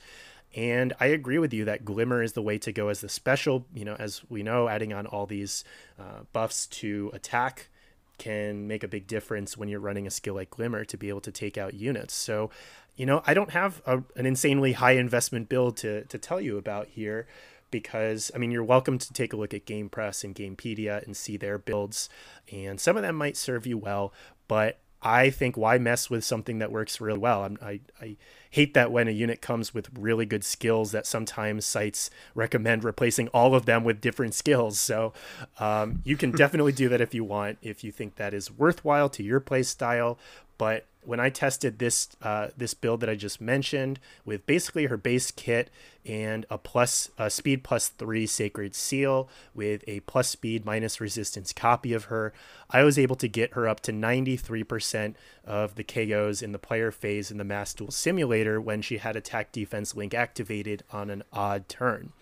And 0.56 0.92
I 0.98 1.06
agree 1.06 1.38
with 1.38 1.52
you 1.52 1.64
that 1.66 1.84
Glimmer 1.84 2.22
is 2.22 2.32
the 2.32 2.42
way 2.42 2.58
to 2.58 2.72
go 2.72 2.88
as 2.88 3.00
the 3.00 3.08
special. 3.08 3.66
You 3.74 3.84
know, 3.84 3.96
as 3.98 4.22
we 4.28 4.42
know, 4.42 4.68
adding 4.68 4.92
on 4.92 5.06
all 5.06 5.26
these 5.26 5.64
uh, 5.98 6.20
buffs 6.32 6.66
to 6.66 7.10
attack 7.12 7.68
can 8.16 8.66
make 8.66 8.82
a 8.82 8.88
big 8.88 9.06
difference 9.06 9.56
when 9.56 9.68
you're 9.68 9.78
running 9.80 10.06
a 10.06 10.10
skill 10.10 10.34
like 10.34 10.50
Glimmer 10.50 10.84
to 10.84 10.96
be 10.96 11.08
able 11.08 11.20
to 11.20 11.30
take 11.30 11.56
out 11.56 11.74
units. 11.74 12.14
So, 12.14 12.50
you 12.96 13.06
know, 13.06 13.22
I 13.26 13.32
don't 13.32 13.50
have 13.50 13.80
a, 13.86 14.02
an 14.16 14.26
insanely 14.26 14.72
high 14.72 14.92
investment 14.92 15.48
build 15.48 15.76
to, 15.78 16.04
to 16.04 16.18
tell 16.18 16.40
you 16.40 16.58
about 16.58 16.88
here 16.88 17.28
because, 17.70 18.30
I 18.34 18.38
mean, 18.38 18.50
you're 18.50 18.64
welcome 18.64 18.98
to 18.98 19.12
take 19.12 19.32
a 19.32 19.36
look 19.36 19.54
at 19.54 19.66
GamePress 19.66 20.24
and 20.24 20.34
Gamepedia 20.34 21.04
and 21.04 21.16
see 21.16 21.36
their 21.36 21.58
builds, 21.58 22.08
and 22.50 22.80
some 22.80 22.96
of 22.96 23.02
them 23.02 23.14
might 23.14 23.36
serve 23.36 23.66
you 23.66 23.78
well, 23.78 24.12
but 24.48 24.80
I 25.02 25.30
think 25.30 25.56
why 25.56 25.78
mess 25.78 26.10
with 26.10 26.24
something 26.24 26.58
that 26.58 26.72
works 26.72 27.00
really 27.00 27.18
well? 27.18 27.44
I'm, 27.44 27.58
I, 27.62 27.80
I 28.00 28.16
hate 28.50 28.74
that 28.74 28.90
when 28.90 29.08
a 29.08 29.12
unit 29.12 29.40
comes 29.40 29.72
with 29.72 29.88
really 29.96 30.26
good 30.26 30.44
skills 30.44 30.92
that 30.92 31.06
sometimes 31.06 31.64
sites 31.64 32.10
recommend 32.34 32.84
replacing 32.84 33.28
all 33.28 33.54
of 33.54 33.66
them 33.66 33.84
with 33.84 34.00
different 34.00 34.34
skills. 34.34 34.80
So 34.80 35.12
um, 35.58 36.02
you 36.04 36.16
can 36.16 36.30
definitely 36.36 36.72
do 36.72 36.88
that 36.88 37.00
if 37.00 37.14
you 37.14 37.24
want, 37.24 37.58
if 37.62 37.84
you 37.84 37.92
think 37.92 38.16
that 38.16 38.34
is 38.34 38.50
worthwhile 38.50 39.08
to 39.10 39.22
your 39.22 39.40
play 39.40 39.62
style. 39.62 40.18
But 40.56 40.86
when 41.02 41.20
I 41.20 41.30
tested 41.30 41.78
this 41.78 42.08
uh, 42.22 42.48
this 42.56 42.74
build 42.74 43.00
that 43.00 43.08
I 43.08 43.14
just 43.14 43.40
mentioned 43.40 43.98
with 44.24 44.46
basically 44.46 44.86
her 44.86 44.96
base 44.96 45.30
kit 45.30 45.70
and 46.04 46.44
a 46.50 46.58
plus 46.58 47.10
a 47.18 47.30
speed 47.30 47.64
plus 47.64 47.88
three 47.88 48.26
sacred 48.26 48.74
seal 48.74 49.28
with 49.54 49.84
a 49.86 50.00
plus 50.00 50.28
speed 50.28 50.64
minus 50.64 51.00
resistance 51.00 51.52
copy 51.52 51.92
of 51.92 52.04
her, 52.04 52.32
I 52.70 52.82
was 52.82 52.98
able 52.98 53.16
to 53.16 53.28
get 53.28 53.54
her 53.54 53.68
up 53.68 53.80
to 53.80 53.92
93% 53.92 55.14
of 55.44 55.74
the 55.74 55.84
KOs 55.84 56.42
in 56.42 56.52
the 56.52 56.58
player 56.58 56.90
phase 56.90 57.30
in 57.30 57.38
the 57.38 57.44
Mass 57.44 57.74
Duel 57.74 57.90
Simulator 57.90 58.60
when 58.60 58.82
she 58.82 58.98
had 58.98 59.16
attack 59.16 59.52
defense 59.52 59.94
link 59.94 60.14
activated 60.14 60.82
on 60.92 61.10
an 61.10 61.22
odd 61.32 61.68
turn. 61.68 62.12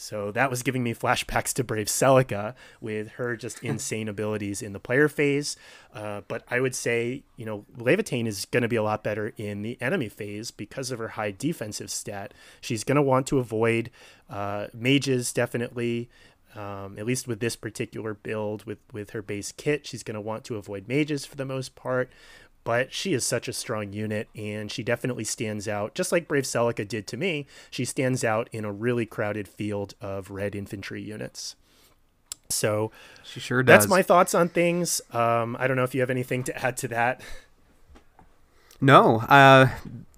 So 0.00 0.30
that 0.30 0.48
was 0.48 0.62
giving 0.62 0.84
me 0.84 0.94
flashbacks 0.94 1.52
to 1.54 1.64
Brave 1.64 1.88
Celica 1.88 2.54
with 2.80 3.08
her 3.12 3.36
just 3.36 3.58
insane 3.64 4.08
abilities 4.08 4.62
in 4.62 4.72
the 4.72 4.78
player 4.78 5.08
phase. 5.08 5.56
Uh, 5.92 6.20
but 6.28 6.44
I 6.48 6.60
would 6.60 6.76
say, 6.76 7.24
you 7.36 7.44
know, 7.44 7.66
Laevatein 7.76 8.26
is 8.26 8.44
going 8.46 8.62
to 8.62 8.68
be 8.68 8.76
a 8.76 8.82
lot 8.82 9.02
better 9.02 9.32
in 9.36 9.62
the 9.62 9.76
enemy 9.80 10.08
phase 10.08 10.52
because 10.52 10.92
of 10.92 11.00
her 11.00 11.08
high 11.08 11.32
defensive 11.32 11.90
stat. 11.90 12.32
She's 12.60 12.84
going 12.84 12.96
to 12.96 13.02
want 13.02 13.26
to 13.26 13.38
avoid 13.38 13.90
uh, 14.30 14.68
mages, 14.72 15.32
definitely. 15.32 16.08
Um, 16.54 16.96
at 16.98 17.04
least 17.04 17.28
with 17.28 17.40
this 17.40 17.56
particular 17.56 18.14
build 18.14 18.64
with 18.64 18.78
with 18.90 19.10
her 19.10 19.20
base 19.20 19.52
kit 19.52 19.86
she's 19.86 20.02
going 20.02 20.14
to 20.14 20.20
want 20.20 20.44
to 20.44 20.56
avoid 20.56 20.88
mages 20.88 21.26
for 21.26 21.36
the 21.36 21.44
most 21.44 21.74
part 21.76 22.10
but 22.68 22.92
she 22.92 23.14
is 23.14 23.24
such 23.24 23.48
a 23.48 23.52
strong 23.54 23.94
unit 23.94 24.28
and 24.36 24.70
she 24.70 24.82
definitely 24.82 25.24
stands 25.24 25.66
out. 25.66 25.94
Just 25.94 26.12
like 26.12 26.28
Brave 26.28 26.44
Celica 26.44 26.86
did 26.86 27.06
to 27.06 27.16
me, 27.16 27.46
she 27.70 27.86
stands 27.86 28.22
out 28.22 28.46
in 28.52 28.66
a 28.66 28.70
really 28.70 29.06
crowded 29.06 29.48
field 29.48 29.94
of 30.02 30.30
red 30.30 30.54
infantry 30.54 31.00
units. 31.00 31.56
So 32.50 32.92
she 33.24 33.40
sure 33.40 33.62
does. 33.62 33.72
That's 33.72 33.88
my 33.88 34.02
thoughts 34.02 34.34
on 34.34 34.50
things. 34.50 35.00
Um, 35.12 35.56
I 35.58 35.66
don't 35.66 35.78
know 35.78 35.82
if 35.82 35.94
you 35.94 36.02
have 36.02 36.10
anything 36.10 36.44
to 36.44 36.62
add 36.62 36.76
to 36.76 36.88
that. 36.88 37.22
No, 38.82 39.20
uh, 39.20 39.70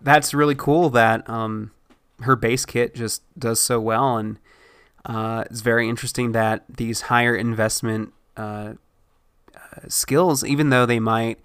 that's 0.03 0.35
really 0.35 0.57
cool 0.57 0.91
that 0.91 1.31
um, 1.31 1.71
her 2.23 2.35
base 2.35 2.67
kit 2.67 2.97
just 2.97 3.23
does 3.39 3.61
so 3.61 3.79
well, 3.79 4.17
and 4.17 4.39
uh, 5.05 5.45
it's 5.49 5.61
very 5.61 5.89
interesting 5.89 6.33
that 6.33 6.65
these 6.69 7.03
higher 7.03 7.37
investment 7.37 8.13
uh, 8.37 8.73
uh 9.55 9.59
skills, 9.87 10.43
even 10.43 10.71
though 10.71 10.85
they 10.85 10.99
might 10.99 11.39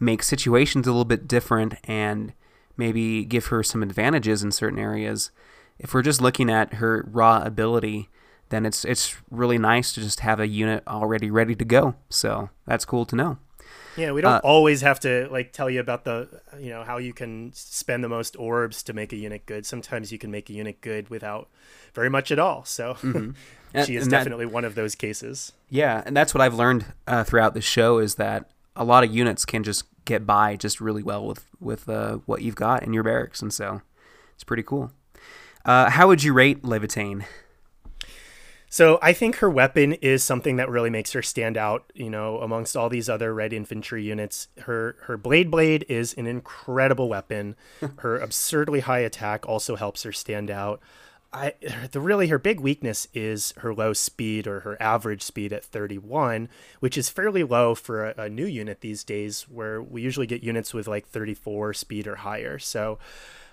make 0.00 0.22
situations 0.22 0.86
a 0.86 0.90
little 0.90 1.04
bit 1.04 1.28
different 1.28 1.74
and 1.84 2.32
maybe 2.76 3.24
give 3.24 3.46
her 3.46 3.62
some 3.62 3.82
advantages 3.82 4.42
in 4.42 4.50
certain 4.50 4.78
areas, 4.78 5.30
if 5.78 5.94
we're 5.94 6.02
just 6.02 6.20
looking 6.20 6.50
at 6.50 6.74
her 6.74 7.06
raw 7.10 7.42
ability, 7.44 8.08
then 8.48 8.66
it's 8.66 8.84
it's 8.84 9.16
really 9.30 9.58
nice 9.58 9.92
to 9.92 10.00
just 10.00 10.20
have 10.20 10.40
a 10.40 10.48
unit 10.48 10.82
already 10.88 11.30
ready 11.30 11.54
to 11.54 11.64
go. 11.64 11.94
So 12.08 12.50
that's 12.66 12.84
cool 12.84 13.04
to 13.06 13.16
know. 13.16 13.38
Yeah, 13.96 14.12
we 14.12 14.20
don't 14.20 14.32
uh, 14.32 14.40
always 14.42 14.82
have 14.82 15.00
to 15.00 15.28
like 15.30 15.52
tell 15.52 15.68
you 15.68 15.80
about 15.80 16.04
the 16.04 16.40
you 16.58 16.70
know 16.70 16.84
how 16.84 16.98
you 16.98 17.12
can 17.12 17.52
spend 17.54 18.04
the 18.04 18.08
most 18.08 18.36
orbs 18.36 18.82
to 18.84 18.92
make 18.92 19.12
a 19.12 19.16
unit 19.16 19.46
good. 19.46 19.66
Sometimes 19.66 20.12
you 20.12 20.18
can 20.18 20.30
make 20.30 20.48
a 20.48 20.52
unit 20.52 20.80
good 20.80 21.08
without 21.08 21.48
very 21.94 22.08
much 22.08 22.30
at 22.30 22.38
all. 22.38 22.64
So 22.64 22.94
mm-hmm. 23.02 23.82
she 23.84 23.96
is 23.96 24.06
definitely 24.08 24.46
one 24.46 24.64
of 24.64 24.74
those 24.74 24.94
cases. 24.94 25.52
Yeah, 25.68 26.02
and 26.06 26.16
that's 26.16 26.34
what 26.34 26.40
I've 26.40 26.54
learned 26.54 26.86
uh, 27.06 27.24
throughout 27.24 27.54
the 27.54 27.60
show 27.60 27.98
is 27.98 28.16
that 28.16 28.50
a 28.76 28.84
lot 28.84 29.04
of 29.04 29.14
units 29.14 29.44
can 29.44 29.62
just 29.62 29.84
get 30.10 30.26
by 30.26 30.56
just 30.56 30.80
really 30.80 31.02
well 31.02 31.24
with 31.24 31.46
with 31.60 31.88
uh, 31.88 32.18
what 32.26 32.42
you've 32.42 32.56
got 32.56 32.82
in 32.82 32.92
your 32.92 33.02
barracks, 33.04 33.40
and 33.40 33.52
so 33.52 33.80
it's 34.34 34.44
pretty 34.44 34.62
cool. 34.62 34.90
Uh, 35.64 35.88
how 35.90 36.08
would 36.08 36.22
you 36.22 36.32
rate 36.32 36.62
Laevatein? 36.62 37.24
So 38.72 39.00
I 39.02 39.12
think 39.12 39.36
her 39.36 39.50
weapon 39.50 39.94
is 39.94 40.22
something 40.22 40.56
that 40.56 40.68
really 40.68 40.90
makes 40.90 41.12
her 41.12 41.22
stand 41.22 41.56
out, 41.56 41.92
you 41.92 42.08
know, 42.08 42.38
amongst 42.38 42.76
all 42.76 42.88
these 42.88 43.08
other 43.08 43.34
red 43.34 43.52
infantry 43.52 44.04
units. 44.04 44.48
Her 44.60 44.96
her 45.02 45.16
blade 45.16 45.50
blade 45.50 45.84
is 45.88 46.14
an 46.14 46.26
incredible 46.26 47.08
weapon. 47.08 47.56
her 47.98 48.18
absurdly 48.18 48.80
high 48.80 49.00
attack 49.00 49.48
also 49.48 49.76
helps 49.76 50.02
her 50.02 50.12
stand 50.12 50.50
out. 50.50 50.80
I 51.32 51.54
the 51.92 52.00
really 52.00 52.28
her 52.28 52.38
big 52.38 52.60
weakness 52.60 53.06
is 53.14 53.54
her 53.58 53.72
low 53.72 53.92
speed 53.92 54.46
or 54.46 54.60
her 54.60 54.80
average 54.82 55.22
speed 55.22 55.52
at 55.52 55.64
31, 55.64 56.48
which 56.80 56.98
is 56.98 57.08
fairly 57.08 57.44
low 57.44 57.74
for 57.74 58.06
a, 58.06 58.22
a 58.22 58.28
new 58.28 58.46
unit 58.46 58.80
these 58.80 59.04
days 59.04 59.42
where 59.42 59.80
we 59.80 60.02
usually 60.02 60.26
get 60.26 60.42
units 60.42 60.74
with 60.74 60.88
like 60.88 61.06
34 61.06 61.72
speed 61.74 62.08
or 62.08 62.16
higher. 62.16 62.58
So 62.58 62.98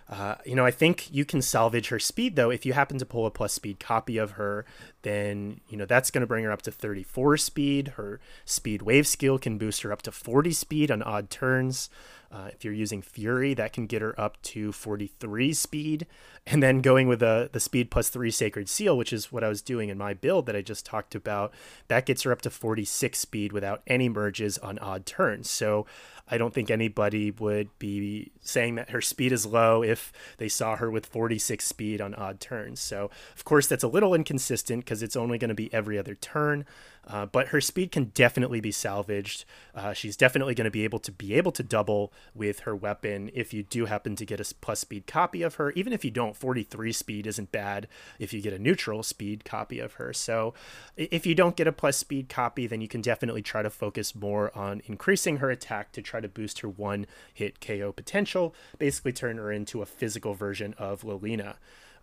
uh, 0.10 0.36
you 0.46 0.56
know, 0.56 0.66
I 0.66 0.72
think 0.72 1.12
you 1.12 1.26
can 1.26 1.42
salvage 1.42 1.90
her 1.90 2.00
speed 2.00 2.36
though. 2.36 2.50
If 2.50 2.66
you 2.66 2.74
happen 2.74 2.98
to 2.98 3.06
pull 3.06 3.26
a 3.26 3.32
plus 3.32 3.54
speed 3.54 3.80
copy 3.80 4.18
of 4.18 4.32
her, 4.32 4.66
then 5.02 5.60
you 5.68 5.78
know 5.78 5.86
that's 5.86 6.12
going 6.12 6.22
to 6.22 6.28
bring 6.28 6.46
her 6.46 6.52
up 6.52 6.62
to 6.64 6.72
34 6.72 7.38
speed. 7.38 7.88
Her 7.90 8.22
speed 8.46 8.82
wave 8.82 9.06
skill 9.06 9.38
can 9.38 9.58
boost 9.58 9.82
her 9.82 9.92
up 9.92 10.02
to 10.04 10.12
40 10.12 10.54
speed 10.54 10.92
on 10.92 11.04
odd 11.04 11.30
turns. 11.30 11.90
Uh, 12.32 12.50
if 12.52 12.64
you're 12.64 12.74
using 12.74 13.02
Fury, 13.02 13.54
that 13.54 13.74
can 13.74 13.86
get 13.86 14.02
her 14.02 14.20
up 14.20 14.42
to 14.44 14.72
43 14.72 15.54
speed. 15.54 16.08
And 16.46 16.62
then 16.64 16.82
going 16.82 17.08
with 17.08 17.20
the, 17.20 17.50
the 17.52 17.60
speed 17.60 17.92
plus 17.92 18.10
three 18.10 18.32
Sacred 18.32 18.70
Seal, 18.70 18.98
which 18.98 19.12
is 19.12 19.32
what 19.32 19.44
I 19.44 19.50
was 19.50 19.62
doing 19.62 19.90
in 19.90 19.98
my 19.98 20.14
build 20.14 20.46
that 20.46 20.56
I 20.56 20.62
just 20.62 20.86
talked 20.86 21.16
about, 21.16 21.54
that 21.88 22.06
gets 22.06 22.24
her 22.24 22.32
up 22.32 22.42
to 22.44 22.50
46 22.50 23.18
speed 23.18 23.52
without 23.52 23.82
any 23.88 24.10
merges 24.10 24.58
on 24.58 24.80
odd 24.80 25.06
turns. 25.06 25.50
So 25.50 25.86
I 26.30 26.38
don't 26.38 26.54
think 26.54 26.70
anybody 26.70 27.32
would 27.32 27.70
be 27.80 28.32
saying 28.42 28.76
that 28.76 28.90
her 28.90 29.02
speed 29.02 29.32
is 29.32 29.46
low 29.46 29.84
if 29.84 30.12
they 30.38 30.50
saw 30.50 30.76
her 30.76 30.92
with 30.92 31.06
46 31.06 31.66
speed 31.66 32.02
on 32.02 32.14
odd 32.16 32.40
turns. 32.40 32.80
So, 32.80 33.10
of 33.36 33.46
course, 33.46 33.68
that's 33.68 33.84
a 33.84 33.88
little 33.88 34.14
inconsistent 34.14 34.84
because 34.84 35.02
it's 35.02 35.16
only 35.16 35.38
going 35.38 35.50
to 35.50 35.56
be 35.56 35.74
every 35.74 35.98
other 35.98 36.16
turn. 36.16 36.66
Uh, 37.08 37.26
but 37.26 37.50
her 37.50 37.62
speed 37.62 37.92
can 37.92 38.06
definitely 38.14 38.60
be 38.60 38.72
salvaged. 38.72 39.46
Uh, 39.74 39.94
she's 39.94 40.18
definitely 40.18 40.54
going 40.54 40.66
to 40.66 40.72
be 40.72 40.84
able 40.84 41.00
to 41.00 41.12
be 41.12 41.34
able 41.34 41.52
to 41.54 41.64
double 41.64 42.12
with 42.36 42.62
her 42.62 42.76
weapon 42.76 43.32
if 43.34 43.54
you 43.54 43.64
do 43.64 43.86
happen 43.86 44.16
to 44.16 44.26
get 44.26 44.40
a 44.40 44.56
plus 44.60 44.82
speed 44.82 45.08
copy 45.08 45.42
of 45.42 45.56
her. 45.56 45.72
Even 45.72 45.94
if 45.94 46.04
you 46.04 46.12
don't, 46.12 46.36
43 46.36 46.92
speed 46.92 47.28
isn't 47.28 47.52
bad 47.52 47.88
if 48.20 48.34
you 48.34 48.42
get 48.42 48.54
a 48.54 48.60
neutral 48.60 49.04
speed 49.04 49.46
copy 49.46 49.80
of 49.80 49.94
her. 49.94 50.12
So 50.14 50.54
if 50.98 51.26
you 51.26 51.34
don't 51.34 51.56
get 51.56 51.68
a 51.68 51.72
plus 51.72 51.98
speed 51.98 52.30
copy, 52.30 52.68
then 52.68 52.82
you 52.82 52.88
can 52.88 53.02
definitely 53.02 53.42
try 53.42 53.62
to 53.62 53.70
focus 53.70 54.14
more 54.14 54.56
on 54.58 54.82
increasing 54.86 55.38
her 55.38 55.50
attack 55.50 55.92
to 55.94 56.02
try 56.02 56.20
to 56.20 56.28
boost 56.28 56.60
her 56.60 56.70
one 56.70 57.06
hit 57.34 57.62
KO 57.62 57.92
potential. 57.92 58.54
Basically, 58.78 59.14
turn 59.14 59.38
her 59.38 59.52
into 59.52 59.82
a 59.82 59.86
physical 59.86 60.34
version 60.34 60.76
of 60.78 61.04
Lilina. 61.04 61.56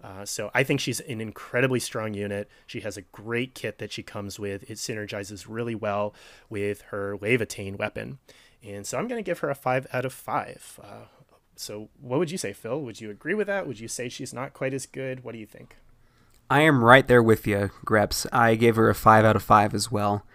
Uh, 0.05 0.25
so 0.27 0.51
I 0.53 0.65
think 0.65 0.81
she's 0.81 1.01
an 1.01 1.23
incredibly 1.23 1.81
strong 1.81 2.13
unit. 2.13 2.51
She 2.67 2.81
has 2.81 2.99
a 2.99 3.03
great 3.03 3.55
kit 3.55 3.79
that 3.79 3.91
she 3.91 4.03
comes 4.03 4.39
with. 4.39 4.69
It 4.71 4.75
synergizes 4.75 5.47
really 5.49 5.75
well 5.75 6.15
with 6.51 6.83
her 6.91 7.17
Laevatein 7.17 7.79
weapon. 7.79 8.19
And 8.63 8.87
so 8.87 8.99
I'm 8.99 9.09
going 9.09 9.19
to 9.19 9.27
give 9.27 9.39
her 9.39 9.49
a 9.49 9.55
five 9.55 9.87
out 9.95 10.05
of 10.05 10.13
five. 10.13 10.79
Uh, 10.83 11.07
so 11.57 11.89
what 11.99 12.19
would 12.19 12.31
you 12.31 12.37
say, 12.37 12.53
Phil? 12.53 12.83
Would 12.83 13.01
you 13.01 13.11
agree 13.11 13.33
with 13.33 13.47
that? 13.47 13.67
Would 13.67 13.81
you 13.81 13.89
say 13.89 14.11
she's 14.11 14.35
not 14.35 14.53
quite 14.53 14.75
as 14.75 14.85
good? 14.85 15.25
What 15.25 15.33
do 15.33 15.39
you 15.39 15.47
think? 15.47 15.77
I 16.51 16.61
am 16.61 16.85
right 16.85 17.07
there 17.07 17.23
with 17.23 17.47
you, 17.47 17.71
Grebs. 17.87 18.27
I 18.31 18.57
gave 18.57 18.77
her 18.77 18.91
a 18.91 18.95
five 18.95 19.25
out 19.25 19.37
of 19.37 19.43
five 19.43 19.73
as 19.73 19.91
well. 19.91 20.27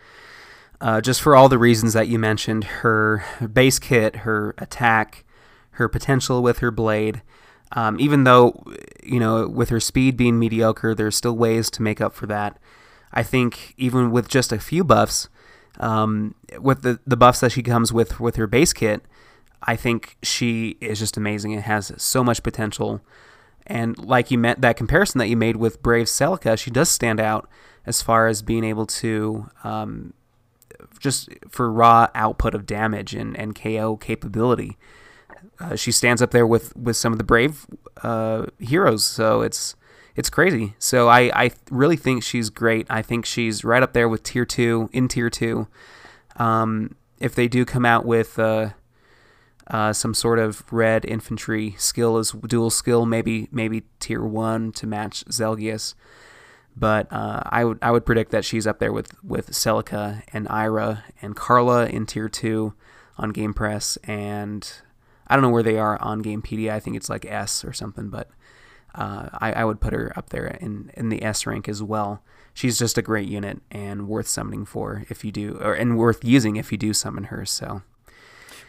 Uh, 0.82 1.00
just 1.00 1.22
for 1.22 1.36
all 1.36 1.48
the 1.48 1.60
reasons 1.60 1.94
that 1.94 2.08
you 2.08 2.18
mentioned 2.18 2.64
her 2.64 3.24
base 3.54 3.78
kit, 3.78 4.18
her 4.18 4.56
attack, 4.58 5.26
her 5.72 5.88
potential 5.88 6.42
with 6.42 6.60
her 6.60 6.72
blade, 6.72 7.22
um, 7.74 8.00
even 8.00 8.24
though, 8.24 8.64
you 9.04 9.20
know, 9.20 9.48
with 9.48 9.70
her 9.70 9.80
speed 9.80 10.18
being 10.18 10.40
mediocre, 10.40 10.96
there's 10.96 11.16
still 11.16 11.36
ways 11.36 11.70
to 11.72 11.82
make 11.82 12.02
up 12.02 12.14
for 12.14 12.26
that. 12.28 12.58
I 13.12 13.24
think 13.24 13.74
even 13.78 14.12
with 14.12 14.28
just 14.28 14.52
a 14.52 14.60
few 14.60 14.84
buffs, 14.84 15.30
um, 15.80 16.36
with 16.60 16.82
the, 16.82 17.00
the 17.06 17.18
buffs 17.18 17.40
that 17.40 17.52
she 17.52 17.64
comes 17.64 17.94
with 17.94 18.20
with 18.20 18.36
her 18.36 18.48
base 18.48 18.74
kit, 18.74 19.04
I 19.64 19.76
think 19.76 20.18
she 20.24 20.78
is 20.82 21.00
just 21.00 21.18
amazing. 21.18 21.52
It 21.52 21.64
has 21.64 21.92
so 21.98 22.24
much 22.24 22.44
potential. 22.44 23.02
And 23.68 23.98
like 23.98 24.32
you 24.32 24.38
meant 24.38 24.62
that 24.62 24.78
comparison 24.78 25.20
that 25.20 25.28
you 25.28 25.38
made 25.38 25.58
with 25.58 25.82
Brave 25.84 26.08
Celica, 26.08 26.58
she 26.58 26.72
does 26.72 26.90
stand 26.90 27.20
out 27.20 27.48
as 27.86 28.02
far 28.02 28.28
as 28.28 28.42
being 28.42 28.64
able 28.64 28.86
to 28.86 29.50
um, 29.64 30.14
just 31.00 31.30
for 31.50 31.72
raw 31.72 32.08
output 32.16 32.56
of 32.56 32.66
damage 32.66 33.14
and, 33.14 33.38
and 33.38 33.56
KO 33.56 33.98
capability 33.98 34.78
uh, 35.60 35.76
she 35.76 35.92
stands 35.92 36.22
up 36.22 36.32
there 36.32 36.48
with, 36.48 36.76
with 36.76 36.96
some 36.96 37.12
of 37.12 37.18
the 37.18 37.24
brave 37.24 37.66
uh, 38.04 38.46
heroes. 38.60 39.06
So 39.06 39.42
it's 39.42 39.76
it's 40.16 40.30
crazy. 40.30 40.76
So 40.80 41.08
I, 41.08 41.32
I 41.34 41.52
really 41.72 41.96
think 41.96 42.24
she's 42.24 42.50
great. 42.50 42.86
I 42.90 43.02
think 43.02 43.26
she's 43.26 43.64
right 43.64 43.82
up 43.82 43.94
there 43.94 44.10
with 44.10 44.22
tier 44.24 44.46
two 44.46 44.90
in 44.92 45.08
tier 45.08 45.30
two. 45.30 45.68
Um, 46.36 46.96
if 47.20 47.36
they 47.36 47.48
do 47.48 47.64
come 47.64 47.86
out 47.86 48.06
with 48.06 48.38
uh, 48.38 48.72
uh, 49.68 49.94
some 49.94 50.14
sort 50.14 50.40
of 50.40 50.72
red 50.74 51.06
infantry 51.06 51.76
skill 51.78 52.18
as 52.18 52.32
dual 52.32 52.70
skill, 52.70 53.06
maybe 53.06 53.48
maybe 53.52 53.84
tier 54.00 54.24
one 54.24 54.72
to 54.74 54.88
match 54.88 55.24
Zelgius. 55.26 55.94
But 56.76 57.12
uh, 57.12 57.44
I 57.46 57.64
would 57.64 57.80
I 57.82 57.92
would 57.92 58.06
predict 58.06 58.32
that 58.32 58.44
she's 58.44 58.68
up 58.68 58.80
there 58.80 58.92
with 58.92 59.24
with 59.24 59.52
Celica 59.52 60.24
and 60.34 60.48
Ira 60.50 61.06
and 61.22 61.36
Karla 61.36 61.88
in 61.88 62.06
tier 62.06 62.30
two 62.30 62.74
on 63.18 63.32
GamePress 63.32 63.98
and 64.04 64.70
I 65.30 65.36
don't 65.36 65.44
know 65.44 65.50
where 65.50 65.64
they 65.64 65.78
are 65.78 66.02
on 66.02 66.24
Gamepedia. 66.24 66.72
I 66.72 66.80
think 66.80 66.96
it's 66.96 67.10
like 67.10 67.26
S 67.26 67.64
or 67.64 67.74
something, 67.74 68.10
but 68.10 68.30
uh, 68.96 69.30
I, 69.34 69.54
I, 69.54 69.66
would 69.66 69.80
put 69.80 69.94
her 69.94 70.12
up 70.16 70.30
there 70.30 70.48
in, 70.48 70.92
in 70.96 71.10
the 71.10 71.22
S 71.22 71.46
rank 71.46 71.70
as 71.70 71.84
well. 71.84 72.24
She's 72.54 72.80
just 72.80 72.98
a 72.98 73.04
great 73.04 73.28
unit 73.28 73.62
and 73.70 74.08
worth 74.08 74.28
summoning 74.28 74.66
for 74.66 75.06
if 75.10 75.24
you 75.24 75.32
do, 75.32 75.60
or 75.62 75.74
and 75.74 75.98
worth 75.98 76.24
using 76.24 76.56
if 76.56 76.72
you 76.72 76.78
do 76.78 76.94
summon 76.94 77.26
her. 77.26 77.46
So, 77.46 77.84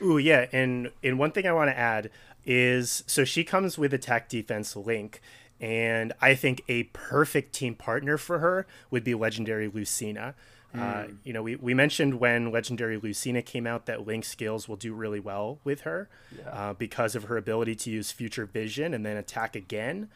ooh 0.02 0.18
yeah, 0.18 0.46
and 0.52 0.92
and 1.02 1.18
one 1.18 1.32
thing 1.32 1.46
I 1.46 1.52
want 1.52 1.70
to 1.70 1.78
add 1.78 2.10
is 2.44 3.02
so 3.06 3.24
she 3.24 3.44
comes 3.44 3.78
with 3.78 3.94
attack 3.94 4.28
defense 4.28 4.76
link, 4.76 5.22
and 5.60 6.12
I 6.20 6.34
think 6.34 6.62
a 6.68 6.84
perfect 6.84 7.54
team 7.54 7.74
partner 7.74 8.18
for 8.18 8.38
her 8.40 8.66
would 8.90 9.02
be 9.02 9.14
legendary 9.14 9.68
Lucina. 9.68 10.34
Mm. 10.74 10.80
Uh, 10.80 11.06
hmm. 11.06 11.14
you 11.24 11.32
know, 11.32 11.42
we, 11.42 11.56
we 11.56 11.74
mentioned 11.74 12.20
when 12.20 12.50
Legendary 12.50 12.96
Lucina 12.96 13.42
came 13.42 13.66
out 13.66 13.86
that 13.86 14.06
Link 14.06 14.24
skills 14.24 14.68
will 14.68 14.76
do 14.76 14.94
really 14.94 15.20
well 15.20 15.58
with 15.64 15.82
her 15.82 16.08
yeah. 16.36 16.48
uh, 16.50 16.72
because 16.74 17.14
of 17.14 17.24
her 17.24 17.36
ability 17.36 17.74
to 17.74 17.90
use 17.90 18.12
Future 18.12 18.46
Vision 18.46 18.94
and 18.94 19.04
then 19.04 19.16
attack 19.16 19.56
again. 19.56 20.08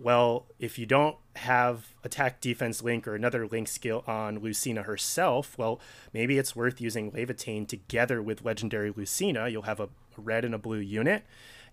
Well, 0.00 0.46
if 0.58 0.78
you 0.78 0.86
don't 0.86 1.16
have 1.36 1.94
attack 2.04 2.40
defense 2.40 2.82
link 2.82 3.08
or 3.08 3.16
another 3.16 3.48
link 3.48 3.66
skill 3.66 4.04
on 4.06 4.38
Lucina 4.38 4.84
herself, 4.84 5.58
well, 5.58 5.80
maybe 6.14 6.38
it's 6.38 6.54
worth 6.54 6.80
using 6.80 7.10
Laevatein 7.10 7.66
together 7.66 8.22
with 8.22 8.44
Legendary 8.44 8.92
Lucina. 8.96 9.48
You'll 9.48 9.62
have 9.62 9.80
a 9.80 9.88
red 10.16 10.44
and 10.44 10.54
a 10.54 10.58
blue 10.58 10.78
unit, 10.78 11.24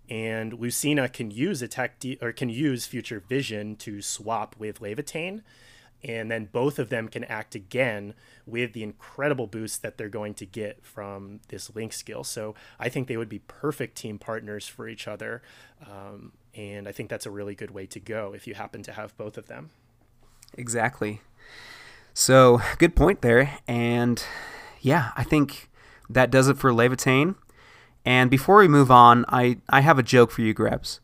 and 0.09 0.53
Lucina 0.53 1.07
can 1.07 1.29
use 1.29 1.61
attack 1.61 1.99
de- 1.99 2.17
or 2.19 2.31
can 2.31 2.49
use 2.49 2.87
Future 2.87 3.19
Vision 3.19 3.75
to 3.77 4.01
swap 4.01 4.55
with 4.57 4.79
Laevatein 4.79 5.41
and 6.03 6.29
then 6.29 6.49
both 6.51 6.77
of 6.79 6.89
them 6.89 7.07
can 7.07 7.23
act 7.25 7.55
again 7.55 8.13
with 8.45 8.73
the 8.73 8.83
incredible 8.83 9.47
boost 9.47 9.81
that 9.81 9.97
they're 9.97 10.09
going 10.09 10.33
to 10.35 10.45
get 10.45 10.85
from 10.85 11.39
this 11.47 11.75
link 11.75 11.93
skill. 11.93 12.23
So 12.23 12.53
I 12.79 12.89
think 12.89 13.07
they 13.07 13.17
would 13.17 13.29
be 13.29 13.39
perfect 13.39 13.97
team 13.97 14.19
partners 14.19 14.67
for 14.67 14.87
each 14.87 15.07
other. 15.07 15.41
Um, 15.81 16.33
and 16.53 16.87
I 16.87 16.91
think 16.91 17.09
that's 17.09 17.25
a 17.25 17.31
really 17.31 17.55
good 17.55 17.71
way 17.71 17.85
to 17.87 17.99
go 17.99 18.33
if 18.33 18.47
you 18.47 18.53
happen 18.53 18.83
to 18.83 18.93
have 18.93 19.17
both 19.17 19.37
of 19.37 19.47
them. 19.47 19.71
Exactly. 20.57 21.21
So, 22.13 22.61
good 22.77 22.95
point 22.95 23.21
there. 23.21 23.59
And 23.67 24.23
yeah, 24.79 25.11
I 25.17 25.23
think 25.23 25.69
that 26.09 26.31
does 26.31 26.47
it 26.47 26.57
for 26.57 26.71
Laevatein. 26.71 27.35
And 28.05 28.29
before 28.29 28.57
we 28.57 28.67
move 28.67 28.91
on, 28.91 29.25
I, 29.27 29.57
I 29.69 29.81
have 29.81 29.99
a 29.99 30.03
joke 30.03 30.31
for 30.31 30.41
you, 30.41 30.53
Grebs. 30.53 31.01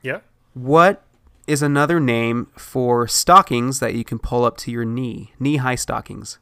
Yeah. 0.00 0.20
What 0.54 1.04
is 1.46 1.62
another 1.62 2.00
name 2.00 2.48
for 2.56 3.06
stockings 3.08 3.80
that 3.80 3.94
you 3.94 4.04
can 4.04 4.18
pull 4.18 4.44
up 4.44 4.56
to 4.58 4.70
your 4.70 4.84
knee, 4.84 5.32
knee 5.38 5.56
high 5.56 5.74
stockings? 5.74 6.38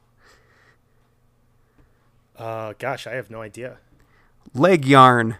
Uh, 2.36 2.74
gosh, 2.78 3.06
I 3.06 3.12
have 3.12 3.31
no 3.31 3.43
idea. 3.43 3.78
Leg 4.55 4.85
yarn. 4.85 5.36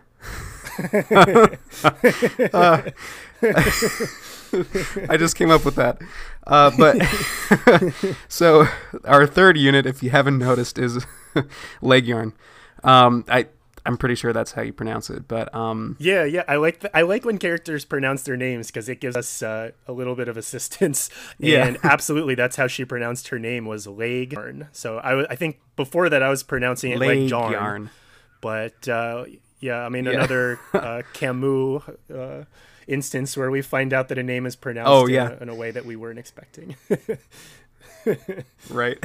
uh, 0.93 1.49
I 5.09 5.16
just 5.16 5.37
came 5.37 5.51
up 5.51 5.65
with 5.65 5.77
that. 5.77 5.99
Uh, 6.47 6.70
but 6.77 8.15
so 8.28 8.66
our 9.05 9.27
third 9.27 9.57
unit, 9.57 9.87
if 9.87 10.03
you 10.03 10.11
haven't 10.11 10.39
noticed, 10.39 10.78
is 10.78 11.07
leg 11.81 12.07
yarn. 12.07 12.35
Um, 12.85 13.24
I 13.28 13.47
I'm 13.86 13.97
pretty 13.97 14.15
sure 14.15 14.32
that's 14.32 14.52
how 14.52 14.62
you 14.62 14.73
pronounce 14.73 15.11
it. 15.11 15.27
But 15.27 15.55
um, 15.55 15.97
yeah, 15.98 16.24
yeah, 16.24 16.44
I 16.48 16.57
like 16.57 16.81
the, 16.81 16.97
I 16.97 17.02
like 17.02 17.24
when 17.24 17.39
characters 17.39 17.85
pronounce 17.85 18.23
their 18.23 18.36
names 18.36 18.66
because 18.69 18.89
it 18.89 19.01
gives 19.01 19.16
us 19.16 19.43
uh, 19.43 19.70
a 19.89 19.93
little 19.93 20.15
bit 20.15 20.28
of 20.28 20.36
assistance. 20.36 21.09
Yeah. 21.39 21.66
And 21.66 21.78
absolutely, 21.82 22.35
that's 22.35 22.57
how 22.57 22.66
she 22.66 22.85
pronounced 22.85 23.28
her 23.28 23.39
name 23.39 23.65
was 23.65 23.86
leg. 23.86 24.36
So 24.73 24.98
I, 24.98 25.31
I 25.32 25.36
think 25.36 25.59
before 25.77 26.09
that 26.11 26.23
I 26.23 26.28
was 26.28 26.43
pronouncing 26.43 26.93
it 26.93 26.98
leg 26.98 27.31
yarn. 27.31 27.52
yarn. 27.52 27.90
But 28.43 28.86
uh, 28.89 29.24
yeah, 29.61 29.85
I 29.85 29.89
mean 29.89 30.05
Yeah. 30.05 30.12
another 30.12 30.61
uh, 30.74 31.02
Camus 31.15 31.82
uh, 32.15 32.44
instance 32.86 33.36
where 33.36 33.51
we 33.51 33.62
find 33.62 33.93
out 33.93 34.09
that 34.09 34.19
a 34.19 34.23
name 34.23 34.44
is 34.47 34.57
pronounced 34.57 34.90
Oh, 34.90 35.07
in, 35.07 35.15
yeah. 35.15 35.31
a, 35.31 35.43
in 35.43 35.48
a 35.48 35.55
way 35.55 35.70
that 35.70 35.85
we 35.86 35.97
weren't 35.97 36.19
expecting. 36.19 36.77
right? 38.70 38.98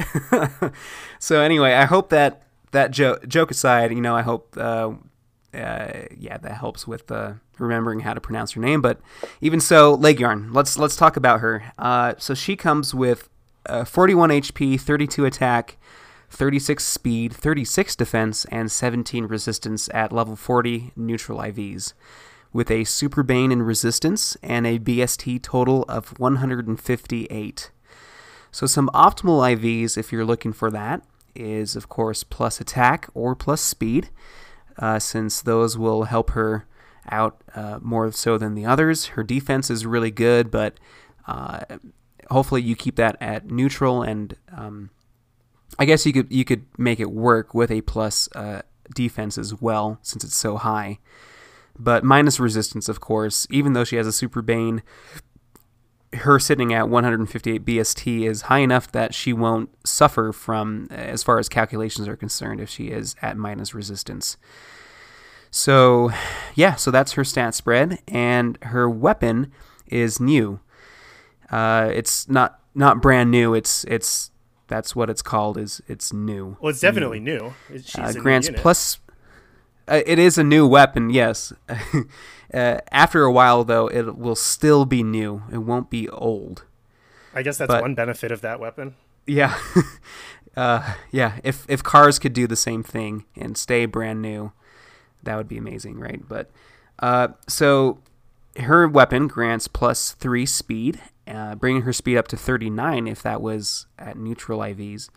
so 1.18 1.40
anyway, 1.40 1.72
I 1.74 1.84
hope 1.84 2.10
that 2.10 2.42
that 2.72 2.90
jo- 2.90 3.18
joke 3.26 3.50
aside, 3.50 3.92
you 3.92 4.00
know, 4.00 4.14
I 4.14 4.22
hope, 4.22 4.56
uh, 4.56 4.92
uh, 5.54 5.92
yeah, 6.16 6.38
that 6.38 6.58
helps 6.58 6.86
with 6.86 7.10
uh, 7.10 7.34
remembering 7.58 8.00
how 8.00 8.14
to 8.14 8.20
pronounce 8.20 8.52
her 8.52 8.60
name. 8.60 8.82
But 8.82 9.00
even 9.40 9.60
so, 9.60 9.94
leg 9.94 10.20
yarn. 10.20 10.52
Let's 10.52 10.78
let's 10.78 10.96
talk 10.96 11.16
about 11.16 11.40
her. 11.40 11.72
Uh, 11.78 12.14
so 12.18 12.34
she 12.34 12.56
comes 12.56 12.94
with 12.94 13.28
uh, 13.66 13.84
41 13.84 14.30
HP, 14.30 14.80
32 14.80 15.24
attack, 15.24 15.76
36 16.30 16.84
speed, 16.84 17.32
36 17.32 17.96
defense, 17.96 18.44
and 18.46 18.70
17 18.70 19.26
resistance 19.26 19.88
at 19.94 20.12
level 20.12 20.36
40 20.36 20.92
neutral 20.96 21.38
IVs. 21.38 21.92
With 22.52 22.70
a 22.70 22.84
Super 22.84 23.22
Bane 23.22 23.52
in 23.52 23.62
resistance 23.62 24.36
and 24.42 24.66
a 24.66 24.78
BST 24.78 25.42
total 25.42 25.84
of 25.88 26.18
158. 26.18 27.70
So 28.50 28.66
some 28.66 28.88
optimal 28.94 29.56
IVs, 29.56 29.98
if 29.98 30.10
you're 30.10 30.24
looking 30.24 30.54
for 30.54 30.70
that, 30.70 31.02
is 31.36 31.76
of 31.76 31.88
course 31.88 32.24
plus 32.24 32.60
attack 32.60 33.08
or 33.14 33.34
plus 33.34 33.60
speed, 33.60 34.10
uh, 34.78 34.98
since 34.98 35.42
those 35.42 35.78
will 35.78 36.04
help 36.04 36.30
her 36.30 36.66
out 37.08 37.42
uh, 37.54 37.78
more 37.80 38.10
so 38.12 38.36
than 38.38 38.54
the 38.54 38.66
others. 38.66 39.06
Her 39.06 39.22
defense 39.22 39.70
is 39.70 39.86
really 39.86 40.10
good, 40.10 40.50
but 40.50 40.78
uh, 41.26 41.60
hopefully 42.30 42.62
you 42.62 42.76
keep 42.76 42.96
that 42.96 43.16
at 43.20 43.50
neutral, 43.50 44.02
and 44.02 44.36
um, 44.52 44.90
I 45.78 45.84
guess 45.84 46.06
you 46.06 46.12
could 46.12 46.32
you 46.32 46.44
could 46.44 46.66
make 46.78 47.00
it 47.00 47.10
work 47.10 47.54
with 47.54 47.70
a 47.70 47.82
plus 47.82 48.28
uh, 48.34 48.62
defense 48.94 49.38
as 49.38 49.60
well, 49.60 49.98
since 50.02 50.24
it's 50.24 50.36
so 50.36 50.56
high. 50.56 50.98
But 51.78 52.04
minus 52.04 52.40
resistance, 52.40 52.88
of 52.88 53.00
course, 53.00 53.46
even 53.50 53.74
though 53.74 53.84
she 53.84 53.96
has 53.96 54.06
a 54.06 54.12
super 54.12 54.40
bane, 54.40 54.82
her 56.12 56.38
sitting 56.38 56.72
at 56.72 56.88
158 56.88 57.64
BST 57.64 58.22
is 58.28 58.42
high 58.42 58.58
enough 58.60 58.90
that 58.92 59.12
she 59.14 59.32
won't 59.32 59.70
suffer 59.86 60.32
from, 60.32 60.86
as 60.90 61.22
far 61.22 61.38
as 61.38 61.48
calculations 61.48 62.06
are 62.08 62.16
concerned, 62.16 62.60
if 62.60 62.68
she 62.70 62.86
is 62.88 63.16
at 63.22 63.36
minus 63.36 63.74
resistance. 63.74 64.36
So, 65.50 66.10
yeah, 66.54 66.74
so 66.74 66.90
that's 66.90 67.12
her 67.12 67.24
stat 67.24 67.54
spread, 67.54 67.98
and 68.08 68.58
her 68.62 68.88
weapon 68.90 69.52
is 69.86 70.20
new. 70.20 70.60
Uh, 71.50 71.90
it's 71.92 72.28
not 72.28 72.60
not 72.74 73.00
brand 73.00 73.30
new. 73.30 73.54
It's 73.54 73.84
it's 73.84 74.30
that's 74.68 74.94
what 74.96 75.08
it's 75.08 75.22
called. 75.22 75.56
Is 75.56 75.80
it's 75.88 76.12
new. 76.12 76.56
well, 76.60 76.70
it's 76.70 76.80
definitely 76.80 77.20
new. 77.20 77.54
It- 77.70 77.86
She's 77.86 77.98
Uh, 77.98 78.12
new 78.12 78.20
grants 78.20 78.50
plus. 78.54 78.98
Uh, 79.88 80.02
it 80.04 80.18
is 80.18 80.36
a 80.36 80.42
new 80.42 80.66
weapon, 80.66 81.10
yes. 81.10 81.52
uh, 82.52 82.78
after 82.90 83.24
a 83.24 83.32
while, 83.32 83.64
though, 83.64 83.88
it 83.88 84.16
will 84.16 84.36
still 84.36 84.84
be 84.84 85.02
new. 85.02 85.42
It 85.50 85.58
won't 85.58 85.90
be 85.90 86.08
old. 86.08 86.64
I 87.34 87.42
guess 87.42 87.58
that's 87.58 87.68
but- 87.68 87.82
one 87.82 87.94
benefit 87.94 88.32
of 88.32 88.40
that 88.40 88.60
weapon. 88.60 88.94
Yeah, 89.26 89.58
uh, 90.56 90.94
yeah. 91.10 91.40
If 91.42 91.66
if 91.68 91.82
cars 91.82 92.18
could 92.20 92.32
do 92.32 92.46
the 92.46 92.54
same 92.56 92.84
thing 92.84 93.24
and 93.34 93.58
stay 93.58 93.84
brand 93.86 94.22
new, 94.22 94.52
that 95.24 95.36
would 95.36 95.48
be 95.48 95.58
amazing, 95.58 95.98
right? 95.98 96.20
But 96.28 96.48
uh, 97.00 97.28
so 97.48 97.98
her 98.60 98.86
weapon 98.86 99.26
grants 99.26 99.66
plus 99.66 100.12
three 100.12 100.46
speed, 100.46 101.00
uh, 101.26 101.56
bringing 101.56 101.82
her 101.82 101.92
speed 101.92 102.16
up 102.16 102.28
to 102.28 102.36
thirty 102.36 102.70
nine 102.70 103.08
if 103.08 103.20
that 103.24 103.42
was 103.42 103.86
at 103.98 104.16
neutral 104.16 104.60
IVs, 104.60 105.10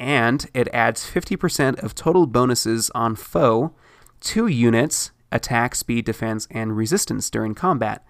and 0.00 0.50
it 0.52 0.66
adds 0.72 1.06
fifty 1.06 1.36
percent 1.36 1.78
of 1.78 1.94
total 1.94 2.26
bonuses 2.26 2.90
on 2.90 3.14
foe, 3.14 3.72
two 4.20 4.48
units, 4.48 5.12
attack, 5.30 5.74
speed, 5.74 6.04
defense, 6.04 6.46
and 6.50 6.76
resistance 6.76 7.30
during 7.30 7.54
combat. 7.54 8.04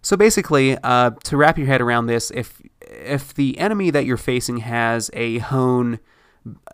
So 0.00 0.16
basically, 0.16 0.76
uh, 0.78 1.10
to 1.24 1.36
wrap 1.36 1.56
your 1.56 1.68
head 1.68 1.80
around 1.80 2.06
this, 2.06 2.30
if 2.32 2.60
if 2.80 3.32
the 3.34 3.58
enemy 3.58 3.90
that 3.90 4.04
you're 4.04 4.16
facing 4.16 4.58
has 4.58 5.10
a 5.12 5.38
hone 5.38 6.00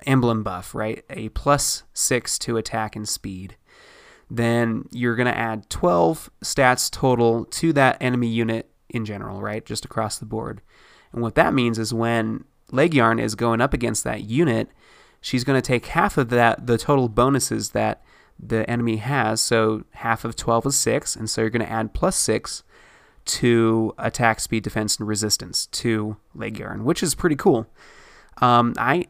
emblem 0.07 0.43
buff, 0.43 0.75
right, 0.75 1.05
a 1.11 1.29
plus 1.31 1.83
six 1.93 2.39
to 2.41 2.57
attack 2.57 2.97
and 2.97 3.07
speed, 3.07 3.57
then 4.31 4.89
you're 4.91 5.17
gonna 5.17 5.31
add 5.31 5.69
12 5.69 6.31
stats 6.43 6.91
total 6.91 7.45
to 7.47 7.73
that 7.75 7.99
enemy 8.01 8.29
unit 8.29 8.71
in 8.89 9.05
general, 9.05 9.43
right, 9.43 9.65
just 9.67 9.85
across 9.85 10.19
the 10.19 10.27
board. 10.27 10.63
And 11.13 11.23
what 11.23 11.35
that 11.35 11.55
means 11.55 11.79
is 11.79 11.93
when 11.93 12.45
Leg 12.71 12.95
Yarn 12.95 13.19
is 13.19 13.35
going 13.35 13.61
up 13.61 13.73
against 13.75 14.05
that 14.05 14.25
unit, 14.25 14.69
she's 15.21 15.45
going 15.45 15.61
to 15.61 15.67
take 15.67 15.87
half 15.87 16.19
of 16.19 16.29
that 16.31 16.67
the 16.67 16.79
total 16.79 17.09
bonuses 17.09 17.71
that 17.71 18.03
the 18.39 18.69
enemy 18.71 18.97
has. 18.97 19.41
So 19.41 19.85
half 19.93 20.25
of 20.25 20.37
12 20.37 20.67
is 20.67 20.77
6, 20.77 21.17
and 21.17 21.29
so 21.29 21.41
you're 21.41 21.51
going 21.51 21.65
to 21.65 21.73
add 21.73 21.95
plus 21.95 22.17
6 22.17 22.63
to 23.27 23.95
attack, 23.99 24.41
speed, 24.41 24.63
defense, 24.63 24.97
and 24.97 25.07
resistance 25.07 25.67
to 25.67 26.17
leg 26.35 26.59
yarn, 26.59 26.85
which 26.85 27.03
is 27.03 27.15
pretty 27.15 27.37
cool. 27.37 27.67
Um, 28.41 28.75
I 28.79 29.07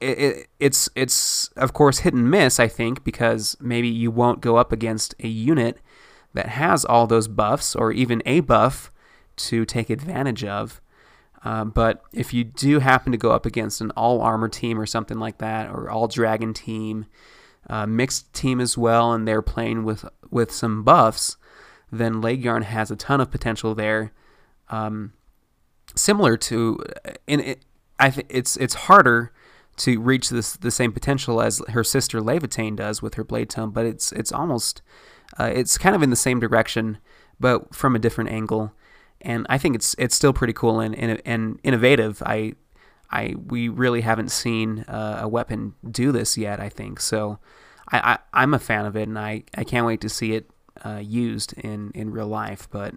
it, 0.00 0.18
it, 0.18 0.46
it's 0.60 0.90
it's 0.94 1.48
of 1.56 1.72
course 1.72 2.00
hit 2.00 2.12
and 2.12 2.30
miss. 2.30 2.60
I 2.60 2.68
think 2.68 3.04
because 3.04 3.56
maybe 3.60 3.88
you 3.88 4.10
won't 4.10 4.42
go 4.42 4.56
up 4.56 4.72
against 4.72 5.14
a 5.20 5.28
unit 5.28 5.78
that 6.34 6.50
has 6.50 6.84
all 6.84 7.06
those 7.06 7.28
buffs 7.28 7.74
or 7.74 7.92
even 7.92 8.22
a 8.26 8.40
buff 8.40 8.92
to 9.36 9.64
take 9.64 9.88
advantage 9.88 10.44
of. 10.44 10.80
Uh, 11.44 11.64
but 11.64 12.02
if 12.12 12.34
you 12.34 12.44
do 12.44 12.80
happen 12.80 13.12
to 13.12 13.18
go 13.18 13.30
up 13.30 13.46
against 13.46 13.80
an 13.80 13.90
all 13.92 14.20
armor 14.20 14.48
team 14.48 14.78
or 14.78 14.86
something 14.86 15.18
like 15.18 15.38
that, 15.38 15.70
or 15.70 15.88
all 15.88 16.08
dragon 16.08 16.52
team, 16.52 17.06
uh, 17.68 17.86
mixed 17.86 18.32
team 18.32 18.60
as 18.60 18.78
well, 18.78 19.12
and 19.12 19.26
they're 19.26 19.42
playing 19.42 19.84
with 19.84 20.04
with 20.30 20.52
some 20.52 20.82
buffs, 20.82 21.36
then 21.90 22.20
Leg 22.20 22.44
Yarn 22.44 22.62
has 22.62 22.90
a 22.90 22.96
ton 22.96 23.20
of 23.20 23.30
potential 23.30 23.74
there. 23.74 24.12
Um, 24.68 25.12
similar 25.94 26.36
to, 26.36 26.78
in 27.26 27.40
it, 27.40 27.64
I 27.98 28.12
it's 28.28 28.56
it's 28.56 28.74
harder 28.74 29.32
to 29.78 30.00
reach 30.00 30.30
this 30.30 30.56
the 30.56 30.70
same 30.70 30.92
potential 30.92 31.40
as 31.40 31.62
her 31.68 31.84
sister 31.84 32.20
Laevatein 32.20 32.76
does 32.76 33.02
with 33.02 33.14
her 33.14 33.24
blade 33.24 33.50
tome, 33.50 33.70
but 33.70 33.86
it's 33.86 34.12
it's 34.12 34.32
almost 34.32 34.82
uh, 35.38 35.50
it's 35.52 35.78
kind 35.78 35.94
of 35.94 36.02
in 36.02 36.10
the 36.10 36.16
same 36.16 36.40
direction, 36.40 36.98
but 37.38 37.74
from 37.74 37.94
a 37.96 37.98
different 37.98 38.30
angle. 38.30 38.72
And 39.20 39.46
I 39.48 39.58
think 39.58 39.74
it's 39.74 39.94
it's 39.98 40.14
still 40.14 40.32
pretty 40.32 40.52
cool 40.52 40.80
and 40.80 40.94
and, 40.94 41.20
and 41.24 41.60
innovative. 41.62 42.22
I 42.24 42.54
I 43.10 43.34
we 43.46 43.68
really 43.68 44.00
haven't 44.00 44.30
seen 44.30 44.80
uh, 44.88 45.20
a 45.22 45.28
weapon 45.28 45.74
do 45.88 46.12
this 46.12 46.36
yet. 46.36 46.60
I 46.60 46.68
think 46.68 47.00
so. 47.00 47.38
I, 47.90 47.98
I 48.12 48.42
I'm 48.42 48.54
a 48.54 48.58
fan 48.58 48.86
of 48.86 48.96
it, 48.96 49.08
and 49.08 49.18
I, 49.18 49.44
I 49.56 49.64
can't 49.64 49.86
wait 49.86 50.00
to 50.02 50.08
see 50.08 50.32
it 50.32 50.50
uh, 50.84 51.00
used 51.02 51.52
in, 51.54 51.90
in 51.94 52.10
real 52.10 52.26
life. 52.26 52.68
But 52.70 52.94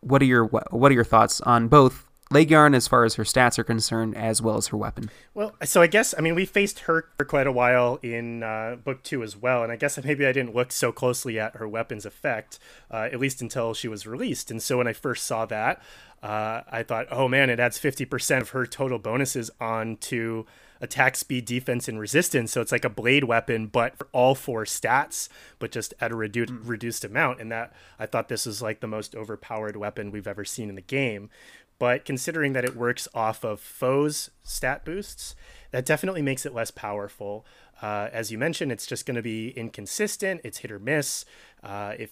what 0.00 0.22
are 0.22 0.26
your 0.26 0.44
what 0.44 0.92
are 0.92 0.94
your 0.94 1.04
thoughts 1.04 1.40
on 1.42 1.68
both 1.68 2.05
Leggjarn 2.32 2.74
as 2.74 2.88
far 2.88 3.04
as 3.04 3.14
her 3.14 3.22
stats 3.22 3.56
are 3.56 3.64
concerned, 3.64 4.16
as 4.16 4.42
well 4.42 4.56
as 4.56 4.68
her 4.68 4.76
weapon. 4.76 5.10
Well, 5.32 5.54
so 5.64 5.80
I 5.80 5.86
guess 5.86 6.12
I 6.18 6.20
mean 6.20 6.34
we 6.34 6.44
faced 6.44 6.80
her 6.80 7.08
for 7.16 7.24
quite 7.24 7.46
a 7.46 7.52
while 7.52 8.00
in 8.02 8.42
uh, 8.42 8.76
book 8.82 9.04
two 9.04 9.22
as 9.22 9.36
well, 9.36 9.62
and 9.62 9.70
I 9.70 9.76
guess 9.76 9.96
maybe 10.04 10.26
I 10.26 10.32
didn't 10.32 10.54
look 10.54 10.72
so 10.72 10.90
closely 10.90 11.38
at 11.38 11.56
her 11.56 11.68
weapon's 11.68 12.04
effect, 12.04 12.58
uh, 12.90 13.08
at 13.12 13.20
least 13.20 13.40
until 13.40 13.74
she 13.74 13.86
was 13.86 14.06
released. 14.06 14.50
And 14.50 14.60
so 14.60 14.78
when 14.78 14.88
I 14.88 14.92
first 14.92 15.24
saw 15.24 15.46
that, 15.46 15.80
uh, 16.20 16.62
I 16.68 16.82
thought, 16.82 17.06
oh 17.12 17.28
man, 17.28 17.48
it 17.48 17.60
adds 17.60 17.78
fifty 17.78 18.04
percent 18.04 18.42
of 18.42 18.50
her 18.50 18.66
total 18.66 18.98
bonuses 18.98 19.50
onto 19.60 20.46
attack 20.80 21.16
speed, 21.16 21.44
defense, 21.44 21.88
and 21.88 21.98
resistance. 21.98 22.52
So 22.52 22.60
it's 22.60 22.72
like 22.72 22.84
a 22.84 22.90
blade 22.90 23.24
weapon, 23.24 23.66
but 23.66 23.96
for 23.96 24.08
all 24.12 24.34
four 24.34 24.64
stats, 24.64 25.28
but 25.58 25.70
just 25.70 25.94
at 26.00 26.12
a 26.12 26.14
redu- 26.14 26.46
mm. 26.46 26.60
reduced 26.64 27.04
amount. 27.04 27.40
And 27.40 27.50
that 27.52 27.72
I 27.98 28.06
thought 28.06 28.28
this 28.28 28.46
was 28.46 28.62
like 28.62 28.80
the 28.80 28.86
most 28.86 29.14
overpowered 29.14 29.76
weapon 29.76 30.10
we've 30.10 30.26
ever 30.26 30.44
seen 30.44 30.68
in 30.68 30.74
the 30.74 30.82
game. 30.82 31.30
But 31.78 32.04
considering 32.04 32.52
that 32.54 32.64
it 32.64 32.76
works 32.76 33.06
off 33.14 33.44
of 33.44 33.60
foes' 33.60 34.30
stat 34.42 34.84
boosts, 34.84 35.34
that 35.72 35.84
definitely 35.84 36.22
makes 36.22 36.46
it 36.46 36.54
less 36.54 36.70
powerful. 36.70 37.44
Uh, 37.82 38.08
as 38.12 38.32
you 38.32 38.38
mentioned, 38.38 38.72
it's 38.72 38.86
just 38.86 39.04
going 39.04 39.16
to 39.16 39.22
be 39.22 39.50
inconsistent. 39.50 40.40
It's 40.42 40.58
hit 40.58 40.72
or 40.72 40.78
miss. 40.78 41.24
Uh, 41.62 41.94
if 41.98 42.10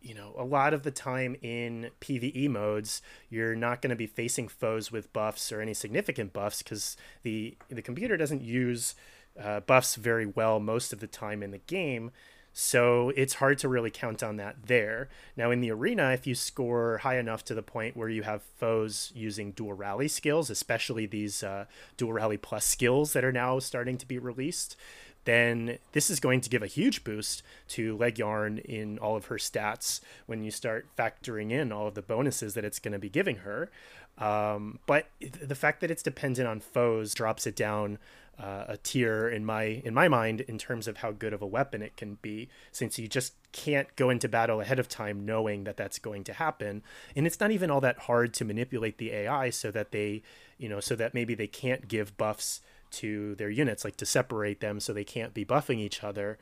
you 0.00 0.14
know, 0.14 0.34
a 0.36 0.44
lot 0.44 0.74
of 0.74 0.82
the 0.82 0.90
time 0.90 1.36
in 1.42 1.90
PVE 2.00 2.48
modes, 2.48 3.00
you're 3.30 3.56
not 3.56 3.80
going 3.80 3.90
to 3.90 3.96
be 3.96 4.06
facing 4.06 4.48
foes 4.48 4.92
with 4.92 5.12
buffs 5.12 5.50
or 5.50 5.60
any 5.60 5.74
significant 5.74 6.32
buffs 6.32 6.62
because 6.62 6.96
the 7.22 7.56
the 7.68 7.82
computer 7.82 8.16
doesn't 8.16 8.42
use 8.42 8.94
uh, 9.40 9.60
buffs 9.60 9.96
very 9.96 10.26
well 10.26 10.60
most 10.60 10.92
of 10.92 11.00
the 11.00 11.06
time 11.06 11.42
in 11.42 11.50
the 11.50 11.58
game. 11.58 12.10
So 12.56 13.12
it's 13.16 13.34
hard 13.34 13.58
to 13.58 13.68
really 13.68 13.90
count 13.90 14.22
on 14.22 14.36
that 14.36 14.54
there. 14.66 15.08
Now 15.36 15.50
in 15.50 15.60
the 15.60 15.72
arena, 15.72 16.12
if 16.12 16.24
you 16.24 16.36
score 16.36 16.98
high 16.98 17.18
enough 17.18 17.44
to 17.46 17.54
the 17.54 17.64
point 17.64 17.96
where 17.96 18.08
you 18.08 18.22
have 18.22 18.42
foes 18.42 19.10
using 19.12 19.50
dual 19.50 19.72
rally 19.72 20.06
skills, 20.06 20.50
especially 20.50 21.04
these 21.04 21.42
uh, 21.42 21.64
dual 21.96 22.12
rally 22.12 22.36
plus 22.36 22.64
skills 22.64 23.12
that 23.12 23.24
are 23.24 23.32
now 23.32 23.58
starting 23.58 23.98
to 23.98 24.06
be 24.06 24.20
released, 24.20 24.76
then 25.24 25.78
this 25.92 26.10
is 26.10 26.20
going 26.20 26.40
to 26.42 26.50
give 26.50 26.62
a 26.62 26.68
huge 26.68 27.02
boost 27.02 27.42
to 27.68 27.96
Leggjarn 27.96 28.64
in 28.64 28.98
all 28.98 29.16
of 29.16 29.26
her 29.26 29.36
stats 29.36 30.00
when 30.26 30.44
you 30.44 30.52
start 30.52 30.86
factoring 30.96 31.50
in 31.50 31.72
all 31.72 31.88
of 31.88 31.94
the 31.94 32.02
bonuses 32.02 32.54
that 32.54 32.64
it's 32.64 32.78
going 32.78 32.92
to 32.92 32.98
be 33.00 33.08
giving 33.08 33.36
her. 33.38 33.68
Um, 34.16 34.78
but 34.86 35.08
the 35.20 35.56
fact 35.56 35.80
that 35.80 35.90
it's 35.90 36.02
dependent 36.02 36.46
on 36.46 36.60
foes 36.60 37.14
drops 37.14 37.48
it 37.48 37.56
down 37.56 37.98
uh, 38.38 38.64
a 38.68 38.76
tier 38.76 39.28
in 39.28 39.44
my 39.44 39.62
in 39.84 39.94
my 39.94 40.08
mind 40.08 40.40
in 40.42 40.58
terms 40.58 40.88
of 40.88 40.98
how 40.98 41.12
good 41.12 41.32
of 41.32 41.42
a 41.42 41.46
weapon 41.46 41.82
it 41.82 41.96
can 41.96 42.18
be, 42.22 42.48
since 42.72 42.98
you 42.98 43.06
just 43.08 43.34
can't 43.52 43.94
go 43.96 44.10
into 44.10 44.28
battle 44.28 44.60
ahead 44.60 44.78
of 44.78 44.88
time 44.88 45.24
knowing 45.24 45.64
that 45.64 45.76
that's 45.76 45.98
going 45.98 46.24
to 46.24 46.32
happen, 46.32 46.82
and 47.14 47.26
it's 47.26 47.40
not 47.40 47.50
even 47.50 47.70
all 47.70 47.80
that 47.80 48.00
hard 48.00 48.34
to 48.34 48.44
manipulate 48.44 48.98
the 48.98 49.12
AI 49.12 49.50
so 49.50 49.70
that 49.70 49.92
they, 49.92 50.22
you 50.58 50.68
know, 50.68 50.80
so 50.80 50.96
that 50.96 51.14
maybe 51.14 51.34
they 51.34 51.46
can't 51.46 51.88
give 51.88 52.16
buffs 52.16 52.60
to 52.90 53.34
their 53.36 53.50
units, 53.50 53.84
like 53.84 53.96
to 53.96 54.06
separate 54.06 54.60
them 54.60 54.80
so 54.80 54.92
they 54.92 55.04
can't 55.04 55.34
be 55.34 55.44
buffing 55.44 55.78
each 55.78 56.02
other. 56.02 56.38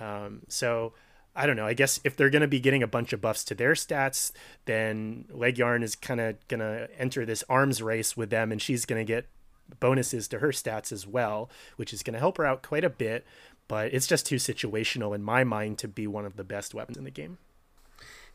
Um, 0.00 0.42
so 0.48 0.92
I 1.36 1.46
don't 1.46 1.56
know. 1.56 1.66
I 1.66 1.74
guess 1.74 1.98
if 2.04 2.16
they're 2.16 2.30
going 2.30 2.42
to 2.42 2.48
be 2.48 2.60
getting 2.60 2.82
a 2.82 2.86
bunch 2.86 3.12
of 3.12 3.20
buffs 3.20 3.44
to 3.44 3.54
their 3.54 3.72
stats, 3.72 4.32
then 4.66 5.24
Leg 5.30 5.58
Yarn 5.58 5.82
is 5.82 5.96
kind 5.96 6.20
of 6.20 6.36
going 6.48 6.60
to 6.60 6.88
enter 6.98 7.26
this 7.26 7.42
arms 7.48 7.82
race 7.82 8.16
with 8.16 8.30
them, 8.30 8.52
and 8.52 8.62
she's 8.62 8.84
going 8.84 9.04
to 9.04 9.12
get 9.12 9.26
bonuses 9.80 10.28
to 10.28 10.38
her 10.38 10.48
stats 10.48 10.92
as 10.92 11.06
well, 11.06 11.50
which 11.76 11.92
is 11.92 12.02
going 12.02 12.14
to 12.14 12.20
help 12.20 12.36
her 12.38 12.46
out 12.46 12.62
quite 12.62 12.84
a 12.84 12.90
bit. 12.90 13.24
But 13.66 13.94
it's 13.94 14.06
just 14.06 14.26
too 14.26 14.36
situational 14.36 15.14
in 15.14 15.22
my 15.22 15.42
mind 15.42 15.78
to 15.78 15.88
be 15.88 16.06
one 16.06 16.26
of 16.26 16.36
the 16.36 16.44
best 16.44 16.74
weapons 16.74 16.98
in 16.98 17.04
the 17.04 17.10
game. 17.10 17.38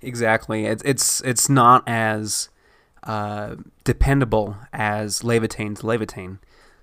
Exactly. 0.01 0.65
It's 0.65 0.81
it's 0.83 1.21
it's 1.21 1.49
not 1.49 1.83
as 1.87 2.49
uh, 3.03 3.55
dependable 3.83 4.57
as 4.73 5.21
Laevatein's 5.21 5.81
Laevatein. 5.81 6.39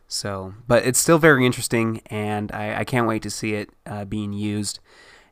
So, 0.08 0.54
but 0.68 0.86
it's 0.86 1.00
still 1.00 1.18
very 1.18 1.44
interesting, 1.44 2.00
and 2.06 2.52
I, 2.52 2.80
I 2.80 2.84
can't 2.84 3.08
wait 3.08 3.22
to 3.22 3.30
see 3.30 3.54
it 3.54 3.70
uh, 3.86 4.04
being 4.04 4.32
used. 4.32 4.78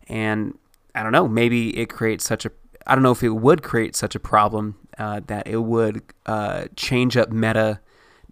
And 0.09 0.59
I 0.95 1.05
don't 1.05 1.13
know, 1.13 1.29
maybe 1.29 1.79
it 1.79 1.89
creates 1.89 2.25
such 2.25 2.45
a 2.45 2.51
I 2.87 2.95
don't 2.95 3.03
know 3.03 3.13
if 3.13 3.23
it 3.23 3.31
would 3.31 3.63
create 3.63 3.97
such 3.97 4.15
a 4.15 4.21
problem 4.21 4.77
uh, 4.99 5.21
that 5.27 5.47
it 5.47 5.59
would 5.59 6.03
uh, 6.27 6.67
change 6.77 7.17
up 7.17 7.31
meta, 7.31 7.81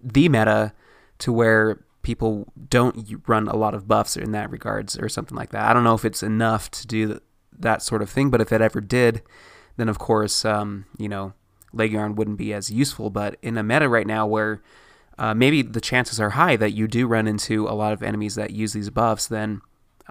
the 0.03 0.29
meta, 0.29 0.73
to 1.19 1.33
where 1.33 1.85
people 2.03 2.53
don't 2.69 3.09
run 3.27 3.49
a 3.49 3.57
lot 3.57 3.74
of 3.74 3.87
buffs 3.87 4.16
in 4.16 4.33
that 4.33 4.51
regards 4.51 4.99
or 4.99 5.09
something 5.09 5.37
like 5.37 5.51
that. 5.51 5.69
I 5.69 5.73
don't 5.73 5.85
know 5.85 5.95
if 5.95 6.05
it's 6.05 6.23
enough 6.23 6.70
to 6.73 6.87
do 6.87 7.20
that 7.59 7.83
sort 7.83 8.03
of 8.03 8.11
thing, 8.11 8.31
but 8.31 8.41
if 8.41 8.53
it 8.53 8.61
ever 8.61 8.81
did, 8.81 9.23
then 9.77 9.89
of 9.89 9.99
course, 9.99 10.45
um, 10.45 10.87
you 10.99 11.09
know, 11.09 11.33
Leggjarn 11.73 12.16
wouldn't 12.16 12.39
be 12.39 12.53
as 12.53 12.70
useful. 12.70 13.09
But 13.09 13.37
in 13.41 13.57
a 13.57 13.62
meta 13.62 13.89
right 13.89 14.07
now 14.07 14.27
where 14.27 14.62
uh, 15.19 15.35
maybe 15.35 15.62
the 15.62 15.81
chances 15.81 16.20
are 16.20 16.31
high 16.31 16.57
that 16.57 16.73
you 16.73 16.89
do 16.89 17.07
run 17.07 17.27
into 17.27 17.69
a 17.69 17.73
lot 17.73 17.93
of 17.93 18.03
enemies 18.03 18.35
that 18.35 18.51
use 18.51 18.73
these 18.73 18.91
buffs, 18.91 19.27
then 19.27 19.61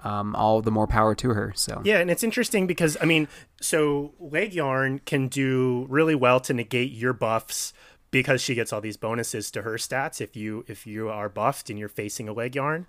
um, 0.02 0.34
all 0.34 0.62
the 0.62 0.70
more 0.70 0.86
power 0.86 1.14
to 1.16 1.30
her. 1.30 1.52
So 1.54 1.82
yeah, 1.84 1.98
and 1.98 2.10
it's 2.10 2.24
interesting 2.24 2.66
because 2.66 2.96
I 3.00 3.04
mean, 3.04 3.28
so 3.60 4.14
Leggjarn 4.20 5.04
can 5.04 5.28
do 5.28 5.86
really 5.88 6.14
well 6.14 6.40
to 6.40 6.54
negate 6.54 6.92
your 6.92 7.12
buffs 7.12 7.72
because 8.12 8.40
she 8.40 8.54
gets 8.54 8.72
all 8.72 8.80
these 8.80 8.96
bonuses 8.96 9.50
to 9.50 9.62
her 9.62 9.74
stats 9.74 10.20
if 10.20 10.36
you 10.36 10.64
if 10.68 10.86
you 10.86 11.08
are 11.08 11.28
buffed 11.28 11.68
and 11.68 11.78
you're 11.78 11.88
facing 11.88 12.28
a 12.28 12.32
leg 12.32 12.54
yarn. 12.54 12.86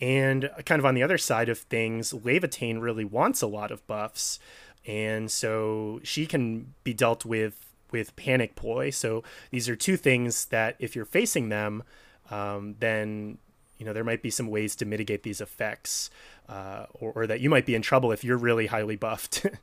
And 0.00 0.50
kind 0.64 0.80
of 0.80 0.84
on 0.84 0.94
the 0.94 1.02
other 1.02 1.18
side 1.18 1.48
of 1.48 1.58
things, 1.58 2.12
Laevatein 2.12 2.82
really 2.82 3.04
wants 3.04 3.40
a 3.40 3.46
lot 3.46 3.70
of 3.70 3.86
buffs. 3.86 4.38
And 4.86 5.30
so 5.30 6.00
she 6.02 6.26
can 6.26 6.74
be 6.82 6.92
dealt 6.92 7.24
with 7.24 7.66
with 7.92 8.16
panic 8.16 8.56
ploy. 8.56 8.90
So 8.90 9.22
these 9.50 9.68
are 9.68 9.76
two 9.76 9.96
things 9.96 10.46
that 10.46 10.74
if 10.78 10.96
you're 10.96 11.04
facing 11.04 11.50
them, 11.50 11.84
um, 12.30 12.74
then 12.80 13.38
you 13.78 13.86
know 13.86 13.92
there 13.92 14.04
might 14.04 14.22
be 14.22 14.30
some 14.30 14.48
ways 14.48 14.74
to 14.76 14.84
mitigate 14.84 15.22
these 15.22 15.40
effects, 15.40 16.10
uh, 16.48 16.86
or, 16.94 17.12
or, 17.12 17.26
that 17.26 17.40
you 17.40 17.50
might 17.50 17.66
be 17.66 17.74
in 17.74 17.82
trouble 17.82 18.10
if 18.10 18.24
you're 18.24 18.38
really 18.38 18.66
highly 18.66 18.96
buffed. 18.96 19.46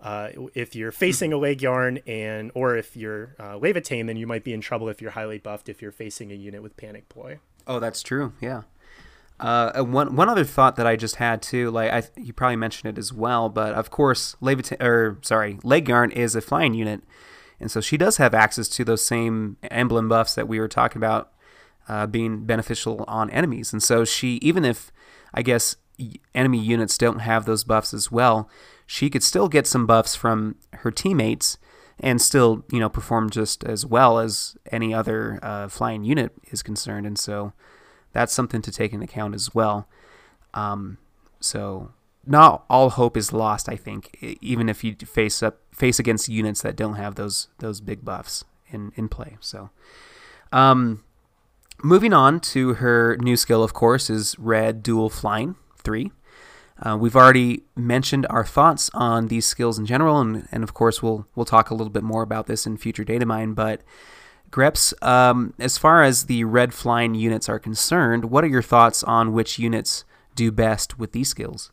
uh, 0.00 0.28
if 0.54 0.74
you're 0.74 0.92
facing 0.92 1.32
a 1.32 1.36
leg 1.36 1.62
yarn 1.62 2.00
and 2.06 2.50
or 2.54 2.76
if 2.76 2.96
you're 2.96 3.34
uh, 3.38 3.54
Laevatein, 3.54 4.06
then 4.06 4.16
you 4.16 4.26
might 4.26 4.44
be 4.44 4.52
in 4.52 4.60
trouble 4.60 4.88
if 4.88 5.00
you're 5.00 5.12
highly 5.12 5.38
buffed 5.38 5.68
if 5.68 5.80
you're 5.80 5.92
facing 5.92 6.30
a 6.30 6.34
unit 6.34 6.62
with 6.62 6.76
panic 6.76 7.08
ploy. 7.08 7.38
Oh, 7.66 7.80
that's 7.80 8.02
true. 8.02 8.32
Yeah. 8.40 8.62
Uh, 9.38 9.82
one 9.82 10.16
one 10.16 10.28
other 10.28 10.44
thought 10.44 10.76
that 10.76 10.86
I 10.86 10.96
just 10.96 11.16
had 11.16 11.42
too, 11.42 11.70
like 11.70 11.90
I 11.90 12.02
you 12.16 12.32
probably 12.32 12.56
mentioned 12.56 12.96
it 12.96 12.98
as 12.98 13.12
well, 13.12 13.48
but 13.50 13.74
of 13.74 13.90
course, 13.90 14.34
Levita- 14.40 14.82
or 14.82 15.18
sorry, 15.22 15.58
leg 15.62 15.88
yarn 15.88 16.10
is 16.10 16.34
a 16.34 16.40
flying 16.40 16.72
unit, 16.72 17.02
and 17.60 17.70
so 17.70 17.82
she 17.82 17.98
does 17.98 18.16
have 18.16 18.32
access 18.32 18.66
to 18.68 18.84
those 18.84 19.04
same 19.04 19.58
emblem 19.64 20.08
buffs 20.08 20.34
that 20.36 20.48
we 20.48 20.58
were 20.58 20.68
talking 20.68 20.98
about 20.98 21.32
uh, 21.88 22.06
being 22.06 22.44
beneficial 22.46 23.04
on 23.06 23.28
enemies. 23.30 23.72
And 23.72 23.82
so 23.82 24.04
she, 24.04 24.36
even 24.36 24.64
if 24.64 24.90
I 25.34 25.42
guess 25.42 25.76
enemy 26.34 26.58
units 26.58 26.96
don't 26.98 27.20
have 27.20 27.44
those 27.44 27.64
buffs 27.64 27.92
as 27.92 28.10
well, 28.10 28.48
she 28.86 29.10
could 29.10 29.22
still 29.22 29.48
get 29.48 29.66
some 29.66 29.86
buffs 29.86 30.14
from 30.14 30.56
her 30.74 30.90
teammates 30.90 31.58
and 31.98 32.20
still, 32.20 32.64
you 32.70 32.78
know, 32.78 32.88
perform 32.88 33.30
just 33.30 33.64
as 33.64 33.84
well 33.84 34.18
as 34.18 34.56
any 34.70 34.94
other 34.94 35.38
uh, 35.42 35.68
flying 35.68 36.04
unit 36.04 36.32
is 36.50 36.62
concerned. 36.62 37.06
And 37.06 37.18
so 37.18 37.52
that's 38.12 38.32
something 38.32 38.62
to 38.62 38.70
take 38.70 38.92
into 38.92 39.04
account 39.04 39.34
as 39.34 39.54
well. 39.54 39.88
Um, 40.54 40.98
so 41.40 41.92
not 42.26 42.64
all 42.68 42.90
hope 42.90 43.16
is 43.16 43.32
lost. 43.32 43.68
I 43.68 43.76
think 43.76 44.16
even 44.40 44.68
if 44.68 44.82
you 44.82 44.94
face 44.94 45.42
up 45.42 45.60
face 45.72 45.98
against 45.98 46.28
units 46.28 46.62
that 46.62 46.76
don't 46.76 46.94
have 46.94 47.14
those 47.14 47.48
those 47.58 47.80
big 47.80 48.04
buffs 48.04 48.44
in 48.68 48.92
in 48.96 49.08
play. 49.08 49.36
So, 49.40 49.70
um, 50.52 51.04
moving 51.82 52.12
on 52.12 52.40
to 52.40 52.74
her 52.74 53.16
new 53.20 53.36
skill, 53.36 53.62
of 53.62 53.72
course, 53.72 54.10
is 54.10 54.36
Red 54.38 54.82
Dual 54.82 55.08
Flying 55.08 55.56
Three. 55.78 56.10
Uh, 56.84 56.96
we've 56.96 57.16
already 57.16 57.62
mentioned 57.74 58.26
our 58.28 58.44
thoughts 58.44 58.90
on 58.92 59.28
these 59.28 59.46
skills 59.46 59.78
in 59.78 59.86
general, 59.86 60.20
and, 60.20 60.46
and 60.52 60.62
of 60.62 60.74
course 60.74 61.02
we'll 61.02 61.26
we'll 61.34 61.46
talk 61.46 61.70
a 61.70 61.74
little 61.74 61.92
bit 61.92 62.02
more 62.02 62.22
about 62.22 62.46
this 62.46 62.66
in 62.66 62.76
future 62.76 63.04
data 63.04 63.24
mine. 63.24 63.54
But 63.54 63.82
Grebs, 64.50 64.94
um, 65.02 65.54
as 65.58 65.78
far 65.78 66.02
as 66.02 66.24
the 66.24 66.44
red 66.44 66.74
flying 66.74 67.14
units 67.14 67.48
are 67.48 67.58
concerned, 67.58 68.26
what 68.26 68.44
are 68.44 68.48
your 68.48 68.62
thoughts 68.62 69.02
on 69.02 69.32
which 69.32 69.58
units 69.58 70.04
do 70.34 70.52
best 70.52 70.98
with 70.98 71.12
these 71.12 71.28
skills? 71.28 71.72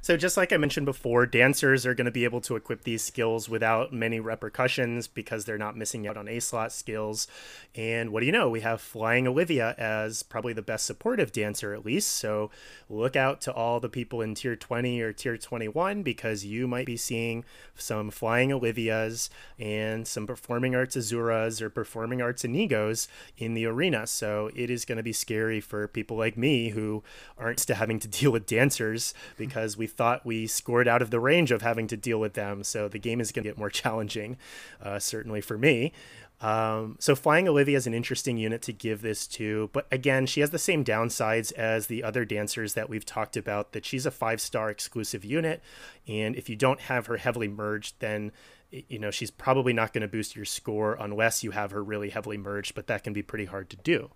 So, 0.00 0.16
just 0.16 0.36
like 0.36 0.52
I 0.52 0.56
mentioned 0.58 0.86
before, 0.86 1.26
dancers 1.26 1.84
are 1.84 1.94
going 1.94 2.04
to 2.04 2.12
be 2.12 2.24
able 2.24 2.40
to 2.42 2.54
equip 2.54 2.84
these 2.84 3.02
skills 3.02 3.48
without 3.48 3.92
many 3.92 4.20
repercussions 4.20 5.08
because 5.08 5.44
they're 5.44 5.58
not 5.58 5.76
missing 5.76 6.06
out 6.06 6.16
on 6.16 6.28
A 6.28 6.38
slot 6.38 6.72
skills. 6.72 7.26
And 7.74 8.10
what 8.10 8.20
do 8.20 8.26
you 8.26 8.32
know? 8.32 8.48
We 8.48 8.60
have 8.60 8.80
Flying 8.80 9.26
Olivia 9.26 9.74
as 9.76 10.22
probably 10.22 10.52
the 10.52 10.62
best 10.62 10.86
supportive 10.86 11.32
dancer, 11.32 11.74
at 11.74 11.84
least. 11.84 12.12
So, 12.12 12.50
look 12.88 13.16
out 13.16 13.40
to 13.42 13.52
all 13.52 13.80
the 13.80 13.88
people 13.88 14.20
in 14.20 14.34
tier 14.36 14.54
20 14.54 15.00
or 15.00 15.12
tier 15.12 15.36
21 15.36 16.04
because 16.04 16.44
you 16.44 16.68
might 16.68 16.86
be 16.86 16.96
seeing 16.96 17.44
some 17.74 18.10
Flying 18.10 18.50
Olivias 18.50 19.30
and 19.58 20.06
some 20.06 20.26
Performing 20.26 20.76
Arts 20.76 20.96
Azuras 20.96 21.60
or 21.60 21.70
Performing 21.70 22.22
Arts 22.22 22.44
Inigos 22.44 23.08
in 23.36 23.54
the 23.54 23.66
arena. 23.66 24.06
So, 24.06 24.50
it 24.54 24.70
is 24.70 24.84
going 24.84 24.98
to 24.98 25.02
be 25.02 25.12
scary 25.12 25.60
for 25.60 25.88
people 25.88 26.16
like 26.16 26.36
me 26.36 26.68
who 26.68 27.02
aren't 27.36 27.66
having 27.66 27.98
to 27.98 28.08
deal 28.18 28.30
with 28.30 28.46
dancers 28.46 29.12
because 29.36 29.76
we 29.76 29.87
thought 29.88 30.24
we 30.24 30.46
scored 30.46 30.86
out 30.86 31.02
of 31.02 31.10
the 31.10 31.18
range 31.18 31.50
of 31.50 31.62
having 31.62 31.88
to 31.88 31.96
deal 31.96 32.20
with 32.20 32.34
them. 32.34 32.62
So 32.62 32.88
the 32.88 32.98
game 32.98 33.20
is 33.20 33.32
going 33.32 33.42
to 33.42 33.50
get 33.50 33.58
more 33.58 33.70
challenging, 33.70 34.36
uh, 34.80 35.00
certainly 35.00 35.40
for 35.40 35.58
me. 35.58 35.92
Um, 36.40 36.96
so 37.00 37.16
flying 37.16 37.48
Olivia 37.48 37.76
is 37.76 37.86
an 37.88 37.94
interesting 37.94 38.36
unit 38.36 38.62
to 38.62 38.72
give 38.72 39.02
this 39.02 39.26
to, 39.28 39.70
but 39.72 39.88
again, 39.90 40.24
she 40.24 40.40
has 40.40 40.50
the 40.50 40.58
same 40.58 40.84
downsides 40.84 41.52
as 41.54 41.88
the 41.88 42.04
other 42.04 42.24
dancers 42.24 42.74
that 42.74 42.88
we've 42.88 43.04
talked 43.04 43.36
about. 43.36 43.72
That 43.72 43.84
she's 43.84 44.06
a 44.06 44.12
five 44.12 44.40
star 44.40 44.70
exclusive 44.70 45.24
unit, 45.24 45.60
and 46.06 46.36
if 46.36 46.48
you 46.48 46.54
don't 46.54 46.82
have 46.82 47.06
her 47.06 47.16
heavily 47.16 47.48
merged, 47.48 47.96
then 47.98 48.30
you 48.70 49.00
know 49.00 49.10
she's 49.10 49.32
probably 49.32 49.72
not 49.72 49.92
going 49.92 50.02
to 50.02 50.08
boost 50.08 50.36
your 50.36 50.44
score 50.44 50.96
unless 51.00 51.42
you 51.42 51.50
have 51.50 51.72
her 51.72 51.82
really 51.82 52.10
heavily 52.10 52.38
merged. 52.38 52.76
But 52.76 52.86
that 52.86 53.02
can 53.02 53.12
be 53.12 53.22
pretty 53.22 53.46
hard 53.46 53.68
to 53.70 53.76
do. 53.76 54.10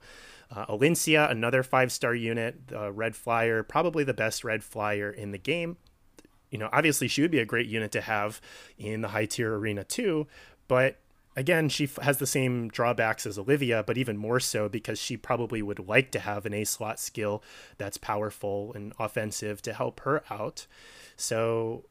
Uh, 0.55 0.67
Elincia, 0.67 1.31
another 1.31 1.63
five 1.63 1.91
star 1.91 2.15
unit, 2.15 2.57
uh, 2.73 2.93
red 2.93 3.17
flyer, 3.17 3.63
probably 3.63 4.05
the 4.05 4.13
best 4.13 4.45
red 4.45 4.63
flyer 4.63 5.11
in 5.11 5.31
the 5.31 5.39
game. 5.39 5.79
You 6.51 6.59
know, 6.59 6.69
obviously 6.73 7.09
she 7.09 7.23
would 7.23 7.31
be 7.31 7.39
a 7.39 7.47
great 7.47 7.67
unit 7.67 7.91
to 7.93 8.03
have 8.03 8.41
in 8.77 9.01
the 9.01 9.09
high 9.09 9.25
tier 9.25 9.55
arena 9.55 9.85
too, 9.85 10.27
but 10.69 10.99
again, 11.37 11.69
she 11.69 11.89
has 12.03 12.19
the 12.19 12.27
same 12.27 12.69
drawbacks 12.69 13.27
as 13.27 13.39
Olivia, 13.39 13.83
but 13.83 13.97
even 13.97 14.17
more 14.17 14.41
so 14.41 14.69
because 14.69 14.99
she 14.99 15.17
probably 15.17 15.63
would 15.63 15.89
like 15.89 16.11
to 16.13 16.21
have 16.21 16.47
an 16.47 16.55
A 16.55 16.65
slot 16.65 17.01
skill 17.01 17.43
that's 17.79 17.97
powerful 17.97 18.73
and 18.75 18.93
offensive 18.99 19.63
to 19.63 19.73
help 19.73 20.01
her 20.01 20.23
out. 20.31 20.67
So, 21.17 21.85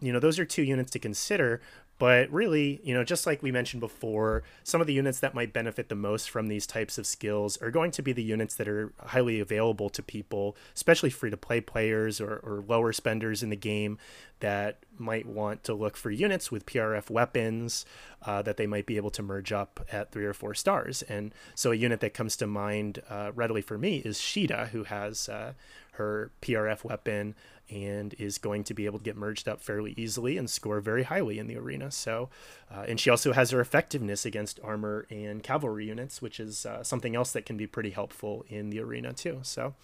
you 0.00 0.12
know, 0.12 0.20
those 0.20 0.38
are 0.38 0.44
two 0.44 0.62
units 0.62 0.90
to 0.92 0.98
consider. 0.98 1.60
But 1.98 2.30
really, 2.30 2.80
you 2.84 2.92
know, 2.92 3.04
just 3.04 3.26
like 3.26 3.42
we 3.42 3.50
mentioned 3.50 3.80
before, 3.80 4.42
some 4.64 4.82
of 4.82 4.86
the 4.86 4.92
units 4.92 5.20
that 5.20 5.34
might 5.34 5.54
benefit 5.54 5.88
the 5.88 5.94
most 5.94 6.28
from 6.28 6.48
these 6.48 6.66
types 6.66 6.98
of 6.98 7.06
skills 7.06 7.56
are 7.62 7.70
going 7.70 7.90
to 7.92 8.02
be 8.02 8.12
the 8.12 8.22
units 8.22 8.54
that 8.56 8.68
are 8.68 8.92
highly 8.98 9.40
available 9.40 9.88
to 9.88 10.02
people, 10.02 10.56
especially 10.74 11.08
free 11.08 11.30
to 11.30 11.38
play 11.38 11.60
players 11.62 12.20
or, 12.20 12.36
or 12.36 12.62
lower 12.68 12.92
spenders 12.92 13.42
in 13.42 13.48
the 13.48 13.56
game 13.56 13.96
that 14.40 14.80
might 14.98 15.24
want 15.24 15.64
to 15.64 15.72
look 15.72 15.96
for 15.96 16.10
units 16.10 16.52
with 16.52 16.66
PRF 16.66 17.08
weapons 17.08 17.86
uh, 18.26 18.42
that 18.42 18.58
they 18.58 18.66
might 18.66 18.84
be 18.84 18.98
able 18.98 19.10
to 19.10 19.22
merge 19.22 19.50
up 19.50 19.80
at 19.90 20.12
three 20.12 20.26
or 20.26 20.34
four 20.34 20.52
stars. 20.52 21.00
And 21.02 21.32
so 21.54 21.72
a 21.72 21.76
unit 21.76 22.00
that 22.00 22.12
comes 22.12 22.36
to 22.36 22.46
mind 22.46 23.00
uh, 23.08 23.32
readily 23.34 23.62
for 23.62 23.78
me 23.78 23.98
is 23.98 24.20
Sheeta, 24.20 24.68
who 24.72 24.84
has 24.84 25.30
uh, 25.30 25.54
her 25.92 26.30
PRF 26.42 26.84
weapon 26.84 27.34
and 27.70 28.14
is 28.18 28.38
going 28.38 28.64
to 28.64 28.74
be 28.74 28.86
able 28.86 28.98
to 28.98 29.04
get 29.04 29.16
merged 29.16 29.48
up 29.48 29.60
fairly 29.60 29.94
easily 29.96 30.36
and 30.38 30.48
score 30.48 30.80
very 30.80 31.04
highly 31.04 31.38
in 31.38 31.46
the 31.46 31.56
arena. 31.56 31.90
So, 31.90 32.28
uh, 32.70 32.84
and 32.88 33.00
she 33.00 33.10
also 33.10 33.32
has 33.32 33.50
her 33.50 33.60
effectiveness 33.60 34.24
against 34.24 34.60
armor 34.62 35.06
and 35.10 35.42
cavalry 35.42 35.86
units, 35.86 36.22
which 36.22 36.38
is 36.38 36.64
uh, 36.66 36.82
something 36.82 37.16
else 37.16 37.32
that 37.32 37.46
can 37.46 37.56
be 37.56 37.66
pretty 37.66 37.90
helpful 37.90 38.44
in 38.48 38.70
the 38.70 38.80
arena 38.80 39.12
too. 39.12 39.40
So, 39.42 39.74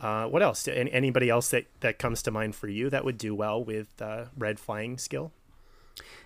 uh, 0.00 0.26
what 0.26 0.42
else? 0.42 0.66
Any, 0.66 0.92
anybody 0.92 1.30
else 1.30 1.50
that, 1.50 1.66
that 1.80 1.98
comes 1.98 2.22
to 2.22 2.30
mind 2.30 2.56
for 2.56 2.68
you 2.68 2.90
that 2.90 3.04
would 3.04 3.18
do 3.18 3.34
well 3.34 3.62
with 3.62 3.88
uh, 4.00 4.24
red 4.36 4.58
flying 4.58 4.98
skill? 4.98 5.32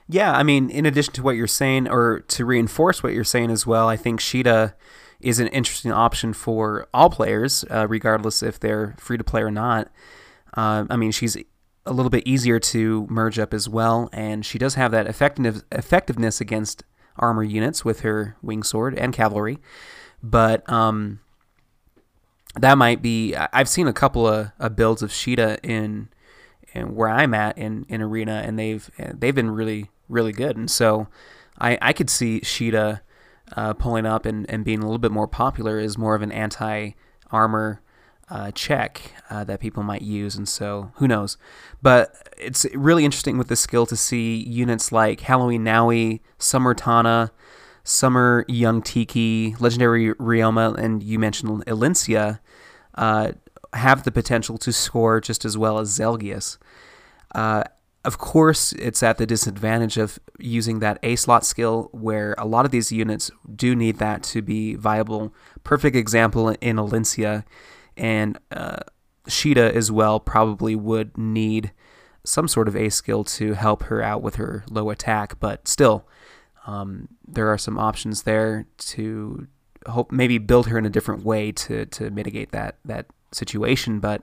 Yeah, 0.09 0.33
I 0.33 0.43
mean, 0.43 0.71
in 0.71 0.87
addition 0.87 1.13
to 1.15 1.23
what 1.23 1.37
you're 1.37 1.47
saying, 1.47 1.89
or 1.89 2.21
to 2.21 2.45
reinforce 2.45 3.03
what 3.03 3.13
you're 3.13 3.25
saying 3.25 3.51
as 3.51 3.67
well, 3.67 3.89
I 3.89 3.97
think 3.97 4.21
Sheeta 4.21 4.75
is 5.21 5.41
an 5.41 5.49
interesting 5.49 5.91
option 5.91 6.33
for 6.33 6.87
all 6.95 7.11
players, 7.11 7.65
uh, 7.71 7.87
regardless 7.89 8.43
if 8.43 8.61
they're 8.61 8.95
free 8.99 9.19
to 9.19 9.25
play 9.25 9.43
or 9.43 9.51
not. 9.51 9.91
Uh, 10.57 10.85
I 10.89 10.97
mean, 10.97 11.13
she's 11.13 11.37
a 11.85 11.93
little 11.93 12.11
bit 12.11 12.27
easier 12.27 12.59
to 12.59 13.07
merge 13.09 13.39
up 13.39 13.55
as 13.55 13.69
well, 13.69 14.09
and 14.13 14.45
she 14.45 14.59
does 14.59 14.75
have 14.75 14.91
that 14.93 15.07
effective 15.07 15.65
effectiveness 15.71 16.41
against 16.41 16.83
armor 17.19 17.43
units 17.43 17.85
with 17.85 18.01
her 18.01 18.37
wing 18.43 18.63
sword 18.63 18.99
and 18.99 19.13
cavalry. 19.13 19.59
But 20.23 20.69
um, 20.71 21.21
that 22.57 22.77
might 22.77 23.03
be. 23.03 23.35
I've 23.37 23.69
seen 23.69 23.87
a 23.87 23.93
couple 23.93 24.27
of, 24.27 24.51
of 24.59 24.77
builds 24.77 25.03
of 25.03 25.13
Sheeta 25.13 25.59
in, 25.63 26.09
where 26.75 27.09
I'm 27.09 27.35
at 27.35 27.57
in, 27.59 27.87
in 27.89 28.03
arena, 28.03 28.43
and 28.45 28.59
they've 28.59 28.91
they've 28.99 29.35
been 29.35 29.51
really 29.51 29.91
really 30.09 30.33
good. 30.33 30.57
And 30.57 30.71
so 30.71 31.09
I 31.59 31.79
I 31.81 31.93
could 31.93 32.11
see 32.11 32.41
Sheeta 32.41 33.03
uh, 33.55 33.75
pulling 33.75 34.07
up 34.07 34.27
and, 34.27 34.49
and 34.51 34.65
being 34.65 34.81
a 34.81 34.83
little 34.83 34.99
bit 34.99 35.13
more 35.13 35.29
popular 35.29 35.79
is 35.79 35.97
more 35.97 36.15
of 36.15 36.23
an 36.23 36.33
anti 36.33 36.93
armor 37.31 37.81
uh, 38.29 38.51
check 38.51 39.13
uh, 39.31 39.45
that 39.45 39.61
people 39.61 39.83
might 39.83 40.03
use, 40.03 40.37
and 40.37 40.49
so 40.49 40.91
who 40.97 41.07
knows? 41.07 41.37
But 41.81 42.33
it's 42.37 42.67
really 42.75 43.05
interesting 43.05 43.39
with 43.39 43.49
this 43.49 43.61
skill 43.61 43.87
to 43.87 43.97
see 43.97 44.37
units 44.37 44.91
like 44.91 45.21
Halloween 45.21 45.65
Nowi, 45.65 46.21
Summer 46.39 46.75
Tana, 46.75 47.31
Summer 47.85 48.45
Young 48.49 48.83
Tiki, 48.83 49.55
Legendary 49.61 50.13
Ryoma, 50.15 50.77
and 50.77 51.03
you 51.03 51.19
mentioned 51.19 51.65
Elincia 51.67 52.41
uh, 52.97 53.33
have 53.73 54.03
the 54.03 54.11
potential 54.11 54.59
to 54.59 54.73
score 54.73 55.21
just 55.21 55.45
as 55.45 55.57
well 55.57 55.79
as 55.79 55.97
Zelgius. 55.97 56.59
Uh, 57.35 57.63
of 58.05 58.19
course, 58.19 58.73
it's 58.75 59.03
at 59.03 59.19
the 59.19 59.27
disadvantage 59.27 59.97
of 59.97 60.19
using 60.39 60.79
that 60.79 60.99
A 61.03 61.17
slot 61.17 61.45
skill 61.45 61.89
where 61.93 62.35
a 62.39 62.47
lot 62.47 62.65
of 62.65 62.71
these 62.71 62.93
units 62.93 63.31
do 63.55 63.75
need 63.75 63.99
that 63.99 64.23
to 64.25 64.43
be 64.43 64.77
viable. 64.77 65.35
Perfect 65.65 65.97
example 65.97 66.51
in 66.61 66.77
Elincia 66.77 67.45
and 67.97 68.39
uh, 68.51 68.81
Sheeta 69.29 69.75
as 69.75 69.91
well 69.91 70.21
probably 70.21 70.75
would 70.75 71.17
need 71.17 71.73
some 72.25 72.49
sort 72.49 72.69
of 72.69 72.77
A 72.77 72.89
skill 72.89 73.25
to 73.25 73.55
help 73.55 73.85
her 73.85 74.03
out 74.03 74.23
with 74.23 74.37
her 74.37 74.65
low 74.69 74.91
attack, 74.91 75.39
but 75.41 75.69
still, 75.69 76.07
um, 76.67 77.09
there 77.27 77.49
are 77.49 77.59
some 77.59 77.79
options 77.79 78.23
there 78.25 78.67
to 78.79 79.47
hope 79.87 80.11
maybe 80.11 80.39
build 80.39 80.67
her 80.67 80.79
in 80.79 80.85
a 80.85 80.91
different 80.91 81.25
way 81.25 81.53
to 81.53 81.87
to 81.87 82.11
mitigate 82.11 82.53
that 82.53 82.77
that 82.85 83.07
situation. 83.33 84.01
But 84.01 84.23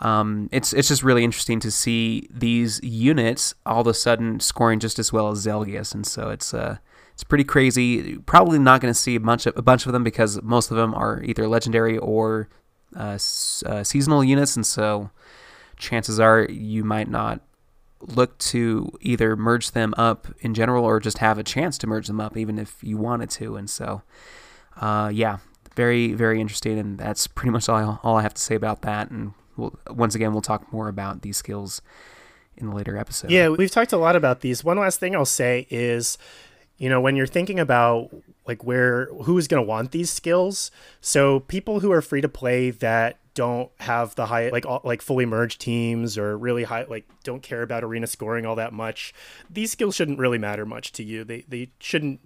um, 0.00 0.48
it's 0.50 0.72
it's 0.72 0.88
just 0.88 1.02
really 1.02 1.24
interesting 1.24 1.60
to 1.60 1.70
see 1.70 2.28
these 2.30 2.80
units 2.82 3.54
all 3.66 3.82
of 3.82 3.86
a 3.86 3.94
sudden 3.94 4.40
scoring 4.40 4.80
just 4.80 4.98
as 4.98 5.12
well 5.12 5.30
as 5.30 5.46
Zelgius, 5.46 5.94
and 5.94 6.06
so 6.06 6.30
it's 6.30 6.54
uh 6.54 6.78
it's 7.12 7.24
pretty 7.24 7.44
crazy. 7.44 8.16
Probably 8.18 8.58
not 8.58 8.80
going 8.80 8.92
to 8.92 8.98
see 8.98 9.14
a 9.14 9.20
bunch 9.20 9.46
of 9.46 9.56
a 9.56 9.62
bunch 9.62 9.86
of 9.86 9.92
them 9.92 10.02
because 10.02 10.42
most 10.42 10.70
of 10.70 10.76
them 10.76 10.94
are 10.94 11.22
either 11.22 11.46
legendary 11.46 11.98
or 11.98 12.48
uh, 12.96 13.18
uh, 13.66 13.84
seasonal 13.84 14.24
units, 14.24 14.56
and 14.56 14.66
so 14.66 15.10
chances 15.76 16.20
are 16.20 16.44
you 16.44 16.84
might 16.84 17.08
not 17.08 17.40
look 18.00 18.36
to 18.38 18.90
either 19.00 19.36
merge 19.36 19.70
them 19.70 19.94
up 19.96 20.26
in 20.40 20.54
general 20.54 20.84
or 20.84 20.98
just 21.00 21.18
have 21.18 21.38
a 21.38 21.42
chance 21.44 21.78
to 21.78 21.86
merge 21.86 22.06
them 22.06 22.20
up, 22.20 22.36
even 22.36 22.58
if 22.58 22.82
you 22.82 22.96
wanted 22.96 23.30
to. 23.30 23.56
And 23.56 23.70
so, 23.70 24.02
uh, 24.80 25.10
yeah, 25.12 25.38
very 25.76 26.12
very 26.12 26.40
interesting, 26.40 26.78
and 26.78 26.98
that's 26.98 27.26
pretty 27.26 27.50
much 27.50 27.68
all 27.68 27.76
I, 27.76 27.98
all 28.02 28.16
I 28.16 28.22
have 28.22 28.34
to 28.34 28.42
say 28.42 28.54
about 28.54 28.82
that. 28.82 29.10
And 29.10 29.32
we'll, 29.56 29.78
once 29.90 30.14
again, 30.14 30.32
we'll 30.32 30.42
talk 30.42 30.72
more 30.72 30.88
about 30.88 31.22
these 31.22 31.36
skills 31.36 31.82
in 32.56 32.68
the 32.68 32.74
later 32.74 32.96
episode. 32.96 33.30
Yeah, 33.30 33.48
we've 33.48 33.70
talked 33.70 33.92
a 33.92 33.96
lot 33.96 34.16
about 34.16 34.40
these. 34.40 34.64
One 34.64 34.78
last 34.78 35.00
thing 35.00 35.14
I'll 35.14 35.24
say 35.24 35.66
is, 35.70 36.18
you 36.76 36.88
know, 36.88 37.00
when 37.00 37.16
you're 37.16 37.26
thinking 37.26 37.58
about 37.60 38.10
like 38.46 38.64
where 38.64 39.06
who's 39.22 39.48
going 39.48 39.62
to 39.62 39.66
want 39.66 39.92
these 39.92 40.10
skills, 40.10 40.70
so 41.00 41.40
people 41.40 41.80
who 41.80 41.92
are 41.92 42.02
free 42.02 42.20
to 42.20 42.28
play 42.28 42.70
that 42.70 43.18
don't 43.34 43.70
have 43.80 44.14
the 44.14 44.26
high 44.26 44.50
like 44.50 44.66
like 44.84 45.00
fully 45.00 45.24
merged 45.24 45.60
teams 45.60 46.18
or 46.18 46.36
really 46.36 46.64
high 46.64 46.84
like 46.84 47.08
don't 47.24 47.42
care 47.42 47.62
about 47.62 47.82
arena 47.82 48.06
scoring 48.06 48.44
all 48.44 48.56
that 48.56 48.74
much 48.74 49.14
these 49.48 49.72
skills 49.72 49.96
shouldn't 49.96 50.18
really 50.18 50.36
matter 50.36 50.66
much 50.66 50.92
to 50.92 51.02
you 51.02 51.24
they 51.24 51.42
they 51.48 51.70
shouldn't 51.78 52.20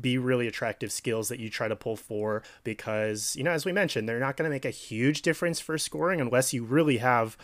be 0.00 0.18
really 0.18 0.46
attractive 0.46 0.92
skills 0.92 1.28
that 1.28 1.40
you 1.40 1.50
try 1.50 1.68
to 1.68 1.76
pull 1.76 1.96
for 1.96 2.42
because, 2.64 3.34
you 3.36 3.42
know, 3.42 3.50
as 3.50 3.64
we 3.64 3.72
mentioned, 3.72 4.08
they're 4.08 4.20
not 4.20 4.36
going 4.36 4.48
to 4.48 4.54
make 4.54 4.64
a 4.64 4.70
huge 4.70 5.22
difference 5.22 5.60
for 5.60 5.76
scoring 5.78 6.20
unless 6.20 6.52
you 6.52 6.64
really 6.64 6.98
have 6.98 7.36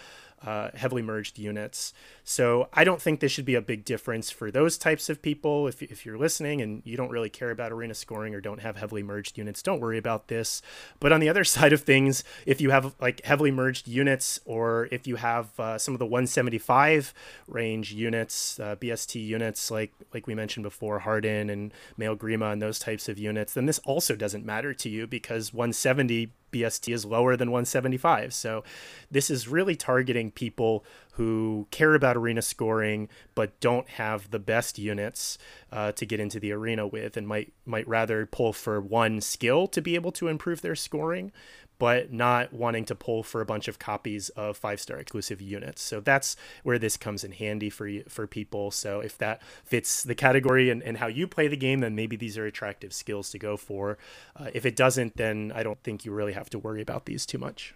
uh, 0.44 0.70
heavily 0.74 1.02
merged 1.02 1.38
units. 1.38 1.92
So 2.26 2.68
I 2.72 2.84
don't 2.84 3.02
think 3.02 3.20
this 3.20 3.30
should 3.30 3.44
be 3.44 3.55
a 3.55 3.60
big 3.60 3.84
difference 3.84 4.30
for 4.30 4.51
those 4.51 4.78
types 4.78 5.10
of 5.10 5.20
people. 5.20 5.68
If, 5.68 5.82
if 5.82 6.06
you're 6.06 6.16
listening 6.16 6.62
and 6.62 6.80
you 6.84 6.96
don't 6.96 7.10
really 7.10 7.28
care 7.28 7.51
about 7.51 7.70
arena 7.70 7.92
scoring 7.92 8.34
or 8.34 8.40
don't 8.40 8.60
have 8.60 8.76
heavily 8.76 9.02
merged 9.02 9.36
units, 9.36 9.62
don't 9.62 9.78
worry 9.78 9.98
about 9.98 10.28
this. 10.28 10.62
But 11.01 11.12
on 11.12 11.20
the 11.20 11.28
other 11.28 11.44
side 11.55 11.74
of 11.74 11.82
things, 11.82 12.24
if 12.46 12.62
you 12.62 12.70
have 12.70 12.94
like 12.98 13.22
heavily 13.26 13.51
merged 13.51 13.86
units 13.86 14.40
or 14.46 14.88
if 14.90 15.06
you 15.06 15.16
have 15.16 15.60
uh, 15.60 15.76
some 15.76 15.94
of 15.94 15.98
the 15.98 16.06
175 16.06 17.12
range 17.46 17.92
units, 17.92 18.59
uh, 18.59 18.76
BST 18.76 19.24
units, 19.24 19.70
like 19.70 19.92
like 20.14 20.26
we 20.26 20.34
mentioned 20.34 20.64
before, 20.64 21.01
Hardin 21.01 21.51
and 21.51 21.74
Male 21.98 22.16
Grima 22.16 22.52
and 22.52 22.62
those 22.62 22.78
types 22.78 23.06
of 23.06 23.18
units, 23.18 23.52
then 23.52 23.66
this 23.66 23.80
also 23.80 24.16
doesn't 24.16 24.46
matter 24.46 24.72
to 24.72 24.88
you 24.88 25.06
because 25.06 25.52
170 25.52 26.32
BST 26.55 26.94
is 26.94 27.05
lower 27.05 27.36
than 27.36 27.51
175. 27.51 28.32
So 28.32 28.64
this 29.10 29.28
is 29.28 29.48
really 29.48 29.74
targeting 29.74 30.30
people 30.30 30.84
who 31.16 31.66
care 31.70 31.94
about 31.94 32.16
arena 32.16 32.42
scoring 32.42 33.08
but 33.34 33.58
don't 33.60 33.88
have 33.90 34.30
the 34.30 34.38
best 34.38 34.78
units 34.78 35.38
uh, 35.72 35.92
to 35.92 36.04
get 36.04 36.20
into 36.20 36.40
the 36.40 36.52
arena 36.52 36.86
with 36.86 37.16
and 37.16 37.26
might 37.26 37.52
might 37.64 37.86
rather 37.86 38.26
pull 38.26 38.52
for 38.52 38.80
one 38.80 39.20
skill 39.20 39.66
to 39.66 39.80
be 39.80 39.94
able 39.94 40.12
to 40.12 40.28
improve 40.28 40.60
their 40.60 40.74
scoring 40.74 41.32
but 41.78 42.12
not 42.12 42.52
wanting 42.52 42.84
to 42.84 42.94
pull 42.94 43.22
for 43.22 43.40
a 43.40 43.46
bunch 43.46 43.68
of 43.68 43.78
copies 43.78 44.28
of 44.30 44.56
five 44.56 44.80
star 44.80 44.98
exclusive 44.98 45.40
units. 45.40 45.82
So 45.82 46.00
that's 46.00 46.36
where 46.62 46.78
this 46.78 46.96
comes 46.96 47.24
in 47.24 47.32
handy 47.32 47.70
for 47.70 47.86
you, 47.86 48.04
for 48.08 48.26
people. 48.26 48.70
So 48.70 49.00
if 49.00 49.18
that 49.18 49.42
fits 49.64 50.02
the 50.02 50.14
category 50.14 50.70
and, 50.70 50.82
and 50.82 50.98
how 50.98 51.08
you 51.08 51.26
play 51.26 51.48
the 51.48 51.56
game, 51.56 51.80
then 51.80 51.94
maybe 51.94 52.16
these 52.16 52.38
are 52.38 52.46
attractive 52.46 52.92
skills 52.92 53.30
to 53.30 53.38
go 53.38 53.56
for. 53.56 53.98
Uh, 54.36 54.50
if 54.54 54.64
it 54.64 54.76
doesn't, 54.76 55.16
then 55.16 55.52
I 55.54 55.62
don't 55.62 55.82
think 55.82 56.04
you 56.04 56.12
really 56.12 56.32
have 56.32 56.50
to 56.50 56.58
worry 56.58 56.80
about 56.80 57.06
these 57.06 57.26
too 57.26 57.38
much. 57.38 57.74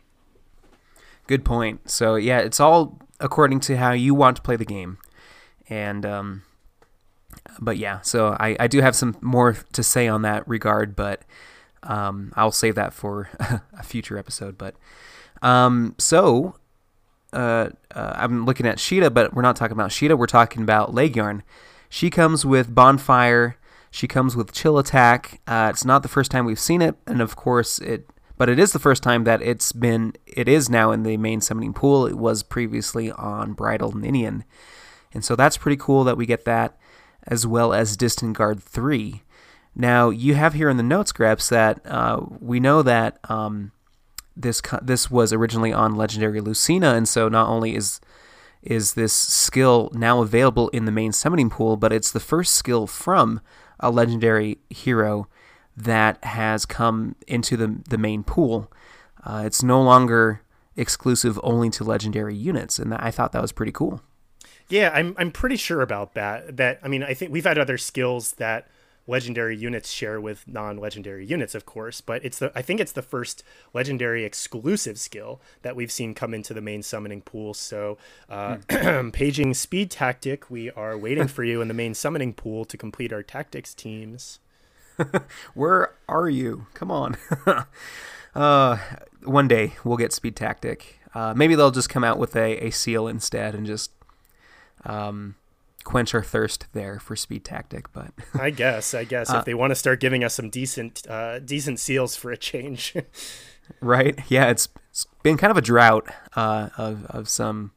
Good 1.28 1.44
point. 1.44 1.88
So 1.88 2.16
yeah, 2.16 2.40
it's 2.40 2.58
all 2.58 2.98
according 3.20 3.60
to 3.60 3.76
how 3.76 3.92
you 3.92 4.14
want 4.14 4.36
to 4.36 4.42
play 4.42 4.56
the 4.56 4.64
game. 4.64 4.98
And 5.68 6.04
um, 6.04 6.42
but 7.60 7.76
yeah, 7.76 8.00
so 8.00 8.36
I, 8.40 8.56
I 8.58 8.66
do 8.66 8.80
have 8.80 8.96
some 8.96 9.16
more 9.20 9.52
to 9.72 9.82
say 9.82 10.08
on 10.08 10.22
that 10.22 10.48
regard, 10.48 10.96
but 10.96 11.22
um, 11.82 12.32
I'll 12.34 12.50
save 12.50 12.74
that 12.76 12.92
for 12.92 13.28
a 13.78 13.82
future 13.82 14.18
episode. 14.18 14.58
But 14.58 14.74
um, 15.42 15.94
so 15.98 16.56
uh, 17.32 17.68
uh, 17.94 18.12
I'm 18.16 18.46
looking 18.46 18.66
at 18.66 18.80
Sheeta, 18.80 19.10
but 19.10 19.34
we're 19.34 19.42
not 19.42 19.56
talking 19.56 19.76
about 19.76 19.92
Sheeta. 19.92 20.16
We're 20.16 20.26
talking 20.26 20.62
about 20.62 20.94
Leggjarn. 20.94 21.42
She 21.90 22.10
comes 22.10 22.44
with 22.44 22.74
Bonfire. 22.74 23.56
She 23.90 24.06
comes 24.06 24.36
with 24.36 24.52
Chill 24.52 24.78
Attack. 24.78 25.40
Uh, 25.46 25.68
it's 25.70 25.84
not 25.84 26.02
the 26.02 26.08
first 26.08 26.30
time 26.30 26.44
we've 26.44 26.58
seen 26.58 26.82
it, 26.82 26.96
and 27.06 27.20
of 27.20 27.36
course 27.36 27.78
it, 27.80 28.08
but 28.38 28.48
it 28.48 28.58
is 28.58 28.72
the 28.72 28.78
first 28.78 29.02
time 29.02 29.24
that 29.24 29.42
it's 29.42 29.72
been. 29.72 30.14
It 30.26 30.48
is 30.48 30.70
now 30.70 30.92
in 30.92 31.02
the 31.02 31.16
main 31.16 31.40
summoning 31.40 31.74
pool. 31.74 32.06
It 32.06 32.16
was 32.16 32.42
previously 32.42 33.10
on 33.10 33.52
Bridal 33.52 33.92
Ninian, 33.92 34.44
and 35.12 35.24
so 35.24 35.36
that's 35.36 35.58
pretty 35.58 35.76
cool 35.76 36.04
that 36.04 36.16
we 36.16 36.24
get 36.24 36.44
that, 36.44 36.78
as 37.26 37.46
well 37.46 37.74
as 37.74 37.96
Distant 37.96 38.36
Guard 38.36 38.62
three. 38.62 39.22
Now 39.74 40.10
you 40.10 40.34
have 40.34 40.54
here 40.54 40.70
in 40.70 40.76
the 40.76 40.82
notes, 40.82 41.12
Grebs, 41.12 41.48
that 41.50 41.80
uh, 41.84 42.20
we 42.40 42.60
know 42.60 42.82
that 42.82 43.18
um, 43.28 43.72
this 44.36 44.62
this 44.82 45.10
was 45.10 45.32
originally 45.32 45.72
on 45.72 45.96
Legendary 45.96 46.40
Lucina, 46.40 46.94
and 46.94 47.06
so 47.06 47.28
not 47.28 47.48
only 47.48 47.74
is 47.74 48.00
is 48.62 48.94
this 48.94 49.12
skill 49.12 49.90
now 49.94 50.20
available 50.20 50.68
in 50.70 50.84
the 50.84 50.92
main 50.92 51.12
summoning 51.12 51.50
pool, 51.50 51.76
but 51.76 51.92
it's 51.92 52.10
the 52.10 52.20
first 52.20 52.54
skill 52.54 52.86
from 52.86 53.40
a 53.80 53.90
legendary 53.90 54.58
hero 54.68 55.28
that 55.84 56.22
has 56.24 56.66
come 56.66 57.14
into 57.26 57.56
the 57.56 57.80
the 57.88 57.98
main 57.98 58.22
pool. 58.22 58.70
Uh, 59.24 59.42
it's 59.44 59.62
no 59.62 59.82
longer 59.82 60.42
exclusive 60.76 61.38
only 61.42 61.70
to 61.70 61.84
legendary 61.84 62.34
units, 62.34 62.78
and 62.78 62.94
I 62.94 63.10
thought 63.10 63.32
that 63.32 63.42
was 63.42 63.52
pretty 63.52 63.72
cool. 63.72 64.00
Yeah, 64.68 64.90
I'm 64.94 65.14
I'm 65.18 65.30
pretty 65.30 65.56
sure 65.56 65.80
about 65.80 66.14
that. 66.14 66.56
That 66.56 66.80
I 66.82 66.88
mean, 66.88 67.02
I 67.02 67.14
think 67.14 67.32
we've 67.32 67.44
had 67.44 67.58
other 67.58 67.78
skills 67.78 68.32
that 68.32 68.68
legendary 69.06 69.56
units 69.56 69.90
share 69.90 70.20
with 70.20 70.46
non-legendary 70.46 71.24
units, 71.24 71.54
of 71.54 71.64
course. 71.64 72.00
But 72.00 72.24
it's 72.24 72.38
the 72.38 72.52
I 72.54 72.62
think 72.62 72.80
it's 72.80 72.92
the 72.92 73.02
first 73.02 73.42
legendary 73.72 74.24
exclusive 74.24 74.98
skill 74.98 75.40
that 75.62 75.74
we've 75.74 75.92
seen 75.92 76.14
come 76.14 76.34
into 76.34 76.52
the 76.52 76.60
main 76.60 76.82
summoning 76.82 77.22
pool. 77.22 77.54
So, 77.54 77.98
uh, 78.28 78.58
hmm. 78.70 79.10
paging 79.12 79.54
speed 79.54 79.90
tactic, 79.90 80.50
we 80.50 80.70
are 80.72 80.98
waiting 80.98 81.28
for 81.36 81.44
you 81.44 81.60
in 81.62 81.68
the 81.68 81.74
main 81.74 81.94
summoning 81.94 82.34
pool 82.34 82.64
to 82.66 82.76
complete 82.76 83.12
our 83.12 83.22
tactics 83.22 83.74
teams. 83.74 84.40
Where 85.54 85.94
are 86.08 86.28
you? 86.28 86.66
Come 86.74 86.90
on. 86.90 87.16
uh, 88.34 88.78
one 89.24 89.48
day 89.48 89.74
we'll 89.84 89.96
get 89.96 90.12
speed 90.12 90.36
tactic. 90.36 91.00
Uh, 91.14 91.34
maybe 91.34 91.54
they'll 91.54 91.70
just 91.70 91.88
come 91.88 92.04
out 92.04 92.18
with 92.18 92.36
a, 92.36 92.66
a 92.66 92.70
seal 92.70 93.08
instead 93.08 93.54
and 93.54 93.66
just 93.66 93.90
um, 94.84 95.36
quench 95.84 96.14
our 96.14 96.22
thirst 96.22 96.66
there 96.72 96.98
for 96.98 97.16
speed 97.16 97.44
tactic. 97.44 97.92
But 97.92 98.12
I 98.40 98.50
guess, 98.50 98.94
I 98.94 99.04
guess 99.04 99.30
uh, 99.30 99.38
if 99.38 99.44
they 99.44 99.54
want 99.54 99.70
to 99.70 99.74
start 99.74 100.00
giving 100.00 100.22
us 100.22 100.34
some 100.34 100.50
decent, 100.50 101.06
uh, 101.08 101.38
decent 101.38 101.80
seals 101.80 102.14
for 102.16 102.30
a 102.30 102.36
change. 102.36 102.94
right? 103.80 104.18
Yeah, 104.28 104.50
it's, 104.50 104.68
it's 104.90 105.06
been 105.22 105.36
kind 105.36 105.50
of 105.50 105.56
a 105.56 105.62
drought 105.62 106.08
uh, 106.34 106.70
of 106.76 107.06
of 107.06 107.28
some 107.28 107.70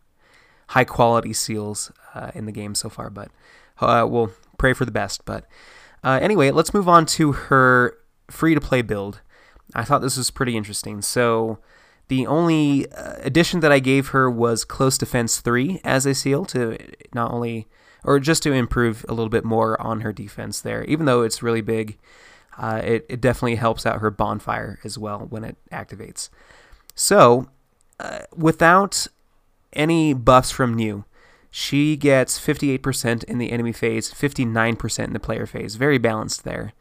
high 0.70 0.86
quality 0.86 1.34
seals 1.34 1.92
uh, 2.16 2.32
in 2.34 2.46
the 2.46 2.52
game 2.52 2.74
so 2.76 2.90
far, 2.90 3.10
but 3.10 3.30
uh, 3.80 4.08
we'll 4.10 4.32
pray 4.58 4.74
for 4.74 4.86
the 4.86 4.92
best. 4.92 5.26
But 5.26 5.46
uh, 6.04 6.20
anyway, 6.22 6.52
let's 6.52 6.74
move 6.74 6.90
on 6.90 7.06
to 7.08 7.32
her 7.34 7.98
free 8.30 8.56
to 8.56 8.62
play 8.62 8.82
build. 8.82 9.22
I 9.76 9.84
thought 9.84 10.02
this 10.02 10.18
was 10.18 10.32
pretty 10.32 10.56
interesting. 10.58 11.02
So. 11.02 11.60
The 12.08 12.28
only 12.28 12.88
addition 12.92 13.62
that 13.62 13.72
I 13.72 13.80
gave 13.80 14.10
her 14.10 14.30
was 14.30 14.66
Close 14.66 14.98
Defense 14.98 15.40
3 15.40 15.80
as 15.86 16.06
a 16.06 16.14
seal 16.14 16.44
to 16.48 16.78
not 17.14 17.32
only 17.32 17.70
or 18.04 18.20
just 18.20 18.44
to 18.44 18.52
improve 18.52 19.06
a 19.08 19.14
little 19.14 19.30
bit 19.30 19.46
more 19.46 19.80
on 19.82 20.02
her 20.02 20.12
defense 20.12 20.62
there. 20.62 20.84
Even 20.86 21.06
though 21.06 21.22
it's 21.22 21.44
really 21.44 21.62
big, 21.62 21.98
uh, 22.58 22.82
it, 22.84 23.06
it 23.10 23.22
definitely 23.22 23.56
helps 23.56 23.86
out 23.86 24.02
her 24.02 24.12
bonfire 24.12 24.80
as 24.84 24.98
well 24.98 25.20
when 25.30 25.44
it 25.44 25.58
activates. 25.72 26.30
So, 26.96 27.50
uh, 28.00 28.22
without 28.36 29.08
any 29.74 30.14
buffs 30.14 30.52
from 30.52 30.74
new, 30.74 31.06
she 31.52 31.98
gets 31.98 32.40
58% 32.40 33.26
in 33.26 33.38
the 33.38 33.52
enemy 33.52 33.74
phase, 33.74 34.12
59% 34.12 35.04
in 35.04 35.14
the 35.14 35.20
player 35.20 35.46
phase. 35.46 35.76
Very 35.76 35.98
balanced 35.98 36.46
there, 36.46 36.72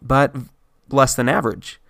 but 0.00 0.34
less 0.90 1.14
than 1.14 1.28
average. 1.28 1.80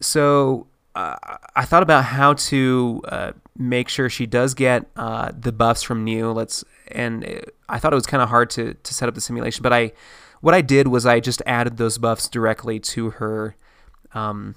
So, 0.00 0.66
uh, 0.96 1.16
I 1.56 1.64
thought 1.64 1.82
about 1.82 2.04
how 2.04 2.34
to 2.34 3.02
uh, 3.06 3.32
make 3.56 3.88
sure 3.88 4.08
she 4.08 4.26
does 4.26 4.54
get 4.54 4.86
uh, 4.96 5.32
the 5.36 5.52
buffs 5.52 5.82
from 5.82 6.04
new. 6.04 6.30
Let's 6.30 6.64
and 6.88 7.24
it, 7.24 7.56
I 7.68 7.78
thought 7.78 7.92
it 7.92 7.96
was 7.96 8.06
kind 8.06 8.22
of 8.22 8.28
hard 8.28 8.50
to 8.50 8.74
to 8.74 8.94
set 8.94 9.08
up 9.08 9.14
the 9.14 9.20
simulation, 9.20 9.62
but 9.62 9.72
I 9.72 9.92
what 10.40 10.54
I 10.54 10.60
did 10.60 10.88
was 10.88 11.06
I 11.06 11.20
just 11.20 11.42
added 11.46 11.78
those 11.78 11.98
buffs 11.98 12.28
directly 12.28 12.78
to 12.80 13.10
her 13.10 13.56
um, 14.12 14.54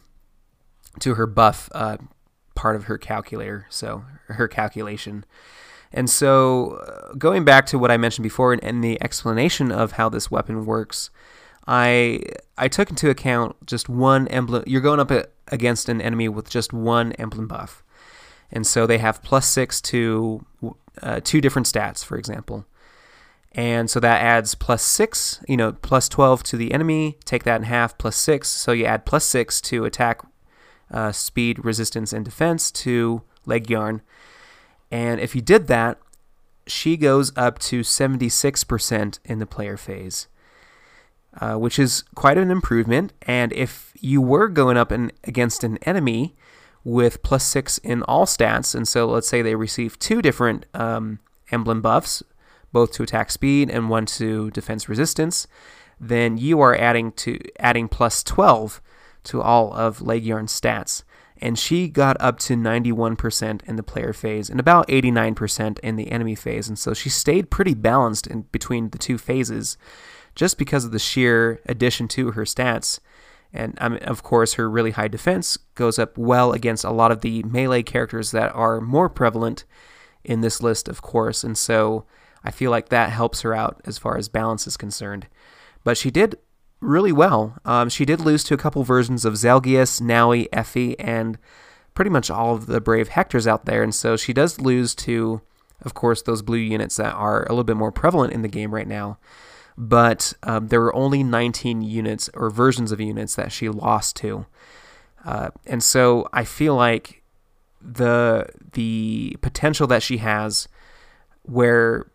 to 0.99 1.15
her 1.15 1.26
buff 1.26 1.69
uh, 1.74 1.98
part 2.56 2.76
of 2.76 2.86
her 2.86 2.98
calculator, 2.98 3.65
so 3.69 4.03
her 4.28 4.48
calculation. 4.48 5.26
And 5.93 6.09
so, 6.09 6.72
uh, 6.72 7.14
going 7.14 7.45
back 7.45 7.65
to 7.68 7.80
what 7.80 7.91
I 7.91 7.97
mentioned 7.97 8.23
before 8.23 8.53
and, 8.53 8.64
and 8.64 8.84
the 8.84 9.01
explanation 9.01 9.72
of 9.72 9.93
how 9.93 10.09
this 10.09 10.30
weapon 10.30 10.65
works, 10.65 11.09
I 11.68 12.22
I 12.57 12.68
took 12.68 12.89
into 12.89 13.09
account 13.09 13.55
just 13.65 13.89
one 13.89 14.27
emblem. 14.27 14.64
You're 14.68 14.81
going 14.81 14.99
up 14.99 15.11
against 15.47 15.89
an 15.89 16.01
enemy 16.01 16.30
with 16.30 16.49
just 16.49 16.73
one 16.73 17.14
emblem 17.14 17.47
buff, 17.47 17.84
and 18.51 18.65
so 18.65 18.85
they 18.85 18.97
have 18.97 19.23
plus 19.23 19.47
six 19.47 19.81
to 19.81 20.45
uh, 21.01 21.19
two 21.23 21.41
different 21.41 21.68
stats, 21.68 22.03
for 22.03 22.18
example. 22.18 22.65
And 23.53 23.89
so 23.89 23.99
that 23.99 24.22
adds 24.22 24.55
plus 24.55 24.84
six, 24.84 25.41
you 25.47 25.57
know, 25.57 25.72
plus 25.72 26.07
12 26.09 26.43
to 26.43 26.57
the 26.57 26.73
enemy. 26.73 27.18
Take 27.26 27.43
that 27.45 27.55
in 27.55 27.64
half, 27.64 27.97
plus 27.97 28.15
six. 28.15 28.49
So 28.49 28.72
you 28.72 28.85
add 28.85 29.05
plus 29.05 29.26
six 29.26 29.59
to 29.61 29.84
attack, 29.85 30.22
uh, 30.91 31.11
speed, 31.11 31.65
resistance, 31.65 32.14
and 32.14 32.23
defense 32.23 32.72
to 32.72 33.23
Leggjarn. 33.47 34.01
And 34.91 35.19
if 35.19 35.35
you 35.35 35.41
did 35.41 35.68
that, 35.68 35.99
she 36.65 36.97
goes 36.97 37.31
up 37.35 37.59
to 37.59 37.81
76% 37.81 39.19
in 39.23 39.39
the 39.39 39.45
player 39.45 39.77
phase, 39.77 40.27
uh, 41.39 41.55
which 41.55 41.80
is 41.80 42.03
quite 42.15 42.38
an 42.38 42.51
improvement. 42.51 43.14
And 43.22 43.53
if 43.53 43.93
you 43.99 44.22
were 44.22 44.47
going 44.47 44.77
up 44.77 44.91
in, 44.91 45.11
against 45.23 45.64
an 45.64 45.77
enemy 45.84 46.35
with 46.84 47.22
plus 47.22 47.43
six 47.43 47.77
in 47.80 48.01
all 48.03 48.26
stats. 48.26 48.73
And 48.73 48.88
so 48.88 49.07
let's 49.07 49.27
say 49.27 49.41
they 49.41 49.55
receive 49.55 49.99
two 49.99 50.22
different 50.22 50.65
um, 50.73 51.19
emblem 51.51 51.81
buffs, 51.81 52.23
both 52.72 52.93
to 52.93 53.03
attack 53.03 53.30
speed 53.30 53.69
and 53.69 53.89
one 53.89 54.05
to 54.05 54.51
defense 54.51 54.88
resistance. 54.88 55.47
Then 55.99 56.38
you 56.38 56.61
are 56.61 56.77
adding 56.77 57.11
to 57.14 57.39
adding 57.59 57.89
plus 57.89 58.23
12 58.23 58.81
to 59.26 59.41
all 59.41 59.73
of 59.73 59.99
Leggjarn's 59.99 60.59
stats. 60.59 61.03
And 61.41 61.57
she 61.57 61.88
got 61.88 62.18
up 62.19 62.39
to 62.39 62.55
91% 62.55 63.64
in 63.64 63.76
the 63.76 63.84
player 63.84 64.14
phase 64.14 64.49
and 64.49 64.59
about 64.59 64.88
89% 64.88 65.80
in 65.80 65.95
the 65.95 66.11
enemy 66.11 66.35
phase. 66.35 66.68
And 66.68 66.77
so 66.77 66.93
she 66.93 67.09
stayed 67.09 67.51
pretty 67.51 67.73
balanced 67.73 68.27
in 68.27 68.43
between 68.51 68.89
the 68.89 68.97
two 68.97 69.18
phases 69.18 69.77
just 70.35 70.57
because 70.57 70.85
of 70.85 70.91
the 70.91 70.99
sheer 70.99 71.61
addition 71.65 72.07
to 72.09 72.31
her 72.31 72.43
stats. 72.43 72.99
And 73.53 73.77
of 73.80 74.23
course, 74.23 74.53
her 74.53 74.69
really 74.69 74.91
high 74.91 75.07
defense 75.07 75.57
goes 75.76 75.97
up 75.97 76.18
well 76.18 76.51
against 76.51 76.84
a 76.84 76.91
lot 76.91 77.11
of 77.11 77.22
the 77.22 77.43
melee 77.43 77.84
characters 77.84 78.31
that 78.31 78.53
are 78.53 78.81
more 78.81 79.09
prevalent 79.09 79.64
in 80.23 80.41
this 80.41 80.61
list, 80.61 80.88
of 80.88 81.01
course. 81.01 81.43
And 81.43 81.57
so 81.57 82.05
I 82.43 82.51
feel 82.51 82.72
like 82.72 82.89
that 82.89 83.11
helps 83.11 83.41
her 83.41 83.53
out 83.53 83.81
as 83.85 83.97
far 83.97 84.18
as 84.18 84.27
balance 84.30 84.68
is 84.68 84.77
concerned. 84.77 85.27
But 85.84 85.97
she 85.97 86.11
did 86.11 86.35
really 86.80 87.12
well. 87.12 87.58
Um, 87.66 87.90
she 87.90 88.06
did 88.06 88.22
lose 88.22 88.44
to 88.45 88.54
a 88.54 88.58
couple 88.58 88.84
versions 88.84 89.26
of 89.26 89.34
Zelgius, 89.34 90.02
Nowi, 90.02 90.48
Effie, 90.54 90.99
and 90.99 91.38
pretty 91.94 92.12
much 92.12 92.30
all 92.30 92.54
of 92.54 92.68
the 92.68 92.80
Brave 92.80 93.10
Hectors 93.10 93.48
out 93.48 93.66
there. 93.66 93.84
And 93.84 93.94
so 93.94 94.16
she 94.16 94.34
does 94.34 94.62
lose 94.62 94.94
to, 94.95 95.41
of 95.82 95.94
course, 95.94 96.22
those 96.22 96.41
blue 96.41 96.58
units 96.58 96.98
that 96.98 97.14
are 97.14 97.44
a 97.45 97.49
little 97.49 97.64
bit 97.64 97.78
more 97.78 97.91
prevalent 97.91 98.34
in 98.34 98.41
the 98.41 98.48
game 98.48 98.74
right 98.74 98.88
now 98.88 99.18
but 99.78 100.34
um, 100.44 100.68
there 100.68 100.82
were 100.82 100.95
only 100.95 101.24
19 101.24 101.84
units 101.84 102.30
or 102.34 102.49
versions 102.49 102.91
of 102.91 102.99
units 102.99 103.36
that 103.36 103.52
she 103.52 103.70
lost 103.70 104.16
to. 104.18 104.48
Uh, 105.24 105.49
and 105.68 105.84
so 105.84 106.28
I 106.34 106.44
feel 106.44 106.76
like 106.76 107.22
the 107.80 108.48
the 108.74 109.38
potential 109.41 109.86
that 109.88 110.02
she 110.02 110.18
has 110.18 110.68
where 111.44 112.10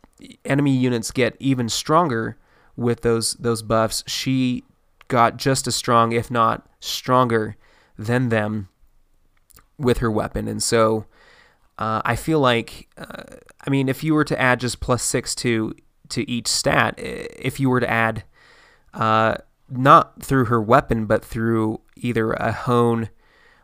enemy 0.45 0.77
units 0.77 1.13
get 1.13 1.37
even 1.39 1.69
stronger 1.69 2.37
with 2.77 3.03
those 3.03 3.35
those 3.35 3.63
buffs, 3.63 4.03
she 4.07 4.65
got 5.09 5.37
just 5.37 5.67
as 5.67 5.75
strong, 5.75 6.13
if 6.13 6.31
not 6.31 6.67
stronger, 6.81 7.57
than 7.99 8.29
them 8.29 8.69
with 9.79 9.99
her 9.99 10.11
weapon. 10.11 10.49
And 10.49 10.63
so 10.63 11.07
uh, 11.79 12.01
I 12.05 12.17
feel 12.17 12.41
like, 12.41 12.89
uh, 12.97 13.25
I 13.67 13.71
mean, 13.71 13.89
if 13.89 14.05
you 14.05 14.15
were 14.15 14.25
to 14.25 14.41
add 14.41 14.61
just 14.61 14.81
plus 14.81 15.03
six 15.03 15.35
to 15.37 15.75
to 16.09 16.31
each 16.31 16.47
stat 16.47 16.95
if 16.99 17.59
you 17.59 17.71
were 17.71 17.81
to 17.81 17.89
add 17.89 18.23
uh, 18.93 19.35
not 19.71 20.23
through 20.23 20.45
her 20.45 20.61
weapon 20.61 21.07
but 21.07 21.25
through 21.25 21.81
either 21.97 22.33
a 22.35 22.53
hone 22.53 23.09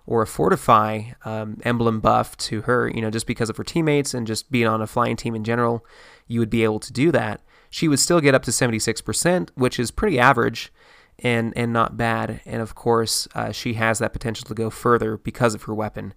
or 0.08 0.22
a 0.22 0.26
fortify 0.26 1.02
um, 1.26 1.58
emblem 1.64 2.00
buff 2.00 2.34
to 2.38 2.62
her, 2.62 2.88
you 2.88 3.02
know, 3.02 3.10
just 3.10 3.26
because 3.26 3.50
of 3.50 3.58
her 3.58 3.62
teammates 3.62 4.14
and 4.14 4.26
just 4.26 4.50
being 4.50 4.66
on 4.66 4.80
a 4.80 4.86
flying 4.86 5.16
team 5.16 5.34
in 5.34 5.44
general, 5.44 5.84
you 6.26 6.40
would 6.40 6.48
be 6.48 6.64
able 6.64 6.80
to 6.80 6.90
do 6.94 7.12
that. 7.12 7.42
She 7.70 7.88
would 7.88 7.98
still 7.98 8.20
get 8.20 8.34
up 8.34 8.42
to 8.44 8.50
76%, 8.50 9.50
which 9.54 9.78
is 9.78 9.90
pretty 9.90 10.18
average 10.18 10.72
and, 11.18 11.52
and 11.56 11.72
not 11.72 11.96
bad. 11.96 12.40
And 12.46 12.62
of 12.62 12.74
course, 12.74 13.28
uh, 13.34 13.52
she 13.52 13.74
has 13.74 13.98
that 13.98 14.12
potential 14.12 14.46
to 14.46 14.54
go 14.54 14.70
further 14.70 15.16
because 15.16 15.54
of 15.54 15.64
her 15.64 15.74
weapon. 15.74 16.14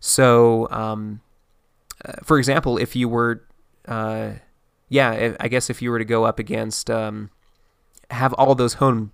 So, 0.00 0.68
um, 0.70 1.20
uh, 2.04 2.12
for 2.24 2.38
example, 2.38 2.78
if 2.78 2.96
you 2.96 3.08
were, 3.08 3.44
uh, 3.86 4.32
yeah, 4.88 5.36
I 5.38 5.48
guess 5.48 5.70
if 5.70 5.82
you 5.82 5.90
were 5.90 5.98
to 5.98 6.04
go 6.04 6.24
up 6.24 6.38
against, 6.38 6.90
um, 6.90 7.30
have 8.10 8.32
all 8.34 8.54
those 8.54 8.74
hone, 8.74 9.12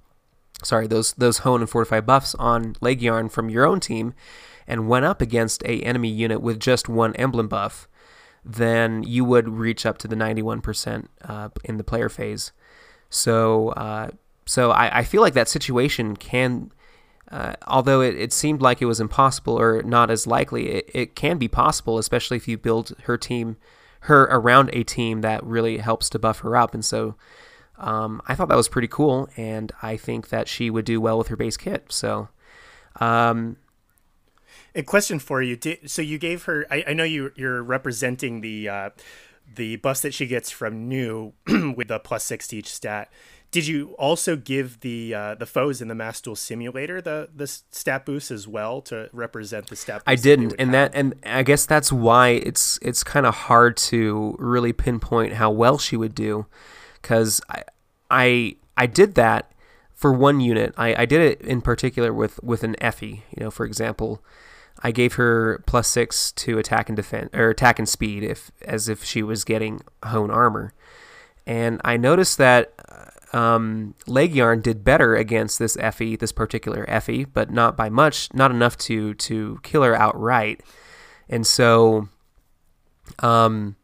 sorry, 0.63 0.87
those 0.87 1.13
those 1.15 1.39
hone 1.39 1.61
and 1.61 1.69
fortify 1.69 2.01
buffs 2.01 2.35
on 2.37 2.77
leg 2.81 3.03
yarn 3.03 3.29
from 3.29 3.51
your 3.51 3.67
own 3.67 3.81
team, 3.81 4.15
and 4.67 4.89
went 4.89 5.05
up 5.05 5.21
against 5.21 5.63
a 5.65 5.81
enemy 5.83 6.09
unit 6.09 6.41
with 6.41 6.59
just 6.59 6.89
one 6.89 7.15
emblem 7.17 7.49
buff, 7.49 7.89
then 8.47 9.03
you 9.03 9.25
would 9.25 9.49
reach 9.49 9.85
up 9.85 9.99
to 9.99 10.07
the 10.09 10.15
91% 10.15 11.09
uh, 11.25 11.49
in 11.65 11.79
the 11.79 11.85
player 11.85 12.09
phase. 12.09 12.53
So, 13.11 13.71
uh, 13.71 14.11
so 14.47 14.71
I, 14.71 14.99
I, 14.99 15.05
feel 15.05 15.21
like 15.21 15.35
that 15.35 15.49
situation 15.49 16.17
can, 16.17 16.71
uh, 17.31 17.55
although 17.67 18.01
it, 18.01 18.15
it 18.15 18.33
seemed 18.33 18.63
like 18.63 18.81
it 18.81 18.87
was 18.87 19.01
impossible 19.01 19.61
or 19.61 19.83
not 19.83 20.11
as 20.11 20.29
likely, 20.29 20.69
it, 20.69 20.91
it 20.95 21.17
can 21.17 21.39
be 21.39 21.49
possible, 21.49 21.99
especially 21.99 22.37
if 22.37 22.47
you 22.47 22.57
build 22.57 22.95
her 23.05 23.19
team, 23.19 23.57
her 24.01 24.23
around 24.25 24.71
a 24.73 24.85
team 24.85 25.23
that 25.23 25.43
really 25.45 25.79
helps 25.79 26.09
to 26.11 26.19
buff 26.19 26.41
her 26.41 26.57
up. 26.57 26.73
And 26.73 26.85
so, 26.85 27.17
um, 27.79 28.23
I 28.27 28.35
thought 28.35 28.49
that 28.49 28.57
was 28.57 28.69
pretty 28.69 28.89
cool, 28.89 29.29
and 29.37 29.73
I 29.83 29.97
think 29.97 30.29
that 30.29 30.49
she 30.49 30.71
would 30.71 30.85
do 30.85 31.01
well 31.01 31.19
with 31.19 31.29
her 31.29 31.37
base 31.37 31.57
kit. 31.57 31.87
So, 31.91 32.29
um, 33.01 33.57
a 34.77 34.83
question 34.83 35.19
for 35.19 35.43
you. 35.43 35.59
so 35.87 36.03
you 36.03 36.19
gave 36.19 36.45
her. 36.45 36.67
I, 36.71 36.85
I 36.89 36.93
know 36.93 37.05
you 37.05 37.33
you're 37.35 37.63
representing 37.63 38.43
the 38.43 38.69
uh, 38.69 38.91
the 39.53 39.77
bus 39.77 40.03
that 40.03 40.15
she 40.15 40.27
gets 40.27 40.51
from 40.51 40.89
new 40.89 41.33
with 41.77 41.89
the 41.89 41.99
plus 41.99 42.23
six 42.23 42.47
to 42.49 42.59
each 42.59 42.73
stat. 42.73 43.11
Did 43.51 43.67
you 43.67 43.95
also 43.99 44.37
give 44.37 44.81
the 44.81 45.15
uh, 45.15 45.35
the 45.37 45.47
foes 45.47 45.81
in 45.81 45.89
the 45.89 45.95
mass 45.95 46.21
duel 46.21 46.37
simulator 46.37 47.01
the 47.01 47.31
the 47.35 47.47
stat 47.47 48.05
boost 48.05 48.31
as 48.31 48.47
well 48.47 48.83
to 48.83 49.09
represent 49.13 49.69
the 49.69 49.77
stat? 49.77 50.03
I 50.07 50.15
didn't, 50.15 50.51
that 50.51 50.61
and 50.61 50.75
have? 50.75 50.93
that 50.93 50.99
and 50.99 51.15
I 51.25 51.43
guess 51.43 51.65
that's 51.65 51.91
why 51.91 52.29
it's 52.31 52.79
it's 52.83 53.03
kind 53.03 53.25
of 53.25 53.35
hard 53.35 53.77
to 53.79 54.37
really 54.39 54.75
pinpoint 54.75 55.35
how 55.35 55.51
well 55.51 55.79
she 55.79 55.97
would 55.97 56.15
do, 56.15 56.47
because 57.01 57.41
I 57.49 57.63
I 58.11 58.57
I 58.77 58.87
did 58.87 59.15
that 59.15 59.53
for 59.95 60.13
one 60.13 60.41
unit. 60.41 60.75
I, 60.77 61.03
I 61.03 61.07
did 61.07 61.23
it 61.23 61.41
in 61.41 61.63
particular 61.63 62.13
with 62.13 62.43
with 62.43 62.63
an 62.63 62.77
Effie. 62.83 63.25
You 63.35 63.45
know, 63.45 63.51
for 63.51 63.65
example, 63.65 64.23
I 64.83 64.91
gave 64.91 65.15
her 65.15 65.63
plus 65.67 65.89
six 65.89 66.33
to 66.33 66.59
attack 66.59 66.89
and 66.89 66.97
defend 66.97 67.31
or 67.33 67.51
attack 67.51 67.79
and 67.79 67.89
speed 67.89 68.23
if 68.23 68.51
as 68.63 68.89
if 68.89 69.03
she 69.03 69.23
was 69.23 69.45
getting 69.45 69.81
hone 70.05 70.31
armor. 70.31 70.73
And 71.47 71.81
I 71.85 71.97
noticed 71.97 72.39
that 72.39 72.73
um, 73.33 73.95
Leggjarn 74.07 74.63
did 74.63 74.85
better 74.85 75.15
against 75.15 75.59
this 75.59 75.77
Effie, 75.79 76.17
this 76.17 76.33
particular 76.33 76.85
Effie, 76.89 77.25
but 77.25 77.51
not 77.51 77.77
by 77.77 77.89
much, 77.89 78.33
not 78.35 78.51
enough 78.51 78.77
to 78.79 79.15
to 79.15 79.59
kill 79.63 79.83
her 79.83 79.95
outright. 79.95 80.63
And 81.29 81.47
so, 81.47 82.09
um, 83.21 83.77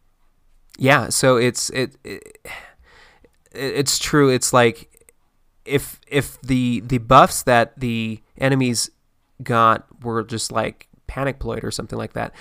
yeah, 0.78 1.08
so 1.08 1.36
it's 1.36 1.70
it, 1.70 1.96
it 2.04 2.38
it's 3.52 3.98
true. 3.98 4.28
It's 4.28 4.52
like 4.52 5.06
if 5.64 6.00
if 6.06 6.40
the 6.40 6.80
the 6.80 6.98
buffs 6.98 7.42
that 7.42 7.78
the 7.78 8.20
enemies 8.38 8.90
got 9.42 9.86
were 10.04 10.22
just 10.22 10.52
like 10.52 10.88
panic 11.06 11.38
ploid 11.38 11.62
or 11.62 11.70
something 11.70 11.98
like 11.98 12.12
that. 12.14 12.34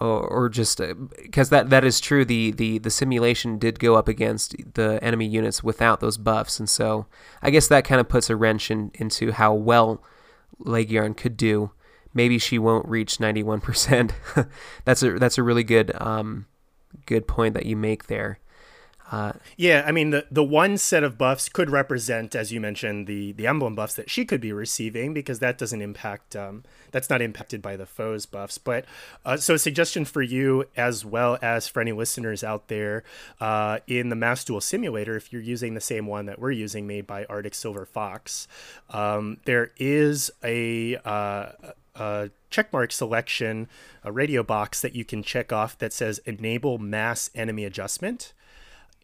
Or, 0.00 0.48
just 0.48 0.80
because 1.22 1.50
uh, 1.50 1.56
that 1.56 1.70
that 1.70 1.82
is 1.82 1.98
true 1.98 2.24
the, 2.24 2.52
the 2.52 2.78
the 2.78 2.90
simulation 2.90 3.58
did 3.58 3.80
go 3.80 3.96
up 3.96 4.06
against 4.06 4.54
the 4.74 5.02
enemy 5.02 5.26
units 5.26 5.64
without 5.64 5.98
those 6.00 6.18
buffs. 6.18 6.60
And 6.60 6.68
so 6.68 7.06
i 7.42 7.50
guess 7.50 7.66
that 7.68 7.84
kind 7.84 8.00
of 8.00 8.08
puts 8.08 8.30
a 8.30 8.36
wrench 8.36 8.70
in, 8.70 8.92
into 8.94 9.32
how 9.32 9.54
well 9.54 10.02
Leggjarn 10.60 11.16
could 11.16 11.36
do. 11.36 11.72
Maybe 12.14 12.38
she 12.38 12.58
won't 12.58 12.86
reach 12.86 13.18
91% 13.18 14.12
that's 14.84 15.02
a 15.02 15.18
that's 15.18 15.38
a 15.38 15.42
really 15.42 15.64
good 15.64 15.90
um 16.00 16.46
good 17.06 17.26
point 17.26 17.54
that 17.54 17.66
you 17.66 17.74
make 17.74 18.06
there 18.06 18.38
uh, 19.10 19.32
yeah, 19.56 19.84
I 19.86 19.92
mean 19.92 20.10
the 20.10 20.26
the 20.30 20.44
one 20.44 20.76
set 20.76 21.02
of 21.02 21.16
buffs 21.16 21.48
could 21.48 21.70
represent, 21.70 22.34
as 22.34 22.52
you 22.52 22.60
mentioned, 22.60 23.06
the 23.06 23.32
the 23.32 23.46
emblem 23.46 23.74
buffs 23.74 23.94
that 23.94 24.10
she 24.10 24.24
could 24.24 24.40
be 24.40 24.52
receiving 24.52 25.14
because 25.14 25.38
that 25.38 25.56
doesn't 25.56 25.80
impact. 25.80 26.36
Um, 26.36 26.64
that's 26.90 27.08
not 27.08 27.22
impacted 27.22 27.62
by 27.62 27.76
the 27.76 27.86
foes 27.86 28.26
buffs. 28.26 28.58
But 28.58 28.84
uh, 29.24 29.38
so 29.38 29.54
a 29.54 29.58
suggestion 29.58 30.04
for 30.04 30.22
you 30.22 30.66
as 30.76 31.04
well 31.04 31.38
as 31.40 31.68
for 31.68 31.80
any 31.80 31.92
listeners 31.92 32.44
out 32.44 32.68
there 32.68 33.02
uh, 33.40 33.78
in 33.86 34.10
the 34.10 34.16
Mass 34.16 34.44
Duel 34.44 34.60
Simulator, 34.60 35.16
if 35.16 35.32
you're 35.32 35.42
using 35.42 35.74
the 35.74 35.80
same 35.80 36.06
one 36.06 36.26
that 36.26 36.38
we're 36.38 36.50
using, 36.50 36.86
made 36.86 37.06
by 37.06 37.24
Arctic 37.26 37.54
Silver 37.54 37.86
Fox, 37.86 38.46
um, 38.90 39.38
there 39.44 39.70
is 39.78 40.30
a 40.44 40.96
uh, 40.96 41.52
a 41.94 42.30
checkmark 42.50 42.92
selection, 42.92 43.68
a 44.04 44.12
radio 44.12 44.42
box 44.42 44.80
that 44.82 44.94
you 44.94 45.04
can 45.04 45.22
check 45.22 45.52
off 45.52 45.78
that 45.78 45.92
says 45.92 46.20
enable 46.26 46.78
mass 46.78 47.30
enemy 47.34 47.64
adjustment 47.64 48.32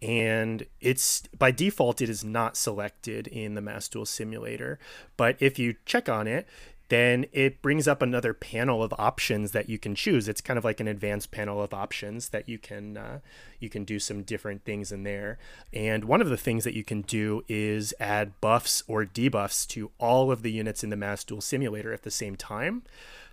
and 0.05 0.67
it's 0.81 1.23
by 1.39 1.51
default 1.51 2.03
it 2.03 2.11
is 2.11 2.23
not 2.23 2.57
selected 2.57 3.27
in 3.27 3.55
the 3.55 3.61
mass 3.61 3.89
duel 3.89 4.05
simulator 4.05 4.79
but 5.17 5.37
if 5.41 5.59
you 5.59 5.75
check 5.87 6.09
on 6.09 6.27
it 6.27 6.47
then 6.91 7.25
it 7.33 7.63
brings 7.63 7.89
up 7.89 8.03
another 8.03 8.35
panel 8.35 8.83
of 8.83 8.93
options 8.99 9.53
that 9.53 9.69
you 9.69 9.79
can 9.79 9.95
choose. 9.95 10.29
It's 10.29 10.41
kind 10.41 10.59
of 10.59 10.65
like 10.65 10.81
an 10.81 10.89
advanced 10.89 11.31
panel 11.31 11.63
of 11.63 11.73
options 11.73 12.29
that 12.29 12.49
you 12.49 12.59
can 12.59 12.97
uh, 12.97 13.21
you 13.59 13.71
can 13.71 13.85
do 13.85 13.99
some 13.99 14.23
different 14.23 14.65
things 14.65 14.93
in 14.93 15.03
there. 15.03 15.39
And 15.73 16.05
one 16.05 16.21
of 16.21 16.29
the 16.29 16.37
things 16.37 16.65
that 16.65 16.75
you 16.75 16.85
can 16.85 17.03
do 17.03 17.43
is 17.49 17.95
add 17.99 18.39
buffs 18.41 18.83
or 18.87 19.05
debuffs 19.07 19.67
to 19.69 19.91
all 19.99 20.31
of 20.31 20.43
the 20.43 20.53
units 20.53 20.85
in 20.85 20.91
the 20.91 20.97
mass 20.97 21.25
duel 21.25 21.41
simulator 21.41 21.93
at 21.93 22.03
the 22.03 22.11
same 22.11 22.37
time 22.37 22.83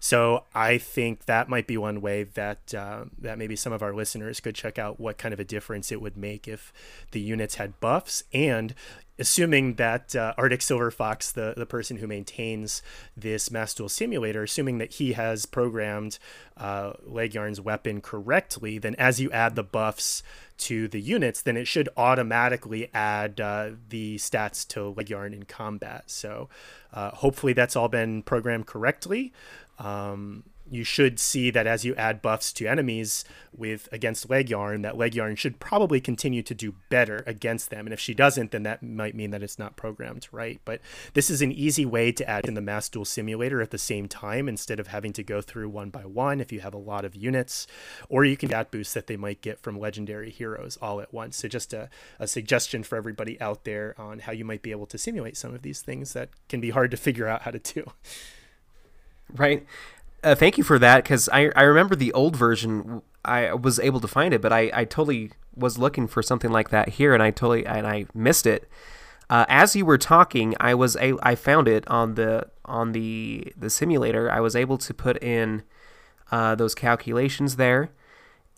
so 0.04 0.46
I 0.56 0.80
think 0.80 1.26
that 1.26 1.48
might 1.48 1.68
be 1.68 1.78
one 1.78 2.02
way 2.02 2.24
that 2.24 2.74
uh, 2.74 3.06
that 3.20 3.38
maybe 3.38 3.56
some 3.56 3.72
of 3.72 3.84
our 3.84 3.94
listeners 3.94 4.40
could 4.40 4.56
check 4.56 4.80
out 4.80 5.00
what 5.00 5.20
kind 5.20 5.32
of 5.32 5.40
a 5.40 5.44
difference 5.44 5.92
it 5.92 6.02
would 6.02 6.18
make 6.18 6.48
if 6.48 6.74
the 7.12 7.22
units 7.22 7.56
had 7.56 7.80
buffs 7.80 8.24
and 8.34 8.74
assuming 9.20 9.76
that 9.76 10.16
uh, 10.16 10.34
Arctic 10.40 10.64
Silver 10.64 10.90
Fox, 10.90 11.32
the, 11.32 11.54
the 11.56 11.68
person 11.68 11.98
who 11.98 12.08
maintains 12.08 12.82
this 13.16 13.52
Mass 13.52 13.76
Duel 13.76 13.90
simulator, 13.90 14.42
assuming 14.42 14.80
that 14.80 14.94
he 14.94 15.14
has 15.14 15.46
programmed 15.46 16.18
uh, 16.58 16.94
Leggjarn's 17.08 17.62
weapon 17.62 18.02
correctly, 18.02 18.80
then 18.80 18.96
as 18.96 19.22
you 19.22 19.30
add 19.32 19.56
the 19.56 19.64
buffs 19.64 20.24
to 20.58 20.88
the 20.88 21.00
units, 21.00 21.44
then 21.44 21.56
it 21.56 21.68
should 21.68 21.90
automatically 21.96 22.90
add 22.96 23.40
uh, 23.40 23.70
the 23.90 24.16
stats 24.16 24.68
to 24.70 24.80
Leggjarn 24.80 25.34
in 25.34 25.44
combat. 25.44 26.10
So 26.10 26.50
uh, 26.92 27.12
hopefully 27.12 27.54
that's 27.54 27.76
all 27.76 27.90
been 27.90 28.24
programmed 28.24 28.66
correctly 28.66 29.32
um, 29.82 30.44
you 30.70 30.86
should 30.86 31.20
see 31.20 31.50
that 31.52 31.68
as 31.68 31.84
you 31.84 31.94
add 31.96 32.22
buffs 32.22 32.54
to 32.54 32.66
enemies 32.66 33.26
with 33.54 33.90
against 33.92 34.30
Leggjarn, 34.30 34.84
that 34.84 34.96
Leggjarn 34.96 35.38
should 35.38 35.60
probably 35.60 36.00
continue 36.00 36.42
to 36.44 36.56
do 36.56 36.76
better 36.90 37.26
against 37.28 37.70
them. 37.70 37.86
And 37.86 37.94
if 37.94 38.00
she 38.00 38.14
doesn't, 38.14 38.52
then 38.52 38.64
that 38.64 38.82
might 38.82 39.14
mean 39.14 39.32
that 39.32 39.44
it's 39.44 39.60
not 39.60 39.76
programmed 39.76 40.30
right. 40.32 40.62
But 40.64 40.80
this 41.14 41.30
is 41.30 41.42
an 41.42 41.52
easy 41.52 41.86
way 41.86 42.14
to 42.14 42.30
add 42.30 42.46
in 42.46 42.54
the 42.54 42.62
Mass 42.62 42.88
Duel 42.88 43.04
Simulator 43.04 43.62
at 43.62 43.72
the 43.72 43.78
same 43.78 44.08
time 44.08 44.48
instead 44.48 44.80
of 44.80 44.88
having 44.88 45.12
to 45.14 45.24
go 45.24 45.42
through 45.42 45.68
one 45.68 45.90
by 45.90 46.06
one 46.06 46.40
if 46.40 46.54
you 46.54 46.62
have 46.62 46.74
a 46.74 46.78
lot 46.78 47.04
of 47.04 47.16
units, 47.16 47.68
or 48.08 48.24
you 48.24 48.38
can 48.38 48.48
get 48.48 48.72
boosts 48.72 48.94
that 48.94 49.08
they 49.08 49.18
might 49.18 49.42
get 49.42 49.60
from 49.60 49.78
legendary 49.78 50.30
heroes 50.30 50.78
all 50.82 51.02
at 51.02 51.14
once. 51.14 51.36
So 51.36 51.50
just 51.50 51.74
a, 51.74 51.90
a 52.18 52.28
suggestion 52.28 52.84
for 52.84 52.96
everybody 52.96 53.40
out 53.42 53.66
there 53.66 53.94
on 53.98 54.20
how 54.20 54.32
you 54.32 54.46
might 54.46 54.62
be 54.62 54.72
able 54.72 54.86
to 54.88 54.98
simulate 54.98 55.36
some 55.36 55.54
of 55.54 55.64
these 55.64 55.82
things 55.82 56.14
that 56.14 56.30
can 56.48 56.62
be 56.62 56.70
hard 56.70 56.92
to 56.92 56.98
figure 56.98 57.28
out 57.28 57.42
how 57.42 57.52
to 57.52 57.60
do. 57.60 57.92
Right. 59.36 59.66
Uh, 60.24 60.36
thank 60.36 60.58
you 60.58 60.64
for 60.64 60.78
that 60.80 61.04
because 61.04 61.30
I, 61.30 61.52
I 61.56 61.64
remember 61.64 61.96
the 61.96 62.14
old 62.14 62.36
version. 62.36 63.02
I 63.26 63.54
was 63.54 63.80
able 63.80 64.00
to 64.02 64.08
find 64.08 64.34
it, 64.34 64.42
but 64.42 64.54
I, 64.54 64.72
I 64.74 64.86
totally 64.86 65.32
was 65.56 65.78
looking 65.78 66.08
for 66.08 66.22
something 66.22 66.52
like 66.52 66.70
that 66.70 66.90
here, 66.90 67.14
and 67.14 67.22
I 67.24 67.32
totally 67.32 67.66
and 67.66 67.88
I 67.88 68.06
missed 68.14 68.46
it. 68.46 68.70
Uh, 69.30 69.46
as 69.48 69.76
you 69.76 69.86
were 69.86 69.98
talking, 69.98 70.56
I 70.60 70.74
was 70.74 70.96
a, 70.98 71.16
I 71.24 71.36
found 71.36 71.68
it 71.68 71.88
on 71.88 72.16
the 72.16 72.48
on 72.66 72.92
the 72.92 73.54
the 73.58 73.70
simulator. 73.70 74.30
I 74.32 74.40
was 74.40 74.56
able 74.56 74.78
to 74.78 74.94
put 74.94 75.22
in 75.24 75.64
uh, 76.32 76.56
those 76.56 76.76
calculations 76.76 77.56
there, 77.56 77.90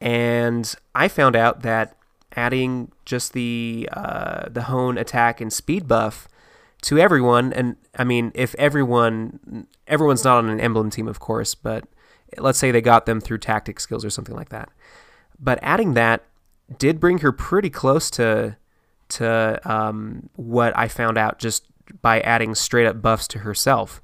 and 0.01 0.73
I 0.93 1.07
found 1.07 1.35
out 1.35 1.61
that 1.61 1.95
adding 2.35 2.91
just 3.05 3.33
the 3.33 3.87
uh, 3.93 4.49
the 4.49 4.63
hone 4.63 4.97
attack 4.97 5.39
and 5.39 5.53
speed 5.53 5.87
buff 5.87 6.27
to 6.83 6.99
everyone. 6.99 7.51
And 7.53 7.75
I 7.97 8.03
mean, 8.03 8.31
if 8.35 8.55
everyone, 8.55 9.67
everyone's 9.87 10.23
not 10.23 10.37
on 10.37 10.49
an 10.49 10.59
emblem 10.59 10.89
team, 10.89 11.07
of 11.07 11.19
course, 11.19 11.55
but 11.55 11.85
let's 12.37 12.59
say 12.59 12.71
they 12.71 12.81
got 12.81 13.05
them 13.05 13.19
through 13.21 13.39
tactic 13.39 13.79
skills 13.79 14.05
or 14.05 14.09
something 14.09 14.35
like 14.35 14.49
that. 14.49 14.69
But 15.39 15.59
adding 15.61 15.93
that 15.95 16.23
did 16.77 16.99
bring 16.99 17.19
her 17.19 17.31
pretty 17.31 17.69
close 17.69 18.09
to 18.11 18.57
to 19.09 19.59
um, 19.69 20.29
what 20.35 20.75
I 20.77 20.87
found 20.87 21.17
out 21.17 21.37
just 21.37 21.65
by 22.01 22.21
adding 22.21 22.55
straight 22.55 22.87
up 22.87 23.01
buffs 23.01 23.27
to 23.29 23.39
herself. 23.39 24.01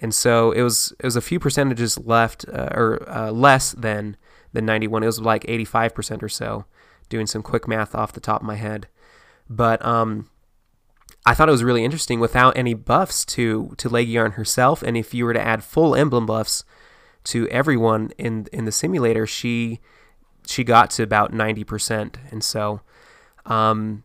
and 0.00 0.14
so 0.14 0.52
it 0.52 0.62
was 0.62 0.92
it 1.00 1.04
was 1.04 1.16
a 1.16 1.20
few 1.20 1.40
percentages 1.40 1.98
left 1.98 2.44
uh, 2.52 2.68
or 2.72 3.08
uh, 3.08 3.30
less 3.32 3.72
than 3.72 4.16
than 4.52 4.64
91. 4.64 5.02
It 5.02 5.06
was 5.06 5.20
like 5.20 5.44
85 5.48 5.94
percent 5.94 6.22
or 6.22 6.28
so. 6.28 6.64
Doing 7.08 7.26
some 7.26 7.42
quick 7.42 7.66
math 7.66 7.94
off 7.94 8.12
the 8.12 8.20
top 8.20 8.42
of 8.42 8.46
my 8.46 8.56
head, 8.56 8.86
but 9.48 9.84
um, 9.84 10.28
I 11.28 11.34
thought 11.34 11.50
it 11.50 11.52
was 11.52 11.62
really 11.62 11.84
interesting 11.84 12.20
without 12.20 12.56
any 12.56 12.72
buffs 12.72 13.26
to 13.26 13.74
to 13.76 13.90
Leggjarn 13.90 14.32
herself, 14.32 14.82
and 14.82 14.96
if 14.96 15.12
you 15.12 15.26
were 15.26 15.34
to 15.34 15.40
add 15.40 15.62
full 15.62 15.94
emblem 15.94 16.24
buffs 16.24 16.64
to 17.24 17.46
everyone 17.48 18.12
in 18.16 18.46
in 18.50 18.64
the 18.64 18.72
simulator, 18.72 19.26
she 19.26 19.78
she 20.46 20.64
got 20.64 20.90
to 20.92 21.02
about 21.02 21.34
90 21.34 21.64
percent, 21.64 22.18
and 22.30 22.42
so. 22.42 22.80
Um, 23.44 24.04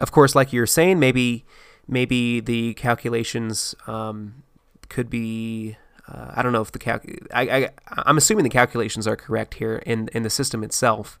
of 0.00 0.10
course, 0.10 0.34
like 0.34 0.52
you're 0.52 0.66
saying, 0.66 0.98
maybe 1.00 1.44
maybe 1.88 2.38
the 2.38 2.74
calculations 2.74 3.74
um, 3.88 4.44
could 4.88 5.10
be. 5.10 5.76
Uh, 6.08 6.32
I 6.34 6.42
don't 6.42 6.52
know 6.52 6.62
if 6.62 6.70
the 6.70 6.78
calc. 6.78 7.04
I, 7.34 7.42
I 7.42 7.70
I'm 7.88 8.16
assuming 8.16 8.44
the 8.44 8.50
calculations 8.50 9.08
are 9.08 9.16
correct 9.16 9.54
here 9.54 9.76
in 9.84 10.08
in 10.12 10.22
the 10.22 10.30
system 10.30 10.62
itself, 10.62 11.18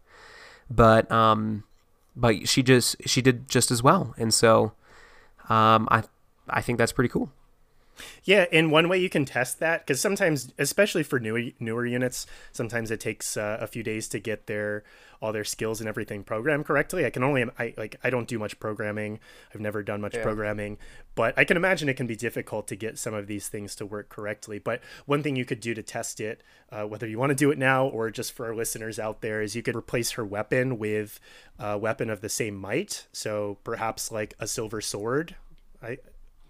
but 0.70 1.10
um, 1.10 1.64
but 2.14 2.48
she 2.48 2.62
just 2.62 2.96
she 3.06 3.20
did 3.22 3.48
just 3.48 3.72
as 3.72 3.82
well, 3.82 4.14
and 4.16 4.32
so 4.32 4.72
um, 5.52 5.88
I 5.90 6.02
I 6.48 6.60
think 6.60 6.78
that's 6.78 6.92
pretty 6.92 7.08
cool. 7.08 7.30
Yeah, 8.24 8.46
and 8.52 8.70
one 8.70 8.88
way 8.88 8.98
you 8.98 9.08
can 9.08 9.24
test 9.24 9.60
that 9.60 9.86
because 9.86 10.00
sometimes, 10.00 10.52
especially 10.58 11.02
for 11.02 11.20
newer 11.20 11.50
newer 11.60 11.86
units, 11.86 12.26
sometimes 12.52 12.90
it 12.90 13.00
takes 13.00 13.36
uh, 13.36 13.58
a 13.60 13.66
few 13.66 13.82
days 13.82 14.08
to 14.08 14.18
get 14.18 14.46
their 14.46 14.84
all 15.22 15.32
their 15.32 15.44
skills 15.44 15.80
and 15.80 15.88
everything 15.88 16.24
programmed 16.24 16.66
correctly. 16.66 17.06
I 17.06 17.10
can 17.10 17.22
only 17.22 17.44
I 17.58 17.74
like 17.76 17.96
I 18.02 18.10
don't 18.10 18.26
do 18.26 18.38
much 18.38 18.58
programming. 18.58 19.20
I've 19.54 19.60
never 19.60 19.82
done 19.82 20.00
much 20.00 20.14
yeah. 20.14 20.22
programming, 20.22 20.78
but 21.14 21.32
I 21.38 21.44
can 21.44 21.56
imagine 21.56 21.88
it 21.88 21.96
can 21.96 22.08
be 22.08 22.16
difficult 22.16 22.66
to 22.68 22.76
get 22.76 22.98
some 22.98 23.14
of 23.14 23.28
these 23.28 23.48
things 23.48 23.76
to 23.76 23.86
work 23.86 24.08
correctly. 24.08 24.58
But 24.58 24.80
one 25.06 25.22
thing 25.22 25.36
you 25.36 25.44
could 25.44 25.60
do 25.60 25.74
to 25.74 25.82
test 25.82 26.20
it, 26.20 26.42
uh, 26.70 26.84
whether 26.84 27.06
you 27.06 27.18
want 27.18 27.30
to 27.30 27.36
do 27.36 27.50
it 27.50 27.58
now 27.58 27.86
or 27.86 28.10
just 28.10 28.32
for 28.32 28.46
our 28.46 28.54
listeners 28.54 28.98
out 28.98 29.20
there, 29.20 29.40
is 29.40 29.54
you 29.54 29.62
could 29.62 29.76
replace 29.76 30.12
her 30.12 30.24
weapon 30.24 30.78
with 30.78 31.20
a 31.58 31.78
weapon 31.78 32.10
of 32.10 32.20
the 32.20 32.28
same 32.28 32.56
might. 32.56 33.06
So 33.12 33.58
perhaps 33.62 34.10
like 34.10 34.34
a 34.40 34.48
silver 34.48 34.80
sword. 34.80 35.36
I 35.80 35.98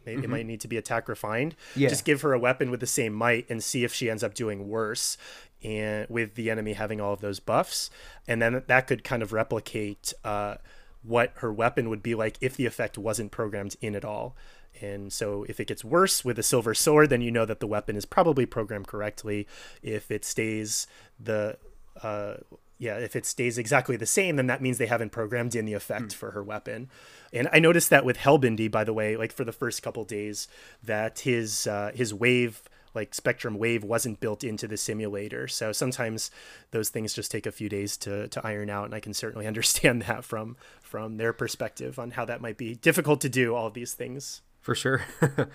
it, 0.05 0.11
mm-hmm. 0.11 0.25
it 0.25 0.31
might 0.31 0.47
need 0.47 0.61
to 0.61 0.69
be 0.69 0.77
attack 0.77 1.09
refined. 1.09 1.55
Yeah. 1.77 1.89
Just 1.89 2.05
give 2.05 2.23
her 2.23 2.33
a 2.33 2.39
weapon 2.39 2.71
with 2.71 2.81
the 2.81 2.87
same 2.87 3.13
might 3.13 3.49
and 3.49 3.63
see 3.63 3.85
if 3.85 3.95
she 3.95 4.11
ends 4.11 4.23
up 4.23 4.35
doing 4.35 4.69
worse 4.69 5.17
and 5.63 6.07
with 6.09 6.35
the 6.35 6.51
enemy 6.51 6.73
having 6.73 7.01
all 7.01 7.13
of 7.13 7.21
those 7.21 7.41
buffs. 7.41 7.91
And 8.27 8.43
then 8.43 8.63
that 8.67 8.87
could 8.87 9.05
kind 9.05 9.23
of 9.23 9.33
replicate 9.33 10.13
uh, 10.25 10.57
what 11.03 11.33
her 11.37 11.53
weapon 11.53 11.89
would 11.89 12.03
be 12.03 12.15
like 12.15 12.37
if 12.41 12.57
the 12.57 12.67
effect 12.67 12.99
wasn't 12.99 13.31
programmed 13.31 13.77
in 13.81 13.95
at 13.95 14.05
all. 14.05 14.37
And 14.81 15.13
so 15.13 15.45
if 15.49 15.61
it 15.61 15.69
gets 15.69 15.85
worse 15.85 16.25
with 16.25 16.39
a 16.39 16.43
silver 16.43 16.75
sword, 16.75 17.11
then 17.11 17.21
you 17.21 17.31
know 17.31 17.45
that 17.45 17.61
the 17.61 17.67
weapon 17.67 17.97
is 17.97 18.05
probably 18.05 18.47
programmed 18.47 18.89
correctly. 18.89 19.47
If 19.83 20.11
it 20.11 20.25
stays 20.25 20.87
the 21.21 21.59
uh, 22.03 22.35
yeah, 22.83 22.97
if 22.97 23.15
it 23.15 23.25
stays 23.25 23.59
exactly 23.59 23.95
the 23.95 24.07
same, 24.07 24.35
then 24.35 24.49
that 24.49 24.61
means 24.61 24.77
they 24.77 24.87
haven't 24.87 25.11
programmed 25.11 25.55
in 25.55 25.67
the 25.67 25.73
effect 25.73 26.07
mm. 26.09 26.15
for 26.15 26.33
her 26.33 26.43
weapon. 26.43 26.91
And 27.33 27.49
I 27.53 27.61
noticed 27.61 27.91
that 27.91 28.05
with 28.05 28.19
Helbindi, 28.19 28.69
by 28.69 28.83
the 28.83 28.93
way, 28.93 29.17
like 29.17 29.31
for 29.31 29.45
the 29.45 29.53
first 29.53 29.85
couple 29.85 30.05
days, 30.05 30.49
that 30.83 31.21
his 31.21 31.69
uh, 31.69 31.93
his 31.95 32.13
wave 32.13 32.65
like 32.93 33.15
Spectrum 33.15 33.57
Wave 33.57 33.85
wasn't 33.85 34.19
built 34.19 34.43
into 34.43 34.67
the 34.67 34.77
simulator. 34.77 35.47
So 35.47 35.71
sometimes 35.71 36.33
those 36.73 36.89
things 36.89 37.15
just 37.15 37.31
take 37.31 37.47
a 37.47 37.53
few 37.53 37.69
days 37.69 37.97
to, 37.99 38.27
to 38.29 38.47
iron 38.47 38.69
out, 38.69 38.87
and 38.87 38.95
I 38.95 39.01
can 39.01 39.15
certainly 39.15 39.47
understand 39.53 40.03
that 40.03 40.25
from 40.25 40.57
from 40.81 41.19
their 41.19 41.33
perspective 41.33 42.01
on 42.01 42.11
how 42.11 42.25
that 42.25 42.41
might 42.41 42.57
be 42.59 42.75
difficult 42.75 43.21
to 43.21 43.29
do 43.29 43.55
all 43.55 43.69
of 43.69 43.75
these 43.75 43.95
things. 43.95 44.43
For 44.61 44.75
sure. 44.75 45.05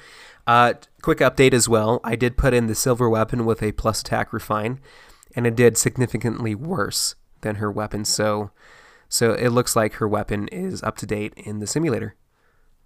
uh, 0.48 0.76
quick 1.02 1.20
update 1.20 1.54
as 1.54 1.68
well. 1.68 2.00
I 2.06 2.16
did 2.16 2.38
put 2.38 2.54
in 2.54 2.68
the 2.68 2.76
silver 2.76 3.10
weapon 3.10 3.46
with 3.46 3.62
a 3.62 3.74
plus 3.74 4.00
attack 4.00 4.32
refine, 4.32 4.80
and 5.38 5.46
it 5.46 5.56
did 5.56 5.78
significantly 5.78 6.56
worse 6.56 7.16
than 7.42 7.56
her 7.58 7.72
weapon. 7.72 8.04
So 8.04 8.50
so 9.08 9.34
it 9.34 9.50
looks 9.50 9.76
like 9.76 9.94
her 9.94 10.08
weapon 10.08 10.50
is 10.50 10.84
up 10.84 10.98
to 10.98 11.06
date 11.06 11.34
in 11.38 11.60
the 11.60 11.68
simulator. 11.68 12.16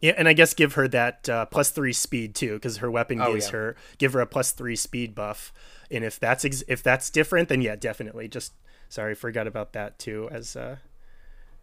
Yeah, 0.02 0.14
and 0.18 0.28
I 0.28 0.34
guess 0.34 0.54
give 0.54 0.74
her 0.74 0.88
that 0.90 1.30
uh, 1.30 1.46
plus 1.46 1.72
three 1.72 1.94
speed 1.94 2.36
too, 2.36 2.56
because 2.56 2.78
her 2.78 2.92
weapon 2.92 3.22
oh, 3.22 3.34
gives 3.34 3.48
yeah. 3.48 3.52
her 3.52 3.76
give 3.98 4.14
her 4.14 4.20
a 4.20 4.28
plus 4.28 4.52
three 4.52 4.76
speed 4.76 5.16
buff. 5.16 5.54
And 5.90 6.04
if 6.04 6.20
that's 6.20 6.44
ex- 6.44 6.64
if 6.68 6.84
that's 6.84 7.10
different, 7.10 7.50
then 7.50 7.62
yeah, 7.62 7.76
definitely. 7.78 8.28
Just 8.28 8.54
sorry, 8.90 9.16
forgot 9.16 9.48
about 9.48 9.72
that 9.74 9.98
too 9.98 10.28
as 10.32 10.56
uh, 10.56 10.78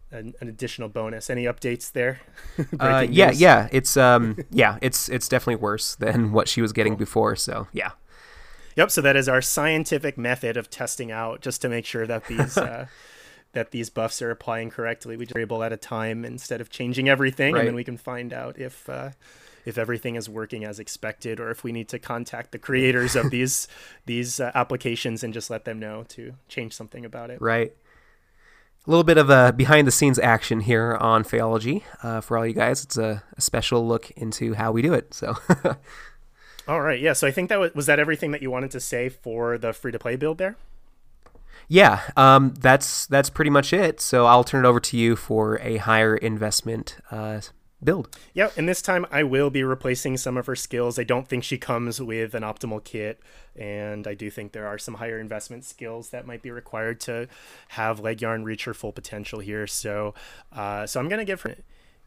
an, 0.09 0.33
an 0.41 0.47
additional 0.47 0.89
bonus. 0.89 1.29
Any 1.29 1.43
updates 1.43 1.91
there? 1.91 2.21
uh, 2.79 3.05
yeah, 3.07 3.31
yeah, 3.31 3.67
it's 3.71 3.95
um, 3.95 4.37
yeah, 4.49 4.79
it's 4.81 5.07
it's 5.09 5.27
definitely 5.27 5.61
worse 5.61 5.95
than 5.95 6.31
what 6.31 6.47
she 6.47 6.61
was 6.61 6.73
getting 6.73 6.93
cool. 6.93 6.99
before. 6.99 7.35
So 7.35 7.67
yeah. 7.73 7.91
Yep. 8.75 8.91
So 8.91 9.01
that 9.01 9.15
is 9.15 9.27
our 9.27 9.41
scientific 9.41 10.17
method 10.17 10.57
of 10.57 10.69
testing 10.69 11.11
out, 11.11 11.41
just 11.41 11.61
to 11.61 11.69
make 11.69 11.85
sure 11.85 12.07
that 12.07 12.25
these. 12.25 12.57
Uh, 12.69 12.87
that 13.53 13.71
these 13.71 13.89
buffs 13.89 14.21
are 14.21 14.31
applying 14.31 14.69
correctly. 14.69 15.17
We 15.17 15.25
just 15.25 15.33
variable 15.33 15.63
at 15.63 15.73
a 15.73 15.77
time 15.77 16.23
instead 16.23 16.61
of 16.61 16.69
changing 16.69 17.09
everything, 17.09 17.53
right. 17.53 17.61
and 17.61 17.67
then 17.69 17.75
we 17.75 17.83
can 17.83 17.97
find 17.97 18.31
out 18.31 18.59
if 18.59 18.87
uh, 18.89 19.11
if 19.65 19.77
everything 19.77 20.15
is 20.15 20.29
working 20.29 20.63
as 20.63 20.79
expected, 20.79 21.39
or 21.39 21.49
if 21.49 21.63
we 21.63 21.71
need 21.71 21.89
to 21.89 21.99
contact 21.99 22.51
the 22.51 22.59
creators 22.59 23.15
of 23.15 23.29
these 23.31 23.67
these 24.05 24.39
uh, 24.39 24.51
applications 24.53 25.23
and 25.23 25.33
just 25.33 25.49
let 25.49 25.65
them 25.65 25.79
know 25.79 26.03
to 26.09 26.33
change 26.47 26.73
something 26.73 27.05
about 27.05 27.29
it. 27.29 27.41
Right. 27.41 27.73
A 28.87 28.89
little 28.89 29.03
bit 29.03 29.17
of 29.17 29.29
a 29.29 29.51
behind 29.51 29.87
the 29.87 29.91
scenes 29.91 30.19
action 30.19 30.61
here 30.61 30.95
on 30.95 31.23
Phaeology 31.23 31.83
uh, 32.01 32.21
for 32.21 32.37
all 32.37 32.45
you 32.45 32.53
guys. 32.53 32.83
It's 32.83 32.97
a, 32.97 33.23
a 33.35 33.41
special 33.41 33.87
look 33.87 34.09
into 34.11 34.53
how 34.53 34.71
we 34.71 34.81
do 34.81 34.93
it. 34.93 35.13
So. 35.13 35.35
all 36.69 36.81
right. 36.81 36.99
Yeah. 36.99 37.13
So 37.13 37.27
I 37.27 37.31
think 37.31 37.49
that 37.49 37.59
was, 37.59 37.73
was 37.73 37.85
that 37.87 37.99
everything 37.99 38.31
that 38.31 38.41
you 38.41 38.51
wanted 38.51 38.71
to 38.71 38.79
say 38.79 39.09
for 39.09 39.57
the 39.57 39.73
free 39.73 39.91
to 39.91 39.99
play 39.99 40.15
build 40.15 40.37
there 40.37 40.55
yeah, 41.69 42.01
um, 42.17 42.55
that's 42.59 43.05
that's 43.05 43.29
pretty 43.29 43.51
much 43.51 43.71
it. 43.71 44.01
So 44.01 44.25
I'll 44.25 44.43
turn 44.43 44.65
it 44.65 44.67
over 44.67 44.79
to 44.79 44.97
you 44.97 45.15
for 45.15 45.59
a 45.61 45.77
higher 45.77 46.17
investment 46.17 46.97
uh, 47.11 47.41
build. 47.81 48.17
Yeah, 48.33 48.49
and 48.57 48.67
this 48.67 48.81
time 48.81 49.05
I 49.11 49.21
will 49.21 49.51
be 49.51 49.63
replacing 49.63 50.17
some 50.17 50.35
of 50.35 50.47
her 50.47 50.55
skills. 50.55 50.97
I 50.97 51.03
don't 51.03 51.27
think 51.27 51.43
she 51.43 51.59
comes 51.59 52.01
with 52.01 52.33
an 52.33 52.41
optimal 52.41 52.83
kit, 52.83 53.21
and 53.55 54.07
I 54.07 54.15
do 54.15 54.31
think 54.31 54.51
there 54.51 54.65
are 54.65 54.79
some 54.79 54.95
higher 54.95 55.19
investment 55.19 55.63
skills 55.63 56.09
that 56.09 56.25
might 56.25 56.41
be 56.41 56.49
required 56.49 56.99
to 57.01 57.27
have 57.69 58.01
Leggjarn 58.01 58.43
reach 58.43 58.65
her 58.65 58.73
full 58.73 58.91
potential 58.91 59.39
here. 59.39 59.67
So, 59.67 60.15
uh, 60.51 60.87
so 60.87 60.99
I'm 60.99 61.07
gonna 61.07 61.23
give 61.23 61.43
her, 61.43 61.55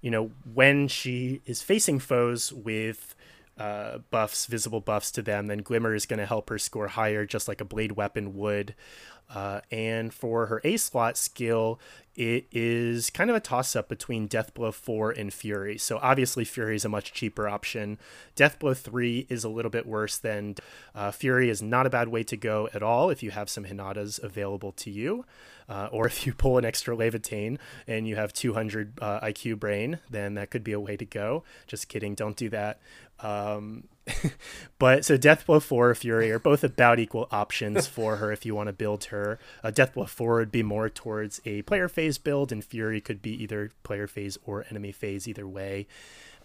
you 0.01 0.11
know, 0.11 0.33
when 0.53 0.89
she 0.89 1.41
is 1.47 1.63
facing 1.63 2.01
foes 2.01 2.53
with 2.53 3.15
uh, 3.59 3.99
buffs, 4.11 4.47
visible 4.47 4.81
buffs 4.81 5.11
to 5.13 5.23
them, 5.23 5.47
then 5.47 5.59
Glimmer 5.59 5.95
is 5.95 6.07
going 6.07 6.19
to 6.19 6.27
help 6.27 6.49
her 6.49 6.59
score 6.59 6.89
higher, 6.89 7.27
just 7.27 7.49
like 7.49 7.61
a 7.61 7.65
blade 7.65 7.93
weapon 7.93 8.37
would. 8.37 8.75
Uh, 9.35 9.61
and 9.71 10.13
for 10.13 10.47
her 10.47 10.61
A 10.65 10.77
slot 10.77 11.17
skill, 11.17 11.81
it 12.15 12.47
is 12.53 13.09
kind 13.09 13.31
of 13.31 13.37
a 13.37 13.41
toss 13.41 13.75
up 13.75 13.89
between 13.89 14.29
Deathblow 14.29 14.75
4 14.75 15.13
and 15.13 15.33
Fury. 15.33 15.79
So 15.79 15.99
obviously, 16.03 16.45
Fury 16.45 16.77
is 16.77 16.85
a 16.85 16.91
much 16.91 17.15
cheaper 17.15 17.49
option. 17.49 17.99
Deathblow 18.37 18.77
3 18.77 19.27
is 19.31 19.45
a 19.45 19.49
little 19.49 19.71
bit 19.71 19.87
worse 19.87 20.19
than 20.19 20.57
uh, 20.95 21.11
Fury, 21.13 21.49
is 21.49 21.63
not 21.63 21.87
a 21.87 21.91
bad 21.91 22.09
way 22.09 22.23
to 22.25 22.37
go 22.37 22.69
at 22.75 22.83
all 22.83 23.09
if 23.09 23.23
you 23.23 23.31
have 23.31 23.49
some 23.49 23.65
Hinatas 23.65 24.23
available 24.23 24.73
to 24.73 24.91
you. 24.91 25.25
Uh, 25.73 25.89
or 25.91 26.07
if 26.13 26.27
you 26.27 26.35
pull 26.35 26.59
an 26.59 26.65
extra 26.65 26.95
Laevatein 26.95 27.59
and 27.87 28.07
you 28.07 28.17
have 28.17 28.33
200 28.33 28.99
uh, 29.01 29.21
IQ 29.21 29.59
brain, 29.59 29.99
then 30.11 30.35
that 30.35 30.51
could 30.51 30.63
be 30.63 30.73
a 30.73 30.81
way 30.81 30.97
to 30.97 31.07
go. 31.07 31.43
Just 31.67 31.89
kidding, 31.89 32.15
don't 32.15 32.37
do 32.37 32.51
that. 32.51 32.79
Um, 33.21 33.85
but 34.79 35.05
so 35.05 35.17
Deathblow 35.17 35.63
4 35.63 35.95
Fury 35.95 36.31
are 36.31 36.39
both 36.39 36.63
about 36.65 36.99
equal 36.99 37.29
options 37.31 37.87
for 37.97 38.17
her 38.17 38.31
if 38.33 38.45
you 38.45 38.55
want 38.55 38.67
to 38.67 38.73
build 38.73 39.05
her. 39.05 39.39
Uh, 39.65 39.71
Deathblow 39.71 40.09
4 40.09 40.39
would 40.39 40.53
be 40.53 40.63
more 40.63 40.91
towards 40.91 41.41
a 41.45 41.63
player 41.63 41.89
phase 41.89 42.19
build, 42.19 42.53
and 42.53 42.65
Fury 42.65 43.01
could 43.01 43.23
be 43.23 43.43
either 43.43 43.71
player 43.83 44.07
phase 44.07 44.37
or 44.45 44.67
enemy 44.69 44.93
phase, 44.93 45.27
either 45.27 45.47
way. 45.47 45.87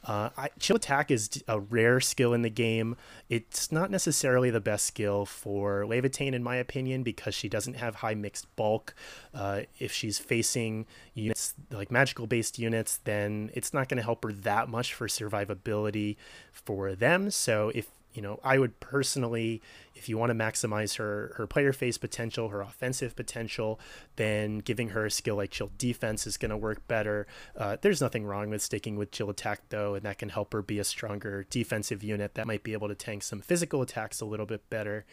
Uh, 0.03 0.29
I, 0.37 0.49
chill 0.59 0.75
attack 0.75 1.11
is 1.11 1.43
a 1.47 1.59
rare 1.59 1.99
skill 1.99 2.33
in 2.33 2.41
the 2.41 2.49
game. 2.49 2.95
It's 3.29 3.71
not 3.71 3.91
necessarily 3.91 4.49
the 4.49 4.59
best 4.59 4.85
skill 4.85 5.25
for 5.25 5.83
Laevatein, 5.83 6.33
in 6.33 6.43
my 6.43 6.55
opinion, 6.55 7.03
because 7.03 7.35
she 7.35 7.49
doesn't 7.49 7.75
have 7.75 7.95
high 7.95 8.15
mixed 8.15 8.53
bulk. 8.55 8.93
Uh, 9.33 9.61
if 9.79 9.91
she's 9.91 10.19
facing 10.19 10.85
units 11.13 11.53
like 11.71 11.91
magical 11.91 12.27
based 12.27 12.57
units, 12.57 12.97
then 13.03 13.51
it's 13.53 13.73
not 13.73 13.89
going 13.89 13.97
to 13.97 14.03
help 14.03 14.23
her 14.23 14.31
that 14.31 14.69
much 14.69 14.93
for 14.93 15.07
survivability 15.07 16.15
for 16.51 16.95
them. 16.95 17.29
So 17.31 17.71
if 17.75 17.89
you 18.17 18.23
know, 18.23 18.39
I 18.43 18.57
would 18.57 18.79
personally, 18.79 19.61
if 19.97 20.07
you 20.07 20.17
want 20.17 20.29
to 20.29 20.35
maximize 20.35 20.97
her 20.97 21.33
her 21.37 21.47
player 21.47 21.73
phase 21.73 21.97
potential, 21.97 22.49
her 22.49 22.61
offensive 22.61 23.15
potential, 23.15 23.79
then 24.15 24.59
giving 24.59 24.89
her 24.89 25.05
a 25.05 25.11
skill 25.11 25.35
like 25.35 25.51
chill 25.51 25.71
defense 25.77 26.27
is 26.27 26.37
going 26.37 26.51
to 26.51 26.57
work 26.57 26.87
better. 26.87 27.27
Uh, 27.55 27.77
there's 27.81 28.01
nothing 28.01 28.25
wrong 28.25 28.49
with 28.49 28.61
sticking 28.61 28.95
with 28.95 29.11
chill 29.11 29.29
attack 29.29 29.61
though, 29.69 29.95
and 29.95 30.03
that 30.05 30.17
can 30.17 30.29
help 30.29 30.53
her 30.53 30.61
be 30.61 30.79
a 30.79 30.83
stronger 30.83 31.45
defensive 31.49 32.03
unit 32.03 32.35
that 32.35 32.47
might 32.47 32.63
be 32.63 32.73
able 32.73 32.87
to 32.87 32.95
tank 32.95 33.23
some 33.23 33.41
physical 33.41 33.81
attacks 33.81 34.21
a 34.21 34.25
little 34.25 34.45
bit 34.45 34.69
better. 34.69 35.05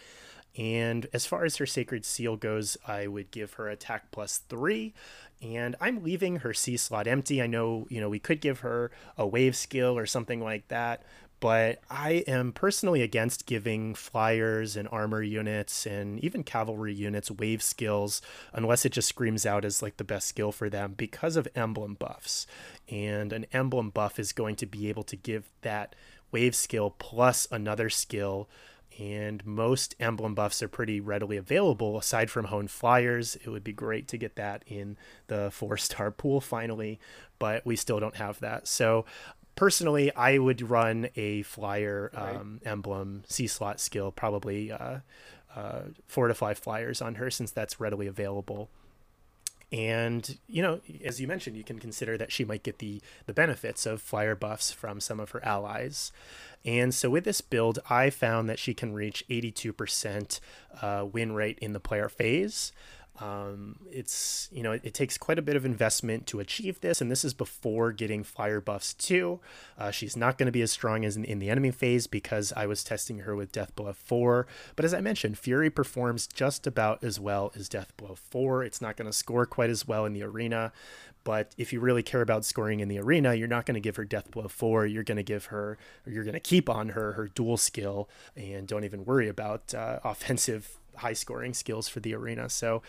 And 0.56 1.09
as 1.12 1.27
far 1.27 1.44
as 1.44 1.56
her 1.56 1.66
Sacred 1.66 2.05
Seal 2.05 2.36
goes, 2.36 2.77
I 2.86 3.09
would 3.09 3.32
give 3.32 3.55
her 3.55 3.69
attack 3.69 4.12
plus 4.12 4.39
three. 4.39 4.94
And 5.43 5.74
I'm 5.81 6.05
leaving 6.05 6.36
her 6.36 6.55
C 6.55 6.77
slot 6.77 7.09
empty. 7.09 7.43
I 7.43 7.48
know, 7.48 7.86
you 7.90 8.01
know, 8.01 8.09
we 8.09 8.20
could 8.20 8.40
give 8.40 8.61
her 8.61 8.93
a 9.19 9.27
wave 9.27 9.56
skill 9.56 9.98
or 9.98 10.06
something 10.06 10.40
like 10.40 10.69
that, 10.69 11.02
but 11.40 11.81
I 11.90 12.24
am 12.27 12.52
personally 12.52 13.02
against 13.02 13.47
giving 13.47 13.94
flyers 13.94 14.77
and 14.77 14.89
armor 14.90 15.23
units 15.23 15.86
and 15.86 16.19
even 16.24 16.43
cavalry 16.43 16.94
units 16.94 17.31
wave 17.31 17.62
skills 17.62 18.23
unless 18.52 18.85
it 18.85 18.93
just 18.93 19.09
screams 19.09 19.44
out 19.44 19.65
as 19.65 19.82
like 19.82 19.97
the 19.97 20.05
best 20.05 20.28
skill 20.28 20.52
for 20.52 20.70
them 20.70 20.94
because 20.97 21.36
of 21.36 21.48
emblem 21.55 21.94
buffs. 21.94 22.47
And 22.89 23.32
an 23.32 23.47
emblem 23.52 23.90
buff 23.90 24.19
is 24.19 24.32
going 24.32 24.56
to 24.56 24.66
be 24.66 24.89
able 24.89 25.05
to 25.05 25.16
give 25.16 25.51
that 25.62 25.94
wave 26.32 26.55
skill 26.55 26.94
plus 26.98 27.47
another 27.51 27.90
skill 27.90 28.48
and 28.98 29.44
most 29.44 29.94
emblem 29.98 30.35
buffs 30.35 30.62
are 30.62 30.69
pretty 30.69 31.01
readily 31.01 31.36
available 31.36 31.98
aside 31.98 32.31
from 32.31 32.47
honed 32.47 32.70
flyers 32.70 33.36
it 33.36 33.48
would 33.48 33.65
be 33.65 33.73
great 33.73 34.06
to 34.09 34.16
get 34.16 34.36
that 34.36 34.62
in 34.66 34.97
the 35.27 35.51
four 35.52 35.77
star 35.77 36.11
pool 36.12 36.40
finally 36.40 36.98
but 37.39 37.65
we 37.66 37.77
still 37.77 38.01
don't 38.01 38.16
have 38.16 38.39
that 38.40 38.66
so 38.66 39.05
personally, 39.56 40.14
I 40.14 40.39
would 40.39 40.68
run 40.68 41.09
a 41.16 41.43
flyer 41.43 42.10
um, 42.14 42.60
emblem 42.64 43.24
C 43.26 43.47
slot 43.47 43.81
skill, 43.81 44.10
probably 44.12 44.72
uh, 44.72 44.98
uh, 45.55 45.82
four 46.06 46.28
to 46.28 46.35
five 46.35 46.59
flyers 46.59 47.01
on 47.01 47.16
her 47.16 47.31
since 47.31 47.51
that's 47.51 47.81
readily 47.81 48.06
available. 48.06 48.68
And 49.72 50.39
you 50.47 50.62
know, 50.62 50.81
as 51.05 51.20
you 51.20 51.26
mentioned, 51.26 51.56
you 51.56 51.64
can 51.64 51.78
consider 51.78 52.16
that 52.18 52.31
she 52.31 52.44
might 52.44 52.62
get 52.62 52.78
the 52.78 53.01
the 53.26 53.32
benefits 53.32 53.86
of 53.86 54.01
flyer 54.01 54.35
buffs 54.35 54.70
from 54.70 55.01
some 55.01 55.18
of 55.18 55.31
her 55.31 55.44
allies. 55.44 56.12
And 56.64 56.94
so 56.94 57.10
with 57.10 57.24
this 57.24 57.40
build, 57.40 57.78
I 57.90 58.09
found 58.10 58.48
that 58.48 58.59
she 58.59 58.72
can 58.72 58.94
reach 58.94 59.22
82% 59.28 60.40
uh, 60.81 61.06
win 61.12 61.35
rate 61.35 61.59
in 61.60 61.74
the 61.74 61.81
player 61.81 62.09
phase. 62.09 62.72
Um, 63.20 63.76
it's 63.92 64.48
you 64.50 64.64
know 64.64 64.72
it, 64.72 64.80
it, 64.82 64.92
takes 64.92 65.16
quite 65.16 65.38
a 65.38 65.42
bit 65.42 65.54
of 65.54 65.64
investment 65.64 66.26
to 66.26 66.40
achieve 66.40 66.80
this, 66.80 67.00
and 67.00 67.12
this 67.12 67.24
is 67.24 67.32
before 67.32 67.92
getting 67.92 68.24
fire 68.24 68.60
buffs 68.60 68.92
too. 68.92 69.38
Uh, 69.78 69.92
she's 69.92 70.16
not 70.16 70.36
going 70.36 70.46
to 70.46 70.52
be 70.52 70.62
as 70.62 70.72
strong 70.72 71.04
as 71.04 71.16
in, 71.16 71.24
in, 71.24 71.38
the 71.38 71.48
enemy 71.48 71.70
phase 71.70 72.08
because 72.08 72.52
I 72.56 72.66
was 72.66 72.82
testing 72.82 73.20
her 73.20 73.36
with 73.36 73.52
Death 73.52 73.76
Blow 73.76 73.92
4. 73.92 74.48
But 74.74 74.84
as 74.84 74.92
I 74.92 75.00
mentioned, 75.00 75.38
Fury 75.38 75.70
performs 75.70 76.26
just 76.26 76.66
about 76.66 77.04
as 77.04 77.20
well 77.20 77.52
as 77.54 77.68
Death 77.68 77.96
Blow 77.96 78.16
4. 78.16 78.64
It's 78.64 78.80
not 78.80 78.96
going 78.96 79.06
to 79.06 79.16
score 79.16 79.46
quite 79.46 79.70
as 79.70 79.86
well 79.86 80.06
in 80.06 80.12
the 80.12 80.24
arena, 80.24 80.72
but 81.22 81.54
if 81.56 81.72
you 81.72 81.78
really 81.78 82.02
care 82.02 82.20
about 82.20 82.44
scoring 82.44 82.80
in 82.80 82.88
the 82.88 82.98
arena, 82.98 83.34
you're 83.34 83.46
not 83.46 83.64
going 83.64 83.76
to 83.76 83.80
give 83.80 83.94
her 83.94 84.04
Death 84.04 84.32
Blow 84.32 84.48
4. 84.48 84.86
You're 84.86 85.04
going 85.04 85.16
to 85.16 85.22
give 85.22 85.46
her, 85.46 85.78
or 86.04 86.12
you're 86.12 86.24
going 86.24 86.34
to 86.34 86.40
keep 86.40 86.68
on 86.68 86.90
her 86.90 87.12
her 87.12 87.28
dual 87.28 87.56
skill, 87.58 88.08
and 88.36 88.66
don't 88.66 88.84
even 88.84 89.04
worry 89.04 89.28
about 89.28 89.72
uh, 89.72 90.00
offensive 90.04 90.80
high 90.96 91.12
scoring 91.12 91.54
skills 91.54 91.88
for 91.88 92.00
the 92.00 92.14
arena. 92.14 92.48
So 92.48 92.82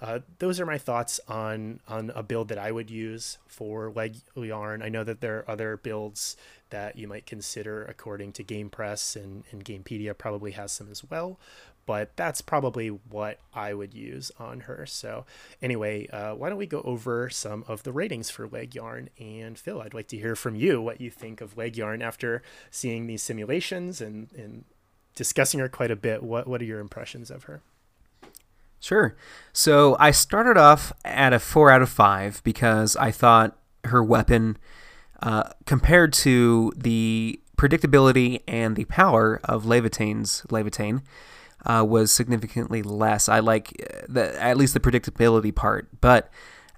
uh, 0.00 0.20
those 0.38 0.60
are 0.60 0.66
my 0.66 0.78
thoughts 0.78 1.20
on 1.28 1.80
on 1.88 2.10
a 2.14 2.22
build 2.22 2.48
that 2.48 2.58
I 2.58 2.72
would 2.72 2.90
use 2.90 3.38
for 3.46 3.90
leg 3.90 4.16
yarn. 4.34 4.82
I 4.82 4.88
know 4.88 5.04
that 5.04 5.20
there 5.20 5.38
are 5.38 5.50
other 5.50 5.76
builds 5.76 6.36
that 6.70 6.96
you 6.96 7.06
might 7.08 7.26
consider 7.26 7.84
according 7.84 8.32
to 8.32 8.44
GamePress 8.44 9.16
and, 9.16 9.44
and 9.50 9.64
Gamepedia 9.64 10.16
probably 10.16 10.52
has 10.52 10.72
some 10.72 10.90
as 10.90 11.04
well. 11.04 11.38
But 11.86 12.14
that's 12.14 12.40
probably 12.40 12.88
what 12.88 13.40
I 13.52 13.74
would 13.74 13.94
use 13.94 14.30
on 14.38 14.60
her. 14.60 14.86
So, 14.86 15.24
anyway, 15.60 16.06
uh, 16.08 16.34
why 16.34 16.48
don't 16.48 16.58
we 16.58 16.66
go 16.66 16.82
over 16.82 17.28
some 17.30 17.64
of 17.66 17.82
the 17.82 17.90
ratings 17.90 18.30
for 18.30 18.46
Leggjarn? 18.46 19.08
And 19.18 19.58
Phil, 19.58 19.80
I'd 19.80 19.94
like 19.94 20.06
to 20.08 20.16
hear 20.16 20.36
from 20.36 20.54
you 20.54 20.80
what 20.80 21.00
you 21.00 21.10
think 21.10 21.40
of 21.40 21.56
Leggjarn 21.56 22.00
after 22.00 22.42
seeing 22.70 23.06
these 23.06 23.24
simulations 23.24 24.00
and, 24.00 24.28
and 24.34 24.64
discussing 25.14 25.60
her 25.60 25.68
quite 25.68 25.90
a 25.90 25.96
bit. 25.96 26.22
What 26.22 26.46
what 26.46 26.60
are 26.60 26.64
your 26.64 26.80
impressions 26.80 27.30
of 27.30 27.44
her? 27.44 27.62
Sure. 28.80 29.14
So 29.52 29.96
I 30.00 30.10
started 30.10 30.56
off 30.56 30.92
at 31.04 31.32
a 31.32 31.38
four 31.38 31.70
out 31.70 31.82
of 31.82 31.90
five 31.90 32.40
because 32.44 32.96
I 32.96 33.10
thought 33.10 33.58
her 33.84 34.02
weapon, 34.02 34.56
uh, 35.22 35.50
compared 35.66 36.14
to 36.14 36.72
the 36.76 37.40
predictability 37.58 38.40
and 38.48 38.76
the 38.76 38.86
power 38.86 39.38
of 39.44 39.64
Laevatein's 39.64 40.42
Laevatein, 40.48 41.02
uh, 41.66 41.84
was 41.86 42.10
significantly 42.10 42.82
less. 42.82 43.28
I 43.28 43.40
like 43.40 43.74
uh, 43.82 44.06
the, 44.08 44.42
at 44.42 44.56
least 44.56 44.72
the 44.72 44.80
predictability 44.80 45.54
part, 45.54 45.88
but 46.00 46.30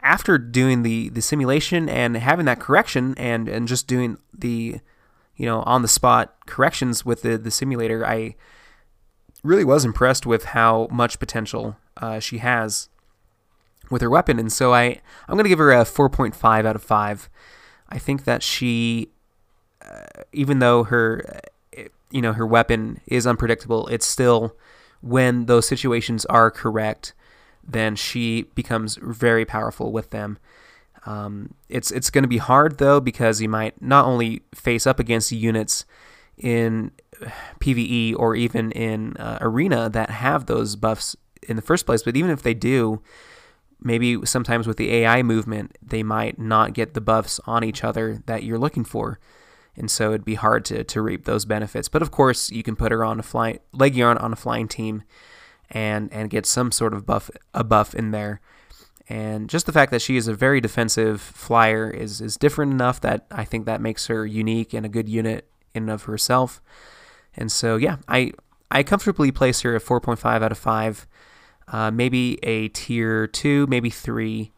after 0.02 0.36
doing 0.38 0.82
the 0.82 1.08
the 1.10 1.22
simulation 1.22 1.88
and 1.88 2.16
having 2.16 2.46
that 2.46 2.58
correction 2.58 3.14
and 3.16 3.48
and 3.48 3.68
just 3.68 3.86
doing 3.86 4.18
the 4.36 4.80
you 5.42 5.48
know, 5.48 5.62
on 5.62 5.82
the 5.82 5.88
spot 5.88 6.36
corrections 6.46 7.04
with 7.04 7.22
the, 7.22 7.36
the 7.36 7.50
simulator, 7.50 8.06
I 8.06 8.36
really 9.42 9.64
was 9.64 9.84
impressed 9.84 10.24
with 10.24 10.44
how 10.44 10.86
much 10.88 11.18
potential 11.18 11.76
uh, 11.96 12.20
she 12.20 12.38
has 12.38 12.88
with 13.90 14.02
her 14.02 14.08
weapon. 14.08 14.38
And 14.38 14.52
so 14.52 14.72
I, 14.72 15.00
I'm 15.26 15.36
to 15.36 15.48
give 15.48 15.58
her 15.58 15.72
a 15.72 15.82
4.5 15.82 16.64
out 16.64 16.76
of 16.76 16.82
5. 16.84 17.28
I 17.88 17.98
think 17.98 18.22
that 18.22 18.44
she, 18.44 19.08
uh, 19.84 20.22
even 20.32 20.60
though 20.60 20.84
her, 20.84 21.40
you 22.12 22.22
know, 22.22 22.34
her 22.34 22.46
weapon 22.46 23.00
is 23.08 23.26
unpredictable, 23.26 23.88
it's 23.88 24.06
still, 24.06 24.56
when 25.00 25.46
those 25.46 25.66
situations 25.66 26.24
are 26.26 26.52
correct, 26.52 27.14
then 27.66 27.96
she 27.96 28.42
becomes 28.54 28.96
very 29.02 29.44
powerful 29.44 29.90
with 29.90 30.10
them. 30.10 30.38
Um, 31.04 31.54
it's 31.68 31.90
it's 31.90 32.10
going 32.10 32.22
to 32.22 32.28
be 32.28 32.38
hard 32.38 32.78
though 32.78 33.00
because 33.00 33.40
you 33.40 33.48
might 33.48 33.80
not 33.82 34.04
only 34.04 34.42
face 34.54 34.86
up 34.86 35.00
against 35.00 35.32
units 35.32 35.84
in 36.36 36.92
PVE 37.60 38.14
or 38.16 38.36
even 38.36 38.70
in 38.72 39.16
uh, 39.16 39.38
arena 39.40 39.88
that 39.90 40.10
have 40.10 40.46
those 40.46 40.76
buffs 40.76 41.16
in 41.48 41.56
the 41.56 41.62
first 41.62 41.86
place, 41.86 42.02
but 42.02 42.16
even 42.16 42.30
if 42.30 42.42
they 42.42 42.54
do, 42.54 43.02
maybe 43.80 44.24
sometimes 44.24 44.66
with 44.66 44.76
the 44.76 44.92
AI 44.92 45.22
movement 45.22 45.76
they 45.82 46.02
might 46.02 46.38
not 46.38 46.72
get 46.72 46.94
the 46.94 47.00
buffs 47.00 47.40
on 47.46 47.64
each 47.64 47.82
other 47.82 48.22
that 48.26 48.44
you're 48.44 48.58
looking 48.58 48.84
for. 48.84 49.18
And 49.74 49.90
so 49.90 50.10
it'd 50.10 50.24
be 50.24 50.34
hard 50.34 50.64
to, 50.66 50.84
to 50.84 51.00
reap 51.00 51.24
those 51.24 51.46
benefits. 51.46 51.88
But 51.88 52.02
of 52.02 52.10
course, 52.10 52.50
you 52.50 52.62
can 52.62 52.76
put 52.76 52.92
her 52.92 53.02
on 53.04 53.18
a 53.18 53.22
flying 53.22 53.58
Leggjarn 53.74 54.22
on 54.22 54.32
a 54.32 54.36
flying 54.36 54.68
team 54.68 55.02
and 55.70 56.12
and 56.12 56.30
get 56.30 56.46
some 56.46 56.70
sort 56.70 56.94
of 56.94 57.06
buff 57.06 57.30
a 57.54 57.64
buff 57.64 57.94
in 57.94 58.10
there 58.10 58.40
and 59.12 59.50
just 59.50 59.66
the 59.66 59.72
fact 59.72 59.90
that 59.90 60.00
she 60.00 60.16
is 60.16 60.26
a 60.26 60.32
very 60.32 60.58
defensive 60.58 61.20
flyer 61.20 61.90
is, 61.90 62.22
is 62.22 62.38
different 62.38 62.72
enough 62.72 62.98
that 63.02 63.26
I 63.30 63.44
think 63.44 63.66
that 63.66 63.82
makes 63.82 64.06
her 64.06 64.24
unique 64.24 64.72
and 64.72 64.86
a 64.86 64.88
good 64.88 65.06
unit 65.06 65.46
in 65.74 65.82
and 65.82 65.90
of 65.90 66.04
herself. 66.04 66.62
And 67.36 67.52
so, 67.52 67.76
yeah, 67.76 67.98
I, 68.08 68.32
I 68.70 68.82
comfortably 68.82 69.30
place 69.30 69.60
her 69.60 69.76
at 69.76 69.82
4.5 69.82 70.24
out 70.24 70.50
of 70.50 70.56
5. 70.56 71.06
Uh, 71.68 71.90
maybe 71.90 72.42
a 72.42 72.68
tier 72.68 73.26
2, 73.26 73.66
maybe 73.66 73.90
3 73.90 74.50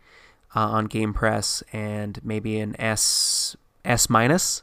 uh, 0.54 0.60
on 0.60 0.86
GamePress, 0.86 1.64
and 1.72 2.20
maybe 2.22 2.60
an 2.60 2.80
S 2.80 3.56
S 3.84 4.08
minus 4.08 4.62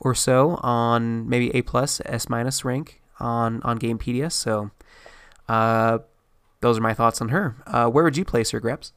or 0.00 0.14
so 0.14 0.58
on 0.62 1.28
maybe 1.28 1.54
A 1.54 1.60
plus 1.60 2.00
S 2.06 2.30
minus 2.30 2.64
rank 2.64 3.02
on 3.20 3.60
on 3.64 3.78
Gamepedia. 3.78 4.32
So, 4.32 4.70
uh, 5.46 5.98
those 6.64 6.78
are 6.78 6.82
my 6.82 6.94
thoughts 6.94 7.20
on 7.20 7.28
her. 7.28 7.56
Uh, 7.66 7.90
where 7.90 8.02
would 8.04 8.16
you 8.16 8.24
place 8.24 8.50
her, 8.52 8.58
Grebs? 8.58 8.94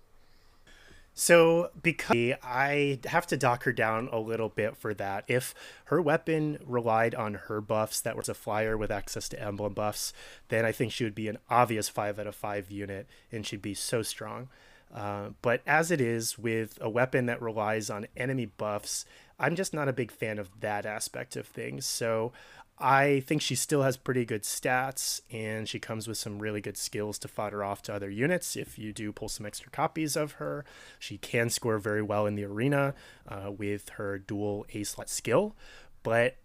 So, 1.13 1.71
because 1.81 2.35
I 2.41 2.99
have 3.07 3.27
to 3.27 3.35
dock 3.35 3.63
her 3.63 3.73
down 3.73 4.07
a 4.09 4.19
little 4.19 4.47
bit 4.47 4.77
for 4.77 4.93
that. 4.93 5.25
If 5.27 5.53
her 5.85 6.01
weapon 6.01 6.59
relied 6.65 7.13
on 7.13 7.33
her 7.33 7.59
buffs 7.59 7.99
that 8.01 8.15
was 8.15 8.29
a 8.29 8.33
flyer 8.33 8.77
with 8.77 8.89
access 8.89 9.27
to 9.29 9.41
emblem 9.41 9.73
buffs, 9.73 10.13
then 10.47 10.63
I 10.63 10.71
think 10.71 10.93
she 10.93 11.03
would 11.03 11.15
be 11.15 11.27
an 11.27 11.39
obvious 11.49 11.89
5 11.89 12.19
out 12.19 12.27
of 12.27 12.35
5 12.35 12.71
unit 12.71 13.05
and 13.33 13.45
she'd 13.45 13.61
be 13.61 13.73
so 13.73 14.01
strong. 14.01 14.47
Uh, 14.93 15.31
but 15.41 15.61
as 15.67 15.91
it 15.91 15.99
is 15.99 16.39
with 16.39 16.77
a 16.79 16.89
weapon 16.89 17.25
that 17.25 17.41
relies 17.41 17.89
on 17.89 18.07
enemy 18.15 18.45
buffs, 18.45 19.03
I'm 19.39 19.55
just 19.55 19.73
not 19.73 19.89
a 19.89 19.93
big 19.93 20.11
fan 20.11 20.39
of 20.39 20.49
that 20.61 20.85
aspect 20.85 21.35
of 21.35 21.45
things. 21.45 21.85
So 21.85 22.31
I 22.79 23.21
think 23.21 23.41
she 23.41 23.55
still 23.55 23.81
has 23.81 23.97
pretty 23.97 24.23
good 24.23 24.43
stats, 24.43 25.21
and 25.31 25.67
she 25.67 25.79
comes 25.79 26.07
with 26.07 26.17
some 26.17 26.37
really 26.37 26.61
good 26.61 26.77
skills 26.77 27.17
to 27.19 27.27
fodder 27.27 27.63
off 27.63 27.81
to 27.83 27.93
other 27.93 28.09
units. 28.09 28.55
If 28.55 28.77
you 28.77 28.93
do 28.93 29.11
pull 29.11 29.29
some 29.29 29.47
extra 29.47 29.71
copies 29.71 30.15
of 30.15 30.33
her, 30.33 30.63
she 30.99 31.17
can 31.17 31.49
score 31.49 31.79
very 31.79 32.03
well 32.03 32.27
in 32.27 32.35
the 32.35 32.43
arena 32.43 32.93
uh, 33.27 33.51
with 33.51 33.89
her 33.89 34.19
dual 34.19 34.67
A 34.73 34.83
slot 34.83 35.09
skill. 35.09 35.55
But 36.03 36.35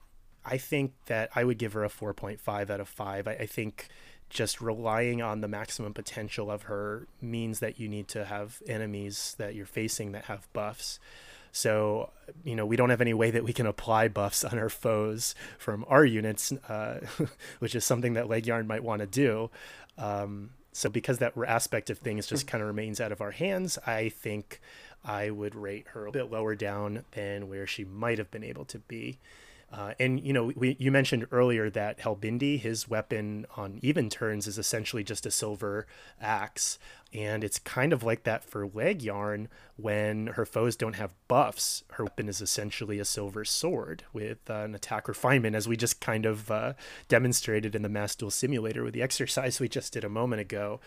I 0.44 0.56
think 0.56 0.94
that 1.06 1.28
I 1.34 1.44
would 1.44 1.59
give 1.59 1.74
her 1.74 1.84
a 1.84 1.90
4.5 1.90 2.70
out 2.70 2.80
of 2.80 2.88
5. 2.88 3.28
I, 3.28 3.32
I 3.32 3.46
think 3.46 3.88
just 4.30 4.62
relying 4.62 5.20
on 5.20 5.42
the 5.42 5.48
maximum 5.48 5.92
potential 5.92 6.50
of 6.50 6.62
her 6.62 7.06
means 7.20 7.60
that 7.60 7.78
you 7.78 7.86
need 7.86 8.09
to 8.09 8.24
have 8.24 8.62
enemies 8.66 9.34
that 9.36 9.54
you're 9.54 9.66
facing 9.66 10.12
that 10.12 10.24
have 10.24 10.50
buffs. 10.54 10.98
So, 11.52 12.10
you 12.44 12.56
know, 12.56 12.64
we 12.64 12.76
don't 12.76 12.90
have 12.90 13.02
any 13.02 13.12
way 13.12 13.30
that 13.30 13.44
we 13.44 13.52
can 13.52 13.66
apply 13.66 14.08
buffs 14.08 14.42
on 14.42 14.58
our 14.58 14.70
foes 14.70 15.34
from 15.58 15.84
our 15.86 16.04
units, 16.04 16.50
uh, 16.68 17.00
which 17.58 17.74
is 17.74 17.84
something 17.84 18.14
that 18.14 18.26
Leggjarn 18.26 18.66
might 18.66 18.82
want 18.82 19.00
to 19.00 19.06
do. 19.06 19.50
Um, 19.98 20.50
so, 20.72 20.88
because 20.88 21.18
that 21.18 21.34
aspect 21.46 21.90
of 21.90 21.98
things 21.98 22.26
just 22.26 22.46
kind 22.46 22.62
of 22.62 22.68
remains 22.68 23.00
out 23.00 23.12
of 23.12 23.20
our 23.20 23.32
hands, 23.32 23.78
I 23.86 24.08
think 24.08 24.60
I 25.04 25.28
would 25.28 25.54
rate 25.54 25.88
her 25.88 26.06
a 26.06 26.12
bit 26.12 26.30
lower 26.30 26.54
down 26.54 27.04
than 27.12 27.48
where 27.50 27.66
she 27.66 27.84
might 27.84 28.16
have 28.16 28.30
been 28.30 28.44
able 28.44 28.64
to 28.66 28.78
be. 28.78 29.18
Uh, 29.73 29.94
and 29.99 30.20
you 30.20 30.35
know, 30.35 30.53
we, 30.55 30.77
you 30.78 30.93
mentioned 30.93 31.27
earlier 31.31 31.70
that 31.70 31.99
Helbindi, 31.99 32.61
his 32.61 32.89
weapon 32.89 33.47
on 33.57 33.78
even 33.82 34.11
turns, 34.11 34.47
is 34.47 34.59
essentially 34.59 35.03
just 35.03 35.24
a 35.24 35.31
silver 35.31 35.86
axe, 36.20 36.78
and 37.15 37.43
it's 37.43 37.59
kind 37.59 37.93
of 37.93 38.03
like 38.03 38.24
that 38.24 38.44
for 38.44 38.69
Leggjarn 38.69 39.47
when 39.77 40.28
her 40.28 40.44
foes 40.44 40.77
don't 40.77 40.97
have 40.97 41.15
buffs. 41.27 41.85
Her 41.93 42.05
weapon 42.05 42.28
is 42.28 42.43
essentially 42.43 42.99
a 42.99 43.05
silver 43.07 43.47
sword 43.47 44.05
with 44.12 44.39
uh, 44.51 44.65
an 44.65 44.74
attack 44.74 45.09
refinement, 45.09 45.57
as 45.57 45.66
we 45.66 45.77
just 45.78 46.01
kind 46.01 46.27
of 46.27 46.51
uh, 46.51 46.74
demonstrated 47.09 47.74
in 47.74 47.81
the 47.81 47.89
Mass 47.89 48.15
Duel 48.15 48.31
Simulator 48.31 48.85
with 48.85 48.93
the 48.93 49.03
exercise 49.03 49.59
we 49.59 49.69
just 49.69 49.94
did 49.94 50.05
a 50.05 50.11
moment 50.11 50.40
ago. 50.40 50.81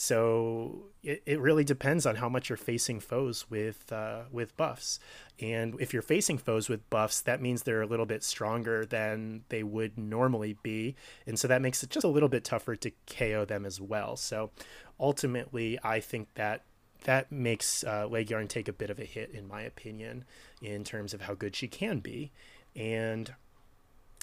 So 0.00 0.84
it, 1.02 1.24
it 1.26 1.40
really 1.40 1.64
depends 1.64 2.06
on 2.06 2.14
how 2.14 2.28
much 2.28 2.48
you're 2.48 2.56
facing 2.56 3.00
foes 3.00 3.50
with 3.50 3.92
uh, 3.92 4.20
with 4.30 4.56
buffs. 4.56 5.00
And 5.40 5.74
if 5.80 5.92
you're 5.92 6.02
facing 6.02 6.38
foes 6.38 6.68
with 6.68 6.88
buffs, 6.88 7.20
that 7.22 7.42
means 7.42 7.64
they're 7.64 7.82
a 7.82 7.86
little 7.86 8.06
bit 8.06 8.22
stronger 8.22 8.86
than 8.86 9.42
they 9.48 9.64
would 9.64 9.98
normally 9.98 10.56
be. 10.62 10.94
And 11.26 11.36
so 11.36 11.48
that 11.48 11.60
makes 11.60 11.82
it 11.82 11.90
just 11.90 12.04
a 12.04 12.08
little 12.08 12.28
bit 12.28 12.44
tougher 12.44 12.76
to 12.76 12.92
KO 13.08 13.44
them 13.44 13.66
as 13.66 13.80
well. 13.80 14.14
So 14.14 14.52
ultimately, 15.00 15.80
I 15.82 15.98
think 15.98 16.32
that 16.34 16.62
that 17.02 17.32
makes 17.32 17.82
uh, 17.82 18.06
Leggjarn 18.08 18.48
take 18.48 18.68
a 18.68 18.72
bit 18.72 18.90
of 18.90 19.00
a 19.00 19.04
hit, 19.04 19.32
in 19.32 19.48
my 19.48 19.62
opinion, 19.62 20.24
in 20.62 20.84
terms 20.84 21.12
of 21.12 21.22
how 21.22 21.34
good 21.34 21.56
she 21.56 21.66
can 21.66 21.98
be. 21.98 22.30
And 22.76 23.34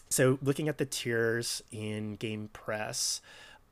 so 0.09 0.39
looking 0.41 0.69
at 0.69 0.77
the 0.77 0.85
tiers 0.85 1.61
in 1.69 2.15
GamePress, 2.15 3.19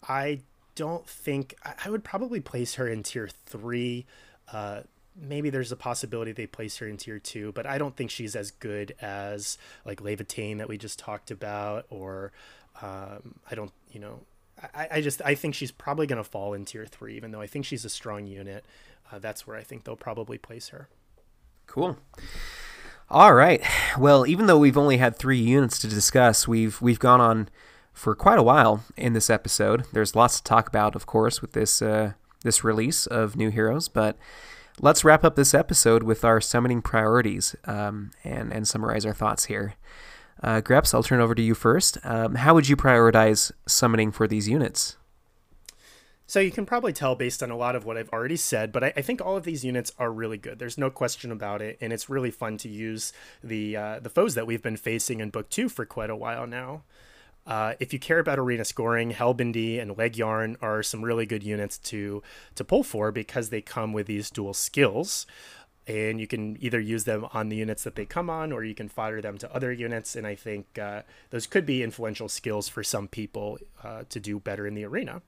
I 0.05 0.41
don't 0.75 1.07
think 1.07 1.55
I 1.83 1.89
would 1.89 2.03
probably 2.03 2.39
place 2.39 2.75
her 2.75 2.87
in 2.87 3.03
tier 3.03 3.29
three. 3.45 4.05
Uh, 4.51 4.81
maybe 5.19 5.49
there's 5.49 5.71
a 5.71 5.75
possibility 5.75 6.31
they 6.31 6.47
place 6.47 6.77
her 6.77 6.87
in 6.87 6.97
tier 6.97 7.19
two, 7.19 7.51
but 7.51 7.65
I 7.65 7.77
don't 7.77 7.95
think 7.95 8.09
she's 8.09 8.35
as 8.35 8.51
good 8.51 8.95
as 9.01 9.57
like 9.85 10.01
Laevatein 10.01 10.57
that 10.57 10.67
we 10.67 10.77
just 10.77 10.99
talked 10.99 11.31
about, 11.31 11.85
or 11.89 12.31
um, 12.81 13.35
I 13.49 13.55
don't, 13.55 13.71
you 13.91 13.99
know, 13.99 14.21
I, 14.73 14.87
I 14.91 15.01
just 15.01 15.21
I 15.23 15.35
think 15.35 15.55
she's 15.55 15.71
probably 15.71 16.07
going 16.07 16.17
to 16.17 16.29
fall 16.29 16.53
in 16.53 16.65
tier 16.65 16.85
three, 16.85 17.15
even 17.15 17.31
though 17.31 17.41
I 17.41 17.47
think 17.47 17.65
she's 17.65 17.85
a 17.85 17.89
strong 17.89 18.27
unit. 18.27 18.65
Uh, 19.11 19.19
that's 19.19 19.45
where 19.45 19.57
I 19.57 19.63
think 19.63 19.83
they'll 19.83 19.95
probably 19.95 20.37
place 20.37 20.69
her. 20.69 20.87
Cool. 21.67 21.97
All 23.09 23.33
right. 23.33 23.61
Well, 23.97 24.25
even 24.25 24.47
though 24.47 24.57
we've 24.57 24.77
only 24.77 24.97
had 24.97 25.15
three 25.15 25.39
units 25.39 25.77
to 25.79 25.87
discuss, 25.87 26.47
we've 26.47 26.81
we've 26.81 26.99
gone 26.99 27.21
on 27.21 27.49
for 27.93 28.15
quite 28.15 28.39
a 28.39 28.43
while 28.43 28.83
in 28.97 29.13
this 29.13 29.29
episode. 29.29 29.85
There's 29.93 30.15
lots 30.15 30.37
to 30.37 30.43
talk 30.43 30.67
about, 30.67 30.95
of 30.95 31.05
course, 31.05 31.41
with 31.41 31.53
this 31.53 31.81
uh, 31.81 32.13
this 32.43 32.63
release 32.63 33.05
of 33.05 33.35
new 33.35 33.49
heroes. 33.49 33.87
But 33.87 34.17
let's 34.79 35.05
wrap 35.05 35.23
up 35.23 35.35
this 35.35 35.53
episode 35.53 36.03
with 36.03 36.25
our 36.25 36.41
summoning 36.41 36.81
priorities 36.81 37.55
um, 37.65 38.11
and 38.23 38.51
and 38.51 38.67
summarize 38.67 39.05
our 39.05 39.13
thoughts 39.13 39.45
here. 39.45 39.75
Uh, 40.41 40.59
Grebs, 40.59 40.93
I'll 40.93 41.03
turn 41.03 41.21
over 41.21 41.35
to 41.35 41.41
you 41.41 41.53
first. 41.53 41.97
Um, 42.03 42.35
how 42.35 42.53
would 42.53 42.67
you 42.67 42.75
prioritize 42.75 43.51
summoning 43.65 44.11
for 44.11 44.27
these 44.27 44.49
units? 44.49 44.97
So 46.25 46.39
you 46.39 46.51
can 46.51 46.65
probably 46.65 46.93
tell 46.93 47.15
based 47.15 47.43
on 47.43 47.51
a 47.51 47.55
lot 47.55 47.75
of 47.75 47.85
what 47.85 47.97
I've 47.97 48.09
already 48.09 48.37
said, 48.37 48.71
but 48.71 48.83
I, 48.83 48.93
I, 48.95 49.01
think 49.01 49.21
all 49.21 49.37
of 49.37 49.43
these 49.43 49.63
units 49.63 49.91
are 49.99 50.11
really 50.11 50.37
good. 50.37 50.57
There's 50.57 50.77
no 50.77 50.89
question 50.89 51.31
about 51.31 51.61
it, 51.61 51.77
and 51.79 51.93
it's 51.93 52.09
really 52.09 52.31
fun 52.31 52.57
to 52.59 52.69
use 52.69 53.13
the 53.43 53.77
uh, 53.77 53.99
the 53.99 54.09
foes 54.09 54.33
that 54.35 54.47
we've 54.47 54.61
been 54.61 54.77
facing 54.77 55.19
in 55.19 55.29
Book 55.29 55.49
Two 55.49 55.69
for 55.69 55.85
quite 55.85 56.09
a 56.09 56.15
while 56.15 56.47
now. 56.47 56.83
Uh, 57.45 57.73
if 57.79 57.91
you 57.91 57.99
care 57.99 58.19
about 58.19 58.39
arena 58.39 58.63
scoring, 58.63 59.11
Helbindi 59.11 59.81
and 59.81 59.97
Leggjarn 59.97 60.55
are 60.61 60.81
some 60.81 61.03
really 61.03 61.25
good 61.25 61.43
units 61.43 61.77
to 61.79 62.23
to 62.55 62.63
pull 62.63 62.83
for 62.83 63.11
because 63.11 63.49
they 63.49 63.61
come 63.61 63.93
with 63.93 64.07
these 64.07 64.29
dual 64.29 64.53
skills. 64.53 65.25
And 65.85 66.21
you 66.21 66.27
can 66.27 66.55
either 66.63 66.79
use 66.79 67.03
them 67.03 67.27
on 67.33 67.49
the 67.49 67.57
units 67.57 67.83
that 67.83 67.95
they 67.95 68.05
come 68.05 68.29
on, 68.29 68.53
or 68.53 68.63
you 68.63 68.73
can 68.73 68.87
fodder 68.87 69.21
them 69.21 69.37
to 69.39 69.53
other 69.53 69.73
units. 69.73 70.15
And 70.15 70.25
I 70.25 70.35
think 70.35 70.79
uh, 70.79 71.01
those 71.29 71.45
could 71.45 71.65
be 71.65 71.83
influential 71.83 72.29
skills 72.29 72.69
for 72.69 72.83
some 72.83 73.09
people 73.09 73.59
uh, 73.83 74.03
to 74.07 74.19
do 74.21 74.39
better 74.39 74.65
in 74.65 74.75
the 74.75 74.85
arena. 74.85 75.21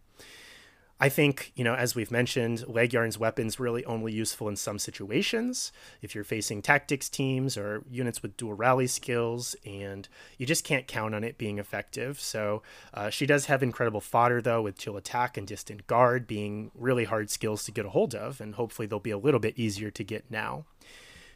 I 0.98 1.10
think, 1.10 1.52
you 1.56 1.66
know, 1.66 1.76
as 1.76 1.94
we've 1.94 2.10
mentioned, 2.10 2.60
Leggjarn's 2.70 3.20
weapon's 3.20 3.60
really 3.60 3.84
only 3.84 4.14
useful 4.14 4.48
in 4.48 4.56
some 4.56 4.80
situations. 4.80 5.74
If 6.02 6.16
you're 6.16 6.24
facing 6.24 6.62
tactics 6.62 7.10
teams 7.10 7.58
or 7.58 7.84
units 7.92 8.22
with 8.22 8.38
dual 8.38 8.54
rally 8.54 8.88
skills, 8.88 9.58
and 9.66 10.08
you 10.38 10.46
just 10.46 10.64
can't 10.64 10.88
count 10.88 11.14
on 11.14 11.26
it 11.26 11.38
being 11.38 11.60
effective. 11.60 12.22
So 12.22 12.64
uh, 12.94 13.10
she 13.10 13.26
does 13.26 13.48
have 13.48 13.62
incredible 13.62 14.00
fodder, 14.00 14.42
though, 14.42 14.62
with 14.62 14.78
chill 14.78 14.96
attack 14.96 15.36
and 15.36 15.46
distant 15.46 15.86
guard 15.86 16.28
being 16.28 16.72
really 16.74 17.04
hard 17.04 17.30
skills 17.30 17.66
to 17.66 17.74
get 17.74 17.86
a 17.86 17.90
hold 17.90 18.16
of, 18.16 18.40
and 18.40 18.56
hopefully 18.56 18.88
they'll 18.88 19.00
be 19.00 19.12
a 19.12 19.18
little 19.18 19.42
bit 19.42 19.60
easier 19.60 19.92
to 19.92 20.04
get 20.04 20.32
now. 20.32 20.64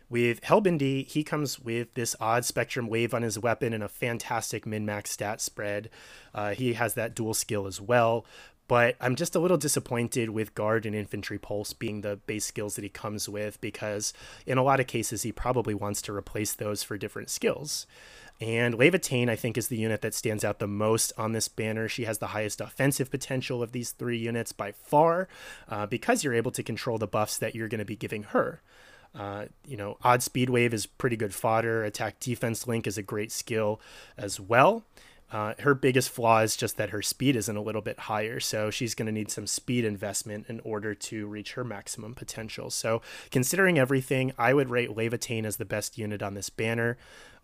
With 0.10 0.41
Helbindi, 0.41 1.06
he 1.06 1.23
comes 1.23 1.60
with 1.60 1.94
this 1.94 2.15
odd 2.19 2.44
spectrum 2.44 2.88
wave 2.88 3.14
on 3.14 3.22
his 3.22 3.38
weapon 3.38 3.73
and 3.73 3.84
a 3.84 3.90
fantastic 3.90 4.65
min 4.65 4.84
max 4.84 5.11
stat 5.11 5.40
spread. 5.40 5.90
Uh, 6.34 6.53
he 6.56 6.73
has 6.73 6.95
that 6.95 7.14
dual 7.14 7.36
skill 7.36 7.68
as 7.68 7.80
well, 7.80 8.26
but 8.70 8.96
I'm 9.02 9.16
just 9.16 9.36
a 9.36 9.40
little 9.40 9.58
disappointed 9.58 10.30
with 10.30 10.54
guard 10.54 10.86
and 10.86 10.96
infantry 10.96 11.40
pulse 11.40 11.74
being 11.74 12.02
the 12.02 12.18
base 12.28 12.46
skills 12.46 12.76
that 12.76 12.84
he 12.84 12.90
comes 12.90 13.28
with 13.28 13.60
because 13.60 14.14
in 14.46 14.60
a 14.60 14.64
lot 14.64 14.80
of 14.80 14.86
cases 14.86 15.24
he 15.24 15.32
probably 15.32 15.74
wants 15.74 16.04
to 16.04 16.16
replace 16.16 16.54
those 16.54 16.84
for 16.84 16.96
different 16.96 17.32
skills. 17.32 17.88
And 18.40 18.76
Laevatein, 18.76 19.28
I 19.28 19.36
think, 19.36 19.58
is 19.58 19.70
the 19.70 19.78
unit 19.78 20.02
that 20.02 20.14
stands 20.14 20.46
out 20.46 20.60
the 20.60 20.68
most 20.68 21.12
on 21.18 21.32
this 21.32 21.48
banner. 21.48 21.90
She 21.90 22.06
has 22.06 22.20
the 22.20 22.28
highest 22.28 22.62
offensive 22.62 23.10
potential 23.10 23.64
of 23.64 23.72
these 23.72 23.91
three 23.91 24.20
units 24.20 24.52
by 24.52 24.72
far 24.72 25.28
uh, 25.68 25.88
because 25.88 26.24
you're 26.24 26.36
able 26.36 26.52
to 26.52 26.62
control 26.62 27.00
the 27.00 27.08
buffs 27.08 27.40
that 27.40 27.56
you're 27.56 27.68
going 27.68 27.80
to 27.80 27.86
be 27.86 27.96
giving 27.96 28.24
her. 28.24 28.62
Uh, 29.16 29.46
you 29.66 29.76
know, 29.76 29.98
odd 30.04 30.22
speed 30.22 30.52
wave 30.52 30.76
is 30.76 30.86
pretty 30.86 31.18
good 31.18 31.34
fodder. 31.34 31.84
Attack 31.84 32.20
defense 32.20 32.68
link 32.68 32.86
is 32.86 33.00
a 33.00 33.04
great 33.04 33.32
skill 33.32 33.82
as 34.16 34.40
well. 34.40 34.84
Uh, 35.31 35.53
her 35.60 35.76
biggest 35.76 36.10
flaw 36.10 36.39
is 36.39 36.56
just 36.56 36.77
that 36.77 36.89
her 36.89 37.01
speed 37.01 37.35
isn't 37.35 37.56
a 37.56 37.61
little 37.61 37.81
bit 37.81 37.99
higher, 37.99 38.39
so 38.39 38.69
she's 38.69 38.95
going 38.95 39.06
to 39.06 39.11
need 39.11 39.30
some 39.30 39.45
speed 39.45 39.85
investment 39.85 40.45
in 40.49 40.60
order 40.61 40.95
to 40.95 41.27
reach 41.27 41.53
her 41.53 41.64
maximum 41.64 42.15
potential. 42.15 42.69
So, 42.69 43.01
considering 43.30 43.77
everything, 43.77 44.34
I 44.38 44.53
would 44.53 44.69
rate 44.69 44.89
Laevatein 44.89 45.45
as 45.45 45.57
the 45.57 45.65
best 45.65 45.97
unit 45.97 46.23
on 46.23 46.34
this 46.34 46.49
banner. 46.49 46.97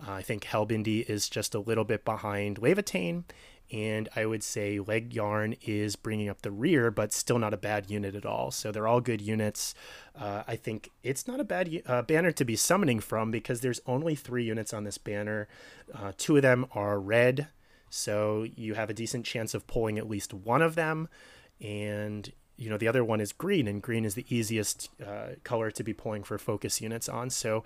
Uh, 0.06 0.14
I 0.14 0.22
think 0.22 0.46
Helbindi 0.46 1.08
is 1.10 1.30
just 1.30 1.54
a 1.54 1.60
little 1.60 1.84
bit 1.84 2.04
behind 2.04 2.60
Laevatein, 2.60 3.24
and 3.72 4.10
I 4.16 4.26
would 4.26 4.44
say 4.44 4.78
Leggjarn 4.78 5.58
is 5.64 5.96
bringing 5.96 6.30
up 6.30 6.42
the 6.42 6.52
rear, 6.52 6.92
but 6.92 7.12
still 7.14 7.40
not 7.40 7.54
a 7.54 7.58
bad 7.58 7.90
unit 7.90 8.16
at 8.16 8.26
all. 8.26 8.52
So 8.52 8.72
they're 8.72 8.88
all 8.88 9.02
good 9.02 9.22
units. 9.22 9.74
Uh, 10.18 10.44
I 10.48 10.56
think 10.56 10.92
it's 11.04 11.28
not 11.28 11.40
a 11.40 11.44
bad 11.44 11.82
uh, 11.86 12.02
banner 12.04 12.32
to 12.32 12.46
be 12.46 12.56
summoning 12.56 13.00
from 13.00 13.32
because 13.32 13.62
there's 13.62 13.82
only 13.88 14.16
three 14.16 14.44
units 14.44 14.74
on 14.74 14.84
this 14.84 14.98
banner. 14.98 15.48
Uh, 15.94 16.12
two 16.16 16.36
of 16.36 16.44
them 16.44 16.68
are 16.74 17.00
red, 17.00 17.48
so 17.96 18.46
you 18.56 18.74
have 18.74 18.90
a 18.90 18.94
decent 18.94 19.26
chance 19.26 19.54
of 19.54 19.68
pulling 19.68 19.98
at 19.98 20.10
least 20.10 20.34
one 20.34 20.62
of 20.62 20.76
them. 20.76 21.08
And, 21.62 22.30
you 22.58 22.70
know, 22.70 22.78
the 22.78 22.90
other 22.90 23.06
one 23.06 23.22
is 23.22 23.32
green, 23.32 23.68
and 23.68 23.82
green 23.82 24.04
is 24.04 24.16
the 24.16 24.26
easiest 24.28 24.90
uh, 25.02 25.36
color 25.44 25.72
to 25.72 25.84
be 25.84 25.94
pulling 25.94 26.24
for 26.24 26.38
focus 26.38 26.82
units 26.82 27.08
on. 27.08 27.30
So 27.30 27.64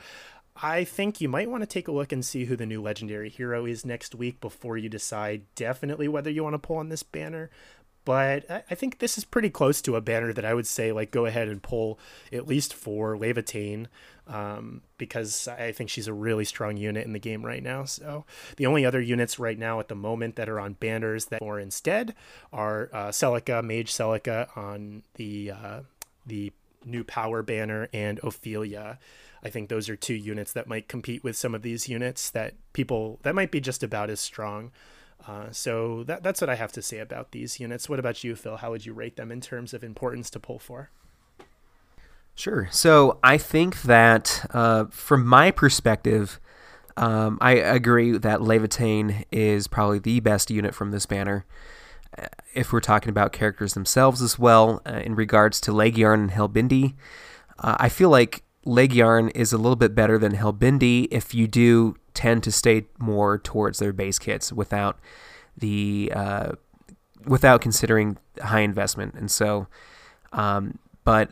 I 0.56 0.84
think 0.84 1.20
you 1.20 1.30
might 1.30 1.50
want 1.50 1.64
to 1.64 1.68
take 1.68 1.88
a 1.88 1.92
look 1.92 2.12
and 2.12 2.24
see 2.24 2.46
who 2.46 2.56
the 2.56 2.68
new 2.68 2.82
legendary 2.82 3.30
hero 3.30 3.66
is 3.66 3.86
next 3.86 4.14
week 4.14 4.40
before 4.40 4.78
you 4.78 4.88
decide 4.88 5.44
definitely 5.56 6.08
whether 6.08 6.30
you 6.30 6.44
want 6.44 6.54
to 6.54 6.60
pull 6.60 6.78
on 6.78 6.90
this 6.90 7.04
banner 7.04 7.50
but 8.10 8.66
I 8.68 8.74
think 8.74 8.98
this 8.98 9.20
is 9.20 9.24
pretty 9.24 9.52
close 9.52 9.84
to 9.84 9.96
a 9.96 10.02
banner 10.02 10.34
that 10.34 10.44
I 10.44 10.56
would 10.56 10.66
say 10.66 10.92
like 10.92 11.12
go 11.12 11.28
ahead 11.28 11.48
and 11.48 11.62
pull 11.62 12.00
at 12.34 12.48
least 12.48 12.74
for 12.74 13.16
Laevatein 13.16 13.86
um, 14.26 14.82
because 14.98 15.48
I 15.48 15.72
think 15.74 15.92
she's 15.92 16.08
a 16.08 16.14
really 16.14 16.44
strong 16.44 16.76
unit 16.76 17.06
in 17.06 17.14
the 17.14 17.20
game 17.20 17.46
right 17.46 17.62
now. 17.62 17.86
So 17.86 18.26
the 18.58 18.66
only 18.66 18.84
other 18.84 19.00
units 19.00 19.38
right 19.38 19.60
now 19.60 19.80
at 19.80 19.90
the 19.90 19.96
moment 19.96 20.38
that 20.38 20.50
are 20.50 20.60
on 20.60 20.74
banners 20.74 21.26
that 21.26 21.44
are 21.44 21.60
instead 21.60 22.16
are 22.52 22.90
uh, 22.94 23.10
Celica, 23.10 23.64
Mage 23.64 23.94
Celica 23.94 24.58
on 24.58 25.04
the 25.14 25.52
uh, 25.52 25.82
the 26.26 26.52
new 26.84 27.04
power 27.04 27.44
banner 27.44 27.90
and 27.94 28.20
Ophelia. 28.24 28.98
I 29.44 29.50
think 29.50 29.70
those 29.70 29.88
are 29.88 29.96
two 29.96 30.16
units 30.16 30.52
that 30.54 30.66
might 30.66 30.88
compete 30.88 31.24
with 31.24 31.38
some 31.38 31.54
of 31.54 31.62
these 31.62 31.88
units 31.88 32.32
that 32.32 32.56
people 32.74 33.20
that 33.22 33.36
might 33.36 33.52
be 33.52 33.62
just 33.62 33.84
about 33.84 34.10
as 34.10 34.20
strong. 34.20 34.72
Uh, 35.28 35.52
so 35.52 36.04
that, 36.04 36.24
that's 36.24 36.42
what 36.42 36.50
I 36.50 36.56
have 36.56 36.72
to 36.74 36.82
say 36.82 37.00
about 37.00 37.32
these 37.32 37.60
units. 37.60 37.90
What 37.90 38.00
about 38.00 38.24
you, 38.24 38.36
Phil? 38.36 38.58
How 38.58 38.72
would 38.72 38.86
you 38.86 38.94
rate 38.94 39.16
them 39.16 39.32
in 39.32 39.42
terms 39.42 39.74
of 39.74 39.84
importance 39.84 40.30
to 40.32 40.40
pull 40.40 40.60
for? 40.60 40.90
Sure. 42.36 42.70
So 42.72 43.20
I 43.22 43.38
think 43.38 43.82
that 43.82 44.46
uh, 44.54 44.86
from 44.86 45.26
my 45.26 45.52
perspective, 45.52 46.40
um, 46.96 47.38
I 47.42 47.52
agree 47.54 48.18
that 48.18 48.40
Laevatein 48.40 49.26
is 49.32 49.68
probably 49.68 50.00
the 50.00 50.22
best 50.22 50.50
unit 50.50 50.74
from 50.74 50.92
this 50.92 51.06
banner. 51.06 51.46
Uh, 52.18 52.28
if 52.54 52.72
we're 52.72 52.80
talking 52.80 53.10
about 53.10 53.34
characters 53.34 53.74
themselves 53.74 54.22
as 54.22 54.40
well, 54.40 54.82
uh, 54.86 55.02
in 55.04 55.16
regards 55.16 55.60
to 55.62 55.72
Leggjarn 55.72 56.16
and 56.16 56.32
Helbindi, 56.32 56.94
uh, 57.60 57.76
I 57.78 57.90
feel 57.90 58.10
like 58.10 58.44
Leggjarn 58.66 59.32
is 59.36 59.52
a 59.52 59.58
little 59.58 59.76
bit 59.76 59.94
better 59.94 60.18
than 60.18 60.34
Helbindi 60.34 61.08
if 61.12 61.34
you 61.34 61.48
do 61.48 61.98
tend 62.20 62.44
to 62.44 62.52
stay 62.52 62.86
more 62.98 63.38
towards 63.38 63.80
their 63.80 63.94
base 63.94 64.20
kits 64.20 64.52
without 64.52 65.00
the 65.58 66.12
uh, 66.14 66.52
without 67.26 67.62
considering 67.62 68.18
high 68.42 68.60
investment. 68.62 69.14
And 69.14 69.32
so, 69.32 69.68
um, 70.34 70.80
but 71.04 71.30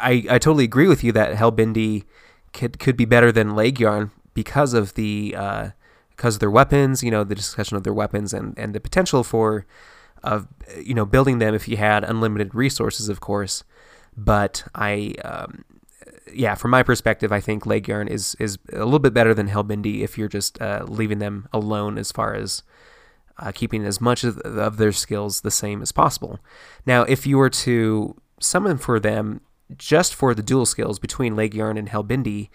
I 0.00 0.24
I 0.28 0.38
totally 0.38 0.64
agree 0.64 0.88
with 0.88 1.04
you 1.04 1.12
that 1.12 1.36
Helbindi 1.36 2.04
could 2.52 2.78
could 2.78 2.96
be 2.96 3.04
better 3.04 3.30
than 3.30 3.50
Leggjarn 3.50 4.10
because 4.34 4.74
of 4.74 4.94
the 4.94 5.34
uh, 5.36 5.70
because 6.10 6.36
of 6.36 6.40
their 6.40 6.50
weapons, 6.50 7.02
you 7.02 7.10
know, 7.10 7.24
the 7.24 7.34
discussion 7.34 7.76
of 7.76 7.84
their 7.84 7.92
weapons 7.92 8.32
and, 8.32 8.58
and 8.58 8.74
the 8.74 8.80
potential 8.80 9.22
for, 9.22 9.66
of 10.22 10.48
you 10.82 10.94
know, 10.94 11.04
building 11.04 11.38
them 11.38 11.54
if 11.54 11.68
you 11.68 11.76
had 11.76 12.02
unlimited 12.04 12.54
resources, 12.54 13.08
of 13.10 13.20
course. 13.20 13.64
But 14.16 14.64
I, 14.74 15.14
um, 15.24 15.64
yeah, 16.32 16.54
from 16.54 16.70
my 16.70 16.82
perspective, 16.82 17.32
I 17.32 17.40
think 17.40 17.64
Leggjarn 17.64 18.08
is 18.08 18.36
is 18.38 18.58
a 18.72 18.84
little 18.84 18.98
bit 18.98 19.14
better 19.14 19.34
than 19.34 19.48
Helbindi 19.48 20.02
if 20.02 20.18
you're 20.18 20.28
just 20.28 20.60
uh, 20.60 20.84
leaving 20.88 21.18
them 21.18 21.48
alone 21.52 21.98
as 21.98 22.12
far 22.12 22.34
as 22.34 22.62
uh, 23.38 23.52
keeping 23.52 23.84
as 23.84 24.00
much 24.00 24.24
of, 24.24 24.38
of 24.38 24.76
their 24.76 24.92
skills 24.92 25.42
the 25.42 25.50
same 25.50 25.82
as 25.82 25.92
possible. 25.92 26.38
Now, 26.84 27.02
if 27.02 27.26
you 27.26 27.38
were 27.38 27.50
to 27.50 28.16
summon 28.40 28.78
for 28.78 28.98
them 28.98 29.40
just 29.76 30.14
for 30.14 30.34
the 30.34 30.42
dual 30.42 30.66
skills 30.66 30.98
between 30.98 31.34
Leggjarn 31.34 31.78
and 31.78 31.88
Helbindi, 31.88 32.48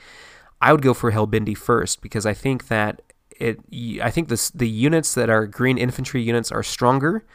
I 0.61 0.71
would 0.71 0.81
go 0.81 0.93
for 0.93 1.11
Helbindi 1.11 1.57
first 1.57 2.01
because 2.01 2.25
I 2.25 2.33
think 2.33 2.67
that 2.67 3.01
it. 3.39 3.59
I 4.01 4.11
think 4.11 4.27
this 4.27 4.49
the 4.49 4.69
units 4.69 5.13
that 5.15 5.29
are 5.29 5.47
green 5.47 5.77
infantry 5.77 6.21
units 6.21 6.51
are 6.51 6.63
stronger 6.63 7.25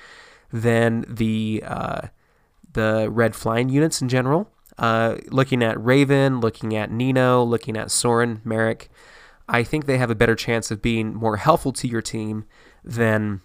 than 0.53 1.05
the 1.09 1.63
uh, 1.67 2.09
the 2.73 3.09
red 3.11 3.35
flying 3.35 3.69
units 3.69 4.01
in 4.01 4.09
general. 4.09 4.51
Uh, 4.79 5.17
looking 5.29 5.63
at 5.63 5.83
Raven, 5.83 6.41
looking 6.41 6.77
at 6.77 6.91
Nino, 6.91 7.43
looking 7.43 7.77
at 7.77 7.91
Soren, 7.91 8.41
Merric, 8.45 8.91
I 9.49 9.63
think 9.63 9.87
they 9.87 9.99
have 9.99 10.11
a 10.11 10.15
better 10.15 10.35
chance 10.35 10.71
of 10.71 10.83
being 10.83 11.15
more 11.15 11.37
helpful 11.37 11.73
to 11.73 11.89
your 11.89 12.03
team 12.03 12.45
than, 12.85 13.41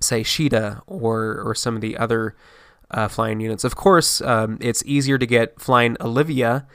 say, 0.00 0.22
Sheeta 0.22 0.82
or 0.86 1.40
or 1.40 1.54
some 1.54 1.76
of 1.76 1.80
the 1.80 1.96
other 1.96 2.34
uh, 2.90 3.08
flying 3.08 3.40
units. 3.40 3.64
Of 3.64 3.76
course, 3.76 4.20
um, 4.20 4.58
it's 4.60 4.82
easier 4.84 5.18
to 5.18 5.26
get 5.26 5.60
flying 5.60 5.96
Olivia 6.00 6.66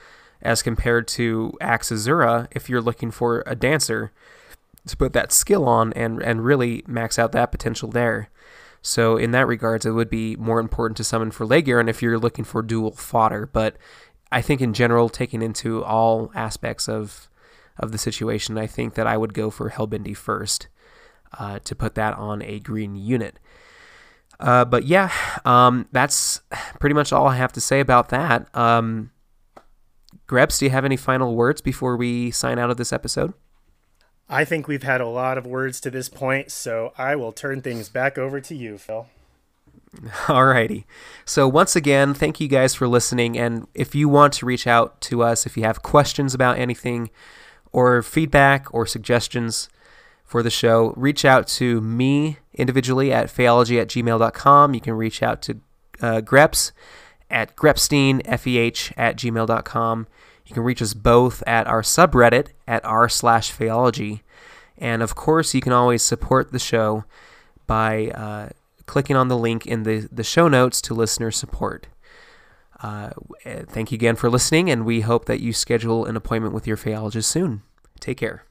as 0.41 0.63
compared 0.63 1.07
to 1.09 1.53
Axe 1.61 1.91
Azura 1.91 2.47
if 2.51 2.69
you're 2.69 2.81
looking 2.81 3.11
for 3.11 3.43
a 3.45 3.55
dancer 3.55 4.11
to 4.87 4.97
put 4.97 5.13
that 5.13 5.31
skill 5.31 5.67
on 5.67 5.93
and 5.93 6.21
and 6.21 6.43
really 6.43 6.83
max 6.87 7.19
out 7.19 7.31
that 7.33 7.51
potential 7.51 7.89
there. 7.89 8.29
So 8.81 9.17
in 9.17 9.31
that 9.31 9.47
regards, 9.47 9.85
it 9.85 9.91
would 9.91 10.09
be 10.09 10.35
more 10.35 10.59
important 10.59 10.97
to 10.97 11.03
summon 11.03 11.31
for 11.31 11.45
Leggjarn 11.45 11.89
if 11.89 12.01
you're 12.01 12.19
looking 12.19 12.45
for 12.45 12.61
dual 12.61 12.91
fodder. 12.91 13.45
But 13.45 13.77
I 14.31 14.41
think 14.41 14.61
in 14.61 14.73
general, 14.73 15.09
taking 15.09 15.41
into 15.41 15.83
all 15.83 16.31
aspects 16.35 16.87
of 16.87 17.29
of 17.77 17.91
the 17.91 17.97
situation, 17.97 18.57
I 18.57 18.65
think 18.65 18.95
that 18.95 19.05
I 19.05 19.17
would 19.17 19.33
go 19.33 19.51
for 19.51 19.69
Helbindi 19.69 20.17
first 20.17 20.67
uh, 21.37 21.59
to 21.59 21.75
put 21.75 21.95
that 21.95 22.15
on 22.15 22.41
a 22.41 22.59
green 22.59 22.95
unit. 22.95 23.39
Uh, 24.39 24.65
but 24.65 24.85
yeah, 24.85 25.11
um, 25.45 25.87
that's 25.91 26.41
pretty 26.79 26.93
much 26.93 27.11
all 27.11 27.27
I 27.27 27.35
have 27.35 27.53
to 27.53 27.61
say 27.61 27.79
about 27.79 28.09
that. 28.09 28.55
Um, 28.55 29.11
Grebs, 30.27 30.59
do 30.59 30.65
you 30.65 30.71
have 30.71 30.85
any 30.85 30.97
final 30.97 31.35
words 31.35 31.61
before 31.61 31.95
we 31.95 32.31
sign 32.31 32.59
out 32.59 32.69
of 32.69 32.77
this 32.77 32.91
episode? 32.91 33.33
I 34.29 34.43
think 34.43 34.67
we've 34.67 34.83
had 34.83 35.01
a 35.01 35.07
lot 35.07 35.37
of 35.37 35.45
words 35.45 35.79
to 35.81 35.89
this 35.89 36.09
point, 36.09 36.51
so 36.51 36.93
I 36.97 37.15
will 37.15 37.31
turn 37.31 37.61
things 37.61 37.89
back 37.89 38.17
over 38.17 38.41
to 38.41 38.55
you, 38.55 38.77
Phil. 38.77 39.07
Alrighty. 40.25 40.83
So 41.25 41.47
once 41.47 41.75
again, 41.75 42.13
thank 42.13 42.39
you 42.39 42.47
guys 42.47 42.75
for 42.75 42.87
listening. 42.87 43.37
And 43.37 43.67
if 43.73 43.95
you 43.95 44.09
want 44.09 44.33
to 44.33 44.45
reach 44.45 44.67
out 44.67 44.99
to 45.01 45.23
us, 45.23 45.45
if 45.45 45.55
you 45.55 45.63
have 45.63 45.81
questions 45.81 46.33
about 46.33 46.57
anything, 46.59 47.09
or 47.71 48.01
feedback 48.01 48.73
or 48.73 48.85
suggestions 48.85 49.69
for 50.25 50.43
the 50.43 50.49
show, 50.49 50.93
reach 50.97 51.23
out 51.23 51.47
to 51.47 51.79
me 51.81 52.37
individually 52.53 53.13
at 53.13 53.27
phaeology 53.27 53.79
at 53.79 53.87
gmail.com. 53.87 54.73
You 54.73 54.81
can 54.81 54.93
reach 54.93 55.23
out 55.23 55.41
to 55.43 55.59
uh, 56.01 56.21
Grebs 56.21 56.71
at 57.29 57.55
grepstein, 57.55 58.21
F-E-H, 58.25 58.93
at 58.97 59.15
gmail.com. 59.17 60.07
You 60.47 60.53
can 60.53 60.63
reach 60.63 60.81
us 60.81 60.93
both 60.93 61.43
at 61.45 61.67
our 61.67 61.81
subreddit 61.81 62.49
at 62.67 62.83
r 62.85 63.09
slash 63.09 63.51
phaeology. 63.51 64.21
And 64.77 65.03
of 65.03 65.13
course, 65.13 65.53
you 65.53 65.61
can 65.61 65.73
always 65.73 66.01
support 66.01 66.51
the 66.51 66.59
show 66.59 67.03
by 67.65 68.07
uh, 68.07 68.49
clicking 68.85 69.17
on 69.17 69.27
the 69.27 69.37
link 69.37 69.67
in 69.67 69.83
the, 69.83 70.07
the 70.11 70.23
show 70.23 70.47
notes 70.47 70.81
to 70.83 70.93
listener 70.93 71.31
support. 71.31 71.87
Uh, 72.81 73.09
thank 73.43 73.91
you 73.91 73.95
again 73.95 74.15
for 74.15 74.29
listening, 74.29 74.69
and 74.69 74.85
we 74.85 75.01
hope 75.01 75.25
that 75.25 75.41
you 75.41 75.51
schedule 75.51 76.05
an 76.05 76.15
appointment 76.15 76.53
with 76.53 76.65
your 76.65 76.77
phaeologist 76.77 77.29
soon. 77.29 77.63
Take 77.99 78.17
care. 78.17 78.46